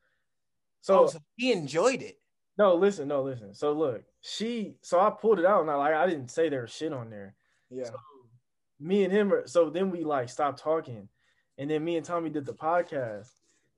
So, 0.82 1.08
So 1.08 1.14
so 1.14 1.20
he 1.36 1.52
enjoyed 1.52 2.02
it. 2.02 2.20
no, 2.58 2.76
listen, 2.76 3.08
no, 3.08 3.22
listen. 3.22 3.54
So 3.54 3.74
look, 3.74 4.04
she, 4.22 4.76
so 4.82 5.00
I 5.00 5.10
pulled 5.10 5.40
it 5.40 5.46
out, 5.46 5.62
and 5.62 5.70
I 5.70 5.76
like, 5.76 5.94
I 5.94 6.06
didn't 6.08 6.30
say 6.32 6.48
there 6.50 6.62
was 6.62 6.72
shit 6.74 6.94
on 6.94 7.10
there. 7.10 7.36
Yeah. 7.70 7.90
me 8.80 9.04
and 9.04 9.12
him 9.12 9.34
are, 9.34 9.48
so 9.48 9.70
then 9.70 9.90
we 9.90 10.04
like 10.04 10.30
stopped 10.30 10.60
talking 10.60 11.10
and 11.58 11.70
then 11.70 11.84
me 11.84 11.96
and 11.98 12.06
tommy 12.06 12.30
did 12.30 12.46
the 12.46 12.54
podcast 12.54 13.30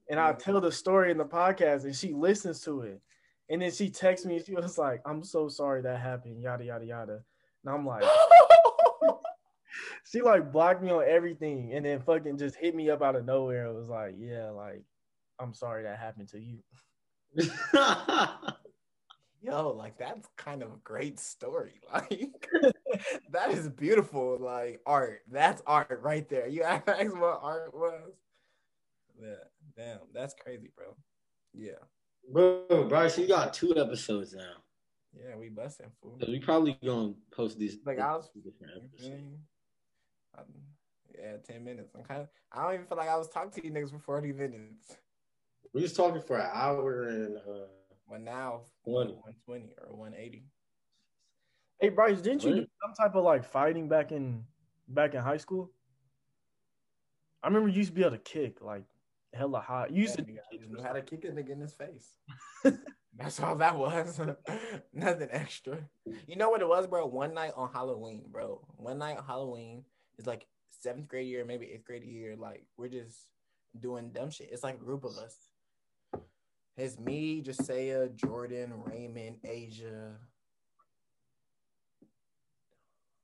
and 0.09 0.19
i 0.19 0.33
tell 0.33 0.59
the 0.59 0.71
story 0.71 1.09
in 1.11 1.17
the 1.17 1.25
podcast 1.25 1.85
and 1.85 1.95
she 1.95 2.13
listens 2.13 2.59
to 2.61 2.81
it 2.81 3.01
and 3.49 3.61
then 3.61 3.71
she 3.71 3.89
texts 3.89 4.25
me 4.25 4.35
and 4.37 4.45
she 4.45 4.53
was 4.55 4.77
like 4.77 5.01
i'm 5.05 5.23
so 5.23 5.47
sorry 5.47 5.81
that 5.81 5.99
happened 5.99 6.41
yada 6.41 6.65
yada 6.65 6.85
yada 6.85 7.23
and 7.67 7.75
i'm 7.75 7.85
like 7.85 8.03
she 10.11 10.21
like 10.21 10.51
blocked 10.51 10.81
me 10.81 10.89
on 10.89 11.03
everything 11.07 11.73
and 11.73 11.85
then 11.85 11.99
fucking 11.99 12.37
just 12.37 12.55
hit 12.55 12.73
me 12.73 12.89
up 12.89 13.01
out 13.01 13.15
of 13.15 13.25
nowhere 13.25 13.65
it 13.65 13.73
was 13.73 13.89
like 13.89 14.15
yeah 14.17 14.49
like 14.49 14.83
i'm 15.39 15.53
sorry 15.53 15.83
that 15.83 15.99
happened 15.99 16.29
to 16.29 16.39
you 16.39 16.59
Yo, 19.41 19.69
like 19.69 19.97
that's 19.97 20.27
kind 20.35 20.63
of 20.63 20.69
a 20.69 20.77
great 20.83 21.19
story. 21.19 21.79
Like 21.93 22.47
that 23.31 23.51
is 23.51 23.69
beautiful. 23.69 24.37
Like 24.39 24.81
art. 24.85 25.21
That's 25.29 25.61
art 25.65 25.99
right 26.01 26.27
there. 26.27 26.47
You 26.47 26.63
asked 26.63 26.87
what 26.87 27.39
art 27.41 27.73
was. 27.73 28.13
Yeah. 29.21 29.35
Damn, 29.75 29.99
that's 30.13 30.33
crazy, 30.33 30.71
bro. 30.75 30.95
Yeah. 31.53 31.79
Bro, 32.31 32.87
Bryce, 32.89 33.17
you 33.17 33.27
got 33.27 33.53
two 33.53 33.77
episodes 33.77 34.33
now. 34.33 34.55
Yeah, 35.17 35.35
we 35.37 35.49
busting 35.49 35.87
fool. 36.01 36.17
So 36.21 36.27
we 36.27 36.39
probably 36.39 36.77
gonna 36.85 37.13
post 37.31 37.57
these. 37.57 37.77
Like, 37.85 37.99
I 37.99 38.15
was- 38.15 38.29
two 38.31 38.41
different 38.41 38.73
episodes. 38.77 39.37
Yeah, 41.17 41.37
ten 41.43 41.63
minutes. 41.63 41.95
I'm 41.95 42.03
kind 42.03 42.21
of. 42.21 42.27
I 42.51 42.63
don't 42.63 42.73
even 42.75 42.85
feel 42.85 42.97
like 42.97 43.09
I 43.09 43.17
was 43.17 43.27
talking 43.29 43.49
to 43.51 43.65
you 43.65 43.71
niggas 43.73 43.89
for 43.91 43.97
forty 43.99 44.31
minutes. 44.31 44.97
We 45.73 45.81
was 45.81 45.93
talking 45.93 46.21
for 46.21 46.37
an 46.37 46.49
hour 46.53 47.03
and 47.07 47.37
uh, 47.37 47.65
But 48.09 48.21
now, 48.21 48.61
20. 48.85 49.13
one 49.13 49.33
twenty 49.45 49.69
or 49.81 49.95
one 49.95 50.13
eighty. 50.13 50.45
hey 51.79 51.89
bryce 51.89 52.21
didn't 52.21 52.43
you 52.43 52.53
do 52.55 52.65
some 52.83 52.93
type 52.93 53.15
of 53.15 53.23
like 53.23 53.43
fighting 53.43 53.87
back 53.89 54.11
in 54.11 54.43
back 54.87 55.13
in 55.13 55.21
high 55.21 55.37
school 55.37 55.71
i 57.43 57.47
remember 57.47 57.69
you 57.69 57.75
used 57.77 57.89
to 57.89 57.93
be 57.95 58.01
able 58.01 58.11
to 58.11 58.17
kick 58.19 58.61
like 58.61 58.83
hella 59.33 59.59
hot 59.59 59.91
you 59.91 60.01
used 60.01 60.15
to 60.15 60.23
I 60.23 60.57
just 60.57 60.71
knew 60.71 60.81
how 60.81 60.93
to 60.93 61.01
kick 61.01 61.25
a 61.25 61.27
nigga 61.27 61.51
in 61.51 61.59
his 61.61 61.73
face. 61.73 62.15
That's 63.17 63.39
all 63.39 63.55
that 63.55 63.75
was. 63.75 64.19
Nothing 64.93 65.29
extra. 65.31 65.79
You 66.27 66.35
know 66.35 66.49
what 66.49 66.61
it 66.61 66.67
was, 66.67 66.87
bro? 66.87 67.05
One 67.07 67.33
night 67.33 67.53
on 67.55 67.71
Halloween, 67.73 68.25
bro. 68.31 68.61
One 68.77 68.99
night 68.99 69.17
on 69.17 69.23
Halloween 69.25 69.83
is 70.19 70.27
like 70.27 70.45
seventh 70.69 71.07
grade 71.07 71.27
year, 71.27 71.43
maybe 71.43 71.71
eighth 71.71 71.85
grade 71.85 72.03
year. 72.03 72.35
Like 72.37 72.65
we're 72.77 72.89
just 72.89 73.17
doing 73.79 74.11
dumb 74.11 74.29
shit. 74.29 74.49
It's 74.51 74.63
like 74.63 74.75
a 74.75 74.83
group 74.83 75.03
of 75.03 75.17
us. 75.17 75.35
It's 76.77 76.99
me, 76.99 77.41
Josiah, 77.41 78.07
Jordan, 78.09 78.71
Raymond, 78.85 79.37
Asia. 79.43 80.11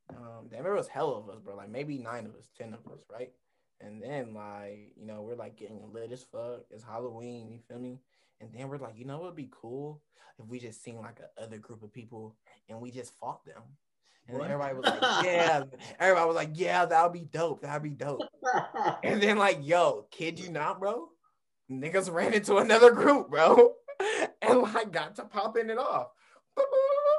Um, 0.10 0.48
damn, 0.50 0.64
there 0.64 0.74
was 0.74 0.88
hell 0.88 1.16
of 1.16 1.30
us, 1.30 1.40
bro. 1.40 1.56
Like 1.56 1.70
maybe 1.70 2.00
nine 2.00 2.26
of 2.26 2.36
us, 2.36 2.50
ten 2.58 2.74
of 2.74 2.92
us, 2.92 3.02
right? 3.12 3.32
And 3.80 4.02
then 4.02 4.34
like, 4.34 4.94
you 4.96 5.06
know, 5.06 5.22
we're 5.22 5.36
like 5.36 5.56
getting 5.56 5.82
lit 5.92 6.12
as 6.12 6.24
fuck. 6.24 6.62
It's 6.72 6.84
Halloween, 6.84 7.52
you 7.52 7.60
feel 7.68 7.80
me? 7.80 8.00
And 8.42 8.50
then 8.54 8.70
we're 8.70 8.78
like, 8.78 8.98
you 8.98 9.06
know 9.06 9.18
what 9.18 9.28
would 9.28 9.36
be 9.36 9.50
cool 9.52 10.02
if 10.40 10.48
we 10.48 10.60
just 10.60 10.84
seen 10.84 10.98
like 10.98 11.20
a 11.20 11.42
other 11.42 11.58
group 11.58 11.84
of 11.84 11.94
people 11.94 12.36
and 12.70 12.80
we 12.80 12.92
just 12.92 13.14
fought 13.20 13.46
them. 13.46 13.62
And 14.28 14.40
then 14.40 14.52
everybody 14.52 14.76
was 14.76 14.86
like, 14.86 15.02
yeah. 15.26 15.64
Everybody 16.00 16.28
was 16.28 16.36
like, 16.36 16.50
yeah, 16.54 16.86
that'll 16.86 17.10
be 17.10 17.26
dope. 17.26 17.62
That'll 17.62 17.82
be 17.82 17.90
dope. 17.90 18.22
And 19.04 19.22
then 19.22 19.38
like, 19.38 19.60
yo, 19.62 20.08
kid 20.12 20.40
you 20.40 20.50
not, 20.50 20.80
bro? 20.80 21.10
Niggas 21.72 22.12
ran 22.12 22.34
into 22.34 22.58
another 22.58 22.92
group, 22.92 23.30
bro. 23.30 23.74
And 24.42 24.62
like 24.62 24.92
got 24.92 25.16
to 25.16 25.24
popping 25.24 25.70
it 25.70 25.78
off. 25.78 26.08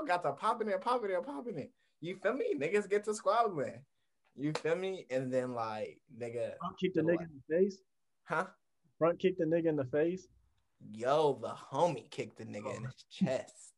Got 0.06 0.22
to 0.24 0.32
popping 0.32 0.68
it, 0.68 0.80
popping 0.82 1.10
it, 1.10 1.22
popping 1.24 1.58
it. 1.58 1.72
You 2.02 2.16
feel 2.16 2.34
me? 2.34 2.54
Niggas 2.60 2.90
get 2.90 3.04
to 3.04 3.14
squabbling. 3.14 3.80
You 4.36 4.52
feel 4.52 4.76
me? 4.76 5.06
And 5.08 5.32
then 5.32 5.54
like, 5.54 5.98
nigga, 6.20 6.52
front 6.58 6.78
kick 6.78 6.92
the 6.92 7.00
nigga 7.00 7.22
in 7.22 7.40
the 7.48 7.56
face 7.56 7.78
huh? 8.24 8.46
front 8.98 9.18
kick 9.18 9.38
the 9.38 9.44
nigga 9.44 9.66
in 9.66 9.76
the 9.76 9.84
face 9.84 10.26
Yo, 10.92 11.38
the 11.40 11.48
homie 11.48 12.08
kicked 12.10 12.38
the 12.38 12.44
nigga 12.44 12.76
in 12.76 12.84
his 12.84 13.04
chest. 13.10 13.72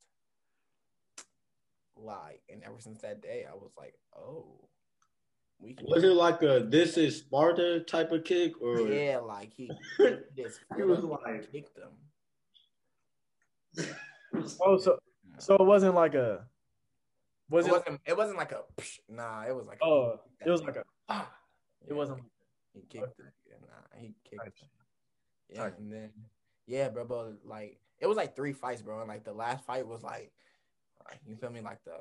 Like, 1.97 2.43
and 2.51 2.63
ever 2.65 2.77
since 2.79 3.01
that 3.03 3.23
day, 3.23 3.47
I 3.51 3.55
was 3.55 3.73
like, 3.79 3.95
oh, 4.17 4.69
We 5.61 5.75
can 5.75 5.87
Was 5.89 6.05
it 6.05 6.09
like 6.09 6.43
a 6.43 6.67
this 6.69 6.97
is 6.99 7.19
Sparta 7.19 7.81
type 7.81 8.13
of 8.13 8.25
kick 8.25 8.61
or 8.61 8.81
Yeah, 8.81 9.19
like 9.19 9.53
he 9.55 9.71
this 10.37 10.59
He 10.77 10.83
was 10.83 11.03
like- 11.05 11.51
kicked 11.51 11.79
him. 11.79 11.89
Oh, 14.61 14.77
so 14.79 14.99
so 15.39 15.55
it 15.57 15.65
wasn't 15.65 15.95
like 15.95 16.15
a. 16.15 16.45
Was 17.51 17.67
it 17.67 17.69
it? 17.69 17.73
wasn't 17.73 18.01
it 18.07 18.17
wasn't 18.17 18.39
like 18.39 18.53
a 18.53 18.63
psh, 18.77 18.99
nah, 19.09 19.45
it 19.47 19.55
was 19.55 19.67
like 19.67 19.79
a, 19.83 19.85
Oh, 19.85 20.21
it 20.45 20.51
was 20.51 20.63
like 20.63 20.77
a. 20.77 20.83
ah. 21.09 21.31
It 21.87 21.93
wasn't. 21.95 22.23
he 22.75 22.81
kicked 22.89 23.19
it. 23.21 23.27
Yeah, 23.49 23.57
nah, 23.63 24.01
he 24.01 24.15
kicked 24.29 24.47
it. 24.47 24.69
Yeah, 25.55 25.71
and 25.79 25.93
then 25.93 26.11
yeah, 26.67 26.89
bro, 26.89 27.05
bro, 27.05 27.35
like 27.45 27.79
it 28.01 28.07
was 28.07 28.17
like 28.17 28.37
three 28.37 28.53
fights, 28.53 28.83
bro. 28.83 29.01
And 29.01 29.09
like 29.09 29.25
the 29.25 29.33
last 29.33 29.65
fight 29.65 29.87
was 29.87 30.03
like, 30.03 30.33
like 31.09 31.21
you 31.27 31.37
feel 31.37 31.51
me, 31.51 31.61
like 31.61 31.83
the 31.85 31.99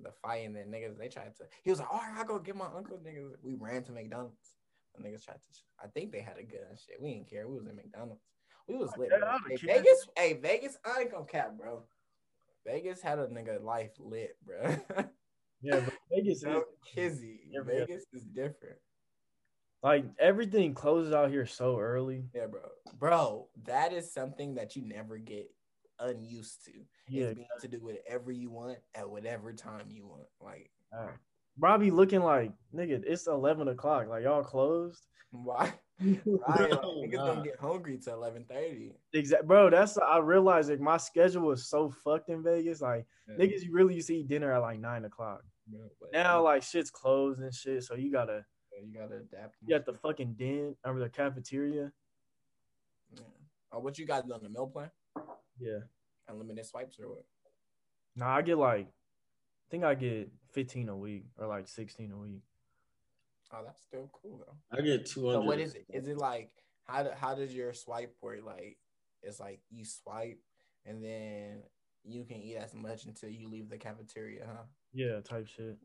the 0.00 0.12
fight, 0.22 0.46
and 0.46 0.54
then 0.54 0.66
niggas 0.66 0.98
they 0.98 1.08
tried 1.08 1.36
to. 1.36 1.44
He 1.62 1.70
was 1.70 1.80
like, 1.80 1.92
all 1.92 2.00
right, 2.00 2.20
I 2.20 2.24
go 2.24 2.38
get 2.38 2.56
my 2.56 2.68
uncle. 2.74 2.98
Niggas, 2.98 3.36
we 3.42 3.54
ran 3.54 3.82
to 3.84 3.92
McDonald's. 3.92 4.56
The 4.94 5.02
niggas 5.02 5.24
tried 5.24 5.34
to. 5.34 5.60
I 5.82 5.88
think 5.88 6.12
they 6.12 6.20
had 6.20 6.38
a 6.38 6.42
gun 6.42 6.76
shit. 6.76 7.00
We 7.00 7.14
didn't 7.14 7.30
care. 7.30 7.48
We 7.48 7.56
was 7.56 7.66
in 7.66 7.76
McDonald's. 7.76 8.22
We 8.68 8.76
was 8.76 8.90
lit. 8.96 9.10
Bro. 9.10 9.36
Hey. 9.48 9.56
Vegas, 9.56 10.08
hey 10.16 10.32
Vegas, 10.34 10.78
I 10.84 11.02
ain't 11.02 11.12
gonna 11.12 11.24
cap, 11.24 11.56
bro. 11.58 11.82
Vegas 12.66 13.00
had 13.00 13.18
a 13.18 13.26
nigga 13.26 13.62
life 13.62 13.92
lit, 13.98 14.36
bro. 14.44 14.76
Yeah, 15.62 15.80
but 15.80 15.94
Vegas 16.10 16.42
is 16.44 16.62
kizzy. 16.94 17.40
Yeah, 17.50 17.62
Vegas 17.64 18.04
is 18.12 18.24
different. 18.24 18.76
Like 19.82 20.04
everything 20.18 20.74
closes 20.74 21.12
out 21.12 21.30
here 21.30 21.46
so 21.46 21.78
early. 21.78 22.24
Yeah, 22.34 22.46
bro. 22.46 22.62
Bro, 22.98 23.48
that 23.64 23.92
is 23.92 24.12
something 24.12 24.54
that 24.54 24.76
you 24.76 24.86
never 24.86 25.18
get 25.18 25.50
unused 25.98 26.64
to. 26.66 26.72
Yeah, 27.08 27.32
being 27.32 27.46
able 27.52 27.60
to 27.60 27.68
do 27.68 27.78
whatever 27.78 28.32
you 28.32 28.50
want 28.50 28.78
at 28.94 29.08
whatever 29.08 29.52
time 29.52 29.86
you 29.88 30.06
want. 30.06 30.26
Like, 30.40 30.70
Robbie 31.58 31.90
looking 31.90 32.22
like 32.22 32.52
nigga. 32.74 33.02
It's 33.06 33.26
eleven 33.26 33.68
o'clock. 33.68 34.08
Like 34.08 34.24
y'all 34.24 34.42
closed. 34.44 35.06
why? 35.30 35.72
Right, 35.98 36.60
like, 36.60 36.82
niggas 36.82 37.12
nah. 37.14 37.26
don't 37.26 37.42
get 37.42 37.58
hungry 37.58 37.96
till 37.96 38.12
eleven 38.12 38.44
thirty. 38.44 38.92
Exactly, 39.14 39.46
bro. 39.46 39.70
That's 39.70 39.96
I 39.96 40.18
realized 40.18 40.68
like 40.68 40.78
my 40.78 40.98
schedule 40.98 41.46
was 41.46 41.70
so 41.70 41.90
fucked 42.04 42.28
in 42.28 42.42
Vegas. 42.42 42.82
Like 42.82 43.06
niggas, 43.30 43.62
you 43.62 43.72
really 43.72 43.94
used 43.94 44.08
to 44.08 44.16
eat 44.16 44.28
dinner 44.28 44.52
at 44.52 44.58
like 44.58 44.78
nine 44.78 45.06
o'clock. 45.06 45.40
Now 46.12 46.42
like 46.42 46.62
shit's 46.62 46.90
closed 46.90 47.40
and 47.40 47.54
shit. 47.54 47.82
So 47.82 47.94
you 47.94 48.12
gotta 48.12 48.44
you 48.84 48.92
gotta 48.92 49.16
adapt. 49.16 49.56
you 49.62 49.76
got 49.76 49.86
the 49.86 49.94
fucking 49.94 50.34
den 50.34 50.76
or 50.84 50.98
the 50.98 51.08
cafeteria. 51.08 51.92
Yeah. 53.14 53.20
Oh, 53.72 53.80
what 53.80 53.98
you 53.98 54.06
got 54.06 54.30
on 54.30 54.42
the 54.42 54.48
meal 54.48 54.66
plan? 54.66 54.90
Yeah. 55.58 55.80
Unlimited 56.28 56.66
swipes 56.66 56.98
or 57.00 57.08
what? 57.08 57.24
Nah, 58.14 58.36
I 58.36 58.42
get 58.42 58.58
like, 58.58 58.86
I 58.86 59.66
think 59.70 59.84
I 59.84 59.94
get 59.94 60.30
fifteen 60.52 60.88
a 60.88 60.96
week 60.96 61.26
or 61.38 61.46
like 61.46 61.68
sixteen 61.68 62.12
a 62.12 62.16
week. 62.16 62.42
Oh, 63.52 63.62
that's 63.64 63.82
still 63.82 64.10
cool 64.12 64.38
though. 64.38 64.76
I 64.76 64.82
get 64.82 65.06
two 65.06 65.26
hundred. 65.26 65.42
So 65.42 65.46
what 65.46 65.60
is 65.60 65.74
it? 65.74 65.86
Is 65.92 66.08
it 66.08 66.16
like 66.16 66.50
how 66.84 67.02
do, 67.02 67.10
how 67.16 67.34
does 67.34 67.54
your 67.54 67.72
swipe 67.72 68.14
work? 68.20 68.40
Like 68.44 68.78
it's 69.22 69.40
like 69.40 69.60
you 69.70 69.84
swipe 69.84 70.40
and 70.84 71.02
then 71.02 71.62
you 72.04 72.24
can 72.24 72.36
eat 72.36 72.56
as 72.56 72.74
much 72.74 73.04
until 73.04 73.28
you 73.28 73.48
leave 73.48 73.68
the 73.68 73.76
cafeteria, 73.76 74.46
huh? 74.46 74.62
Yeah, 74.92 75.20
type 75.20 75.48
shit. 75.48 75.76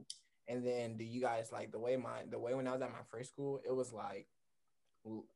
And 0.51 0.65
then 0.67 0.97
do 0.97 1.05
you 1.05 1.21
guys 1.21 1.53
like 1.53 1.71
the 1.71 1.79
way 1.79 1.97
my 1.97 2.25
the 2.29 2.39
way 2.39 2.55
when 2.55 2.67
I 2.67 2.73
was 2.73 2.81
at 2.81 2.91
my 2.91 3.05
first 3.11 3.31
school, 3.31 3.61
it 3.65 3.75
was 3.75 3.93
like 3.93 4.27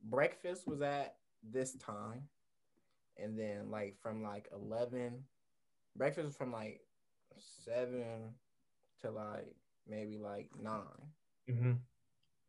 breakfast 0.03 0.67
was 0.67 0.81
at 0.81 1.17
this 1.43 1.75
time, 1.75 2.29
and 3.17 3.37
then 3.39 3.71
like 3.71 3.97
from 4.01 4.23
like 4.23 4.49
eleven, 4.53 5.25
breakfast 5.95 6.27
was 6.27 6.37
from 6.37 6.51
like 6.53 6.81
seven 7.37 8.35
to 9.01 9.11
like 9.11 9.55
maybe 9.87 10.17
like 10.17 10.49
nine, 10.61 11.13
Mm-hmm. 11.49 11.73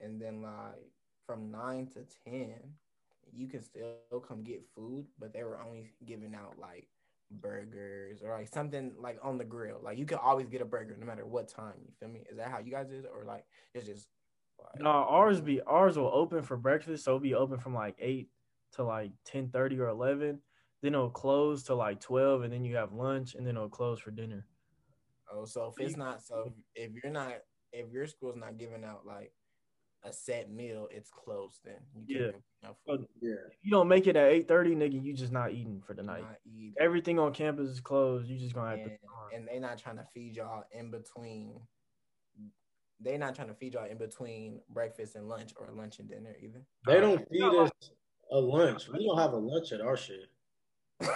and 0.00 0.20
then 0.20 0.42
like 0.42 0.92
from 1.26 1.50
nine 1.50 1.86
to 1.88 2.04
ten, 2.24 2.74
you 3.32 3.48
can 3.48 3.62
still 3.62 3.92
come 3.92 4.14
get 4.14 4.36
food, 4.74 5.06
but 5.18 5.32
they 5.32 5.42
were 5.42 5.60
only 5.60 5.64
giving 6.04 6.34
out 6.34 6.36
like 6.58 6.88
burgers 7.30 8.22
or 8.22 8.30
like 8.30 8.48
something 8.48 8.92
like 8.98 9.18
on 9.22 9.38
the 9.38 9.44
grill. 9.44 9.80
Like 9.82 9.98
you 9.98 10.06
can 10.06 10.18
always 10.18 10.48
get 10.48 10.60
a 10.60 10.64
burger 10.64 10.96
no 10.98 11.06
matter 11.06 11.26
what 11.26 11.48
time. 11.48 11.74
You 11.84 11.92
feel 11.98 12.08
me? 12.08 12.24
Is 12.30 12.36
that 12.36 12.50
how 12.50 12.58
you 12.58 12.70
guys 12.70 12.90
is, 12.90 13.04
or 13.04 13.24
like 13.24 13.44
it's 13.74 13.86
just 13.86 14.08
like, 14.58 14.82
No, 14.82 14.90
ours 14.90 15.40
be 15.40 15.60
ours 15.62 15.96
will 15.96 16.10
open 16.12 16.42
for 16.42 16.56
breakfast, 16.56 17.04
so 17.04 17.12
it'll 17.12 17.20
be 17.20 17.34
open 17.34 17.58
from 17.58 17.74
like 17.74 17.96
eight 17.98 18.28
to 18.72 18.84
like 18.84 19.12
ten 19.24 19.48
thirty 19.48 19.78
or 19.78 19.88
eleven. 19.88 20.40
Then 20.82 20.94
it'll 20.94 21.10
close 21.10 21.64
to 21.64 21.74
like 21.74 22.00
twelve, 22.00 22.42
and 22.42 22.52
then 22.52 22.64
you 22.64 22.76
have 22.76 22.92
lunch, 22.92 23.34
and 23.34 23.46
then 23.46 23.56
it'll 23.56 23.68
close 23.68 23.98
for 23.98 24.10
dinner. 24.10 24.46
Oh, 25.32 25.44
so 25.44 25.72
if 25.76 25.84
it's 25.84 25.96
not 25.96 26.22
so 26.22 26.52
if 26.74 26.92
you're 27.02 27.12
not 27.12 27.34
if 27.72 27.90
your 27.92 28.06
school's 28.06 28.36
not 28.36 28.58
giving 28.58 28.84
out 28.84 29.04
like 29.04 29.32
a 30.04 30.12
set 30.12 30.50
meal, 30.50 30.88
it's 30.90 31.10
closed. 31.10 31.60
Then 31.64 31.76
you 31.94 32.16
Yeah. 32.16 32.30
can't 32.32 32.44
get 32.62 32.76
food. 32.86 33.06
Yeah. 33.20 33.34
You 33.62 33.70
don't 33.70 33.88
make 33.88 34.06
it 34.06 34.16
at 34.16 34.30
eight 34.30 34.46
thirty, 34.48 34.74
nigga, 34.74 35.02
you 35.02 35.12
just 35.12 35.32
not 35.32 35.52
eating 35.52 35.82
for 35.82 35.94
the 35.94 36.02
night. 36.02 36.24
Everything 36.78 37.18
on 37.18 37.32
campus 37.32 37.68
is 37.70 37.80
closed. 37.80 38.28
You 38.28 38.38
just 38.38 38.54
gonna 38.54 38.70
have 38.70 38.78
and, 38.80 38.90
to. 38.90 39.36
and 39.36 39.48
they're 39.48 39.60
not 39.60 39.78
trying 39.78 39.96
to 39.96 40.06
feed 40.14 40.36
y'all 40.36 40.64
in 40.72 40.90
between. 40.90 41.60
they're 43.00 43.18
not 43.18 43.34
trying 43.34 43.48
to 43.48 43.54
feed 43.54 43.74
y'all 43.74 43.84
in 43.84 43.98
between 43.98 44.60
breakfast 44.70 45.16
and 45.16 45.28
lunch 45.28 45.52
or 45.56 45.68
lunch 45.72 45.98
and 45.98 46.08
dinner 46.08 46.34
either. 46.40 46.62
They 46.86 47.00
don't 47.00 47.28
feed 47.28 47.42
us 47.42 47.70
a 48.32 48.38
lunch. 48.38 48.88
We 48.88 49.04
don't 49.06 49.18
have 49.18 49.32
a 49.32 49.36
lunch 49.36 49.72
at 49.72 49.80
our 49.80 49.96
shit. 49.96 50.30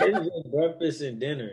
It's 0.00 0.18
just 0.18 0.50
breakfast 0.50 1.00
and 1.02 1.20
dinner. 1.20 1.52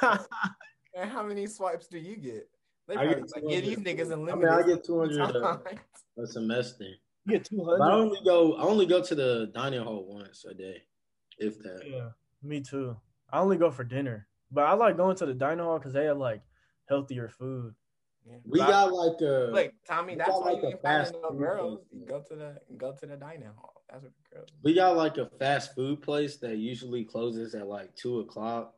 and 0.02 1.10
how 1.10 1.22
many 1.24 1.46
swipes 1.46 1.88
do 1.88 1.98
you 1.98 2.16
get? 2.16 2.48
They 2.88 2.94
I 2.96 3.04
probably 3.04 3.14
get 3.22 3.30
like, 3.34 3.44
yeah, 3.46 3.60
these 3.60 3.76
200. 3.76 3.84
niggas 3.98 4.00
I 4.00 4.16
mean, 4.16 4.28
unlimited. 4.28 4.48
I 4.48 4.62
get 4.66 4.84
two 4.84 4.98
hundred 4.98 5.20
a, 5.20 5.60
a 6.22 6.26
semester. 6.26 6.84
you 7.26 7.32
get 7.32 7.44
two 7.44 7.62
But 7.64 7.82
I 7.82 7.92
only 7.92 8.18
go. 8.24 8.54
I 8.56 8.62
only 8.62 8.86
go 8.86 9.02
to 9.02 9.14
the 9.14 9.50
dining 9.54 9.82
hall 9.84 10.06
once 10.08 10.44
a 10.44 10.54
day, 10.54 10.82
if 11.38 11.58
that. 11.62 11.82
Yeah, 11.86 12.08
me 12.42 12.60
too. 12.62 12.96
I 13.30 13.40
only 13.40 13.58
go 13.58 13.70
for 13.70 13.84
dinner, 13.84 14.26
but 14.50 14.62
I 14.64 14.72
like 14.72 14.96
going 14.96 15.16
to 15.16 15.26
the 15.26 15.34
dining 15.34 15.64
hall 15.64 15.78
because 15.78 15.92
they 15.92 16.06
have 16.06 16.16
like 16.16 16.40
healthier 16.88 17.28
food. 17.28 17.74
Yeah. 18.26 18.36
We 18.46 18.58
got 18.58 18.92
like 18.92 19.20
a. 19.20 19.50
like 19.52 19.74
Tommy, 19.86 20.14
That's 20.14 20.30
why 20.30 20.52
like 20.52 20.62
you 20.62 20.68
a 20.68 20.70
ain't 20.72 20.82
finding 20.82 21.12
fast 21.12 21.14
no 21.22 21.30
girls. 21.38 21.80
place. 21.90 22.04
Go 22.08 22.20
to 22.28 22.34
the 22.36 22.56
go 22.78 22.92
to 22.92 23.06
the 23.06 23.16
dining 23.16 23.48
hall. 23.56 23.82
That's 23.90 24.02
what 24.02 24.12
the 24.30 24.36
girls. 24.36 24.48
We 24.62 24.74
got 24.74 24.96
like 24.96 25.18
a 25.18 25.28
fast 25.38 25.74
food 25.74 26.00
place 26.00 26.36
that 26.38 26.56
usually 26.56 27.04
closes 27.04 27.54
at 27.54 27.66
like 27.66 27.94
two 27.96 28.20
o'clock, 28.20 28.74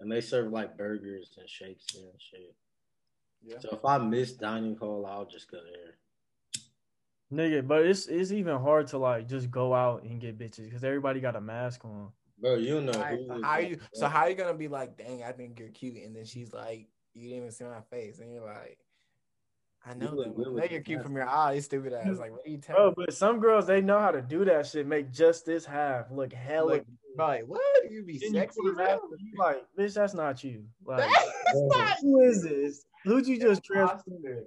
and 0.00 0.12
they 0.12 0.20
serve 0.20 0.52
like 0.52 0.76
burgers 0.76 1.34
and 1.38 1.48
shakes 1.48 1.86
and 1.94 2.04
shit. 2.18 2.54
Yeah. 3.44 3.58
So 3.60 3.70
if 3.72 3.84
I 3.84 3.98
miss 3.98 4.32
dining 4.32 4.76
hall, 4.76 5.06
I'll 5.06 5.26
just 5.26 5.50
go 5.50 5.58
there. 5.58 5.94
Nigga, 7.32 7.66
but 7.66 7.84
it's 7.84 8.06
it's 8.06 8.32
even 8.32 8.58
hard 8.58 8.86
to 8.88 8.98
like 8.98 9.28
just 9.28 9.50
go 9.50 9.74
out 9.74 10.02
and 10.04 10.20
get 10.20 10.38
bitches 10.38 10.64
because 10.64 10.84
everybody 10.84 11.20
got 11.20 11.36
a 11.36 11.40
mask 11.40 11.84
on. 11.84 12.10
Bro, 12.38 12.56
you 12.56 12.80
know 12.80 12.92
Alright, 12.92 13.18
who 13.18 13.26
so 13.26 13.42
how 13.42 13.58
you 13.58 13.76
bro. 13.76 13.86
so 13.92 14.06
how 14.08 14.20
are 14.20 14.30
you 14.30 14.36
gonna 14.36 14.54
be 14.54 14.68
like, 14.68 14.96
dang, 14.96 15.22
I 15.22 15.32
think 15.32 15.58
you're 15.58 15.68
cute, 15.70 15.96
and 15.96 16.14
then 16.14 16.24
she's 16.24 16.52
like, 16.52 16.86
you 17.14 17.28
didn't 17.28 17.38
even 17.38 17.50
see 17.50 17.64
my 17.64 17.80
face, 17.90 18.18
and 18.18 18.32
you're 18.32 18.44
like, 18.44 18.78
I 19.86 19.94
know 19.94 20.12
look 20.12 20.26
that. 20.26 20.36
good 20.36 20.46
I 20.46 20.50
with 20.50 20.56
know 20.56 20.66
the 20.68 20.72
you're 20.72 20.82
cute 20.82 21.02
from 21.02 21.14
your 21.16 21.28
eyes, 21.28 21.64
stupid 21.64 21.92
ass. 21.92 22.18
Like, 22.18 22.32
what 22.32 22.46
are 22.46 22.50
you 22.50 22.58
telling? 22.58 22.94
Bro, 22.94 23.04
but 23.06 23.14
some 23.14 23.40
girls 23.40 23.66
they 23.66 23.80
know 23.80 23.98
how 23.98 24.10
to 24.10 24.22
do 24.22 24.44
that 24.44 24.66
shit. 24.66 24.86
Make 24.86 25.10
just 25.12 25.44
this 25.46 25.64
half 25.64 26.10
look 26.10 26.32
hella. 26.32 26.72
Look, 26.74 26.84
Bro, 27.16 27.26
like, 27.26 27.44
what? 27.46 27.60
You 27.90 28.02
be 28.04 28.18
Then 28.18 28.32
sexy, 28.32 28.60
put 28.62 28.80
'em 28.80 28.98
you 29.18 29.32
like, 29.38 29.64
bitch, 29.78 29.94
that's 29.94 30.14
not 30.14 30.42
you. 30.44 30.64
Like, 30.84 31.08
Bro, 31.52 31.68
not 31.68 31.96
who 32.00 32.20
is 32.20 32.42
this? 32.42 32.84
Who'd 33.04 33.26
you 33.26 33.38
just 33.38 33.62
transfer? 33.64 34.02
Imposter. 34.06 34.44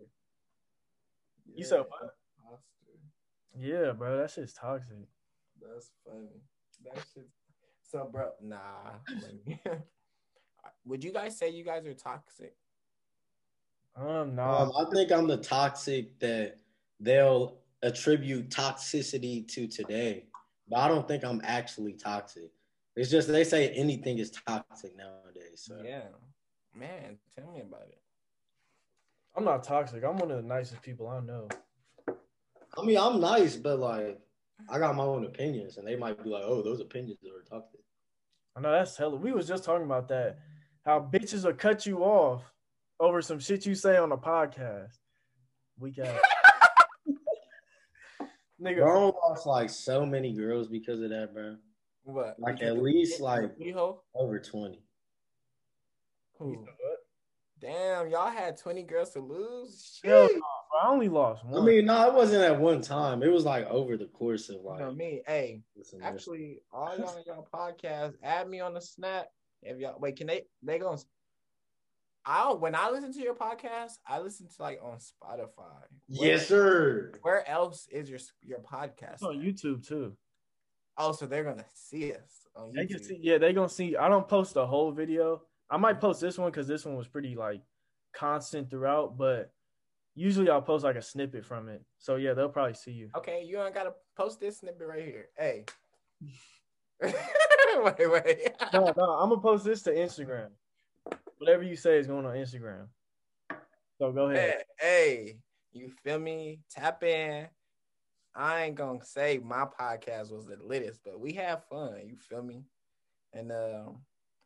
You 1.55 1.63
said 1.63 1.75
Yeah, 1.75 1.81
what? 1.81 2.15
imposter. 2.39 3.85
Yeah, 3.87 3.91
bro, 3.93 4.17
that 4.17 4.31
shit's 4.31 4.53
toxic. 4.53 5.07
That's 5.61 5.91
funny. 6.05 6.27
That 6.83 7.03
shit. 7.13 7.27
So, 7.83 8.09
bro, 8.11 8.31
nah. 8.41 8.93
Would 10.85 11.03
you 11.03 11.11
guys 11.11 11.37
say 11.37 11.49
you 11.49 11.63
guys 11.63 11.85
are 11.85 11.93
toxic? 11.93 12.55
Um, 13.95 14.35
no, 14.35 14.43
Um, 14.43 14.71
I 14.77 14.85
think 14.93 15.11
I'm 15.11 15.27
the 15.27 15.37
toxic 15.37 16.19
that 16.19 16.57
they'll 16.99 17.57
attribute 17.83 18.49
toxicity 18.49 19.47
to 19.49 19.67
today, 19.67 20.25
but 20.67 20.77
I 20.77 20.87
don't 20.87 21.07
think 21.07 21.23
I'm 21.23 21.41
actually 21.43 21.93
toxic. 21.93 22.51
It's 22.95 23.09
just 23.09 23.27
they 23.27 23.43
say 23.43 23.69
anything 23.69 24.17
is 24.17 24.31
toxic 24.31 24.95
nowadays. 24.95 25.63
So 25.67 25.81
Yeah, 25.83 26.03
man. 26.75 27.17
Tell 27.35 27.51
me 27.51 27.61
about 27.61 27.87
it. 27.89 28.01
I'm 29.37 29.45
not 29.45 29.63
toxic. 29.63 30.03
I'm 30.03 30.17
one 30.17 30.31
of 30.31 30.37
the 30.37 30.47
nicest 30.47 30.81
people 30.81 31.07
I 31.07 31.19
know. 31.19 31.47
I 32.77 32.83
mean, 32.83 32.97
I'm 32.97 33.19
nice, 33.21 33.55
but 33.55 33.79
like 33.79 34.19
I 34.69 34.79
got 34.79 34.95
my 34.95 35.03
own 35.03 35.25
opinions, 35.25 35.77
and 35.77 35.87
they 35.87 35.95
might 35.95 36.21
be 36.23 36.29
like, 36.29 36.43
"Oh, 36.45 36.63
those 36.63 36.81
opinions 36.81 37.19
are 37.23 37.43
toxic." 37.47 37.81
I 38.55 38.61
know 38.61 38.71
that's 38.71 38.97
hella. 38.97 39.15
We 39.15 39.31
was 39.31 39.47
just 39.47 39.63
talking 39.63 39.85
about 39.85 40.07
that. 40.07 40.39
How 40.85 40.99
bitches 40.99 41.45
will 41.45 41.53
cut 41.53 41.85
you 41.85 41.99
off 41.99 42.41
over 42.99 43.21
some 43.21 43.37
shit 43.39 43.65
you 43.67 43.75
say 43.75 43.97
on 43.97 44.11
a 44.11 44.17
podcast. 44.17 44.97
We 45.79 45.91
got. 45.91 46.07
Nigga, 48.59 48.77
Bro, 48.77 49.09
I 49.23 49.27
lost 49.29 49.45
like 49.45 49.69
so 49.69 50.03
many 50.03 50.33
girls 50.33 50.67
because 50.67 50.99
of 51.01 51.11
that, 51.11 51.31
bro. 51.31 51.57
What? 52.05 52.39
Like, 52.39 52.63
at 52.63 52.81
least, 52.81 53.21
like- 53.21 53.51
Over 54.15 54.39
twenty. 54.39 54.81
Who? 56.39 56.65
Damn. 57.59 57.71
Damn, 57.71 58.09
y'all 58.11 58.29
had 58.29 58.57
20 58.57 58.83
girls 58.83 59.09
to 59.11 59.19
lose. 59.19 59.99
Hell 60.03 60.27
no, 60.31 60.41
I 60.83 60.87
only 60.89 61.09
lost 61.09 61.43
one. 61.45 61.61
I 61.61 61.65
mean, 61.65 61.85
no, 61.85 62.07
it 62.07 62.13
wasn't 62.13 62.43
at 62.43 62.59
one 62.59 62.81
time. 62.81 63.23
It 63.23 63.31
was 63.31 63.45
like 63.45 63.65
over 63.67 63.97
the 63.97 64.05
course 64.05 64.49
of 64.49 64.57
You 64.57 64.69
like. 64.69 64.79
know 64.79 64.91
me. 64.91 65.21
Hey, 65.25 65.61
actually, 66.03 66.59
all 66.71 66.95
y'all 66.97 67.09
on 67.09 67.23
y'all 67.25 67.47
podcast, 67.53 68.13
add 68.23 68.47
me 68.49 68.59
on 68.59 68.73
the 68.73 68.81
snap. 68.81 69.27
If 69.63 69.79
y'all 69.79 69.97
wait, 69.99 70.17
can 70.17 70.27
they 70.27 70.43
they 70.61 70.77
gonna 70.77 70.97
I 72.25 72.51
when 72.53 72.75
I 72.75 72.89
listen 72.91 73.11
to 73.13 73.21
your 73.21 73.33
podcast, 73.35 73.93
I 74.07 74.19
listen 74.19 74.47
to 74.47 74.61
like 74.61 74.79
on 74.83 74.97
Spotify. 74.99 75.47
Where- 76.09 76.29
yes, 76.29 76.47
sir. 76.47 77.13
Where 77.21 77.47
else 77.49 77.87
is 77.91 78.09
your 78.09 78.19
your 78.43 78.59
podcast? 78.59 79.13
It's 79.15 79.23
on 79.23 79.37
at? 79.39 79.41
YouTube 79.43 79.87
too. 79.87 80.15
Oh, 80.97 81.11
so 81.11 81.25
they're 81.25 81.43
gonna 81.43 81.65
see 81.73 82.11
us 82.13 82.47
on 82.55 82.73
They 82.75 82.85
can 82.85 82.97
YouTube. 82.97 83.05
see, 83.05 83.19
yeah, 83.21 83.37
they 83.39 83.53
gonna 83.53 83.69
see. 83.69 83.95
I 83.95 84.09
don't 84.09 84.27
post 84.27 84.55
a 84.57 84.65
whole 84.65 84.91
video. 84.91 85.41
I 85.69 85.77
might 85.77 85.99
post 85.99 86.21
this 86.21 86.37
one 86.37 86.51
because 86.51 86.67
this 86.67 86.85
one 86.85 86.95
was 86.95 87.07
pretty 87.07 87.35
like 87.35 87.61
constant 88.13 88.69
throughout, 88.69 89.17
but 89.17 89.51
usually 90.15 90.49
I'll 90.49 90.61
post 90.61 90.83
like 90.83 90.95
a 90.95 91.01
snippet 91.01 91.45
from 91.45 91.69
it. 91.69 91.83
So 91.99 92.15
yeah, 92.15 92.33
they'll 92.33 92.49
probably 92.49 92.73
see 92.73 92.91
you. 92.91 93.09
Okay, 93.15 93.43
you 93.45 93.61
ain't 93.61 93.73
gotta 93.73 93.93
post 94.15 94.39
this 94.39 94.59
snippet 94.59 94.87
right 94.87 95.05
here. 95.05 95.27
Hey. 95.37 95.65
wait, 97.01 97.13
wait. 98.11 98.51
No, 98.73 98.91
no, 98.97 99.03
I'm 99.03 99.29
gonna 99.29 99.41
post 99.41 99.65
this 99.65 99.83
to 99.83 99.91
Instagram. 99.93 100.49
Whatever 101.37 101.63
you 101.63 101.75
say 101.75 101.99
is 101.99 102.07
going 102.07 102.25
on 102.25 102.33
Instagram. 102.35 102.87
So 103.99 104.11
go 104.11 104.29
ahead. 104.29 104.63
Hey, 104.79 104.85
hey, 104.87 105.37
you 105.73 105.91
feel 106.03 106.19
me? 106.19 106.59
Tap 106.69 107.03
in. 107.03 107.47
I 108.35 108.63
ain't 108.63 108.75
gonna 108.75 109.03
say 109.03 109.39
my 109.43 109.65
podcast 109.65 110.31
was 110.31 110.45
the 110.45 110.57
latest, 110.63 111.01
but 111.03 111.19
we 111.19 111.33
have 111.33 111.63
fun. 111.69 112.01
You 112.05 112.17
feel 112.17 112.43
me? 112.43 112.63
And 113.33 113.51
um, 113.51 113.97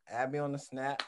add 0.09 0.31
me 0.31 0.39
on 0.39 0.51
the 0.51 0.59
snap. 0.59 1.03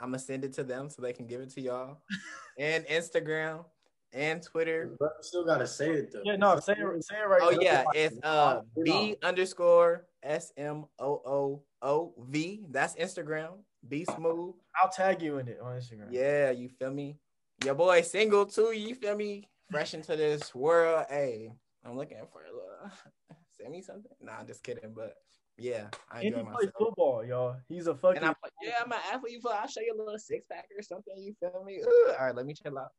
I'm 0.00 0.08
gonna 0.08 0.18
send 0.18 0.44
it 0.44 0.52
to 0.54 0.64
them 0.64 0.90
so 0.90 1.02
they 1.02 1.12
can 1.12 1.26
give 1.26 1.40
it 1.40 1.50
to 1.50 1.60
y'all, 1.60 1.98
and 2.58 2.84
Instagram 2.86 3.64
and 4.12 4.42
Twitter. 4.42 4.96
But 4.98 5.12
you 5.18 5.22
still 5.22 5.44
gotta 5.46 5.66
say 5.66 5.90
it 5.90 6.12
though. 6.12 6.22
Yeah, 6.24 6.36
no, 6.36 6.58
say 6.60 6.74
it, 6.74 7.04
say 7.04 7.16
it 7.16 7.28
right 7.28 7.40
Oh 7.42 7.50
now. 7.50 7.58
yeah, 7.60 7.84
it's 7.94 8.18
uh 8.22 8.60
B 8.84 9.16
underscore 9.22 10.06
S 10.22 10.52
M 10.56 10.86
O 10.98 11.22
O 11.24 11.62
O 11.82 12.14
V. 12.28 12.64
That's 12.70 12.94
Instagram. 12.96 13.58
Be 13.88 14.04
smooth. 14.04 14.54
I'll 14.82 14.90
tag 14.90 15.22
you 15.22 15.38
in 15.38 15.48
it 15.48 15.58
on 15.62 15.76
Instagram. 15.76 16.08
Yeah, 16.10 16.50
you 16.50 16.68
feel 16.68 16.90
me? 16.90 17.18
Your 17.64 17.74
boy 17.74 18.02
single 18.02 18.46
too. 18.46 18.72
You 18.72 18.94
feel 18.94 19.16
me? 19.16 19.48
Fresh 19.70 19.94
into 19.94 20.16
this 20.16 20.54
world. 20.54 21.06
Hey, 21.08 21.50
I'm 21.84 21.96
looking 21.96 22.18
for 22.32 22.42
a 22.42 22.52
little. 22.52 22.96
Send 23.58 23.72
me 23.72 23.80
something. 23.82 24.10
Nah, 24.20 24.38
I'm 24.40 24.46
just 24.46 24.62
kidding. 24.62 24.92
But 24.94 25.14
yeah, 25.58 25.86
I 26.10 26.16
And 26.20 26.22
he 26.22 26.28
enjoy 26.28 26.42
plays 26.42 26.54
myself. 26.54 26.72
football, 26.78 27.24
y'all. 27.24 27.56
He's 27.68 27.86
a 27.86 27.94
fucking. 27.94 28.22
And 28.22 28.26
I, 28.30 28.34
yeah, 28.62 28.72
I'm 28.84 28.90
an 28.92 28.98
athlete. 29.12 29.40
So 29.42 29.50
I'll 29.50 29.66
show 29.68 29.80
you 29.80 29.94
a 29.96 29.98
little 29.98 30.18
six 30.18 30.44
pack 30.50 30.66
or 30.76 30.82
something. 30.82 31.14
You 31.16 31.34
feel 31.40 31.62
me? 31.64 31.80
Ooh, 31.86 32.12
all 32.18 32.26
right, 32.26 32.34
let 32.34 32.46
me 32.46 32.54
chill 32.54 32.78
out. 32.78 32.90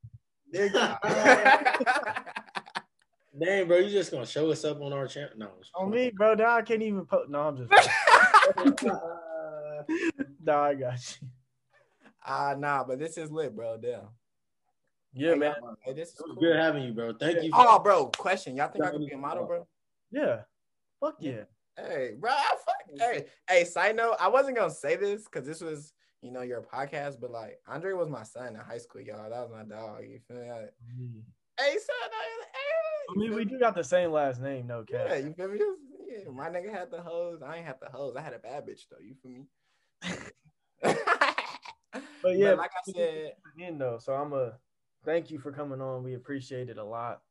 There 0.51 0.65
you 0.67 0.71
go. 0.71 0.95
Dang, 3.37 3.67
bro, 3.67 3.77
you 3.79 3.89
just 3.89 4.11
gonna 4.11 4.25
show 4.25 4.49
us 4.51 4.63
up 4.63 4.81
on 4.81 4.93
our 4.93 5.07
channel? 5.07 5.31
No. 5.35 5.49
on 5.75 5.89
me, 5.91 6.09
bro. 6.15 6.35
Now 6.35 6.55
I 6.55 6.61
can't 6.61 6.81
even 6.81 7.05
post. 7.05 7.29
No, 7.29 7.41
I'm 7.41 7.57
just. 7.57 7.69
nah, 10.43 10.63
I 10.63 10.73
got 10.75 11.17
you. 11.21 11.27
Ah, 12.25 12.55
nah, 12.57 12.83
but 12.83 12.97
this 12.97 13.17
is 13.17 13.29
lit, 13.31 13.55
bro. 13.55 13.77
Damn. 13.77 14.07
Yeah, 15.13 15.33
Hey, 15.33 15.37
man. 15.39 15.53
Hey, 15.81 15.93
this 15.93 16.09
is 16.09 16.19
It 16.19 16.23
was 16.27 16.31
cool. 16.35 16.41
good 16.43 16.55
having 16.55 16.83
you, 16.83 16.93
bro. 16.93 17.13
Thank 17.19 17.43
you. 17.43 17.51
Oh, 17.53 17.79
bro, 17.79 18.07
question. 18.07 18.55
Y'all 18.55 18.69
think 18.69 18.83
I 18.85 18.91
can 18.91 19.05
be 19.05 19.11
a 19.11 19.17
model, 19.17 19.45
bro? 19.45 19.67
Yeah. 20.11 20.41
Fuck 21.01 21.15
yeah. 21.19 21.43
Hey, 21.77 22.13
bro, 22.17 22.31
I 22.31 22.55
fuck. 22.65 22.99
Hey, 22.99 23.25
hey. 23.49 23.65
Side 23.65 23.95
note, 23.95 24.15
I 24.19 24.27
wasn't 24.27 24.57
gonna 24.57 24.71
say 24.71 24.95
this 24.95 25.23
because 25.23 25.45
this 25.45 25.61
was, 25.61 25.93
you 26.21 26.31
know, 26.31 26.41
your 26.41 26.61
podcast, 26.61 27.19
but 27.19 27.31
like 27.31 27.59
Andre 27.67 27.93
was 27.93 28.09
my 28.09 28.23
son 28.23 28.49
in 28.49 28.55
high 28.55 28.77
school, 28.77 29.01
y'all. 29.01 29.29
That 29.29 29.49
was 29.49 29.51
my 29.51 29.63
dog. 29.63 30.03
You 30.07 30.19
feel 30.27 30.37
me? 30.37 30.49
Like, 30.49 30.73
mm. 30.99 31.21
hey, 31.59 31.71
son. 31.73 32.11
I, 32.11 32.43
hey, 32.53 33.09
I 33.09 33.19
mean, 33.19 33.35
we 33.35 33.45
do 33.45 33.59
got 33.59 33.75
the 33.75 33.83
same 33.83 34.11
last 34.11 34.41
name, 34.41 34.67
no 34.67 34.83
cap. 34.83 35.07
Yeah, 35.09 35.17
you 35.17 35.33
feel 35.33 35.49
me? 35.49 35.59
Yeah, 36.07 36.31
my 36.31 36.49
nigga 36.49 36.71
had 36.71 36.91
the 36.91 37.01
hose. 37.01 37.41
I 37.45 37.57
ain't 37.57 37.65
had 37.65 37.77
the 37.81 37.89
hose. 37.89 38.15
I 38.15 38.21
had 38.21 38.33
a 38.33 38.39
bad 38.39 38.65
bitch 38.65 38.85
though. 38.89 38.97
You 39.01 39.15
feel 39.21 39.31
me? 39.31 39.47
But 42.25 42.37
yeah, 42.37 42.53
like 42.53 42.71
I 42.71 42.91
said, 42.91 43.33
in 43.59 43.77
though. 43.77 43.99
So 43.99 44.13
I'm 44.13 44.33
a 44.33 44.53
thank 45.05 45.29
you 45.29 45.37
for 45.37 45.51
coming 45.51 45.79
on. 45.79 46.03
We 46.03 46.15
appreciate 46.15 46.69
it 46.69 46.79
a 46.79 46.83
lot. 46.83 47.21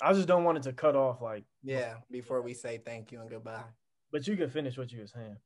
I 0.00 0.14
just 0.14 0.26
don't 0.26 0.42
want 0.42 0.56
it 0.56 0.62
to 0.62 0.72
cut 0.72 0.96
off 0.96 1.20
like, 1.20 1.44
yeah. 1.62 1.96
Before 2.10 2.40
we 2.40 2.54
say 2.54 2.80
thank 2.82 3.12
you 3.12 3.20
and 3.20 3.28
goodbye. 3.28 3.64
But 4.12 4.26
you 4.26 4.36
can 4.36 4.50
finish 4.50 4.76
what 4.76 4.92
you 4.92 5.00
were 5.00 5.06
saying. 5.06 5.36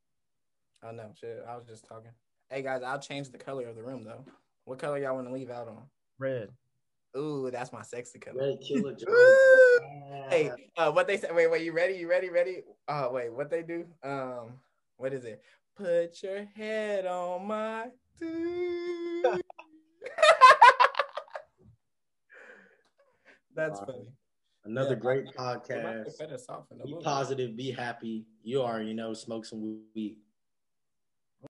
I 0.83 0.91
know. 0.91 1.11
shit. 1.19 1.43
I 1.47 1.55
was 1.55 1.65
just 1.67 1.85
talking. 1.85 2.11
Hey 2.49 2.61
guys, 2.61 2.81
I'll 2.83 2.99
change 2.99 3.29
the 3.29 3.37
color 3.37 3.67
of 3.67 3.75
the 3.75 3.83
room 3.83 4.03
though. 4.03 4.25
What 4.65 4.79
color 4.79 4.97
y'all 4.97 5.15
want 5.15 5.27
to 5.27 5.33
leave 5.33 5.49
out 5.49 5.67
on? 5.67 5.83
Red. 6.19 6.49
Ooh, 7.15 7.49
that's 7.51 7.71
my 7.71 7.81
sexy 7.83 8.19
color. 8.19 8.37
Red 8.49 8.61
Killer 8.61 8.93
Joe. 8.99 9.37
Hey, 10.29 10.51
uh, 10.77 10.91
what 10.91 11.07
they 11.07 11.17
say? 11.17 11.29
Wait, 11.31 11.49
wait, 11.49 11.63
you 11.63 11.73
ready? 11.73 11.93
You 11.95 12.09
ready? 12.09 12.29
Ready? 12.29 12.63
Uh, 12.87 13.09
wait, 13.11 13.31
what 13.31 13.49
they 13.49 13.61
do? 13.61 13.85
Um, 14.03 14.53
what 14.97 15.13
is 15.13 15.25
it? 15.25 15.41
Put 15.75 16.21
your 16.23 16.45
head 16.55 17.05
on 17.05 17.45
my. 17.47 17.87
dude. 18.19 19.25
That's 23.55 23.79
Wow. 23.81 23.85
funny. 23.85 24.07
Another 24.65 24.91
Yeah, 24.91 24.95
great 24.95 25.25
podcast. 25.35 26.17
better 26.17 26.37
soften 26.37 26.79
a 26.81 26.85
Be 26.85 26.95
positive, 27.03 27.55
be 27.55 27.71
happy. 27.71 28.25
You 28.43 28.61
already 28.61 28.93
know, 28.93 29.13
smoke 29.13 29.45
some 29.45 29.81
weed. 29.93 30.17